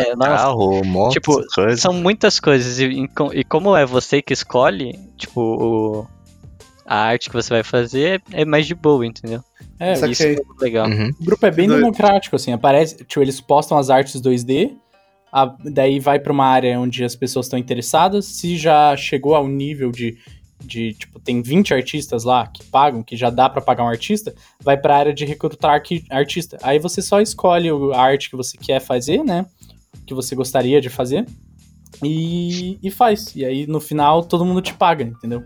até. 0.02 0.14
nossa, 0.16 0.30
carro, 0.30 0.84
moto, 0.84 1.12
Tipo, 1.12 1.42
coisa. 1.54 1.76
são 1.76 1.92
muitas 1.92 2.38
coisas. 2.40 2.78
E, 2.78 2.84
e 2.86 3.08
co- 3.08 3.32
e 3.34 3.44
como 3.44 3.76
é 3.76 3.84
você 3.84 4.20
que 4.22 4.32
escolhe, 4.32 4.98
tipo, 5.16 5.40
o- 5.40 6.06
a 6.86 6.96
arte 6.96 7.28
que 7.28 7.34
você 7.36 7.50
vai 7.50 7.62
fazer 7.62 8.22
é 8.32 8.44
mais 8.44 8.66
de 8.66 8.74
boa, 8.74 9.06
entendeu? 9.06 9.40
É, 9.78 9.94
Saquei. 9.94 10.12
Isso 10.12 10.22
é 10.24 10.34
muito 10.34 10.60
legal. 10.60 10.88
Uhum. 10.88 11.10
o 11.20 11.24
grupo 11.24 11.46
é 11.46 11.50
bem 11.50 11.66
Doido. 11.66 11.80
democrático, 11.80 12.36
assim. 12.36 12.52
Aparece, 12.52 12.96
tipo, 13.04 13.20
eles 13.22 13.40
postam 13.40 13.78
as 13.78 13.90
artes 13.90 14.20
2D. 14.20 14.72
a- 15.32 15.54
daí 15.64 16.00
vai 16.00 16.18
pra 16.18 16.32
uma 16.32 16.44
área 16.44 16.80
onde 16.80 17.04
as 17.04 17.14
pessoas 17.14 17.46
estão 17.46 17.56
interessadas. 17.56 18.24
Se 18.26 18.56
já 18.56 18.96
chegou 18.96 19.36
ao 19.36 19.46
nível 19.46 19.92
de, 19.92 20.18
de, 20.60 20.94
tipo, 20.94 21.18
tem 21.18 21.42
20 21.42 21.72
artistas 21.74 22.24
lá 22.24 22.46
que 22.46 22.62
pagam, 22.64 23.02
que 23.02 23.16
já 23.16 23.30
dá 23.30 23.48
pra 23.48 23.60
pagar 23.60 23.84
um 23.84 23.88
artista, 23.88 24.34
vai 24.62 24.76
pra 24.76 24.96
área 24.96 25.12
de 25.14 25.24
recrutar 25.24 25.80
artista. 26.10 26.58
Aí 26.62 26.78
você 26.78 27.00
só 27.02 27.20
escolhe 27.20 27.70
o- 27.72 27.92
a 27.92 28.00
arte 28.00 28.30
que 28.30 28.36
você 28.36 28.56
quer 28.56 28.80
fazer, 28.80 29.22
né? 29.24 29.46
Que 30.06 30.14
você 30.14 30.34
gostaria 30.34 30.80
de 30.80 30.88
fazer. 30.88 31.26
E, 32.02 32.78
e 32.82 32.90
faz. 32.90 33.34
E 33.34 33.44
aí 33.44 33.66
no 33.66 33.80
final 33.80 34.22
todo 34.24 34.44
mundo 34.44 34.60
te 34.62 34.72
paga, 34.74 35.04
entendeu? 35.04 35.42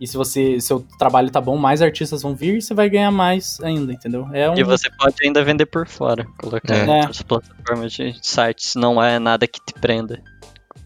E 0.00 0.06
se 0.06 0.16
você 0.16 0.60
seu 0.60 0.86
trabalho 0.98 1.28
tá 1.30 1.40
bom, 1.40 1.56
mais 1.56 1.82
artistas 1.82 2.22
vão 2.22 2.34
vir 2.34 2.56
e 2.58 2.62
você 2.62 2.72
vai 2.72 2.88
ganhar 2.88 3.10
mais 3.10 3.58
ainda, 3.60 3.92
entendeu? 3.92 4.28
É 4.32 4.48
um 4.48 4.54
E 4.56 4.62
você 4.62 4.88
pode 4.96 5.16
ainda 5.24 5.42
vender 5.44 5.66
por 5.66 5.86
fora, 5.88 6.24
colocar 6.38 6.74
É. 6.76 6.98
outras 7.00 7.20
plataformas 7.22 7.92
de 7.92 8.14
sites, 8.22 8.74
não 8.76 9.02
é 9.02 9.18
nada 9.18 9.46
que 9.46 9.58
te 9.60 9.74
prenda. 9.74 10.22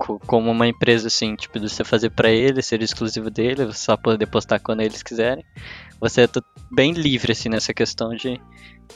Co- 0.04 0.18
Como 0.26 0.50
uma 0.50 0.66
empresa 0.66 1.06
assim, 1.06 1.36
tipo, 1.36 1.60
de 1.60 1.68
você 1.68 1.84
fazer 1.84 2.10
pra 2.10 2.30
ele, 2.30 2.60
ser 2.62 2.82
exclusivo 2.82 3.30
dele, 3.30 3.66
você 3.66 3.78
só 3.78 3.96
poder 3.96 4.26
postar 4.26 4.58
quando 4.58 4.80
eles 4.80 5.02
quiserem. 5.02 5.44
Você 6.00 6.22
é 6.22 6.28
bem 6.70 6.92
livre 6.92 7.30
assim 7.32 7.48
nessa 7.48 7.72
questão 7.72 8.14
de, 8.16 8.40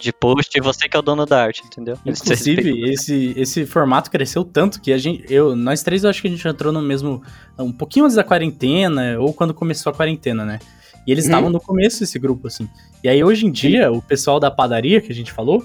de 0.01 0.13
post 0.13 0.51
e 0.59 0.61
você 0.61 0.89
que 0.89 0.97
é 0.97 0.99
o 0.99 1.03
dono 1.03 1.25
da 1.25 1.41
arte, 1.45 1.63
entendeu? 1.65 1.97
Inclusive, 2.05 2.91
esse, 2.91 3.33
esse 3.37 3.65
formato 3.67 4.11
cresceu 4.11 4.45
tanto 4.45 4.81
que 4.81 4.93
a 4.93 4.99
gente. 4.99 5.25
Eu, 5.33 5.55
nós 5.55 5.83
três, 5.85 6.03
eu 6.03 6.11
acho 6.11 6.21
que 6.21 6.27
a 6.27 6.31
gente 6.31 6.47
entrou 6.49 6.73
no 6.73 6.83
mesmo. 6.83 7.23
Um 7.57 7.71
pouquinho 7.73 8.05
antes 8.07 8.17
da 8.17 8.25
quarentena, 8.25 9.17
ou 9.21 9.33
quando 9.33 9.55
começou 9.55 9.93
a 9.93 9.95
quarentena, 9.95 10.45
né? 10.45 10.59
E 11.07 11.13
eles 11.13 11.27
Uhum. 11.27 11.31
estavam 11.31 11.51
no 11.51 11.61
começo 11.61 12.01
desse 12.01 12.19
grupo, 12.19 12.49
assim. 12.49 12.69
E 13.05 13.09
aí, 13.09 13.23
hoje 13.23 13.47
em 13.47 13.53
dia, 13.53 13.93
o 13.93 14.03
pessoal 14.03 14.41
da 14.41 14.51
padaria 14.51 15.01
que 15.01 15.13
a 15.13 15.15
gente 15.15 15.31
falou, 15.33 15.65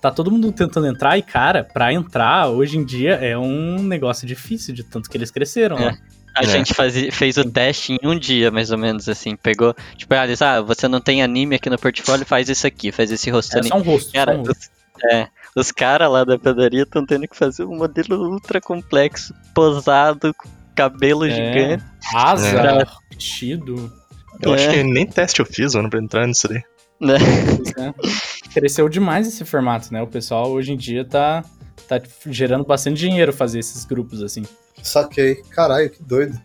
tá 0.00 0.10
todo 0.10 0.30
mundo 0.30 0.50
tentando 0.52 0.86
entrar, 0.86 1.18
e, 1.18 1.22
cara, 1.22 1.62
pra 1.64 1.92
entrar, 1.92 2.48
hoje 2.48 2.76
em 2.78 2.84
dia, 2.84 3.14
é 3.14 3.36
um 3.36 3.82
negócio 3.82 4.26
difícil, 4.26 4.74
de 4.74 4.82
tanto 4.84 5.08
que 5.10 5.16
eles 5.16 5.30
cresceram 5.30 5.76
É. 5.78 5.84
lá. 5.86 5.98
A 6.34 6.42
É. 6.44 6.46
gente 6.46 6.72
fazia, 6.74 7.10
fez 7.10 7.36
o 7.36 7.44
teste 7.50 7.96
em 8.00 8.06
um 8.06 8.16
dia, 8.16 8.50
mais 8.52 8.70
ou 8.70 8.78
menos, 8.78 9.08
assim. 9.08 9.34
Pegou, 9.36 9.74
tipo, 9.96 10.14
ah, 10.14 10.24
eles, 10.24 10.40
ah, 10.40 10.60
você 10.60 10.86
não 10.86 11.00
tem 11.00 11.22
anime 11.22 11.56
aqui 11.56 11.68
no 11.68 11.76
portfólio, 11.78 12.24
faz 12.24 12.48
isso 12.48 12.66
aqui, 12.66 12.92
faz 12.92 13.10
esse 13.10 13.28
rosto 13.30 13.58
É 13.58 13.62
só 13.64 13.76
um 13.76 13.82
rosto. 13.82 14.12
Cara, 14.12 14.34
só 14.34 14.38
um 14.40 14.44
rosto. 14.44 14.70
os, 14.96 15.04
é, 15.12 15.28
os 15.56 15.72
caras 15.72 16.10
lá 16.10 16.22
da 16.24 16.38
padaria 16.38 16.82
estão 16.84 17.04
tendo 17.04 17.26
que 17.26 17.36
fazer 17.36 17.64
um 17.64 17.76
modelo 17.76 18.30
ultra 18.30 18.60
complexo, 18.60 19.34
posado, 19.52 20.32
com 20.32 20.48
cabelo 20.74 21.26
É. 21.26 21.30
gigante. 21.30 21.84
Asa, 22.14 22.46
É. 22.60 22.86
vestido. 23.12 23.92
Eu 24.40 24.54
acho 24.54 24.68
É. 24.70 24.72
que 24.74 24.82
nem 24.84 25.06
teste 25.08 25.40
eu 25.40 25.46
fiz, 25.46 25.74
mano, 25.74 25.90
pra 25.90 26.00
entrar 26.00 26.26
nisso 26.28 26.46
daí. 26.48 26.62
Né? 27.00 27.16
Cresceu 28.52 28.88
demais 28.88 29.26
esse 29.26 29.44
formato, 29.44 29.92
né? 29.92 30.02
O 30.02 30.06
pessoal 30.06 30.50
hoje 30.50 30.72
em 30.72 30.76
dia 30.76 31.04
tá, 31.04 31.44
tá 31.88 32.00
gerando 32.26 32.64
bastante 32.64 32.98
dinheiro 32.98 33.32
fazer 33.32 33.58
esses 33.58 33.84
grupos 33.84 34.22
assim. 34.22 34.44
Saquei. 34.82 35.36
Caralho, 35.50 35.90
que 35.90 36.02
doido. 36.02 36.38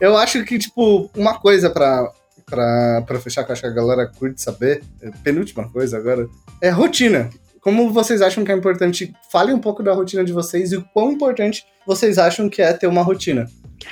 Eu 0.00 0.16
acho 0.16 0.42
que, 0.44 0.58
tipo, 0.58 1.10
uma 1.14 1.38
coisa 1.38 1.68
pra, 1.68 2.10
pra, 2.46 3.02
pra 3.06 3.20
fechar, 3.20 3.44
que 3.44 3.50
eu 3.50 3.52
acho 3.52 3.60
que 3.60 3.68
a 3.68 3.72
galera 3.72 4.06
curte 4.06 4.40
saber, 4.40 4.82
é, 5.02 5.10
penúltima 5.22 5.68
coisa 5.68 5.98
agora, 5.98 6.26
é 6.62 6.70
rotina. 6.70 7.28
Como 7.60 7.92
vocês 7.92 8.22
acham 8.22 8.42
que 8.42 8.50
é 8.50 8.56
importante? 8.56 9.12
Fale 9.30 9.52
um 9.52 9.58
pouco 9.58 9.82
da 9.82 9.92
rotina 9.92 10.24
de 10.24 10.32
vocês 10.32 10.72
e 10.72 10.76
o 10.76 10.84
quão 10.94 11.12
importante 11.12 11.66
vocês 11.86 12.16
acham 12.16 12.48
que 12.48 12.62
é 12.62 12.72
ter 12.72 12.86
uma 12.86 13.02
rotina. 13.02 13.46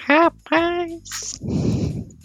Rapaz! 0.06 1.38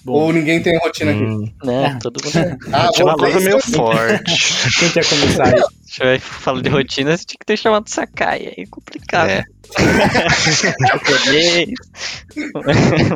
Bom, 0.06 0.14
Ou 0.14 0.34
ninguém 0.34 0.62
tem 0.62 0.78
rotina 0.80 1.12
aqui. 1.12 1.24
Hum, 1.24 1.50
Né? 1.64 1.98
Todo 2.02 2.20
mundo. 2.24 2.58
Ah, 2.74 2.90
tinha 2.92 3.06
uma 3.06 3.16
coisa 3.16 3.40
meio 3.40 3.60
forte. 3.60 4.34
quem 4.80 4.90
quer 4.92 5.08
começar 5.08 5.48
aí? 5.48 5.62
Se 5.84 6.04
eu 6.04 6.20
falar 6.20 6.62
de 6.62 6.70
rotina, 6.70 7.16
você 7.16 7.24
tinha 7.24 7.38
que 7.40 7.46
ter 7.46 7.58
chamado 7.58 7.88
Sakai, 7.88 8.54
aí 8.58 8.64
é 8.64 8.66
complicado. 8.66 9.30
É. 9.30 9.44
Japonês, 10.88 11.70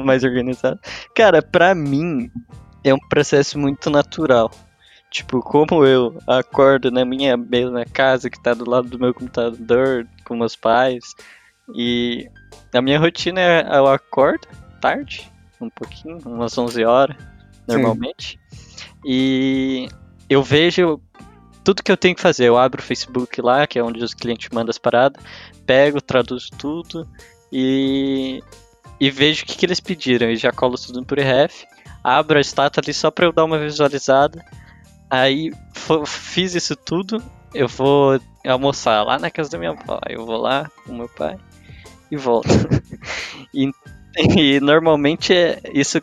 mais 0.05 0.23
organizado. 0.23 0.79
Cara, 1.15 1.41
pra 1.41 1.73
mim 1.73 2.29
é 2.83 2.93
um 2.93 2.99
processo 3.09 3.57
muito 3.57 3.89
natural. 3.89 4.51
Tipo, 5.09 5.41
como 5.41 5.85
eu 5.85 6.17
acordo 6.27 6.91
na 6.91 7.03
minha 7.03 7.35
mesma 7.35 7.83
casa 7.85 8.29
que 8.29 8.41
tá 8.41 8.53
do 8.53 8.69
lado 8.69 8.87
do 8.89 8.99
meu 8.99 9.13
computador 9.13 10.05
com 10.25 10.35
meus 10.35 10.55
pais. 10.55 11.15
E 11.75 12.27
a 12.73 12.81
minha 12.81 12.99
rotina 12.99 13.41
é 13.41 13.77
eu 13.77 13.87
acordo 13.87 14.47
tarde, 14.79 15.29
um 15.59 15.69
pouquinho, 15.69 16.19
umas 16.25 16.57
11 16.57 16.83
horas, 16.85 17.15
normalmente. 17.67 18.39
E 19.05 19.87
eu 20.29 20.43
vejo 20.43 21.01
tudo 21.63 21.83
que 21.83 21.91
eu 21.91 21.97
tenho 21.97 22.15
que 22.15 22.21
fazer. 22.21 22.45
Eu 22.45 22.57
abro 22.57 22.81
o 22.81 22.83
Facebook 22.83 23.41
lá, 23.41 23.67
que 23.67 23.77
é 23.77 23.83
onde 23.83 24.03
os 24.03 24.13
clientes 24.13 24.49
mandam 24.51 24.69
as 24.69 24.77
paradas, 24.77 25.21
pego, 25.65 25.99
traduzo 25.99 26.49
tudo 26.57 27.07
e, 27.51 28.41
e 28.99 29.11
vejo 29.11 29.43
o 29.43 29.45
que, 29.45 29.57
que 29.57 29.65
eles 29.65 29.79
pediram. 29.79 30.29
E 30.29 30.35
já 30.37 30.51
colo 30.51 30.77
tudo 30.77 30.99
no 30.99 31.05
preref, 31.05 31.65
abro 32.03 32.37
a 32.37 32.41
estátua 32.41 32.81
ali 32.83 32.93
só 32.93 33.11
pra 33.11 33.25
eu 33.25 33.33
dar 33.33 33.43
uma 33.43 33.59
visualizada. 33.59 34.45
Aí 35.09 35.51
fiz 36.05 36.55
isso 36.55 36.75
tudo, 36.75 37.23
eu 37.53 37.67
vou 37.67 38.19
almoçar 38.45 39.03
lá 39.03 39.17
na 39.19 39.31
casa 39.31 39.49
da 39.49 39.57
minha 39.57 39.71
avó. 39.71 39.99
Eu 40.07 40.25
vou 40.25 40.37
lá 40.37 40.69
com 40.85 40.93
meu 40.93 41.09
pai 41.09 41.37
e 42.09 42.17
volto. 42.17 42.47
e, 43.53 43.71
e 44.37 44.59
normalmente 44.59 45.33
é 45.33 45.59
isso 45.73 46.01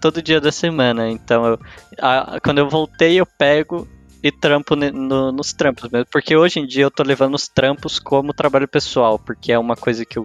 todo 0.00 0.22
dia 0.22 0.40
da 0.40 0.50
semana. 0.52 1.10
Então, 1.10 1.46
eu- 1.46 1.58
a- 2.00 2.38
quando 2.42 2.58
eu 2.58 2.68
voltei, 2.68 3.20
eu 3.20 3.26
pego 3.26 3.86
e 4.22 4.30
trampo 4.30 4.76
no- 4.76 5.32
nos 5.32 5.52
trampos 5.52 5.90
mesmo. 5.90 6.06
Porque 6.10 6.36
hoje 6.36 6.60
em 6.60 6.66
dia 6.66 6.84
eu 6.84 6.90
tô 6.90 7.02
levando 7.02 7.34
os 7.34 7.48
trampos 7.48 7.98
como 7.98 8.32
trabalho 8.32 8.68
pessoal, 8.68 9.18
porque 9.18 9.52
é 9.52 9.58
uma 9.58 9.76
coisa 9.76 10.04
que 10.04 10.18
eu, 10.18 10.24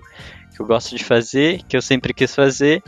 que 0.55 0.61
eu 0.61 0.65
gosto 0.65 0.95
de 0.95 1.03
fazer, 1.03 1.61
que 1.67 1.75
eu 1.75 1.81
sempre 1.81 2.13
quis 2.13 2.33
fazer, 2.35 2.81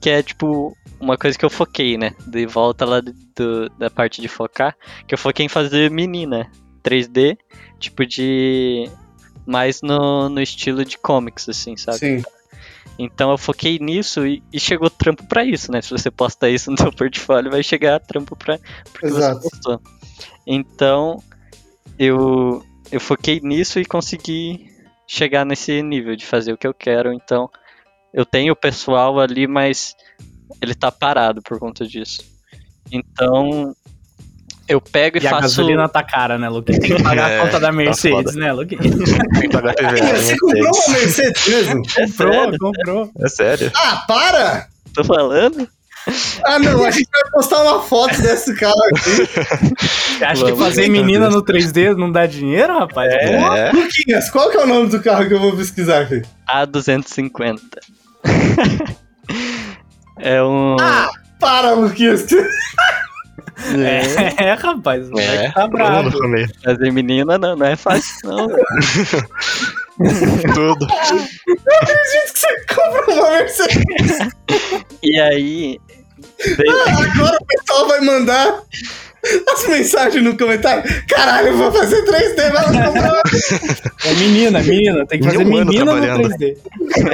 que 0.00 0.08
é 0.10 0.22
tipo 0.22 0.76
uma 1.00 1.16
coisa 1.18 1.38
que 1.38 1.44
eu 1.44 1.50
foquei, 1.50 1.98
né? 1.98 2.12
De 2.26 2.46
volta 2.46 2.84
lá 2.86 3.00
do- 3.00 3.68
da 3.78 3.90
parte 3.90 4.20
de 4.22 4.28
focar, 4.28 4.74
que 5.06 5.14
eu 5.14 5.18
foquei 5.18 5.44
em 5.44 5.48
fazer 5.50 5.90
menina 5.90 6.50
3D, 6.82 7.36
tipo 7.78 8.06
de. 8.06 8.88
mais 9.46 9.82
no, 9.82 10.28
no 10.30 10.40
estilo 10.40 10.84
de 10.84 10.96
comics, 10.96 11.46
assim, 11.48 11.76
sabe? 11.76 11.98
Sim. 11.98 12.22
Então 12.98 13.30
eu 13.30 13.38
foquei 13.38 13.78
nisso 13.78 14.26
e, 14.26 14.42
e 14.52 14.60
chegou 14.60 14.88
trampo 14.88 15.26
pra 15.26 15.44
isso, 15.44 15.70
né? 15.72 15.82
Se 15.82 15.90
você 15.90 16.10
posta 16.10 16.48
isso 16.48 16.70
no 16.70 16.78
seu 16.78 16.92
portfólio, 16.94 17.50
vai 17.50 17.62
chegar 17.62 18.00
trampo 18.00 18.36
pra 18.36 18.58
porque 18.92 19.06
Exato. 19.06 19.40
você 19.40 19.50
postou. 19.50 19.80
Então 20.46 21.22
eu, 21.98 22.64
eu 22.90 23.00
foquei 23.00 23.40
nisso 23.40 23.80
e 23.80 23.84
consegui 23.84 24.72
chegar 25.06 25.44
nesse 25.44 25.82
nível 25.82 26.16
de 26.16 26.24
fazer 26.24 26.52
o 26.52 26.58
que 26.58 26.66
eu 26.66 26.74
quero. 26.74 27.12
Então 27.12 27.50
eu 28.12 28.24
tenho 28.24 28.52
o 28.52 28.56
pessoal 28.56 29.18
ali, 29.18 29.46
mas 29.46 29.94
ele 30.62 30.74
tá 30.74 30.92
parado 30.92 31.42
por 31.42 31.58
conta 31.58 31.86
disso. 31.86 32.22
Então 32.92 33.74
eu 34.68 34.80
pego 34.80 35.18
e, 35.18 35.22
E 35.22 35.26
a 35.26 35.30
faço. 35.30 35.42
gasolina 35.42 35.88
tá 35.88 36.02
cara, 36.02 36.38
né, 36.38 36.48
Luquinha? 36.48 36.78
Tem 36.80 36.96
que 36.96 37.02
pagar 37.02 37.30
É, 37.30 37.38
a 37.38 37.42
conta 37.44 37.60
da 37.60 37.66
tá 37.68 37.72
Mercedes, 37.72 38.32
foda. 38.32 38.32
né, 38.40 38.52
Luquinha? 38.52 38.80
Tem 38.80 39.40
que 39.42 39.48
pagar 39.48 39.74
PVA. 39.74 39.92
Ih, 39.92 40.16
Você 40.16 40.32
né, 40.32 40.38
comprou 40.40 40.70
uma 40.72 40.88
Mercedes. 40.98 41.46
Mesmo? 41.48 41.82
comprou, 41.94 42.32
sério? 42.32 42.58
comprou. 42.58 43.10
É 43.20 43.28
sério? 43.28 43.72
Ah, 43.74 44.04
para! 44.08 44.66
Tô 44.94 45.04
falando? 45.04 45.68
Ah, 46.44 46.58
não, 46.58 46.84
a 46.84 46.90
gente 46.90 47.08
vai 47.10 47.30
postar 47.32 47.62
uma 47.62 47.80
foto 47.82 48.20
desse 48.20 48.54
carro 48.56 48.74
aqui. 48.94 49.00
Você 50.18 50.24
acha 50.24 50.44
que 50.44 50.56
fazer 50.56 50.88
menina 50.90 51.30
Deus. 51.30 51.34
no 51.36 51.42
3D 51.42 51.96
não 51.96 52.12
dá 52.12 52.26
dinheiro, 52.26 52.78
rapaz? 52.78 53.10
É. 53.10 53.70
Luquinhas, 53.72 54.28
qual 54.28 54.50
que 54.50 54.56
é 54.58 54.60
o 54.60 54.66
nome 54.66 54.88
do 54.90 55.00
carro 55.02 55.26
que 55.26 55.32
eu 55.32 55.40
vou 55.40 55.56
pesquisar 55.56 56.02
aqui? 56.02 56.20
A250. 56.46 57.58
é 60.20 60.42
um. 60.42 60.76
Ah! 60.78 61.10
Para, 61.40 61.72
Luquinhas. 61.72 62.26
É, 63.56 64.44
é, 64.44 64.52
rapaz, 64.54 65.06
o 65.08 65.12
moleque 65.12 65.44
É, 65.44 65.50
tá 65.52 65.66
bravo. 65.68 66.10
Fazer 66.62 66.92
menina 66.92 67.38
não, 67.38 67.56
não 67.56 67.66
é 67.66 67.76
fácil, 67.76 68.14
não. 68.24 68.48
Tudo. 70.54 70.86
Acredito 70.86 72.32
que 72.32 72.38
você 72.38 72.64
compra 72.74 73.14
uma 73.14 73.30
Mercedes. 73.30 74.18
E 75.02 75.20
aí. 75.20 75.78
Agora 77.14 77.38
o 77.40 77.44
pessoal 77.46 77.88
vai 77.88 78.00
mandar 78.00 78.62
as 79.52 79.68
mensagens 79.68 80.22
no 80.22 80.36
comentário. 80.36 80.82
Caralho, 81.08 81.48
eu 81.48 81.56
vou 81.56 81.72
fazer 81.72 82.04
3D, 82.04 82.52
mas 82.52 82.74
ela 82.74 82.92
comprou, 82.92 83.22
É 84.04 84.14
menina, 84.14 84.60
menina. 84.62 85.06
Tem 85.06 85.18
que 85.20 85.24
fazer 85.26 85.38
Um 85.38 85.44
menina 85.44 85.84
no 85.84 85.92
trabalhando. 86.00 86.28
3D. 86.28 86.56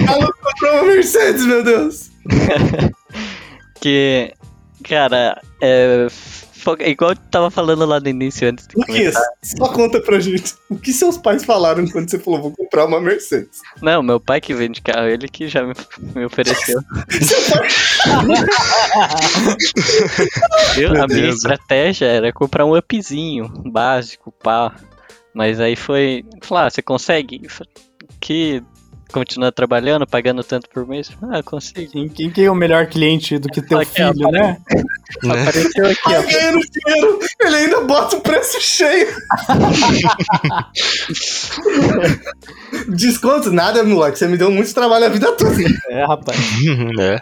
ela 0.09 0.33
comprou 0.33 0.73
uma 0.75 0.83
Mercedes, 0.85 1.45
meu 1.45 1.63
Deus. 1.63 2.11
Que. 3.81 4.35
Cara, 4.85 5.41
é. 5.61 6.07
Igual 6.87 7.13
eu 7.13 7.17
tava 7.31 7.51
falando 7.51 7.87
lá 7.87 7.99
no 7.99 8.07
início 8.09 8.47
antes 8.47 8.67
de 8.67 8.75
começar. 8.75 9.19
só 9.43 9.73
conta 9.73 9.99
pra 9.99 10.21
gente. 10.21 10.55
O 10.69 10.77
que 10.77 10.93
seus 10.93 11.17
pais 11.17 11.43
falaram 11.43 11.89
quando 11.89 12.11
você 12.11 12.19
falou, 12.19 12.43
vou 12.43 12.53
comprar 12.55 12.85
uma 12.85 13.01
Mercedes? 13.01 13.61
Não, 13.81 14.03
meu 14.03 14.21
pai 14.21 14.43
que 14.43 14.53
vende 14.53 14.83
carro, 14.83 15.09
ele 15.09 15.27
que 15.27 15.49
já 15.49 15.63
me, 15.63 15.73
me 16.15 16.27
ofereceu. 16.27 16.79
Eu- 20.77 20.91
a 20.91 21.07
minha 21.07 21.09
Deus. 21.23 21.37
estratégia 21.37 22.07
era 22.07 22.33
comprar 22.33 22.65
um 22.67 22.77
upzinho 22.77 23.49
básico, 23.67 24.33
pá. 24.33 24.75
Mas 25.35 25.61
aí 25.61 25.77
foi. 25.77 26.25
Falar, 26.43 26.67
ah, 26.67 26.71
você 26.71 26.83
consegue? 26.83 27.41
Eu 27.45 27.51
falei, 27.51 27.73
Que 28.21 28.63
continua 29.11 29.53
trabalhando, 29.53 30.07
pagando 30.07 30.43
tanto 30.43 30.69
por 30.71 30.87
mês? 30.87 31.11
Ah, 31.23 31.43
consigo. 31.43 31.91
Quem, 31.91 32.09
quem 32.09 32.31
que 32.31 32.43
é 32.43 32.51
o 32.51 32.55
melhor 32.55 32.87
cliente 32.87 33.39
do 33.39 33.49
que 33.49 33.61
teu 33.61 33.79
Aqui, 33.79 33.93
filho, 33.93 34.31
né? 34.31 34.57
Né? 35.23 35.43
Apareceu 35.43 35.87
aqui, 35.87 36.01
ó. 36.07 36.23
Ganhando 36.23 36.61
dinheiro, 36.61 37.19
ele 37.41 37.57
ainda 37.57 37.81
bota 37.83 38.17
o 38.17 38.21
preço 38.21 38.61
cheio. 38.61 39.09
Desconto? 42.89 43.53
Nada, 43.53 43.83
moleque. 43.83 44.19
Você 44.19 44.29
me 44.29 44.37
deu 44.37 44.51
muito 44.51 44.73
trabalho 44.73 45.07
a 45.07 45.09
vida 45.09 45.33
toda. 45.33 45.51
É, 45.89 46.07
rapaz. 46.07 46.39
É. 47.01 47.21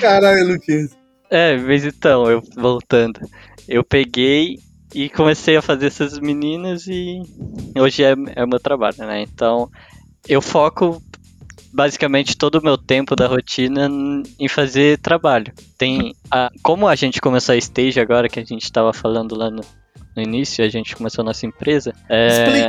Caralho, 0.00 0.48
Luquinhas. 0.48 0.90
É, 1.30 1.56
mas 1.56 1.84
então, 1.84 2.30
eu 2.30 2.42
voltando. 2.56 3.20
Eu 3.68 3.82
peguei 3.82 4.58
e 4.94 5.08
comecei 5.08 5.56
a 5.56 5.62
fazer 5.62 5.86
essas 5.86 6.18
meninas 6.18 6.86
e 6.86 7.20
hoje 7.78 8.04
é, 8.04 8.14
é 8.36 8.44
o 8.44 8.48
meu 8.48 8.60
trabalho, 8.60 8.96
né? 8.98 9.22
Então, 9.22 9.70
eu 10.28 10.40
foco 10.40 11.02
basicamente 11.72 12.36
todo 12.36 12.56
o 12.56 12.62
meu 12.62 12.76
tempo 12.76 13.16
da 13.16 13.26
rotina 13.26 13.88
em 14.38 14.48
fazer 14.48 14.98
trabalho. 14.98 15.52
Tem 15.78 16.14
a, 16.30 16.50
como 16.62 16.86
a 16.86 16.94
gente 16.94 17.20
começou 17.20 17.54
a 17.54 17.58
stage 17.58 17.98
agora, 17.98 18.28
que 18.28 18.38
a 18.38 18.44
gente 18.44 18.62
estava 18.64 18.92
falando 18.92 19.34
lá 19.34 19.50
no, 19.50 19.62
no 20.14 20.22
início, 20.22 20.64
a 20.64 20.68
gente 20.68 20.94
começou 20.94 21.22
a 21.22 21.26
nossa 21.26 21.46
empresa. 21.46 21.94
É, 22.08 22.68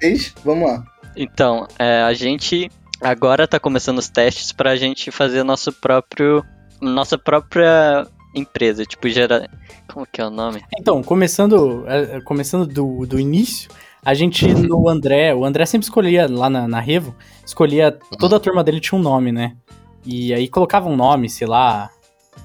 Explica. 0.00 0.40
Vamos 0.44 0.68
lá. 0.68 0.84
então, 1.16 1.66
é, 1.78 2.02
a 2.02 2.12
gente 2.14 2.70
agora 3.00 3.48
tá 3.48 3.58
começando 3.58 3.98
os 3.98 4.08
testes 4.08 4.52
pra 4.52 4.76
gente 4.76 5.10
fazer 5.10 5.42
nosso 5.42 5.72
próprio. 5.72 6.44
Nossa 6.80 7.16
própria 7.16 8.06
empresa, 8.34 8.84
tipo, 8.84 9.08
gera. 9.08 9.48
Como 9.88 10.06
que 10.06 10.20
é 10.20 10.26
o 10.26 10.30
nome? 10.30 10.62
Então, 10.78 11.02
começando, 11.02 11.84
é, 11.88 12.16
é, 12.16 12.20
começando 12.20 12.66
do, 12.66 13.06
do 13.06 13.18
início, 13.18 13.70
a 14.06 14.14
gente 14.14 14.46
no 14.54 14.88
André, 14.88 15.34
o 15.34 15.44
André 15.44 15.66
sempre 15.66 15.84
escolhia 15.84 16.28
lá 16.30 16.48
na, 16.48 16.68
na 16.68 16.78
Revo, 16.78 17.12
escolhia, 17.44 17.90
toda 18.20 18.36
a 18.36 18.40
turma 18.40 18.62
dele 18.62 18.78
tinha 18.78 18.96
um 18.96 19.02
nome, 19.02 19.32
né? 19.32 19.56
E 20.04 20.32
aí 20.32 20.46
colocava 20.46 20.88
um 20.88 20.94
nome, 20.94 21.28
sei 21.28 21.48
lá, 21.48 21.90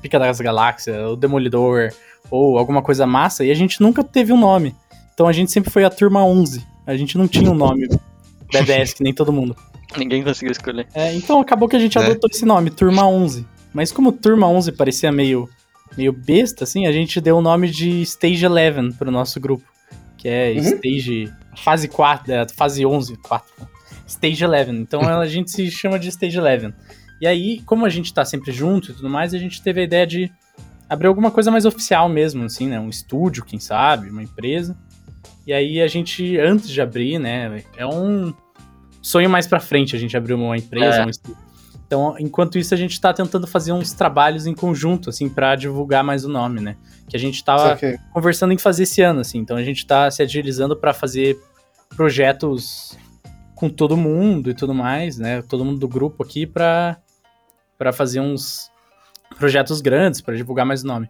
Pica 0.01 0.18
das 0.18 0.41
Galáxias, 0.41 0.97
o 1.12 1.16
Demolidor, 1.16 1.91
ou 2.31 2.57
alguma 2.57 2.81
coisa 2.81 3.06
massa, 3.06 3.45
e 3.45 3.52
a 3.52 3.53
gente 3.53 3.80
nunca 3.80 4.03
teve 4.03 4.34
um 4.34 4.40
nome. 4.40 4.76
Então 5.14 5.27
a 5.27 5.31
gente 5.31 5.52
sempre 5.52 5.69
foi 5.69 5.84
a 5.84 5.90
turma 5.91 6.26
11. 6.26 6.65
A 6.88 6.95
gente 6.98 7.15
não 7.15 7.27
tinha 7.27 7.52
um 7.52 7.56
nome 7.56 7.88
B10, 8.52 8.95
que 8.95 9.03
nem 9.03 9.14
todo 9.14 9.31
mundo. 9.31 9.56
Ninguém 9.95 10.23
conseguiu 10.23 10.52
escolher. 10.53 10.88
É, 10.95 11.14
então 11.14 11.40
acabou 11.40 11.69
que 11.69 11.76
a 11.76 11.80
gente 11.80 11.95
É. 11.95 12.02
adotou 12.02 12.27
esse 12.27 12.44
nome, 12.44 12.72
Turma 12.72 13.06
11. 13.06 13.45
Mas 13.72 13.91
como 13.91 14.11
Turma 14.11 14.48
11 14.48 14.72
parecia 14.72 15.11
meio, 15.11 15.48
meio 15.95 16.11
besta, 16.11 16.64
assim, 16.64 16.88
a 16.88 16.91
gente 16.91 17.22
deu 17.22 17.38
o 17.38 17.41
nome 17.41 17.69
de 17.69 18.02
Stage 18.02 18.48
11 18.48 18.98
pro 18.98 19.11
nosso 19.11 19.40
grupo. 19.40 19.64
Que 20.22 20.30
é 20.30 20.52
Uhum. 20.52 20.60
Stage... 20.60 21.34
Fase 21.57 21.88
4, 21.89 22.31
é, 22.31 22.48
fase 22.56 22.85
11, 22.85 23.18
4. 23.18 23.52
Stage 24.07 24.45
11. 24.45 24.72
Então 24.72 25.02
a 25.02 25.26
gente 25.27 25.52
se 25.52 25.69
chama 25.72 25.98
de 25.99 26.07
Stage 26.10 26.39
11. 26.39 26.73
E 27.19 27.27
aí, 27.27 27.60
como 27.65 27.85
a 27.85 27.89
gente 27.89 28.14
tá 28.14 28.23
sempre 28.23 28.52
junto 28.52 28.91
e 28.91 28.93
tudo 28.93 29.10
mais, 29.10 29.34
a 29.34 29.38
gente 29.38 29.61
teve 29.61 29.81
a 29.81 29.84
ideia 29.84 30.07
de 30.07 30.31
abrir 30.88 31.07
alguma 31.07 31.30
coisa 31.31 31.49
mais 31.52 31.65
oficial 31.65 32.07
mesmo, 32.07 32.43
assim, 32.45 32.68
né? 32.68 32.80
Um 32.80 32.89
estúdio, 32.89 33.43
quem 33.43 33.60
sabe, 33.60 34.10
uma 34.10 34.22
empresa. 34.23 34.77
E 35.45 35.52
aí 35.53 35.81
a 35.81 35.88
gente, 35.88 36.38
antes 36.38 36.69
de 36.69 36.80
abrir, 36.81 37.18
né? 37.19 37.64
É 37.76 37.85
um 37.85 38.34
sonho 39.02 39.30
mais 39.30 39.48
pra 39.48 39.60
frente 39.60 39.95
a 39.95 39.99
gente 39.99 40.15
abrir 40.15 40.34
uma 40.34 40.56
empresa, 40.56 40.98
É. 40.98 41.06
um 41.06 41.10
estúdio. 41.10 41.38
Então, 41.91 42.15
enquanto 42.18 42.57
isso, 42.57 42.73
a 42.73 42.77
gente 42.77 43.01
tá 43.01 43.13
tentando 43.13 43.45
fazer 43.45 43.73
uns 43.73 43.91
trabalhos 43.91 44.47
em 44.47 44.55
conjunto, 44.55 45.09
assim, 45.09 45.27
pra 45.27 45.57
divulgar 45.57 46.05
mais 46.05 46.23
o 46.23 46.30
nome, 46.30 46.61
né? 46.61 46.77
Que 47.09 47.18
a 47.18 47.19
gente 47.19 47.43
tava 47.43 47.68
Saquei. 47.72 47.97
conversando 48.13 48.53
em 48.53 48.57
fazer 48.57 48.84
esse 48.84 49.01
ano, 49.01 49.19
assim. 49.19 49.39
Então 49.39 49.57
a 49.57 49.63
gente 49.63 49.85
tá 49.85 50.09
se 50.09 50.23
agilizando 50.23 50.73
pra 50.77 50.93
fazer 50.93 51.38
projetos 51.97 52.97
com 53.55 53.68
todo 53.69 53.97
mundo 53.97 54.49
e 54.49 54.53
tudo 54.53 54.73
mais, 54.73 55.18
né? 55.18 55.41
Todo 55.41 55.65
mundo 55.65 55.80
do 55.80 55.88
grupo 55.89 56.23
aqui 56.23 56.45
pra, 56.45 56.95
pra 57.77 57.91
fazer 57.91 58.22
uns 58.22 58.72
projetos 59.38 59.81
grandes, 59.81 60.22
pra 60.22 60.34
divulgar 60.34 60.65
mais 60.65 60.85
o 60.85 60.88
nome. 60.88 61.09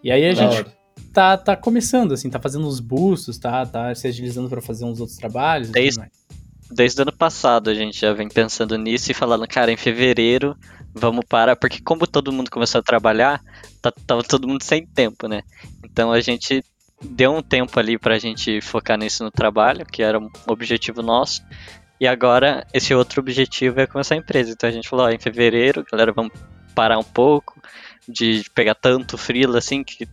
E 0.00 0.12
aí 0.12 0.24
a 0.24 0.32
Da 0.32 0.34
gente 0.34 0.56
hora. 0.58 0.72
tá, 1.12 1.36
tá 1.36 1.56
começando, 1.56 2.12
assim, 2.14 2.30
tá 2.30 2.38
fazendo 2.38 2.68
uns 2.68 2.78
bustos, 2.78 3.36
tá, 3.36 3.66
tá 3.66 3.92
se 3.96 4.06
agilizando 4.06 4.48
pra 4.48 4.60
fazer 4.62 4.84
uns 4.84 5.00
outros 5.00 5.18
trabalhos 5.18 5.70
e 5.70 5.72
Desde- 6.70 7.00
o 7.00 7.02
ano 7.02 7.12
passado 7.12 7.68
a 7.70 7.74
gente 7.74 8.00
já 8.00 8.12
vem 8.12 8.28
pensando 8.28 8.76
nisso 8.78 9.10
e 9.10 9.14
falando, 9.14 9.46
cara, 9.46 9.72
em 9.72 9.76
fevereiro 9.76 10.56
vamos 10.94 11.24
parar, 11.28 11.56
porque 11.56 11.80
como 11.82 12.06
todo 12.06 12.32
mundo 12.32 12.50
começou 12.50 12.80
a 12.80 12.82
trabalhar, 12.82 13.40
tá, 13.80 13.92
tava 14.06 14.22
todo 14.22 14.48
mundo 14.48 14.62
sem 14.62 14.86
tempo, 14.86 15.28
né? 15.28 15.42
Então 15.84 16.10
a 16.12 16.20
gente 16.20 16.64
deu 17.02 17.32
um 17.32 17.42
tempo 17.42 17.78
ali 17.78 17.98
pra 17.98 18.18
gente 18.18 18.60
focar 18.60 18.98
nisso 18.98 19.24
no 19.24 19.30
trabalho, 19.30 19.86
que 19.86 20.02
era 20.02 20.18
um 20.18 20.28
objetivo 20.48 21.02
nosso. 21.02 21.42
E 22.00 22.06
agora 22.06 22.66
esse 22.72 22.94
outro 22.94 23.20
objetivo 23.20 23.80
é 23.80 23.86
começar 23.86 24.14
a 24.14 24.18
empresa. 24.18 24.52
Então 24.52 24.68
a 24.68 24.72
gente 24.72 24.88
falou, 24.88 25.06
ó, 25.06 25.10
em 25.10 25.18
fevereiro, 25.18 25.84
galera, 25.90 26.12
vamos 26.12 26.32
parar 26.74 26.98
um 26.98 27.04
pouco 27.04 27.60
de 28.08 28.42
pegar 28.54 28.74
tanto 28.74 29.18
frila 29.18 29.58
assim 29.58 29.84
que 29.84 30.08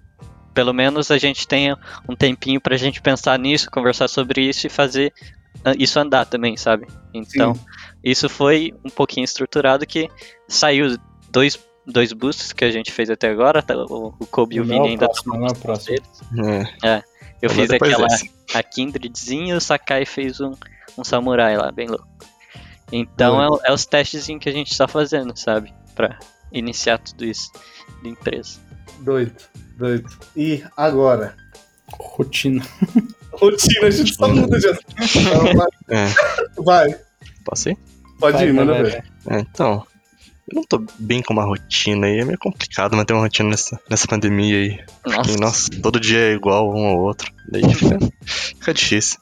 pelo 0.53 0.73
menos 0.73 1.11
a 1.11 1.17
gente 1.17 1.47
tenha 1.47 1.77
um 2.09 2.15
tempinho 2.15 2.59
pra 2.59 2.75
gente 2.77 2.99
pensar 3.01 3.37
nisso, 3.37 3.69
conversar 3.69 4.07
sobre 4.07 4.41
isso 4.41 4.65
e 4.65 4.69
fazer 4.69 5.13
isso 5.77 5.99
andar 5.99 6.25
também, 6.25 6.55
sabe? 6.57 6.87
Então, 7.13 7.55
Sim. 7.55 7.61
isso 8.03 8.29
foi 8.29 8.73
um 8.83 8.89
pouquinho 8.89 9.25
estruturado 9.25 9.85
que 9.85 10.09
saiu 10.47 10.97
dois, 11.29 11.59
dois 11.85 12.13
boosts 12.13 12.53
que 12.53 12.65
a 12.65 12.71
gente 12.71 12.91
fez 12.91 13.09
até 13.09 13.29
agora, 13.29 13.61
tá? 13.61 13.75
o, 13.75 14.13
o 14.19 14.25
Kobe 14.27 14.57
e 14.57 14.59
o 14.61 14.63
é 14.63 14.67
Vini 14.67 14.79
o 14.79 14.83
ainda 14.83 15.05
próximo, 15.05 15.33
não 15.35 15.47
é 15.47 15.51
o 15.51 15.55
próximo. 15.55 15.97
É, 16.83 17.03
Eu 17.41 17.49
Vamos 17.49 17.63
fiz 17.63 17.71
aquela 17.71 18.07
desse. 18.07 18.31
a 18.53 18.63
Kindredzinha 18.63 19.53
e 19.53 19.57
o 19.57 19.61
Sakai 19.61 20.05
fez 20.05 20.39
um, 20.39 20.53
um 20.97 21.03
samurai 21.03 21.55
lá, 21.57 21.71
bem 21.71 21.87
louco. 21.87 22.07
Então 22.91 23.43
é, 23.43 23.69
é 23.69 23.73
os 23.73 23.85
testes 23.85 24.25
que 24.25 24.49
a 24.49 24.51
gente 24.51 24.75
tá 24.77 24.87
fazendo, 24.87 25.37
sabe? 25.37 25.73
Pra 25.93 26.17
iniciar 26.51 26.97
tudo 26.99 27.25
isso 27.25 27.51
de 28.01 28.09
empresa. 28.09 28.59
Doido, 28.99 29.35
doido. 29.77 30.09
E 30.35 30.63
agora? 30.75 31.35
Rotina. 31.93 32.63
Rotina, 33.39 33.87
a 33.87 33.91
gente 33.91 34.13
só 34.15 34.27
muda 34.27 34.59
de 34.59 34.67
assunto. 34.67 34.85
Então, 35.15 35.55
vai- 35.55 35.67
é. 35.89 36.13
Vai, 36.61 36.99
Posso 37.45 37.69
ir? 37.69 37.77
pode 38.19 38.37
Vai, 38.37 38.47
ir, 38.47 38.53
manda 38.53 38.83
ver. 38.83 39.03
É, 39.29 39.39
então. 39.39 39.85
Eu 40.49 40.55
não 40.55 40.63
tô 40.63 40.81
bem 40.97 41.21
com 41.21 41.33
uma 41.33 41.43
rotina 41.43 42.07
aí. 42.07 42.19
É 42.19 42.25
meio 42.25 42.37
complicado 42.39 42.95
manter 42.95 43.11
uma 43.13 43.21
rotina 43.23 43.49
nessa, 43.49 43.77
nessa 43.89 44.07
pandemia 44.07 44.55
aí. 44.57 44.79
Nossa, 45.05 45.21
Porque, 45.21 45.41
nossa, 45.41 45.69
todo 45.81 45.99
dia 45.99 46.19
é 46.19 46.33
igual 46.33 46.73
um 46.73 46.85
ao 46.85 46.97
outro. 46.99 47.29
Daí 47.51 47.63
fica, 47.73 47.97
fica 48.25 48.73
difícil. 48.73 49.19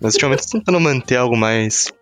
Mas 0.00 0.14
ultimamente 0.14 0.42
eu 0.44 0.46
tô 0.50 0.58
tentando 0.58 0.80
manter 0.80 1.16
algo 1.16 1.36
mais. 1.36 1.92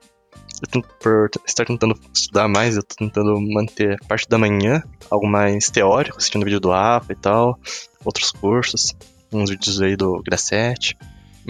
eu 0.63 0.69
tento- 0.71 0.89
Por 1.01 1.31
estar 1.47 1.65
tentando 1.65 1.99
estudar 2.15 2.49
mais, 2.49 2.77
eu 2.77 2.83
tô 2.83 2.95
tentando 2.97 3.41
manter 3.41 3.95
a 3.95 4.07
parte 4.07 4.29
da 4.29 4.37
manhã 4.37 4.83
algo 5.11 5.27
mais 5.27 5.71
teórico, 5.71 6.19
assistindo 6.19 6.45
vídeo 6.45 6.61
do 6.61 6.71
APA 6.71 7.13
e 7.15 7.17
tal, 7.17 7.59
outros 8.05 8.31
cursos, 8.31 8.95
uns 9.33 9.49
vídeos 9.49 9.81
aí 9.81 9.97
do 9.97 10.23
Grasset. 10.23 10.99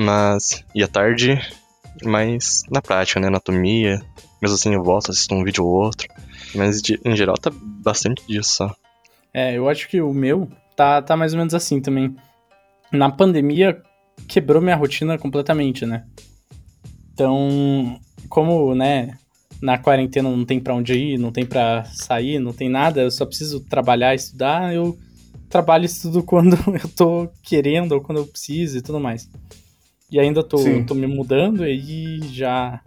Mas. 0.00 0.64
E 0.74 0.82
à 0.82 0.88
tarde, 0.88 1.38
mais 2.02 2.62
na 2.70 2.80
prática, 2.80 3.20
né? 3.20 3.26
Anatomia. 3.28 4.00
Mesmo 4.40 4.54
assim 4.54 4.72
eu 4.74 4.82
volto, 4.82 5.10
assisto 5.10 5.34
um 5.34 5.44
vídeo 5.44 5.64
ou 5.64 5.72
outro. 5.72 6.08
Mas 6.54 6.80
de- 6.80 6.98
em 7.04 7.14
geral 7.14 7.36
tá 7.36 7.50
bastante 7.52 8.26
disso 8.26 8.50
só. 8.56 8.74
É, 9.34 9.54
eu 9.56 9.68
acho 9.68 9.88
que 9.88 10.00
o 10.00 10.12
meu 10.14 10.48
tá, 10.74 11.02
tá 11.02 11.16
mais 11.16 11.32
ou 11.34 11.38
menos 11.38 11.52
assim 11.54 11.80
também. 11.80 12.16
Na 12.90 13.10
pandemia, 13.10 13.82
quebrou 14.26 14.62
minha 14.62 14.74
rotina 14.74 15.18
completamente, 15.18 15.84
né? 15.84 16.04
Então, 17.12 18.00
como, 18.28 18.74
né, 18.74 19.18
na 19.60 19.76
quarentena 19.78 20.30
não 20.30 20.44
tem 20.44 20.58
pra 20.58 20.74
onde 20.74 20.94
ir, 20.94 21.18
não 21.18 21.30
tem 21.30 21.44
pra 21.44 21.84
sair, 21.84 22.38
não 22.38 22.52
tem 22.52 22.68
nada, 22.68 23.02
eu 23.02 23.10
só 23.10 23.26
preciso 23.26 23.60
trabalhar, 23.60 24.14
estudar, 24.14 24.74
eu 24.74 24.98
trabalho 25.50 25.82
e 25.82 25.86
estudo 25.86 26.22
quando 26.24 26.56
eu 26.82 26.88
tô 26.96 27.28
querendo 27.42 27.92
ou 27.92 28.00
quando 28.00 28.18
eu 28.18 28.26
preciso 28.26 28.78
e 28.78 28.82
tudo 28.82 28.98
mais. 28.98 29.28
E 30.10 30.18
ainda 30.18 30.42
tô, 30.42 30.58
Sim. 30.58 30.84
tô 30.84 30.94
me 30.94 31.06
mudando 31.06 31.66
e 31.66 32.20
já, 32.32 32.80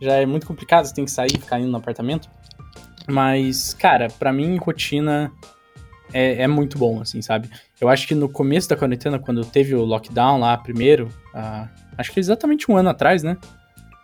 já 0.00 0.14
é 0.14 0.26
muito 0.26 0.46
complicado, 0.46 0.86
você 0.86 0.94
tem 0.94 1.04
que 1.04 1.10
sair, 1.10 1.38
ficar 1.38 1.60
indo 1.60 1.70
no 1.70 1.76
apartamento. 1.76 2.28
Mas, 3.06 3.74
cara, 3.74 4.08
pra 4.08 4.32
mim, 4.32 4.56
rotina 4.56 5.30
é, 6.12 6.42
é 6.42 6.46
muito 6.46 6.78
bom, 6.78 7.00
assim, 7.00 7.20
sabe? 7.20 7.50
Eu 7.80 7.88
acho 7.88 8.06
que 8.06 8.14
no 8.14 8.28
começo 8.28 8.68
da 8.68 8.76
quarentena, 8.76 9.18
quando 9.18 9.44
teve 9.44 9.74
o 9.74 9.84
lockdown 9.84 10.40
lá 10.40 10.56
primeiro, 10.56 11.08
ah, 11.34 11.68
acho 11.98 12.12
que 12.12 12.20
exatamente 12.20 12.70
um 12.70 12.76
ano 12.76 12.88
atrás, 12.88 13.22
né? 13.22 13.36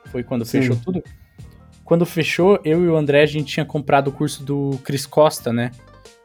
Foi 0.07 0.23
quando 0.23 0.45
Sim. 0.45 0.61
fechou 0.61 0.77
tudo. 0.77 1.03
Quando 1.85 2.05
fechou, 2.05 2.61
eu 2.65 2.85
e 2.85 2.89
o 2.89 2.97
André, 2.97 3.23
a 3.23 3.27
gente 3.27 3.53
tinha 3.53 3.65
comprado 3.65 4.09
o 4.09 4.12
curso 4.12 4.45
do 4.45 4.78
Cris 4.85 5.07
Costa, 5.07 5.53
né? 5.53 5.70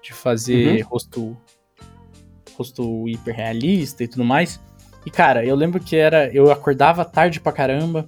De 0.02 0.14
fazer 0.14 0.82
rosto, 0.82 1.36
rosto 2.56 3.08
hiperrealista 3.08 4.04
e 4.04 4.08
tudo 4.08 4.24
mais. 4.24 4.60
E, 5.06 5.12
cara, 5.12 5.46
eu 5.46 5.56
lembro 5.56 5.80
que 5.80 5.96
era. 5.96 6.28
Eu 6.34 6.52
acordava 6.52 7.06
tarde 7.06 7.40
pra 7.40 7.52
caramba. 7.52 8.08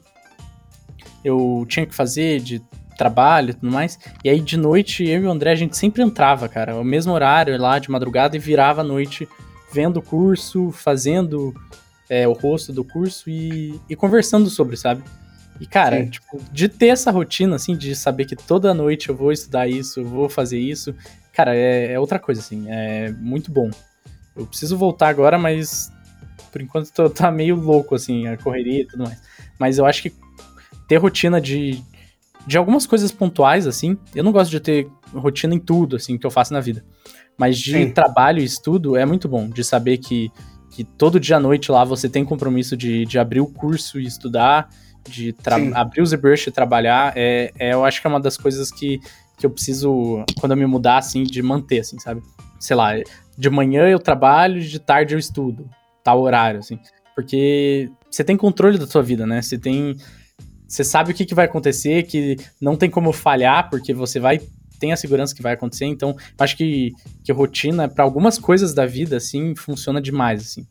Eu 1.23 1.65
tinha 1.67 1.85
que 1.85 1.93
fazer 1.93 2.39
de 2.39 2.61
trabalho 2.97 3.51
e 3.51 3.53
tudo 3.53 3.71
mais. 3.71 3.99
E 4.23 4.29
aí, 4.29 4.39
de 4.39 4.57
noite, 4.57 5.07
eu 5.07 5.21
e 5.21 5.25
o 5.25 5.31
André, 5.31 5.51
a 5.51 5.55
gente 5.55 5.77
sempre 5.77 6.01
entrava, 6.01 6.49
cara. 6.49 6.75
O 6.75 6.83
mesmo 6.83 7.13
horário 7.13 7.57
lá 7.59 7.77
de 7.77 7.91
madrugada 7.91 8.35
e 8.35 8.39
virava 8.39 8.81
à 8.81 8.83
noite 8.83 9.27
vendo 9.71 9.97
o 9.97 10.01
curso, 10.01 10.71
fazendo 10.71 11.53
é, 12.09 12.27
o 12.27 12.33
rosto 12.33 12.73
do 12.73 12.83
curso 12.83 13.29
e, 13.29 13.79
e 13.89 13.95
conversando 13.95 14.49
sobre, 14.49 14.77
sabe? 14.77 15.03
E, 15.59 15.65
cara, 15.65 15.97
Sim. 15.97 16.09
tipo, 16.09 16.41
de 16.51 16.69
ter 16.69 16.87
essa 16.87 17.11
rotina, 17.11 17.55
assim, 17.55 17.75
de 17.75 17.95
saber 17.95 18.25
que 18.25 18.35
toda 18.35 18.73
noite 18.73 19.09
eu 19.09 19.15
vou 19.15 19.31
estudar 19.31 19.67
isso, 19.67 19.99
eu 19.99 20.05
vou 20.05 20.29
fazer 20.29 20.59
isso, 20.59 20.95
cara, 21.33 21.55
é, 21.55 21.93
é 21.93 21.99
outra 21.99 22.19
coisa, 22.19 22.41
assim, 22.41 22.65
é 22.69 23.11
muito 23.11 23.51
bom. 23.51 23.69
Eu 24.35 24.45
preciso 24.45 24.77
voltar 24.77 25.09
agora, 25.09 25.37
mas 25.37 25.91
por 26.51 26.61
enquanto 26.61 26.91
tô, 26.91 27.09
tá 27.09 27.31
meio 27.31 27.55
louco, 27.55 27.95
assim, 27.95 28.27
a 28.27 28.37
correria 28.37 28.81
e 28.81 28.85
tudo 28.85 29.03
mais. 29.03 29.21
Mas 29.59 29.77
eu 29.77 29.85
acho 29.85 30.01
que 30.01 30.13
ter 30.87 30.97
rotina 30.97 31.39
de, 31.41 31.81
de 32.45 32.57
algumas 32.57 32.87
coisas 32.87 33.11
pontuais, 33.11 33.67
assim, 33.67 33.97
eu 34.15 34.23
não 34.23 34.31
gosto 34.31 34.51
de 34.51 34.59
ter 34.59 34.87
rotina 35.13 35.53
em 35.53 35.59
tudo, 35.59 35.95
assim, 35.95 36.17
que 36.17 36.25
eu 36.25 36.31
faço 36.31 36.53
na 36.53 36.61
vida. 36.61 36.83
Mas 37.37 37.57
de 37.57 37.73
Sim. 37.73 37.91
trabalho 37.91 38.39
e 38.39 38.43
estudo 38.43 38.95
é 38.95 39.05
muito 39.05 39.27
bom, 39.27 39.49
de 39.49 39.63
saber 39.63 39.97
que, 39.97 40.31
que 40.71 40.83
todo 40.83 41.19
dia 41.19 41.37
à 41.37 41.39
noite 41.39 41.71
lá 41.71 41.83
você 41.83 42.09
tem 42.09 42.25
compromisso 42.25 42.75
de, 42.75 43.05
de 43.05 43.19
abrir 43.19 43.41
o 43.41 43.47
curso 43.47 43.99
e 43.99 44.05
estudar, 44.05 44.69
de 45.07 45.35
abrir 45.73 46.01
o 46.01 46.05
ZBrush 46.05 46.47
e 46.47 46.51
trabalhar, 46.51 47.13
é, 47.15 47.51
é, 47.59 47.73
eu 47.73 47.85
acho 47.85 48.01
que 48.01 48.07
é 48.07 48.09
uma 48.09 48.19
das 48.19 48.37
coisas 48.37 48.71
que, 48.71 48.99
que 49.37 49.45
eu 49.45 49.49
preciso, 49.49 50.23
quando 50.39 50.53
eu 50.53 50.57
me 50.57 50.65
mudar, 50.65 50.97
assim, 50.97 51.23
de 51.23 51.41
manter, 51.41 51.79
assim, 51.79 51.99
sabe? 51.99 52.21
Sei 52.59 52.75
lá, 52.75 52.93
de 53.37 53.49
manhã 53.49 53.87
eu 53.87 53.99
trabalho, 53.99 54.59
de 54.59 54.79
tarde 54.79 55.13
eu 55.13 55.19
estudo, 55.19 55.69
tal 56.07 56.21
horário, 56.21 56.61
assim. 56.61 56.79
Porque 57.13 57.91
você 58.09 58.23
tem 58.23 58.37
controle 58.37 58.77
da 58.77 58.87
sua 58.87 59.03
vida, 59.03 59.27
né? 59.27 59.41
Você 59.41 59.57
tem. 59.57 59.97
Você 60.65 60.81
sabe 60.81 61.11
o 61.11 61.13
que, 61.13 61.25
que 61.25 61.35
vai 61.35 61.45
acontecer, 61.45 62.03
que 62.03 62.37
não 62.61 62.77
tem 62.77 62.89
como 62.89 63.11
falhar, 63.11 63.69
porque 63.69 63.93
você 63.93 64.17
vai. 64.17 64.39
Tem 64.79 64.93
a 64.93 64.97
segurança 64.97 65.35
que 65.35 65.41
vai 65.41 65.53
acontecer, 65.53 65.85
então 65.85 66.11
eu 66.11 66.15
acho 66.37 66.55
que, 66.55 66.93
que 67.23 67.31
rotina, 67.31 67.89
para 67.89 68.03
algumas 68.03 68.37
coisas 68.37 68.75
da 68.75 68.85
vida, 68.85 69.17
assim, 69.17 69.55
funciona 69.55 69.99
demais, 69.99 70.41
assim. 70.41 70.67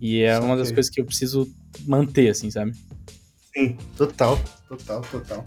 E 0.00 0.20
é 0.20 0.38
uma 0.38 0.56
das 0.56 0.72
coisas 0.72 0.90
que 0.90 1.00
eu 1.00 1.04
preciso 1.06 1.48
manter, 1.86 2.28
assim, 2.28 2.50
sabe? 2.50 2.72
Sim, 3.54 3.76
total, 3.96 4.38
total, 4.68 5.00
total. 5.02 5.44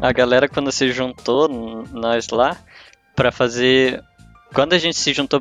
a 0.00 0.12
galera 0.12 0.48
quando 0.48 0.72
se 0.72 0.90
juntou, 0.90 1.46
nós 1.92 2.28
lá, 2.30 2.56
pra 3.14 3.30
fazer. 3.30 4.02
Quando 4.52 4.72
a 4.74 4.78
gente 4.78 4.96
se 4.96 5.12
juntou 5.12 5.40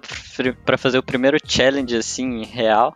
pra 0.65 0.77
fazer 0.77 0.97
o 0.97 1.03
primeiro 1.03 1.38
challenge, 1.45 1.95
assim, 1.95 2.45
real, 2.45 2.95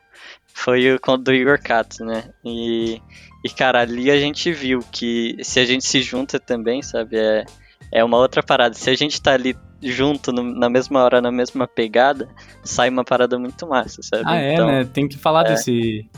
foi 0.53 0.93
o 0.93 1.17
do 1.17 1.33
Igor 1.33 1.59
Kato, 1.61 2.03
né? 2.05 2.29
E, 2.43 3.01
e, 3.43 3.49
cara, 3.49 3.81
ali 3.81 4.09
a 4.09 4.17
gente 4.19 4.51
viu 4.53 4.79
que 4.91 5.35
se 5.43 5.59
a 5.59 5.65
gente 5.65 5.85
se 5.85 6.01
junta 6.01 6.39
também, 6.39 6.81
sabe, 6.81 7.17
é, 7.17 7.43
é 7.91 8.03
uma 8.03 8.17
outra 8.17 8.41
parada. 8.41 8.73
Se 8.75 8.89
a 8.89 8.95
gente 8.95 9.21
tá 9.21 9.33
ali 9.33 9.55
junto 9.83 10.31
no- 10.31 10.41
na 10.57 10.69
mesma 10.69 11.03
hora, 11.03 11.21
na 11.21 11.31
mesma 11.31 11.67
pegada, 11.67 12.29
sai 12.63 12.89
uma 12.89 13.03
parada 13.03 13.37
muito 13.37 13.67
massa, 13.67 14.01
sabe? 14.01 14.23
Ah, 14.25 14.37
é, 14.41 14.53
Então, 14.53 14.67
né? 14.67 14.85
Tem 14.85 15.07
que 15.07 15.17
falar 15.17 15.43
desse. 15.43 16.09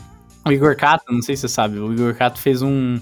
O 0.46 0.52
Igor 0.52 0.76
Kato, 0.76 1.04
não 1.12 1.20
sei 1.20 1.34
se 1.36 1.42
você 1.42 1.48
sabe, 1.48 1.78
o 1.78 1.92
Igor 1.92 2.14
Kato 2.14 2.38
fez 2.40 2.62
um, 2.62 2.98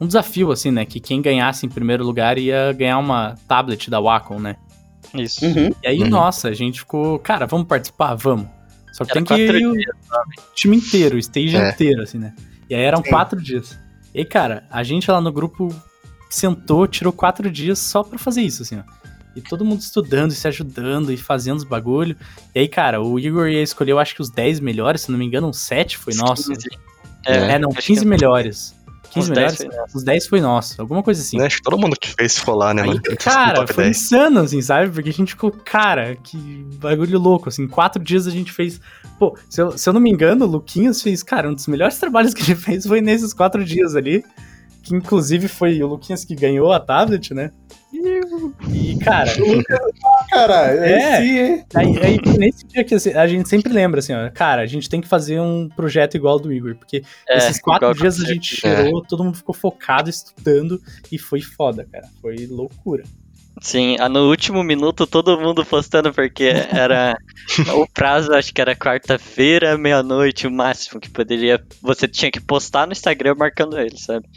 um 0.00 0.06
desafio, 0.06 0.52
assim, 0.52 0.70
né? 0.70 0.86
Que 0.86 1.00
quem 1.00 1.20
ganhasse 1.20 1.66
em 1.66 1.68
primeiro 1.68 2.04
lugar 2.04 2.38
ia 2.38 2.72
ganhar 2.72 2.98
uma 2.98 3.34
tablet 3.48 3.90
da 3.90 4.00
Wacom, 4.00 4.38
né? 4.38 4.56
Isso. 5.14 5.44
Uhum. 5.44 5.70
E 5.82 5.88
aí, 5.88 6.00
Uhum. 6.02 6.08
nossa, 6.08 6.48
a 6.48 6.54
gente 6.54 6.80
ficou, 6.80 7.18
cara, 7.18 7.46
vamos 7.46 7.66
participar? 7.66 8.14
Vamos. 8.14 8.46
Só 8.92 9.04
que 9.04 9.12
Era 9.12 9.24
tem 9.24 9.36
que 9.36 9.42
ir 9.42 9.64
o 9.64 10.54
time 10.54 10.76
inteiro, 10.76 11.16
o 11.16 11.18
stage 11.18 11.56
É. 11.56 11.70
inteiro, 11.70 12.02
assim, 12.02 12.18
né? 12.18 12.34
E 12.68 12.74
aí 12.74 12.82
eram 12.82 13.02
Sim. 13.02 13.10
quatro 13.10 13.40
dias. 13.40 13.78
E 14.14 14.18
aí, 14.20 14.24
cara, 14.24 14.64
a 14.70 14.82
gente 14.82 15.10
lá 15.10 15.20
no 15.20 15.30
grupo 15.32 15.74
sentou, 16.28 16.86
tirou 16.86 17.12
quatro 17.12 17.50
dias 17.50 17.78
só 17.78 18.02
pra 18.02 18.18
fazer 18.18 18.42
isso, 18.42 18.62
assim, 18.62 18.78
ó. 18.78 18.82
E 19.36 19.40
todo 19.40 19.64
mundo 19.64 19.80
estudando 19.80 20.32
e 20.32 20.34
se 20.34 20.48
ajudando 20.48 21.12
e 21.12 21.16
fazendo 21.16 21.58
os 21.58 21.64
bagulho. 21.64 22.16
E 22.54 22.58
aí, 22.60 22.68
cara, 22.68 23.00
o 23.00 23.18
Igor 23.20 23.48
ia 23.48 23.62
escolher, 23.62 23.92
eu 23.92 23.98
acho 23.98 24.14
que 24.14 24.20
os 24.22 24.30
10 24.30 24.58
melhores, 24.58 25.02
se 25.02 25.12
não 25.12 25.18
me 25.18 25.24
engano, 25.24 25.46
uns 25.48 25.58
7 25.58 25.96
foi 25.96 26.12
nosso. 26.14 26.50
15. 26.52 26.68
É, 27.24 27.58
não, 27.58 27.70
acho 27.70 27.86
15 27.86 28.00
que- 28.00 28.06
melhores. 28.06 28.74
15 29.10 29.30
Uns 29.30 29.34
10 29.34 29.58
melhores? 29.58 29.76
foi. 29.76 29.98
Os 29.98 30.04
10 30.04 30.26
foi 30.26 30.40
nosso, 30.40 30.80
alguma 30.80 31.02
coisa 31.02 31.20
assim. 31.20 31.38
Né? 31.38 31.46
Acho 31.46 31.56
que 31.56 31.62
todo 31.62 31.78
mundo 31.78 31.96
que 32.00 32.08
fez 32.08 32.38
ficou 32.38 32.54
lá, 32.54 32.72
né, 32.74 32.82
Aí, 32.82 32.88
mano? 32.88 33.00
Os 33.08 33.14
cara, 33.24 33.66
foi 33.66 33.84
10. 33.84 33.96
insano, 33.96 34.40
assim, 34.40 34.62
sabe? 34.62 34.90
Porque 34.90 35.08
a 35.10 35.12
gente 35.12 35.30
ficou, 35.30 35.50
cara, 35.50 36.16
que 36.16 36.36
bagulho 36.80 37.18
louco, 37.18 37.48
assim. 37.48 37.66
Quatro 37.66 38.02
dias 38.02 38.26
a 38.26 38.30
gente 38.30 38.52
fez. 38.52 38.80
Pô, 39.18 39.36
se 39.48 39.60
eu, 39.60 39.76
se 39.76 39.88
eu 39.88 39.92
não 39.92 40.00
me 40.00 40.10
engano, 40.10 40.44
o 40.44 40.48
Luquinhas 40.48 41.02
fez, 41.02 41.22
cara, 41.22 41.48
um 41.48 41.54
dos 41.54 41.66
melhores 41.66 41.96
trabalhos 42.00 42.34
que 42.34 42.42
ele 42.42 42.54
fez 42.54 42.86
foi 42.86 43.00
nesses 43.00 43.32
quatro 43.32 43.64
dias 43.64 43.94
ali. 43.96 44.24
Que 44.82 44.94
inclusive 44.94 45.48
foi 45.48 45.82
o 45.82 45.86
Luquinhas 45.86 46.24
que 46.24 46.34
ganhou 46.34 46.72
a 46.72 46.80
tablet, 46.80 47.34
né? 47.34 47.50
E, 47.92 48.98
cara, 49.02 49.30
Caralho, 50.30 50.80
É. 50.84 50.92
é. 50.92 51.20
sim, 51.22 51.38
hein? 51.38 51.64
aí, 51.74 51.98
aí 51.98 52.20
nesse 52.38 52.66
dia 52.66 52.84
que 52.84 52.94
a 52.94 53.26
gente 53.26 53.48
sempre 53.48 53.72
lembra, 53.72 54.00
assim, 54.00 54.12
ó, 54.12 54.30
cara, 54.30 54.62
a 54.62 54.66
gente 54.66 54.88
tem 54.88 55.00
que 55.00 55.08
fazer 55.08 55.40
um 55.40 55.68
projeto 55.68 56.14
igual 56.16 56.34
ao 56.34 56.40
do 56.40 56.52
Igor, 56.52 56.76
porque 56.76 57.02
É, 57.28 57.38
esses 57.38 57.60
quatro 57.60 57.92
dias 57.94 58.20
a 58.20 58.26
gente 58.26 58.66
aqui. 58.66 58.76
tirou, 58.84 59.02
todo 59.02 59.24
mundo 59.24 59.36
ficou 59.36 59.54
focado, 59.54 60.10
estudando, 60.10 60.80
e 61.10 61.18
foi 61.18 61.40
foda, 61.40 61.86
cara. 61.90 62.06
Foi 62.20 62.46
loucura. 62.46 63.04
Sim, 63.60 63.96
ah, 63.98 64.08
no 64.08 64.28
último 64.28 64.62
minuto 64.62 65.04
todo 65.04 65.40
mundo 65.40 65.64
postando, 65.64 66.12
porque 66.12 66.44
era. 66.70 67.16
o 67.74 67.86
prazo 67.92 68.32
acho 68.32 68.54
que 68.54 68.60
era 68.60 68.76
quarta-feira, 68.76 69.76
meia-noite, 69.76 70.46
o 70.46 70.50
máximo 70.50 71.00
que 71.00 71.10
poderia. 71.10 71.60
Você 71.82 72.06
tinha 72.06 72.30
que 72.30 72.40
postar 72.40 72.86
no 72.86 72.92
Instagram 72.92 73.34
marcando 73.36 73.76
ele, 73.78 73.98
sabe? 73.98 74.28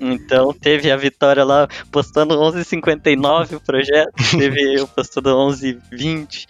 Então 0.00 0.52
teve 0.52 0.90
a 0.90 0.96
Vitória 0.96 1.44
lá 1.44 1.68
postando 1.90 2.36
11h59 2.36 3.56
o 3.56 3.60
projeto, 3.60 4.12
teve 4.38 4.74
eu 4.78 4.86
postando 4.86 5.30
11h20. 5.30 6.46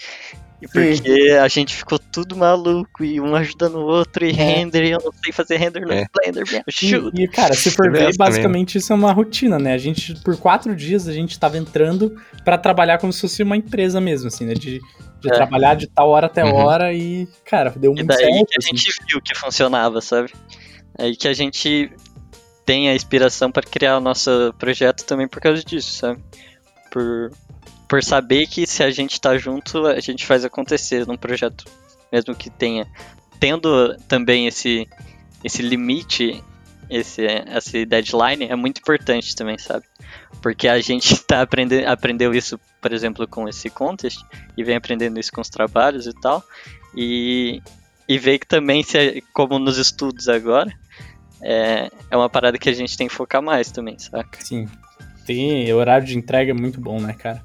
E 0.60 0.66
porque 0.66 1.32
a 1.38 1.48
gente 1.48 1.74
ficou 1.76 1.98
tudo 1.98 2.34
maluco 2.34 3.04
e 3.04 3.20
um 3.20 3.34
ajudando 3.36 3.76
o 3.76 3.84
outro 3.84 4.24
e 4.24 4.30
é. 4.30 4.32
render, 4.32 4.84
e 4.84 4.90
eu 4.90 5.00
não 5.04 5.12
sei 5.12 5.30
fazer 5.30 5.58
render 5.58 5.80
no 5.80 5.92
é. 5.92 6.06
Blender, 6.12 6.44
me 6.50 6.62
ajuda. 6.66 7.20
E, 7.20 7.24
e, 7.24 7.28
cara, 7.28 7.52
se 7.52 7.70
for 7.70 7.92
ver, 7.92 8.16
basicamente 8.16 8.78
isso 8.78 8.90
é 8.90 8.96
uma 8.96 9.12
rotina, 9.12 9.58
né? 9.58 9.74
A 9.74 9.78
gente, 9.78 10.14
por 10.22 10.36
quatro 10.38 10.74
dias, 10.74 11.06
a 11.06 11.12
gente 11.12 11.38
tava 11.38 11.58
entrando 11.58 12.16
para 12.42 12.56
trabalhar 12.56 12.96
como 12.98 13.12
se 13.12 13.20
fosse 13.20 13.42
uma 13.42 13.56
empresa 13.56 14.00
mesmo, 14.00 14.28
assim, 14.28 14.46
né? 14.46 14.54
De, 14.54 14.80
de 15.20 15.28
é. 15.28 15.34
trabalhar 15.34 15.74
de 15.74 15.88
tal 15.88 16.08
hora 16.08 16.26
até 16.26 16.42
uhum. 16.42 16.54
hora 16.54 16.92
e, 16.94 17.28
cara, 17.44 17.74
deu 17.76 17.92
muito 17.92 18.10
certo. 18.14 18.26
E 18.26 18.32
daí 18.32 18.46
que 18.46 18.54
a 18.54 18.58
assim. 18.58 18.76
gente 18.76 18.98
viu 19.06 19.20
que 19.20 19.34
funcionava, 19.34 20.00
sabe? 20.00 20.32
Aí 20.98 21.14
que 21.14 21.28
a 21.28 21.34
gente 21.34 21.92
tem 22.66 22.90
a 22.90 22.94
inspiração 22.94 23.50
para 23.50 23.62
criar 23.62 23.96
o 23.96 24.00
nosso 24.00 24.52
projeto 24.58 25.04
também 25.04 25.28
por 25.28 25.40
causa 25.40 25.62
disso, 25.62 25.92
sabe? 25.92 26.20
Por, 26.90 27.30
por 27.88 28.02
saber 28.02 28.48
que 28.48 28.66
se 28.66 28.82
a 28.82 28.90
gente 28.90 29.20
tá 29.20 29.38
junto, 29.38 29.86
a 29.86 30.00
gente 30.00 30.26
faz 30.26 30.44
acontecer 30.44 31.06
num 31.06 31.16
projeto, 31.16 31.64
mesmo 32.12 32.34
que 32.34 32.50
tenha. 32.50 32.84
Tendo 33.38 33.96
também 34.08 34.48
esse, 34.48 34.88
esse 35.44 35.62
limite, 35.62 36.42
esse, 36.90 37.22
esse 37.24 37.86
deadline, 37.86 38.46
é 38.46 38.56
muito 38.56 38.80
importante 38.80 39.36
também, 39.36 39.56
sabe? 39.56 39.84
Porque 40.42 40.66
a 40.66 40.80
gente 40.80 41.22
tá 41.22 41.42
aprendendo, 41.42 41.86
aprendeu 41.86 42.34
isso, 42.34 42.58
por 42.82 42.92
exemplo, 42.92 43.28
com 43.28 43.48
esse 43.48 43.70
contest, 43.70 44.18
e 44.56 44.64
vem 44.64 44.74
aprendendo 44.74 45.20
isso 45.20 45.30
com 45.30 45.40
os 45.40 45.48
trabalhos 45.48 46.08
e 46.08 46.12
tal, 46.20 46.42
e, 46.96 47.62
e 48.08 48.18
vê 48.18 48.40
que 48.40 48.46
também, 48.46 48.82
se, 48.82 49.22
como 49.32 49.56
nos 49.56 49.78
estudos 49.78 50.28
agora, 50.28 50.72
é, 51.48 51.88
é 52.10 52.16
uma 52.16 52.28
parada 52.28 52.58
que 52.58 52.68
a 52.68 52.72
gente 52.72 52.96
tem 52.98 53.06
que 53.06 53.14
focar 53.14 53.40
mais 53.40 53.70
também, 53.70 53.96
saca? 53.96 54.44
Sim. 54.44 54.66
Tem 55.24 55.72
horário 55.72 56.04
de 56.04 56.18
entrega 56.18 56.52
muito 56.52 56.80
bom, 56.80 57.00
né, 57.00 57.12
cara? 57.12 57.40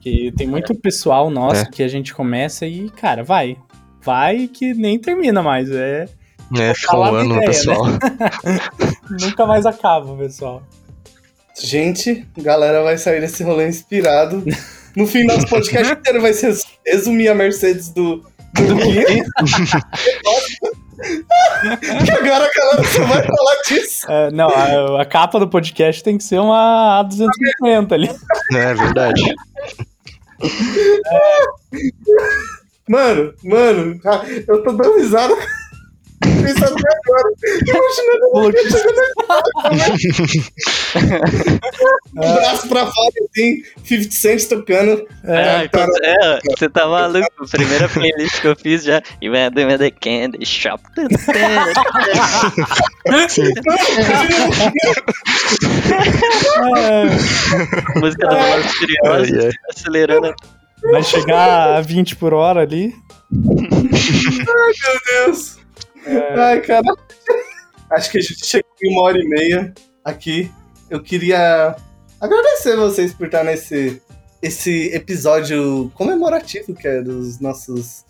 Que 0.00 0.32
tem 0.32 0.46
muito 0.46 0.74
pessoal 0.74 1.28
nosso 1.28 1.62
é. 1.62 1.66
que 1.66 1.82
a 1.82 1.88
gente 1.88 2.14
começa 2.14 2.66
e, 2.66 2.88
cara, 2.88 3.22
vai. 3.22 3.58
Vai 4.02 4.48
que 4.48 4.72
nem 4.72 4.98
termina 4.98 5.42
mais. 5.42 5.70
É. 5.70 6.08
É, 6.58 6.74
fica 6.74 6.96
um 6.96 7.04
ano, 7.04 7.34
ideia, 7.36 7.46
pessoal. 7.46 7.86
Né? 7.86 7.98
Nunca 9.20 9.46
mais 9.46 9.66
acaba, 9.66 10.16
pessoal. 10.16 10.62
Gente, 11.60 12.26
galera 12.38 12.82
vai 12.82 12.96
sair 12.96 13.20
desse 13.20 13.44
rolê 13.44 13.68
inspirado. 13.68 14.42
No 14.96 15.06
fim, 15.06 15.24
nosso 15.24 15.46
podcast 15.46 15.92
inteiro 16.00 16.22
vai 16.22 16.32
ser 16.32 16.56
resumir 16.86 17.28
a 17.28 17.34
Mercedes 17.34 17.90
do, 17.90 18.16
do 18.54 18.76
Gui. 18.76 19.22
Que 21.02 22.10
agora 22.10 22.44
a 22.44 22.60
galera 22.60 22.84
só 22.84 23.04
vai 23.04 23.22
falar 23.22 23.62
disso. 23.66 24.06
É, 24.10 24.30
não, 24.30 24.48
a, 24.48 25.02
a, 25.02 25.04
capa 25.04 25.38
do 25.38 25.48
podcast 25.48 26.02
tem 26.02 26.16
que 26.16 26.24
ser 26.24 26.38
uma 26.38 27.04
A250 27.04 27.92
ali. 27.92 28.10
É 28.52 28.74
verdade. 28.74 29.34
Mano, 32.88 33.32
mano, 33.44 34.00
eu 34.48 34.62
tô 34.62 34.72
dando 34.72 34.98
risada. 34.98 35.34
Pensando 36.22 36.76
agora. 37.06 38.54
um 42.14 42.34
braço 42.34 42.68
pra 42.68 42.86
fora, 42.86 43.12
assim, 43.30 43.62
50 43.84 44.10
Cent 44.10 44.48
tocando. 44.48 45.06
É, 45.24 45.66
tá, 45.68 45.86
é, 46.02 46.38
você 46.56 46.68
tá 46.68 46.86
maluco. 46.86 47.26
Primeira 47.50 47.88
playlist 47.88 48.40
que 48.40 48.46
eu 48.46 48.54
fiz 48.56 48.84
já. 48.84 49.02
You 49.20 49.34
had 49.34 49.54
them 49.54 49.72
at 49.72 49.78
the 49.78 49.90
candy 49.90 50.46
shop. 50.46 50.82
Música 57.96 58.26
da 58.28 58.36
Voz 58.36 58.66
Furiosa, 58.74 59.50
acelerando. 59.70 60.34
Vai 60.90 61.02
chegar 61.02 61.76
a 61.76 61.80
20 61.80 62.16
por 62.16 62.34
hora 62.34 62.60
ali. 62.62 62.94
Ai, 63.32 64.72
meu 64.82 65.26
Deus. 65.26 65.61
É... 66.04 66.40
Ai, 66.40 66.60
cara. 66.60 66.82
Acho 67.90 68.10
que 68.10 68.18
a 68.18 68.20
gente 68.20 68.46
chegou 68.46 68.70
em 68.82 68.92
uma 68.92 69.02
hora 69.02 69.18
e 69.18 69.28
meia 69.28 69.74
aqui. 70.04 70.50
Eu 70.88 71.02
queria 71.02 71.76
agradecer 72.20 72.76
vocês 72.76 73.12
por 73.12 73.26
estar 73.26 73.44
nesse 73.44 74.00
esse 74.42 74.92
episódio 74.92 75.90
comemorativo 75.94 76.74
que 76.74 76.88
é 76.88 77.00
dos 77.00 77.38
nossos. 77.38 78.04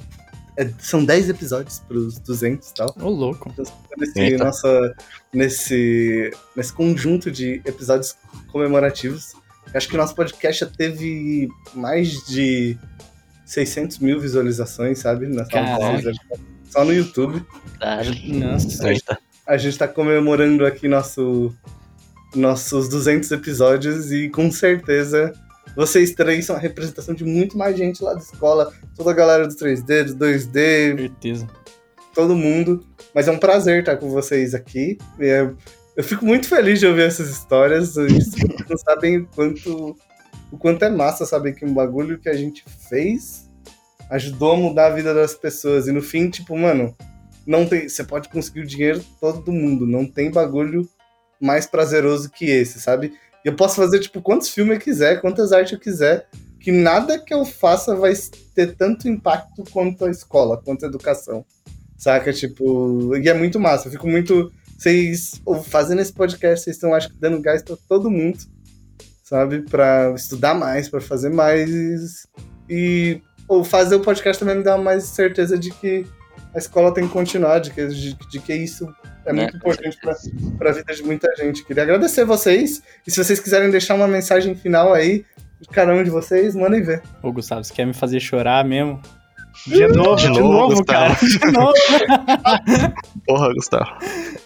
É, 0.57 0.69
são 0.79 1.05
10 1.05 1.31
episódios 1.31 1.81
pros 1.81 2.19
200 2.19 2.71
e 2.71 2.75
tal. 2.75 2.89
Ô, 2.89 3.05
oh, 3.05 3.09
louco. 3.09 3.51
Então, 3.51 3.65
nesse, 3.97 4.37
nossa, 4.37 4.95
nesse, 5.33 6.31
nesse 6.55 6.73
conjunto 6.73 7.31
de 7.31 7.63
episódios 7.65 8.17
comemorativos. 8.51 9.35
Acho 9.75 9.89
que 9.89 9.95
o 9.95 9.99
nosso 9.99 10.15
podcast 10.15 10.61
já 10.61 10.71
teve 10.71 11.49
mais 11.75 12.27
de 12.27 12.77
600 13.47 13.99
mil 13.99 14.21
visualizações, 14.21 14.99
sabe? 14.99 15.27
Só 16.73 16.85
no 16.85 16.93
YouTube. 16.93 17.45
Nossa. 18.27 18.89
A 19.47 19.57
gente 19.59 19.77
tá 19.77 19.87
comemorando 19.87 20.65
aqui 20.65 20.89
nosso, 20.89 21.55
nossos 22.35 22.89
200 22.89 23.31
episódios 23.31 24.11
e 24.11 24.31
com 24.31 24.51
certeza 24.51 25.35
vocês 25.77 26.13
três 26.15 26.47
são 26.47 26.57
a 26.57 26.59
representação 26.59 27.15
de 27.15 27.25
muito 27.25 27.59
mais 27.59 27.77
gente 27.77 28.03
lá 28.03 28.15
da 28.15 28.21
escola. 28.21 28.73
Toda 28.97 29.11
a 29.11 29.15
galera 29.15 29.47
do 29.47 29.55
3D, 29.55 30.05
do 30.05 30.25
2D. 30.25 30.99
Certeza. 30.99 31.47
Todo 32.15 32.35
mundo. 32.35 32.87
Mas 33.15 33.29
é 33.29 33.33
um 33.33 33.39
prazer 33.39 33.81
estar 33.81 33.97
com 33.97 34.09
vocês 34.09 34.55
aqui. 34.55 34.97
É, 35.19 35.51
eu 35.95 36.05
fico 36.05 36.25
muito 36.25 36.49
feliz 36.49 36.81
de 36.81 36.87
ouvir 36.87 37.03
essas 37.03 37.29
histórias. 37.29 37.95
Vocês 37.95 38.31
não 38.69 38.79
sabem 38.79 39.19
o 39.19 39.27
quanto, 39.27 39.97
o 40.51 40.57
quanto 40.57 40.85
é 40.85 40.91
massa 40.91 41.27
saber 41.27 41.55
que 41.55 41.67
um 41.67 41.75
bagulho 41.75 42.19
que 42.19 42.29
a 42.31 42.35
gente 42.35 42.65
fez 42.89 43.42
ajudou 44.13 44.53
a 44.53 44.57
mudar 44.57 44.87
a 44.87 44.95
vida 44.95 45.15
das 45.15 45.35
pessoas. 45.35 45.89
E 45.89 45.93
no 45.93 46.03
fim, 46.03 46.29
tipo, 46.29 46.57
mano, 46.57 46.95
não 47.47 47.67
tem. 47.67 47.89
Você 47.89 48.05
pode 48.05 48.29
conseguir 48.29 48.61
o 48.61 48.67
dinheiro 48.67 49.03
todo 49.19 49.43
do 49.43 49.53
mundo. 49.53 49.87
Não 49.87 50.07
tem 50.07 50.31
bagulho 50.31 50.89
mais 51.41 51.67
prazeroso 51.67 52.31
que 52.31 52.45
esse, 52.45 52.79
sabe? 52.79 53.15
E 53.45 53.49
eu 53.49 53.57
posso 53.57 53.77
fazer, 53.77 53.99
tipo, 53.99 54.21
quantos 54.21 54.49
filmes 54.51 54.75
eu 54.75 54.81
quiser, 54.81 55.21
quantas 55.21 55.51
artes 55.51 55.73
eu 55.73 55.81
quiser, 55.81 56.29
que 56.61 56.71
nada 56.71 57.19
que 57.19 57.35
eu 57.35 57.45
faça 57.45 57.97
vai 57.97 58.13
ter 58.55 58.77
tanto 58.77 59.09
impacto 59.09 59.65
quanto 59.73 60.05
a 60.05 60.11
escola, 60.11 60.61
quanto 60.63 60.85
a 60.85 60.89
educação. 60.89 61.45
Saca? 61.97 62.33
Tipo, 62.33 63.17
e 63.17 63.29
é 63.29 63.35
muito 63.35 63.59
massa. 63.59 63.89
Eu 63.89 63.93
fico 63.93 64.07
muito. 64.07 64.53
Vocês, 64.77 65.41
fazendo 65.65 66.03
esse 66.03 66.13
podcast, 66.13 66.65
vocês 66.65 66.77
estão, 66.77 66.93
acho 66.93 67.09
que, 67.09 67.17
dando 67.17 67.41
gás 67.41 67.63
pra 67.63 67.77
todo 67.89 68.11
mundo, 68.11 68.39
sabe? 69.23 69.63
Pra 69.63 70.13
estudar 70.15 70.55
mais, 70.55 70.89
pra 70.89 71.01
fazer 71.01 71.31
mais. 71.31 72.27
E 72.69 73.21
ou 73.53 73.63
fazer 73.63 73.97
o 73.97 74.01
podcast 74.01 74.41
também 74.41 74.57
me 74.57 74.63
dá 74.63 74.79
mais 74.79 75.05
certeza 75.05 75.59
de 75.59 75.71
que 75.71 76.07
a 76.55 76.59
escola 76.59 76.93
tem 76.93 77.07
que 77.07 77.13
continuar, 77.13 77.59
de 77.59 77.71
que, 77.71 77.87
de, 77.87 78.15
de 78.15 78.39
que 78.39 78.55
isso 78.55 78.89
é 79.27 79.33
muito 79.33 79.55
é, 79.55 79.57
importante 79.57 79.99
para 80.59 80.71
a 80.71 80.73
vida 80.73 80.95
de 80.95 81.03
muita 81.03 81.35
gente. 81.37 81.65
Queria 81.65 81.83
agradecer 81.83 82.25
vocês. 82.25 82.83
E 83.07 83.11
se 83.11 83.23
vocês 83.23 83.41
quiserem 83.41 83.71
deixar 83.71 83.95
uma 83.95 84.09
mensagem 84.09 84.55
final 84.55 84.93
aí, 84.93 85.25
de 85.61 85.69
cada 85.69 85.93
um 85.93 86.03
de 86.03 86.11
vocês, 86.11 86.55
mandem 86.55 86.83
ver. 86.83 87.03
Ô, 87.23 87.31
Gustavo, 87.31 87.63
você 87.63 87.73
quer 87.73 87.87
me 87.87 87.93
fazer 87.93 88.21
chorar 88.21 88.65
mesmo? 88.65 89.01
De 89.67 89.87
novo, 89.89 90.17
de, 90.17 90.23
de 90.33 90.41
novo, 90.41 90.69
novo 90.71 90.85
cara. 90.85 91.15
De 91.15 91.39
novo. 91.53 91.75
Porra, 93.27 93.53
Gustavo. 93.53 93.91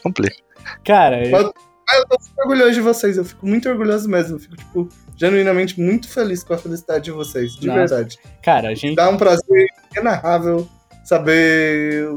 Complica. 0.03 0.37
Cara, 0.85 1.25
eu... 1.25 1.31
eu... 1.31 1.43
eu 1.43 2.07
tô 2.09 2.19
muito 2.19 2.39
orgulhoso 2.41 2.73
de 2.73 2.81
vocês. 2.81 3.17
Eu 3.17 3.25
fico 3.25 3.47
muito 3.47 3.69
orgulhoso 3.69 4.09
mesmo. 4.09 4.37
Eu 4.37 4.41
fico, 4.41 4.57
tipo, 4.57 4.89
genuinamente 5.17 5.81
muito 5.81 6.09
feliz 6.09 6.45
com 6.45 6.55
a 6.55 6.59
felicidade 6.59 7.05
de 7.05 7.11
vocês. 7.11 7.57
De 7.57 7.67
Nossa. 7.67 7.79
verdade. 7.79 8.19
Cara, 8.43 8.69
a 8.69 8.75
gente. 8.75 8.97
Dá 8.97 9.09
um 9.09 9.17
prazer 9.17 9.67
inenarrável 9.93 10.69
saber 11.05 12.09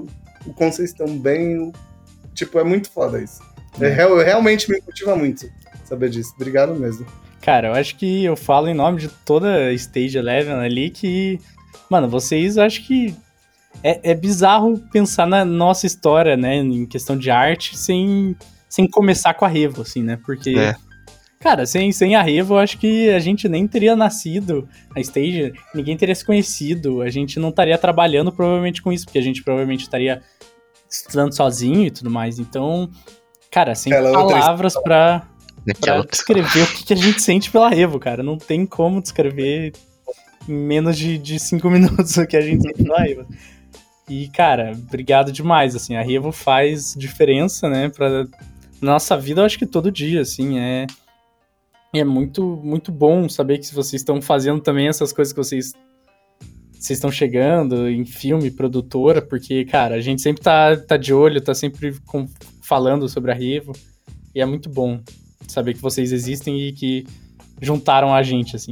o 0.45 0.53
quão 0.55 0.71
vocês 0.71 0.91
estão 0.91 1.17
bem. 1.17 1.71
Tipo, 2.33 2.59
é 2.59 2.63
muito 2.63 2.89
foda 2.91 3.21
isso. 3.21 3.41
É, 3.79 3.87
é 3.87 4.23
realmente 4.23 4.69
me 4.69 4.81
motiva 4.85 5.15
muito 5.15 5.49
saber 5.85 6.09
disso. 6.09 6.33
Obrigado 6.35 6.75
mesmo. 6.75 7.05
Cara, 7.41 7.69
eu 7.69 7.73
acho 7.73 7.95
que 7.95 8.25
eu 8.25 8.35
falo 8.35 8.67
em 8.67 8.73
nome 8.73 8.99
de 8.99 9.07
toda 9.07 9.67
a 9.67 9.73
Stage 9.73 10.17
Eleven 10.17 10.55
ali 10.55 10.89
que. 10.89 11.39
Mano, 11.89 12.07
vocês 12.07 12.57
acho 12.57 12.85
que. 12.85 13.15
É, 13.83 14.11
é 14.11 14.15
bizarro 14.15 14.79
pensar 14.91 15.25
na 15.25 15.45
nossa 15.45 15.85
história, 15.85 16.35
né? 16.35 16.55
Em 16.55 16.85
questão 16.85 17.15
de 17.15 17.31
arte, 17.31 17.77
sem, 17.77 18.35
sem 18.67 18.89
começar 18.89 19.33
com 19.35 19.45
a 19.45 19.47
Revo, 19.47 19.83
assim, 19.83 20.03
né? 20.03 20.19
Porque. 20.25 20.57
É. 20.57 20.75
Cara, 21.39 21.65
sem, 21.65 21.89
sem 21.93 22.15
a 22.15 22.21
Revo, 22.21 22.55
eu 22.55 22.59
acho 22.59 22.77
que 22.77 23.09
a 23.11 23.19
gente 23.19 23.47
nem 23.47 23.65
teria 23.65 23.95
nascido, 23.95 24.67
a 24.93 24.99
Stage, 24.99 25.53
ninguém 25.73 25.95
teria 25.95 26.13
se 26.13 26.25
conhecido, 26.25 27.01
a 27.01 27.09
gente 27.09 27.39
não 27.39 27.47
estaria 27.47 27.77
trabalhando 27.77 28.29
provavelmente 28.29 28.81
com 28.81 28.91
isso, 28.91 29.05
porque 29.05 29.19
a 29.19 29.23
gente 29.23 29.41
provavelmente 29.41 29.83
estaria 29.83 30.21
estudando 30.89 31.33
sozinho 31.33 31.87
e 31.87 31.91
tudo 31.91 32.11
mais. 32.11 32.39
Então, 32.39 32.89
cara, 33.49 33.73
sem 33.73 33.93
palavras 33.93 34.73
pra, 34.83 35.25
pra 35.79 36.01
descrever 36.01 36.63
o 36.63 36.67
que, 36.67 36.83
que 36.83 36.93
a 36.93 36.97
gente 36.97 37.21
sente 37.21 37.49
pela 37.49 37.69
Revo, 37.69 37.99
cara. 37.99 38.21
Não 38.21 38.37
tem 38.37 38.65
como 38.65 39.01
descrever 39.01 39.71
em 40.47 40.53
menos 40.53 40.97
de, 40.97 41.17
de 41.17 41.39
cinco 41.39 41.69
minutos 41.71 42.17
o 42.17 42.27
que 42.27 42.35
a 42.35 42.41
gente 42.41 42.63
sente 42.63 42.83
pela 42.83 42.99
Revo. 42.99 43.25
E, 44.09 44.27
cara, 44.27 44.73
obrigado 44.73 45.31
demais, 45.31 45.73
assim, 45.73 45.95
a 45.95 46.01
Revo 46.01 46.33
faz 46.33 46.95
diferença, 46.97 47.69
né, 47.69 47.87
pra 47.89 48.25
nossa 48.81 49.15
vida, 49.15 49.41
eu 49.41 49.45
acho 49.45 49.57
que 49.57 49.67
todo 49.67 49.91
dia, 49.91 50.21
assim, 50.21 50.59
é... 50.59 50.87
É 51.93 52.03
muito, 52.03 52.43
muito 52.63 52.91
bom 52.91 53.27
saber 53.27 53.57
que 53.57 53.73
vocês 53.73 54.01
estão 54.01 54.21
fazendo 54.21 54.61
também 54.61 54.87
essas 54.87 55.11
coisas 55.11 55.33
que 55.33 55.37
vocês 55.37 55.73
vocês 56.73 56.95
estão 56.97 57.11
chegando 57.11 57.89
em 57.89 58.05
filme, 58.05 58.49
produtora, 58.49 59.21
porque, 59.21 59.65
cara, 59.65 59.95
a 59.95 59.99
gente 60.01 60.21
sempre 60.21 60.41
tá, 60.41 60.77
tá 60.77 60.95
de 60.95 61.13
olho, 61.13 61.41
tá 61.41 61.53
sempre 61.53 61.93
com- 62.05 62.25
falando 62.61 63.09
sobre 63.09 63.31
a 63.31 63.33
Revo, 63.33 63.73
e 64.33 64.39
é 64.39 64.45
muito 64.45 64.69
bom 64.69 65.01
saber 65.45 65.73
que 65.73 65.81
vocês 65.81 66.13
existem 66.13 66.57
e 66.69 66.71
que 66.71 67.05
juntaram 67.61 68.13
a 68.15 68.23
gente, 68.23 68.55
assim. 68.55 68.71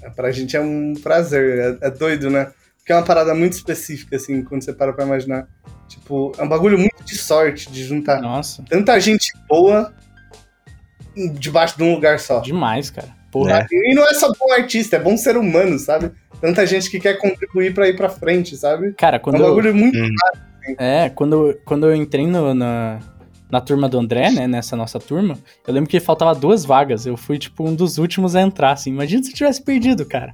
É, 0.00 0.08
Pra 0.10 0.30
gente 0.30 0.56
é 0.56 0.60
um 0.60 0.94
prazer, 1.02 1.78
é, 1.82 1.88
é 1.88 1.90
doido, 1.90 2.30
né? 2.30 2.52
Porque 2.78 2.92
é 2.92 2.96
uma 2.96 3.04
parada 3.04 3.34
muito 3.34 3.54
específica, 3.54 4.14
assim, 4.14 4.44
quando 4.44 4.62
você 4.62 4.72
para 4.72 4.92
pra 4.92 5.04
imaginar. 5.04 5.48
Tipo, 5.88 6.30
é 6.38 6.42
um 6.44 6.48
bagulho 6.48 6.78
muito 6.78 7.02
de 7.04 7.16
sorte 7.16 7.68
de 7.72 7.82
juntar 7.82 8.20
Nossa, 8.20 8.62
tanta 8.68 8.98
gente 9.00 9.32
boa 9.48 9.92
debaixo 11.34 11.76
de 11.76 11.82
um 11.84 11.94
lugar 11.94 12.18
só. 12.20 12.40
demais, 12.40 12.90
cara. 12.90 13.08
Porra, 13.30 13.66
É. 13.70 13.90
E 13.90 13.94
não 13.94 14.04
é 14.08 14.14
só 14.14 14.28
bom 14.28 14.52
artista, 14.52 14.96
é 14.96 14.98
bom 15.00 15.16
ser 15.16 15.36
humano, 15.36 15.78
sabe? 15.78 16.12
Tanta 16.40 16.64
gente 16.66 16.90
que 16.90 17.00
quer 17.00 17.14
contribuir 17.18 17.74
pra 17.74 17.88
ir 17.88 17.96
pra 17.96 18.08
frente, 18.08 18.56
sabe? 18.56 18.92
cara, 18.92 19.16
É 19.16 19.18
quando 19.18 19.36
um 19.36 19.40
eu, 19.40 19.48
bagulho 19.48 19.74
muito. 19.74 19.98
Hum. 19.98 20.08
É, 20.78 21.10
quando, 21.10 21.58
quando 21.64 21.86
eu 21.86 21.94
entrei 21.94 22.26
no- 22.26 22.54
na, 22.54 22.98
na 23.50 23.60
turma 23.60 23.88
do 23.88 23.98
André, 23.98 24.30
né, 24.30 24.46
nessa 24.46 24.76
nossa 24.76 24.98
turma, 25.00 25.36
eu 25.66 25.74
lembro 25.74 25.90
que 25.90 25.98
faltava 26.00 26.34
duas 26.34 26.64
vagas. 26.64 27.06
Eu 27.06 27.16
fui, 27.16 27.38
tipo, 27.38 27.68
um 27.68 27.74
dos 27.74 27.98
últimos 27.98 28.34
a 28.36 28.40
entrar, 28.40 28.72
assim. 28.72 28.90
Imagina 28.90 29.22
se 29.22 29.30
eu 29.30 29.34
tivesse 29.34 29.62
perdido, 29.62 30.04
cara. 30.06 30.30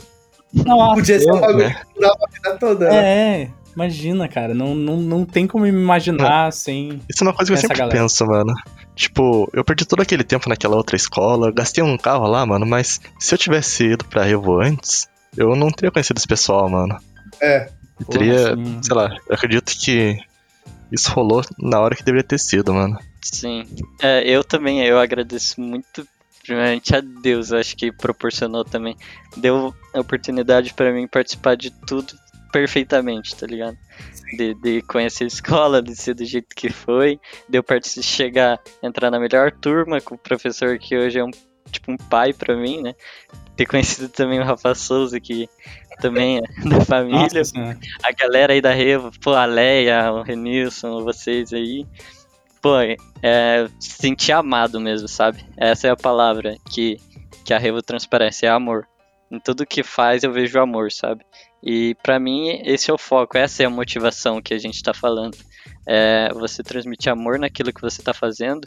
Nossa, 0.52 0.94
Podia 0.94 1.18
ser 1.20 1.28
eu- 1.30 1.34
um 1.36 1.40
bagulho 1.40 1.68
né? 1.68 1.76
que 1.96 2.04
a 2.04 2.10
vida 2.32 2.58
toda, 2.58 2.88
né? 2.90 2.96
É, 3.42 3.48
imagina, 3.74 4.28
cara. 4.28 4.52
Não, 4.52 4.74
não, 4.74 4.96
não 4.98 5.24
tem 5.24 5.46
como 5.46 5.64
me 5.64 5.70
imaginar 5.70 6.52
sem. 6.52 7.00
Isso 7.08 7.22
é 7.22 7.26
uma 7.26 7.32
coisa 7.34 7.50
que 7.52 7.56
eu 7.56 7.60
sempre 7.60 7.78
galera. 7.78 7.98
penso, 7.98 8.26
mano. 8.26 8.52
Tipo, 9.00 9.48
eu 9.54 9.64
perdi 9.64 9.86
todo 9.86 10.02
aquele 10.02 10.22
tempo 10.22 10.46
naquela 10.46 10.76
outra 10.76 10.94
escola, 10.94 11.50
gastei 11.50 11.82
um 11.82 11.96
carro 11.96 12.26
lá, 12.26 12.44
mano, 12.44 12.66
mas 12.66 13.00
se 13.18 13.34
eu 13.34 13.38
tivesse 13.38 13.82
ido 13.82 14.04
pra 14.04 14.24
Revo 14.24 14.60
antes, 14.60 15.08
eu 15.34 15.56
não 15.56 15.70
teria 15.70 15.90
conhecido 15.90 16.18
esse 16.18 16.28
pessoal, 16.28 16.68
mano. 16.68 17.00
É. 17.40 17.70
Eu 17.98 18.04
teria, 18.04 18.52
assim, 18.52 18.82
sei 18.82 18.94
lá, 18.94 19.16
eu 19.26 19.34
acredito 19.34 19.72
que 19.74 20.18
isso 20.92 21.10
rolou 21.12 21.42
na 21.58 21.80
hora 21.80 21.96
que 21.96 22.04
deveria 22.04 22.28
ter 22.28 22.38
sido, 22.38 22.74
mano. 22.74 22.98
Sim. 23.22 23.66
É, 24.02 24.22
eu 24.28 24.44
também, 24.44 24.84
eu 24.84 25.00
agradeço 25.00 25.58
muito, 25.62 26.06
primeiramente 26.44 26.94
a 26.94 27.00
Deus, 27.00 27.52
eu 27.52 27.58
acho 27.58 27.74
que 27.78 27.90
proporcionou 27.90 28.66
também. 28.66 28.98
Deu 29.34 29.74
a 29.94 30.00
oportunidade 30.00 30.74
pra 30.74 30.92
mim 30.92 31.08
participar 31.08 31.56
de 31.56 31.70
tudo 31.70 32.12
perfeitamente, 32.50 33.34
tá 33.36 33.46
ligado? 33.46 33.76
De, 34.36 34.54
de 34.54 34.82
conhecer 34.82 35.24
a 35.24 35.26
escola, 35.26 35.82
de 35.82 35.94
ser 35.96 36.14
do 36.14 36.24
jeito 36.24 36.54
que 36.54 36.70
foi, 36.70 37.20
de 37.48 37.58
eu 37.58 37.64
chegar, 38.02 38.60
entrar 38.82 39.10
na 39.10 39.18
melhor 39.18 39.50
turma 39.50 40.00
com 40.00 40.14
o 40.14 40.18
professor 40.18 40.78
que 40.78 40.96
hoje 40.96 41.18
é 41.18 41.24
um 41.24 41.30
tipo 41.70 41.92
um 41.92 41.96
pai 41.96 42.32
pra 42.32 42.56
mim, 42.56 42.82
né? 42.82 42.94
Ter 43.56 43.66
conhecido 43.66 44.08
também 44.08 44.40
o 44.40 44.44
Rafa 44.44 44.74
Souza, 44.74 45.20
que 45.20 45.48
também 46.00 46.38
é 46.38 46.68
da 46.68 46.80
família 46.84 47.28
Nossa 47.28 47.78
a 48.02 48.12
galera 48.12 48.52
aí 48.52 48.60
da 48.60 48.72
Revo, 48.72 49.10
pô, 49.20 49.34
a 49.34 49.44
Leia, 49.44 50.12
o 50.12 50.22
Renilson, 50.22 51.04
vocês 51.04 51.52
aí. 51.52 51.86
Pô, 52.60 52.76
é, 53.22 53.68
se 53.78 53.90
sentir 53.92 54.32
amado 54.32 54.80
mesmo, 54.80 55.08
sabe? 55.08 55.44
Essa 55.56 55.88
é 55.88 55.90
a 55.90 55.96
palavra 55.96 56.56
que, 56.70 56.98
que 57.44 57.54
a 57.54 57.58
Revo 57.58 57.82
transparece, 57.82 58.46
é 58.46 58.50
amor. 58.50 58.86
Em 59.30 59.38
tudo 59.38 59.66
que 59.66 59.82
faz 59.82 60.22
eu 60.24 60.32
vejo 60.32 60.58
amor, 60.60 60.90
sabe? 60.90 61.24
E 61.62 61.94
pra 62.02 62.18
mim 62.18 62.60
esse 62.64 62.90
é 62.90 62.94
o 62.94 62.98
foco, 62.98 63.36
essa 63.38 63.62
é 63.62 63.66
a 63.66 63.70
motivação 63.70 64.40
que 64.42 64.54
a 64.54 64.58
gente 64.58 64.82
tá 64.82 64.92
falando. 64.94 65.36
É 65.86 66.32
você 66.32 66.62
transmitir 66.62 67.12
amor 67.12 67.38
naquilo 67.38 67.72
que 67.72 67.80
você 67.80 68.02
tá 68.02 68.12
fazendo, 68.14 68.66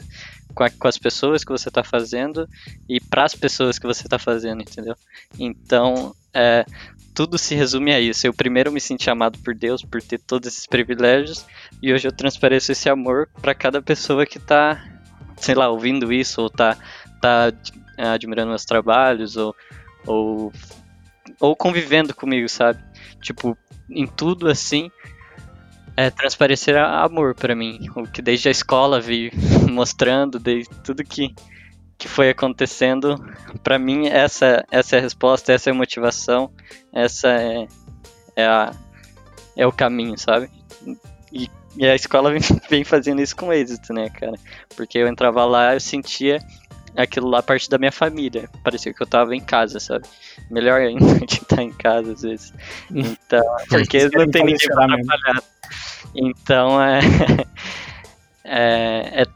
com, 0.54 0.62
a- 0.64 0.70
com 0.70 0.88
as 0.88 0.98
pessoas 0.98 1.44
que 1.44 1.50
você 1.52 1.70
tá 1.70 1.82
fazendo 1.82 2.48
e 2.88 3.00
pras 3.00 3.34
pessoas 3.34 3.78
que 3.78 3.86
você 3.86 4.08
tá 4.08 4.18
fazendo, 4.18 4.62
entendeu? 4.62 4.94
Então, 5.38 6.14
é, 6.32 6.64
tudo 7.14 7.36
se 7.38 7.54
resume 7.54 7.92
a 7.92 8.00
isso. 8.00 8.26
Eu 8.26 8.32
primeiro 8.34 8.72
me 8.72 8.80
senti 8.80 9.08
amado 9.10 9.38
por 9.40 9.54
Deus 9.54 9.82
por 9.82 10.00
ter 10.02 10.18
todos 10.18 10.48
esses 10.48 10.66
privilégios 10.66 11.44
e 11.82 11.92
hoje 11.92 12.06
eu 12.08 12.12
transpareço 12.12 12.72
esse 12.72 12.88
amor 12.88 13.28
pra 13.40 13.54
cada 13.54 13.80
pessoa 13.82 14.24
que 14.26 14.38
tá, 14.38 14.82
sei 15.36 15.54
lá, 15.54 15.68
ouvindo 15.68 16.12
isso 16.12 16.42
ou 16.42 16.50
tá, 16.50 16.76
tá 17.20 17.52
eh, 17.98 18.06
admirando 18.08 18.48
meus 18.50 18.64
trabalhos 18.64 19.36
ou, 19.36 19.54
ou 20.06 20.52
ou 21.40 21.56
convivendo 21.56 22.14
comigo, 22.14 22.48
sabe? 22.48 22.82
Tipo, 23.20 23.56
em 23.90 24.06
tudo 24.06 24.48
assim, 24.48 24.90
é 25.96 26.10
transparecer 26.10 26.76
amor 26.76 27.34
pra 27.34 27.54
mim, 27.54 27.88
o 27.96 28.04
que 28.04 28.20
desde 28.22 28.48
a 28.48 28.50
escola 28.50 29.00
vi 29.00 29.30
mostrando, 29.70 30.38
desde 30.38 30.74
tudo 30.82 31.04
que 31.04 31.34
que 31.96 32.08
foi 32.08 32.28
acontecendo, 32.28 33.16
pra 33.62 33.78
mim 33.78 34.08
essa 34.08 34.64
essa 34.70 34.96
é 34.96 34.98
a 34.98 35.02
resposta, 35.02 35.52
essa 35.52 35.70
é 35.70 35.72
a 35.72 35.76
motivação, 35.76 36.52
essa 36.92 37.28
é 37.28 37.66
é, 38.36 38.44
a, 38.44 38.72
é 39.56 39.66
o 39.66 39.72
caminho, 39.72 40.18
sabe? 40.18 40.50
E, 41.32 41.48
e 41.76 41.86
a 41.86 41.94
escola 41.94 42.30
vem, 42.32 42.42
vem 42.68 42.84
fazendo 42.84 43.22
isso 43.22 43.36
com 43.36 43.52
êxito, 43.52 43.92
né, 43.92 44.10
cara? 44.10 44.34
Porque 44.76 44.98
eu 44.98 45.06
entrava 45.06 45.44
lá, 45.44 45.74
eu 45.74 45.80
sentia 45.80 46.38
aquilo 46.96 47.28
lá 47.28 47.42
parte 47.42 47.68
da 47.68 47.78
minha 47.78 47.92
família. 47.92 48.48
Parecia 48.62 48.92
que 48.94 49.02
eu 49.02 49.06
tava 49.06 49.34
em 49.34 49.40
casa, 49.40 49.80
sabe? 49.80 50.06
Melhor 50.50 50.80
ainda 50.80 51.20
que 51.26 51.36
estar 51.36 51.62
em 51.62 51.72
casa 51.72 52.12
às 52.12 52.22
vezes. 52.22 52.52
Então, 52.90 53.42
porque 53.68 54.08
não 54.12 54.30
tem 54.30 54.44
ninguém 54.44 54.68
pra 54.68 54.84
atrapalhar. 54.84 55.42
Então, 56.14 56.82
é, 56.82 57.00
é, 58.44 59.22
é- 59.22 59.26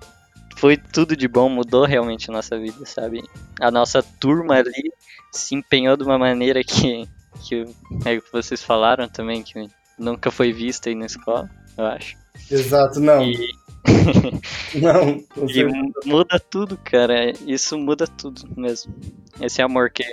Foi 0.57 0.77
tudo 0.77 1.17
de 1.17 1.29
bom, 1.29 1.49
mudou 1.49 1.85
realmente 1.85 2.31
a 2.31 2.33
nossa 2.33 2.59
vida, 2.59 2.85
sabe? 2.87 3.23
A 3.61 3.71
nossa 3.71 4.03
turma 4.03 4.57
ali 4.57 4.93
se 5.33 5.55
empenhou 5.55 5.97
de 5.97 6.03
uma 6.05 6.19
maneira 6.19 6.65
que, 6.65 7.09
que 7.47 7.65
é 8.05 8.21
que 8.21 8.33
vocês 8.33 8.63
falaram 8.63 9.09
também, 9.09 9.43
que 9.43 9.69
nunca 9.99 10.31
foi 10.31 10.53
vista 10.53 10.89
aí 10.89 10.95
na 10.97 11.07
escola, 11.07 11.49
eu 11.79 11.87
acho. 11.87 12.17
Exato, 12.51 13.01
não. 13.01 13.23
E, 13.23 13.51
Não. 14.81 15.25
e 15.49 16.09
muda 16.09 16.39
tudo, 16.39 16.77
cara. 16.79 17.33
Isso 17.47 17.79
muda 17.79 18.07
tudo 18.07 18.43
mesmo. 18.57 18.95
Esse 19.41 19.63
amor 19.63 19.91
que, 19.91 20.05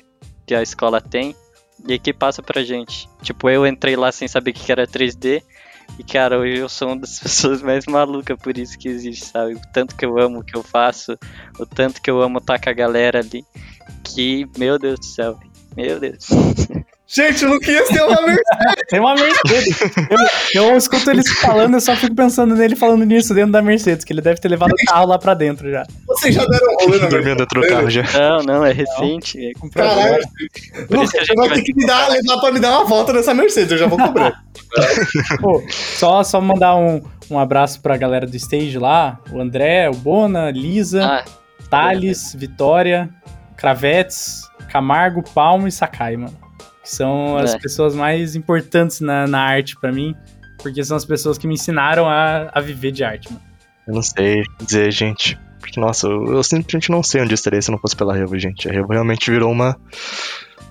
que 0.46 0.56
a 0.56 0.62
escola 0.62 1.02
tem 1.02 1.36
e 1.88 2.00
que 2.00 2.14
passa 2.14 2.42
pra 2.42 2.64
gente. 2.64 3.10
Tipo, 3.22 3.50
eu 3.50 3.66
entrei 3.66 3.96
lá 3.96 4.12
sem 4.12 4.28
saber 4.28 4.52
o 4.52 4.54
que 4.54 4.72
era 4.72 4.88
3D. 4.88 5.44
E, 6.00 6.04
cara, 6.04 6.36
eu 6.48 6.68
sou 6.68 6.90
uma 6.90 6.98
das 6.98 7.20
pessoas 7.20 7.62
mais 7.62 7.86
malucas 7.86 8.38
por 8.40 8.58
isso 8.58 8.78
que 8.78 8.88
existe, 8.88 9.26
sabe? 9.26 9.54
O 9.56 9.62
tanto 9.74 9.96
que 9.96 10.06
eu 10.06 10.18
amo 10.20 10.40
o 10.40 10.44
que 10.44 10.56
eu 10.58 10.64
faço, 10.64 11.18
o 11.60 11.66
tanto 11.66 12.02
que 12.02 12.10
eu 12.10 12.22
amo 12.22 12.40
estar 12.40 12.60
com 12.60 12.70
a 12.70 12.74
galera 12.74 13.20
ali. 13.20 13.44
Que, 14.04 14.48
meu 14.58 14.80
Deus 14.80 15.00
do 15.00 15.06
céu, 15.06 15.40
meu 15.76 16.00
Deus. 16.00 16.28
Gente, 17.08 17.46
o 17.46 17.50
Luquinhas 17.50 17.88
tem 17.88 18.02
uma 18.02 18.22
Mercedes. 18.22 18.84
Tem 18.90 19.00
uma 19.00 19.14
Mercedes. 19.14 19.80
eu, 20.56 20.64
eu 20.64 20.78
escuto 20.78 21.12
eles 21.12 21.30
falando, 21.40 21.76
eu 21.76 21.82
só 21.82 21.96
fico 21.96 22.16
pensando 22.16 22.56
nele 22.56 22.76
falando 22.76 23.06
nisso 23.06 23.32
dentro 23.34 23.52
da 23.52 23.62
Mercedes, 23.62 24.04
que 24.04 24.12
ele 24.12 24.22
deve 24.22 24.42
ter 24.42 24.48
levado 24.50 24.72
o 24.72 24.86
carro 24.92 25.08
lá 25.08 25.20
pra 25.20 25.36
dentro 25.36 25.70
já. 25.70 25.86
Vocês 26.08 26.34
já 26.34 26.44
deram 26.46 26.68
um 26.74 26.86
rolê 26.86 27.00
na 27.00 27.08
Dormindo 27.08 27.38
dentro 27.38 27.62
do 27.62 27.68
carro 27.68 27.90
já. 27.92 28.04
Não, 28.14 28.44
não, 28.44 28.66
é 28.66 28.72
recente. 28.74 29.38
é 29.40 29.52
Caralho. 29.70 30.24
Por 30.88 31.04
isso 31.04 31.12
que 31.12 31.18
a 31.20 31.22
Lucas, 31.22 31.28
gente 31.28 31.28
você 31.28 31.36
vai 31.36 31.50
ter 31.50 31.62
que 31.62 31.74
me 31.76 31.86
dar, 31.86 32.10
levar 32.10 32.40
pra 32.40 32.52
me 32.52 32.60
dar 32.60 32.72
uma 32.80 32.86
volta 32.86 33.14
nessa 33.14 33.34
Mercedes, 33.36 33.72
eu 33.72 33.78
já 33.78 33.88
vou 33.88 34.00
cobrar. 34.00 34.42
Pô, 35.42 35.64
só, 35.70 36.24
só 36.24 36.42
mandar 36.42 36.76
um, 36.76 37.02
um 37.30 37.38
abraço 37.38 37.82
pra 37.82 37.98
galera 37.98 38.26
do 38.26 38.36
stage 38.36 38.80
lá. 38.80 39.20
O 39.32 39.40
André, 39.40 39.88
o 39.90 39.94
Bona, 39.94 40.50
Lisa, 40.50 41.06
Ah, 41.06 41.26
Thales, 41.70 42.34
Vitória, 42.36 43.10
Cravetes, 43.56 44.42
Camargo, 44.72 45.24
Palmo 45.34 45.68
e 45.68 45.72
Sakai, 45.72 46.18
mano. 46.18 46.45
Que 46.86 46.92
são 46.96 47.36
as 47.38 47.56
É. 47.56 47.58
pessoas 47.60 47.96
mais 47.96 48.36
importantes 48.36 49.02
na, 49.02 49.26
na 49.28 49.40
arte 49.42 49.76
pra 49.76 49.92
mim. 49.92 50.16
Porque 50.62 50.84
são 50.84 50.96
as 50.96 51.04
pessoas 51.04 51.38
que 51.38 51.48
me 51.48 51.56
ensinaram 51.56 52.08
a, 52.08 52.50
a 52.54 52.62
viver 52.62 52.92
de 52.92 53.04
arte, 53.04 53.28
mano. 53.32 53.42
Eu 53.88 53.94
não 53.96 54.02
sei 54.02 54.44
dizer, 54.62 54.92
gente. 54.92 55.38
Porque, 55.60 55.80
nossa, 55.80 56.08
eu, 56.08 56.26
eu 56.38 56.44
simplesmente 56.44 56.90
não 56.92 57.02
sei 57.04 57.22
onde 57.22 57.32
eu 57.32 57.36
estaria 57.36 57.62
se 57.62 57.72
não 57.72 57.78
fosse 57.80 57.96
pela 57.96 58.14
Revo, 58.16 58.38
gente. 58.38 58.70
A 58.70 58.72
Revo 58.72 58.88
realmente 58.94 59.30
virou 59.32 59.52
uma, 59.52 59.76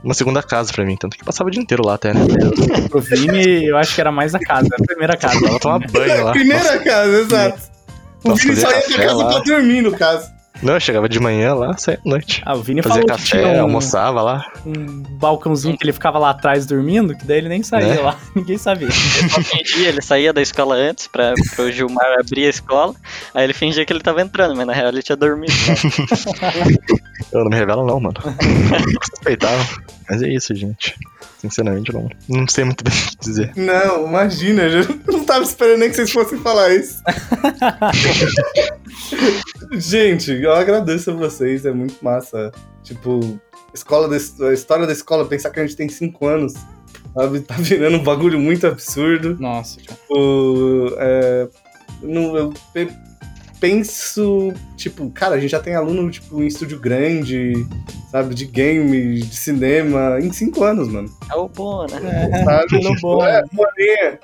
uma 0.03 0.15
segunda 0.15 0.43
casa 0.43 0.73
pra 0.73 0.85
mim. 0.85 0.97
Tanto 0.97 1.17
que 1.17 1.25
passava 1.25 1.49
o 1.49 1.51
dia 1.51 1.61
inteiro 1.63 1.85
lá 1.85 1.95
até, 1.95 2.15
né? 2.15 2.21
Pro 2.91 3.01
Vini, 3.01 3.67
eu 3.67 3.77
acho 3.77 3.95
que 3.95 4.01
era 4.01 4.11
mais 4.13 4.35
a 4.35 4.39
casa, 4.39 4.69
a 4.73 4.83
primeira 4.85 5.17
casa. 5.17 5.45
Ela 5.47 5.59
tomar 5.61 5.81
banho 5.91 6.25
lá. 6.25 6.31
Primeira 6.33 6.79
casa, 6.83 7.19
exato. 7.21 7.63
O 8.25 8.29
Nossa, 8.31 8.43
Vini 8.43 8.57
só 8.57 8.69
ia 8.71 8.75
fazer 8.83 8.87
pra 8.87 8.97
café 8.97 9.07
casa 9.07 9.25
lá. 9.25 9.31
pra 9.33 9.39
dormir, 9.41 9.83
no 9.83 9.93
caso. 9.93 10.33
Não, 10.63 10.75
eu 10.75 10.81
chegava 10.81 11.09
de 11.09 11.19
manhã 11.21 11.53
lá, 11.55 11.77
saía 11.77 11.99
à 12.05 12.09
noite. 12.09 12.41
Ah, 12.47 12.55
o 12.55 12.63
Vini 12.63 12.81
Fazia 12.81 13.03
falou 13.03 13.17
que 13.19 13.23
café, 13.23 13.43
tinha 13.43 13.59
um, 13.59 13.63
almoçava 13.63 14.23
lá. 14.23 14.51
um 14.65 15.03
balcãozinho 15.03 15.77
que 15.77 15.85
ele 15.85 15.93
ficava 15.93 16.19
lá 16.19 16.31
atrás 16.31 16.65
dormindo, 16.65 17.15
que 17.17 17.25
daí 17.25 17.39
ele 17.39 17.49
nem 17.49 17.63
saía 17.63 17.95
Né? 17.95 18.01
lá, 18.01 18.17
ninguém 18.35 18.57
sabia. 18.57 18.87
Ele 18.89 19.29
só 19.29 19.43
fingia, 19.43 19.89
ele 19.89 20.01
saía 20.01 20.33
da 20.33 20.41
escola 20.41 20.75
antes 20.77 21.07
pra, 21.09 21.35
pro 21.57 21.71
Gilmar 21.71 22.07
abrir 22.19 22.47
a 22.47 22.51
escola, 22.51 22.95
aí 23.35 23.45
ele 23.45 23.53
fingia 23.53 23.85
que 23.85 23.93
ele 23.93 24.01
tava 24.01 24.23
entrando, 24.23 24.55
mas 24.57 24.67
na 24.67 24.73
real 24.73 24.89
ele 24.89 25.03
tinha 25.03 25.17
dormido. 25.17 25.53
né? 25.53 25.75
Eu 27.33 27.41
não 27.41 27.51
me 27.51 27.57
revelo 27.57 27.85
não, 27.85 27.99
mano. 27.99 28.15
Eu 28.25 29.03
Suspeitava. 29.11 29.65
Mas 30.09 30.23
é 30.23 30.29
isso, 30.29 30.55
gente. 30.55 30.95
Sinceramente, 31.45 31.93
não, 31.93 32.09
não 32.27 32.49
sei 32.49 32.65
muito 32.65 32.83
bem 32.83 32.93
o 32.97 33.11
que 33.11 33.17
dizer. 33.21 33.53
Não, 33.55 34.07
imagina, 34.07 34.63
eu 34.63 34.85
não 35.13 35.25
tava 35.25 35.45
esperando 35.45 35.81
nem 35.81 35.91
que 35.91 35.97
vocês 35.97 36.11
fossem 36.11 36.39
falar 36.39 36.75
isso. 36.75 37.03
Gente, 39.73 40.33
eu 40.33 40.55
agradeço 40.55 41.11
a 41.11 41.15
vocês, 41.15 41.67
é 41.67 41.73
muito 41.73 42.03
massa. 42.03 42.51
Tipo, 42.83 43.39
escola 43.75 44.09
da, 44.09 44.17
a 44.49 44.53
história 44.53 44.87
da 44.87 44.93
escola, 44.93 45.27
pensar 45.27 45.51
que 45.51 45.61
a 45.61 45.67
gente 45.67 45.77
tem 45.77 45.89
5 45.89 46.27
anos, 46.27 46.55
sabe? 47.15 47.41
Tá 47.41 47.57
virando 47.59 47.99
um 47.99 48.03
bagulho 48.03 48.39
muito 48.39 48.67
absurdo. 48.67 49.37
Nossa, 49.39 49.81
cara. 49.81 49.99
Tipo, 50.01 50.95
é, 50.99 51.49
não, 52.03 52.37
eu 52.37 52.53
penso, 53.65 54.53
tipo, 54.77 55.09
cara, 55.09 55.37
a 55.37 55.41
gente 55.41 55.53
já 55.53 55.59
tem 55.59 55.75
aluno, 55.75 56.11
tipo, 56.11 56.43
em 56.43 56.47
estúdio 56.47 56.79
grande, 56.79 57.67
sabe? 58.11 58.35
De 58.35 58.45
game, 58.45 59.23
de 59.23 59.35
cinema, 59.35 60.19
em 60.21 60.31
5 60.31 60.63
anos, 60.63 60.87
mano. 60.87 61.11
É 61.33 61.35
o 61.35 61.49
bom, 61.49 61.87
né? 61.87 62.31
Sabe? 62.45 62.85
No 62.85 62.95
bom. 63.01 63.27
É, 63.27 63.43
bolinha. 63.51 64.19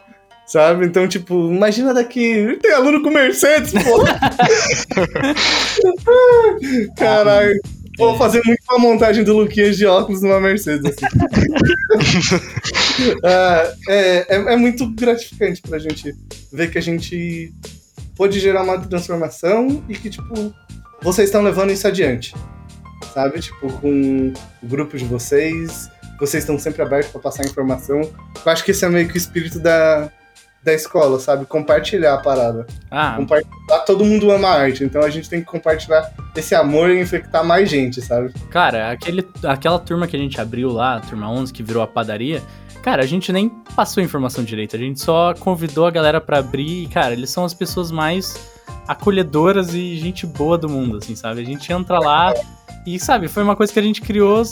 Sabe? 0.44 0.84
Então, 0.84 1.08
tipo, 1.08 1.50
imagina 1.50 1.94
daqui. 1.94 2.58
Tem 2.60 2.74
aluno 2.74 3.02
com 3.02 3.08
Mercedes, 3.08 3.72
pô! 3.72 4.04
Caralho. 6.98 7.58
Vou 7.96 8.18
fazer 8.18 8.42
muito 8.44 8.60
uma 8.68 8.78
montagem 8.78 9.24
do 9.24 9.34
Luquinhas 9.34 9.78
de 9.78 9.86
óculos 9.86 10.20
numa 10.20 10.38
Mercedes, 10.38 10.84
assim. 10.84 11.06
Ah, 13.24 13.72
é, 13.88 14.26
é, 14.28 14.52
é 14.52 14.56
muito 14.56 14.86
gratificante 14.90 15.62
pra 15.62 15.78
gente 15.78 16.14
ver 16.52 16.70
que 16.70 16.76
a 16.76 16.82
gente 16.82 17.50
pôde 18.20 18.38
gerar 18.38 18.64
uma 18.64 18.78
transformação 18.78 19.82
e 19.88 19.94
que, 19.94 20.10
tipo, 20.10 20.54
vocês 21.00 21.30
estão 21.30 21.40
levando 21.40 21.70
isso 21.70 21.86
adiante. 21.86 22.34
Sabe? 23.14 23.40
Tipo, 23.40 23.72
com 23.80 24.34
o 24.62 24.66
grupo 24.66 24.98
de 24.98 25.06
vocês, 25.06 25.90
vocês 26.18 26.42
estão 26.42 26.58
sempre 26.58 26.82
abertos 26.82 27.10
pra 27.10 27.18
passar 27.18 27.46
informação. 27.46 28.02
Eu 28.02 28.52
acho 28.52 28.62
que 28.62 28.72
esse 28.72 28.84
é 28.84 28.90
meio 28.90 29.08
que 29.08 29.14
o 29.14 29.16
espírito 29.16 29.58
da, 29.58 30.10
da 30.62 30.74
escola, 30.74 31.18
sabe? 31.18 31.46
Compartilhar 31.46 32.12
a 32.12 32.18
parada. 32.18 32.66
Ah, 32.90 33.14
Compartilhar, 33.16 33.78
todo 33.86 34.04
mundo 34.04 34.30
ama 34.30 34.48
arte, 34.50 34.84
então 34.84 35.00
a 35.00 35.08
gente 35.08 35.30
tem 35.30 35.40
que 35.40 35.46
compartilhar 35.46 36.12
esse 36.36 36.54
amor 36.54 36.90
e 36.90 37.00
infectar 37.00 37.42
mais 37.42 37.70
gente, 37.70 38.02
sabe? 38.02 38.34
cara, 38.50 38.90
aquele, 38.90 39.26
aquela 39.44 39.78
turma 39.78 40.06
que 40.06 40.14
a 40.14 40.20
gente 40.20 40.38
abriu 40.38 40.70
lá, 40.70 40.96
a 40.96 41.00
turma 41.00 41.30
11, 41.30 41.54
que 41.54 41.62
virou 41.62 41.82
a 41.82 41.86
padaria, 41.86 42.42
cara, 42.82 43.02
a 43.02 43.06
gente 43.06 43.32
nem 43.32 43.48
passou 43.74 44.02
informação 44.02 44.42
direito, 44.44 44.76
a 44.76 44.78
gente 44.78 45.00
só 45.00 45.34
convidou 45.34 45.86
a 45.86 45.90
galera 45.90 46.20
pra 46.20 46.38
abrir 46.38 46.84
e, 46.84 46.86
cara, 46.88 47.12
eles 47.12 47.30
são 47.30 47.44
as 47.44 47.54
pessoas 47.54 47.90
mais 47.90 48.50
acolhedoras 48.88 49.74
e 49.74 49.96
gente 49.96 50.26
boa 50.26 50.58
do 50.58 50.68
mundo, 50.68 50.96
assim, 50.96 51.14
sabe? 51.14 51.40
A 51.40 51.44
gente 51.44 51.72
entra 51.72 51.98
lá 51.98 52.34
e, 52.86 52.98
sabe, 52.98 53.28
foi 53.28 53.42
uma 53.42 53.54
coisa 53.54 53.72
que 53.72 53.78
a 53.78 53.82
gente 53.82 54.00
criou 54.00 54.42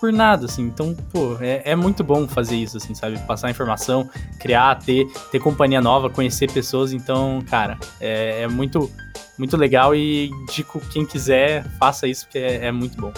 por 0.00 0.12
nada, 0.12 0.46
assim. 0.46 0.62
Então, 0.62 0.94
pô, 1.12 1.36
é, 1.40 1.62
é 1.64 1.76
muito 1.76 2.02
bom 2.04 2.26
fazer 2.28 2.56
isso, 2.56 2.76
assim, 2.76 2.94
sabe? 2.94 3.18
Passar 3.20 3.50
informação, 3.50 4.08
criar, 4.38 4.76
ter, 4.76 5.06
ter 5.30 5.38
companhia 5.40 5.80
nova, 5.80 6.08
conhecer 6.10 6.50
pessoas. 6.50 6.92
Então, 6.92 7.42
cara, 7.48 7.78
é, 8.00 8.42
é 8.42 8.48
muito, 8.48 8.90
muito 9.38 9.56
legal 9.56 9.94
e 9.94 10.28
indico 10.28 10.80
quem 10.92 11.04
quiser, 11.06 11.64
faça 11.78 12.06
isso, 12.06 12.26
porque 12.26 12.38
é, 12.38 12.66
é 12.66 12.72
muito 12.72 13.00
bom. 13.00 13.12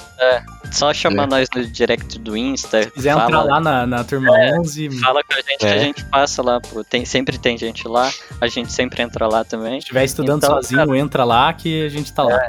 Só 0.71 0.93
chamar 0.95 1.27
nós 1.27 1.49
no 1.55 1.67
direct 1.67 2.19
do 2.19 2.35
Insta. 2.37 2.85
Se 2.85 2.91
quiser 2.93 3.13
fala, 3.15 3.25
entrar 3.27 3.43
lá 3.43 3.61
na, 3.61 3.87
na 3.87 4.05
turma 4.05 4.33
11, 4.59 4.91
se 4.91 4.99
Fala 5.01 5.23
com 5.23 5.35
a 5.35 5.37
gente 5.37 5.59
que 5.59 5.67
É. 5.67 5.75
a 5.75 5.79
gente 5.79 6.05
passa 6.07 6.43
lá, 6.43 6.61
pô. 6.61 6.83
Tem, 6.83 7.05
sempre 7.05 7.37
tem 7.37 7.59
gente 7.59 7.87
lá, 7.87 8.11
a 8.41 8.47
gente 8.47 8.73
sempre 8.73 9.03
entra 9.03 9.27
lá 9.27 9.45
também. 9.45 9.79
estiver 9.79 10.05
estudando 10.05 10.39
Então, 10.45 10.55
sozinho, 10.55 10.95
entra 10.97 11.25
lá 11.25 11.53
que 11.53 11.85
a 11.85 11.89
gente 11.91 12.11
tá 12.13 12.23
lá. 12.23 12.41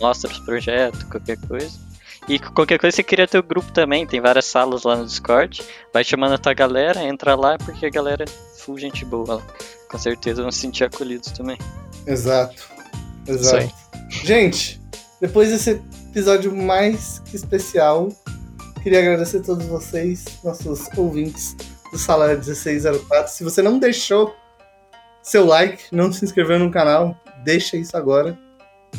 Mostra 0.00 0.30
os 0.30 0.38
projetos, 0.38 1.02
qualquer 1.02 1.36
coisa. 1.46 1.87
E 2.28 2.38
qualquer 2.38 2.78
coisa 2.78 2.94
você 2.94 3.02
cria 3.02 3.26
teu 3.26 3.42
grupo 3.42 3.72
também, 3.72 4.06
tem 4.06 4.20
várias 4.20 4.44
salas 4.44 4.82
lá 4.82 4.96
no 4.96 5.06
Discord. 5.06 5.62
Vai 5.92 6.04
chamando 6.04 6.34
a 6.34 6.38
tua 6.38 6.52
galera, 6.52 7.02
entra 7.02 7.34
lá, 7.34 7.56
porque 7.56 7.86
a 7.86 7.90
galera 7.90 8.24
é 8.24 8.58
full 8.58 8.76
gente 8.76 9.04
boa 9.04 9.36
lá. 9.36 9.42
Com 9.90 9.98
certeza 9.98 10.42
vão 10.42 10.52
se 10.52 10.58
sentir 10.58 10.84
acolhidos 10.84 11.32
também. 11.32 11.56
Exato. 12.06 12.68
Exato. 13.26 13.74
Gente, 14.10 14.78
depois 15.20 15.48
desse 15.48 15.80
episódio 16.10 16.54
mais 16.54 17.20
que 17.20 17.34
especial, 17.34 18.10
queria 18.82 18.98
agradecer 18.98 19.38
a 19.38 19.42
todos 19.42 19.64
vocês, 19.66 20.24
nossos 20.44 20.86
ouvintes 20.96 21.56
do 21.90 21.98
Sala 21.98 22.28
1604. 22.28 23.32
Se 23.32 23.42
você 23.42 23.62
não 23.62 23.78
deixou 23.78 24.36
seu 25.22 25.46
like, 25.46 25.84
não 25.90 26.12
se 26.12 26.24
inscreveu 26.24 26.58
no 26.58 26.70
canal, 26.70 27.18
deixa 27.42 27.76
isso 27.76 27.96
agora. 27.96 28.38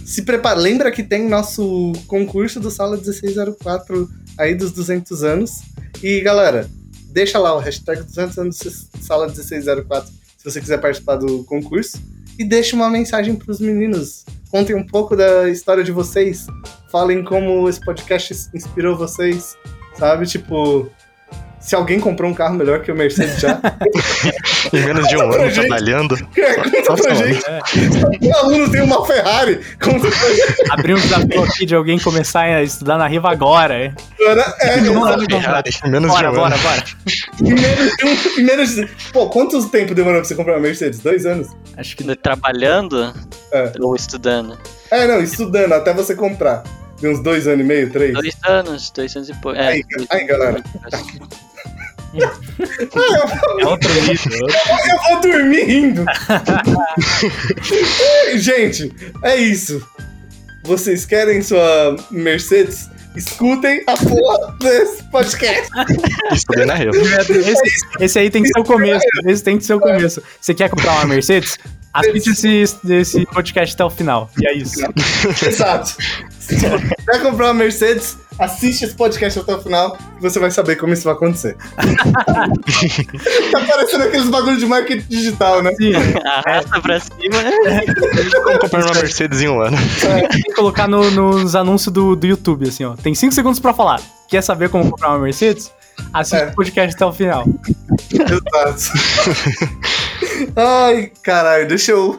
Se 0.06 0.24
prepara, 0.24 0.60
lembra 0.60 0.92
que 0.92 1.04
tem 1.04 1.28
nosso 1.28 1.94
concurso 2.08 2.60
do 2.60 2.72
Sala 2.72 2.96
1604 2.96 4.10
aí 4.38 4.56
dos 4.56 4.72
200 4.72 5.24
anos. 5.24 5.62
E 6.02 6.22
galera, 6.22 6.70
deixa 7.12 7.38
lá 7.38 7.56
o 7.56 7.60
hashtag 7.60 8.04
200 8.04 8.38
anos 8.38 8.90
Sala 9.02 9.28
1604 9.28 10.12
se 10.38 10.44
você 10.44 10.62
quiser 10.62 10.80
participar 10.80 11.18
do 11.18 11.44
concurso. 11.44 12.02
E 12.38 12.44
deixe 12.46 12.74
uma 12.74 12.90
mensagem 12.90 13.36
para 13.36 13.52
os 13.52 13.60
meninos. 13.60 14.26
Contem 14.50 14.76
um 14.76 14.86
pouco 14.86 15.16
da 15.16 15.50
história 15.50 15.84
de 15.84 15.92
vocês. 15.92 16.48
Falem 16.90 17.24
como 17.24 17.68
esse 17.68 17.82
podcast 17.82 18.50
inspirou 18.54 18.98
vocês. 18.98 19.58
Sabe? 19.98 20.26
Tipo, 20.26 20.90
se 21.60 21.76
alguém 21.76 22.00
comprou 22.00 22.30
um 22.32 22.34
carro 22.34 22.56
melhor 22.56 22.82
que 22.82 22.92
o 22.92 22.96
Mercedes 22.96 23.40
já, 23.40 23.60
Em 24.74 24.84
menos 24.86 25.08
de 25.08 25.16
um 25.16 25.20
Conta 25.22 25.38
ano 25.38 25.50
gente. 25.50 25.60
trabalhando. 25.68 26.18
conta 26.28 26.90
Nossa, 26.90 27.04
pra 27.04 27.14
gente. 27.16 27.44
O 28.28 28.38
aluno 28.38 28.72
tem 28.72 28.82
uma 28.82 29.06
Ferrari. 29.06 29.60
Conta 29.82 30.08
pra 30.10 30.30
gente. 30.30 30.72
Abrir 30.72 30.94
um 30.94 31.00
desafio 31.00 31.44
aqui 31.44 31.66
de 31.66 31.76
alguém 31.76 32.00
começar 32.00 32.42
a 32.44 32.62
estudar 32.64 32.98
na 32.98 33.08
Riva 33.08 33.32
agora, 33.32 33.74
é. 33.76 33.94
É, 34.20 34.82
Não, 34.82 35.02
exato. 35.08 35.26
não, 35.30 35.42
Ferrari, 35.42 35.72
em 35.86 35.90
menos 35.90 36.12
Bora, 36.12 36.28
de 36.30 36.34
um 36.34 36.40
bora, 36.40 36.56
ano. 36.56 36.64
bora. 36.64 36.84
Em 37.42 37.54
menos 37.54 37.98
de 37.98 38.06
um- 38.06 38.40
em 38.40 38.44
menos 38.44 38.76
de- 38.76 38.90
Pô, 39.12 39.30
quanto 39.30 39.70
tempo 39.70 39.96
demorou 39.96 40.20
pra 40.20 40.28
você 40.28 40.36
comprar 40.36 40.54
uma 40.54 40.60
Mercedes? 40.62 41.00
Dois 41.00 41.26
anos? 41.26 41.48
Acho 41.78 41.96
que 41.98 42.16
Trabalhando 42.16 43.14
É. 43.54 43.72
ou 43.80 43.96
estudando? 43.96 44.58
É, 44.92 45.08
não, 45.08 45.22
estudando 45.22 45.74
até 45.74 45.94
você 45.94 46.16
comprar. 46.16 46.64
De 47.00 47.08
uns 47.08 47.24
dois 47.24 47.48
anos 47.48 47.62
e 47.62 47.64
meio, 47.64 47.90
três. 47.90 48.14
Dois 48.14 48.36
anos, 48.46 48.92
dois 48.92 49.16
anos 49.16 49.30
e 49.30 49.34
pouco. 49.36 49.58
É, 49.58 49.68
Aí, 49.70 49.84
aí, 50.10 50.26
galera. 50.26 50.62
É 52.14 53.68
outro 53.68 53.94
nível. 54.02 54.48
Eu 54.88 54.98
vou 55.10 55.22
dormir 55.22 55.64
rindo. 55.64 56.06
Gente, 58.38 58.94
é 59.24 59.36
isso. 59.36 59.86
Vocês 60.64 61.06
querem 61.06 61.42
sua 61.42 61.96
Mercedes? 62.12 62.90
Escutem 63.16 63.84
a 63.88 63.98
porra 63.98 64.56
desse 64.60 65.04
podcast. 65.06 65.68
Estudei 66.32 66.66
na 66.66 66.76
Rio. 66.76 66.92
Esse, 66.94 67.86
esse 68.00 68.20
aí 68.20 68.30
tem 68.30 68.44
que 68.44 68.50
ser 68.50 68.60
o 68.60 68.64
começo. 68.64 69.06
Esse 69.26 69.44
tem 69.44 69.58
que 69.58 69.66
ser 69.66 69.74
o 69.74 69.80
começo. 69.80 70.22
Você 70.40 70.54
quer 70.54 70.70
comprar 70.70 70.94
uma 70.94 71.06
Mercedes? 71.06 71.58
Assiste 71.92 72.30
esse, 72.30 72.80
esse 72.94 73.26
podcast 73.26 73.74
até 73.74 73.84
o 73.84 73.90
final. 73.90 74.30
E 74.40 74.48
é 74.48 74.54
isso. 74.54 74.80
Exato. 75.46 75.98
Se 76.40 76.56
quer 76.56 77.22
comprar 77.22 77.48
uma 77.48 77.56
Mercedes, 77.56 78.16
assiste 78.40 78.86
esse 78.86 78.96
podcast 78.96 79.40
até 79.40 79.54
o 79.56 79.62
final 79.62 79.98
e 80.18 80.22
você 80.22 80.40
vai 80.40 80.50
saber 80.52 80.76
como 80.78 80.94
isso 80.94 81.04
vai 81.04 81.14
acontecer. 81.14 81.58
tá 83.52 83.60
parecendo 83.68 84.04
aqueles 84.06 84.30
bagulho 84.30 84.58
de 84.58 84.66
marketing 84.66 85.06
digital, 85.08 85.62
né? 85.62 85.72
Sim, 85.76 85.94
Arrasta 86.26 86.82
pra 86.82 87.00
cima. 87.00 87.44
Como 88.44 88.60
comprar 88.60 88.86
uma 88.86 88.94
Mercedes 88.96 89.42
em 89.42 89.48
um 89.50 89.62
ano. 89.62 89.78
tem 90.32 90.42
que 90.44 90.54
colocar 90.54 90.88
no- 90.88 91.12
nos 91.12 91.56
anúncios 91.56 91.94
do, 91.94 92.16
do 92.16 92.26
YouTube, 92.28 92.68
assim, 92.68 92.84
ó. 92.86 92.96
Tem 92.96 93.14
5 93.14 93.34
segundos 93.34 93.60
pra 93.60 93.74
falar. 93.74 94.02
Quer 94.28 94.42
saber 94.42 94.70
como 94.70 94.90
comprar 94.90 95.10
uma 95.10 95.20
Mercedes? 95.20 95.72
Assiste 96.14 96.42
É. 96.44 96.48
o 96.48 96.56
podcast 96.56 96.96
até 96.96 97.06
o 97.06 97.12
final. 97.12 97.46
Exato. 98.12 98.94
Ai, 100.56 101.12
caralho, 101.22 101.68
deixa 101.68 101.92
eu. 101.92 102.18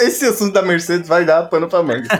Esse 0.00 0.26
assunto 0.26 0.52
da 0.52 0.62
Mercedes 0.62 1.08
vai 1.08 1.24
dar 1.24 1.44
pano 1.44 1.68
pra 1.68 1.82
manga. 1.82 2.08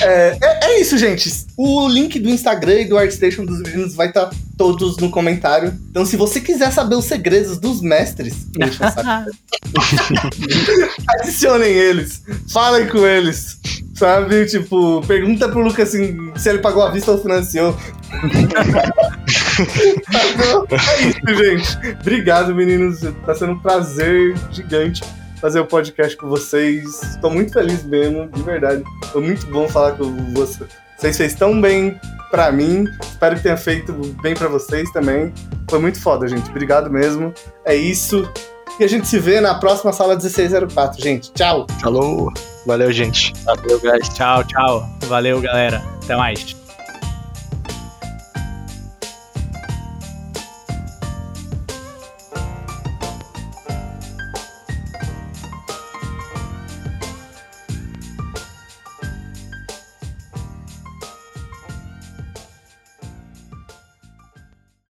É, 0.00 0.38
é, 0.40 0.64
é 0.64 0.80
isso, 0.80 0.96
gente. 0.96 1.30
O 1.56 1.88
link 1.88 2.16
do 2.18 2.30
Instagram 2.30 2.80
e 2.80 2.86
do 2.86 2.96
ArtStation 2.96 3.44
dos 3.44 3.60
meninos 3.60 3.94
vai 3.94 4.08
estar 4.08 4.30
todos 4.56 4.96
no 4.96 5.10
comentário. 5.10 5.78
Então, 5.90 6.06
se 6.06 6.16
você 6.16 6.40
quiser 6.40 6.72
saber 6.72 6.94
os 6.94 7.04
segredos 7.04 7.58
dos 7.58 7.82
mestres, 7.82 8.46
adicionem 11.20 11.70
eles. 11.70 12.22
Falem 12.50 12.88
com 12.88 13.06
eles. 13.06 13.60
Sabe? 13.94 14.46
Tipo, 14.46 15.06
pergunta 15.06 15.46
pro 15.48 15.60
Lucas 15.60 15.90
assim, 15.90 16.32
se 16.36 16.48
ele 16.48 16.60
pagou 16.60 16.82
a 16.82 16.90
vista 16.90 17.12
ou 17.12 17.20
financiou. 17.20 17.76
é 20.70 21.08
isso, 21.08 21.34
gente. 21.44 21.76
Obrigado, 22.00 22.54
meninos. 22.54 23.00
Tá 23.26 23.34
sendo 23.34 23.52
um 23.52 23.58
prazer 23.58 24.34
gigante 24.50 25.02
fazer 25.42 25.58
o 25.58 25.66
podcast 25.66 26.16
com 26.16 26.28
vocês. 26.28 27.02
Estou 27.02 27.28
muito 27.28 27.52
feliz 27.52 27.82
mesmo, 27.84 28.28
de 28.28 28.42
verdade. 28.42 28.84
Foi 29.10 29.20
muito 29.20 29.44
bom 29.48 29.68
falar 29.68 29.92
com 29.92 30.04
você. 30.32 30.64
Vocês 30.96 31.16
fez 31.16 31.34
tão 31.34 31.60
bem 31.60 32.00
pra 32.30 32.52
mim. 32.52 32.84
Espero 33.02 33.34
que 33.34 33.42
tenha 33.42 33.56
feito 33.56 33.92
bem 34.22 34.34
pra 34.34 34.46
vocês 34.46 34.88
também. 34.92 35.34
Foi 35.68 35.80
muito 35.80 36.00
foda, 36.00 36.28
gente. 36.28 36.48
Obrigado 36.48 36.88
mesmo. 36.88 37.34
É 37.64 37.74
isso. 37.74 38.26
E 38.78 38.84
a 38.84 38.88
gente 38.88 39.08
se 39.08 39.18
vê 39.18 39.40
na 39.40 39.56
próxima 39.56 39.92
sala 39.92 40.14
1604, 40.14 41.02
gente. 41.02 41.32
Tchau. 41.32 41.66
Falou. 41.80 42.32
Valeu, 42.64 42.92
gente. 42.92 43.32
Valeu, 43.44 43.80
guys. 43.80 44.08
Tchau, 44.10 44.44
tchau. 44.44 44.88
Valeu, 45.08 45.40
galera. 45.40 45.82
Até 46.04 46.16
mais. 46.16 46.61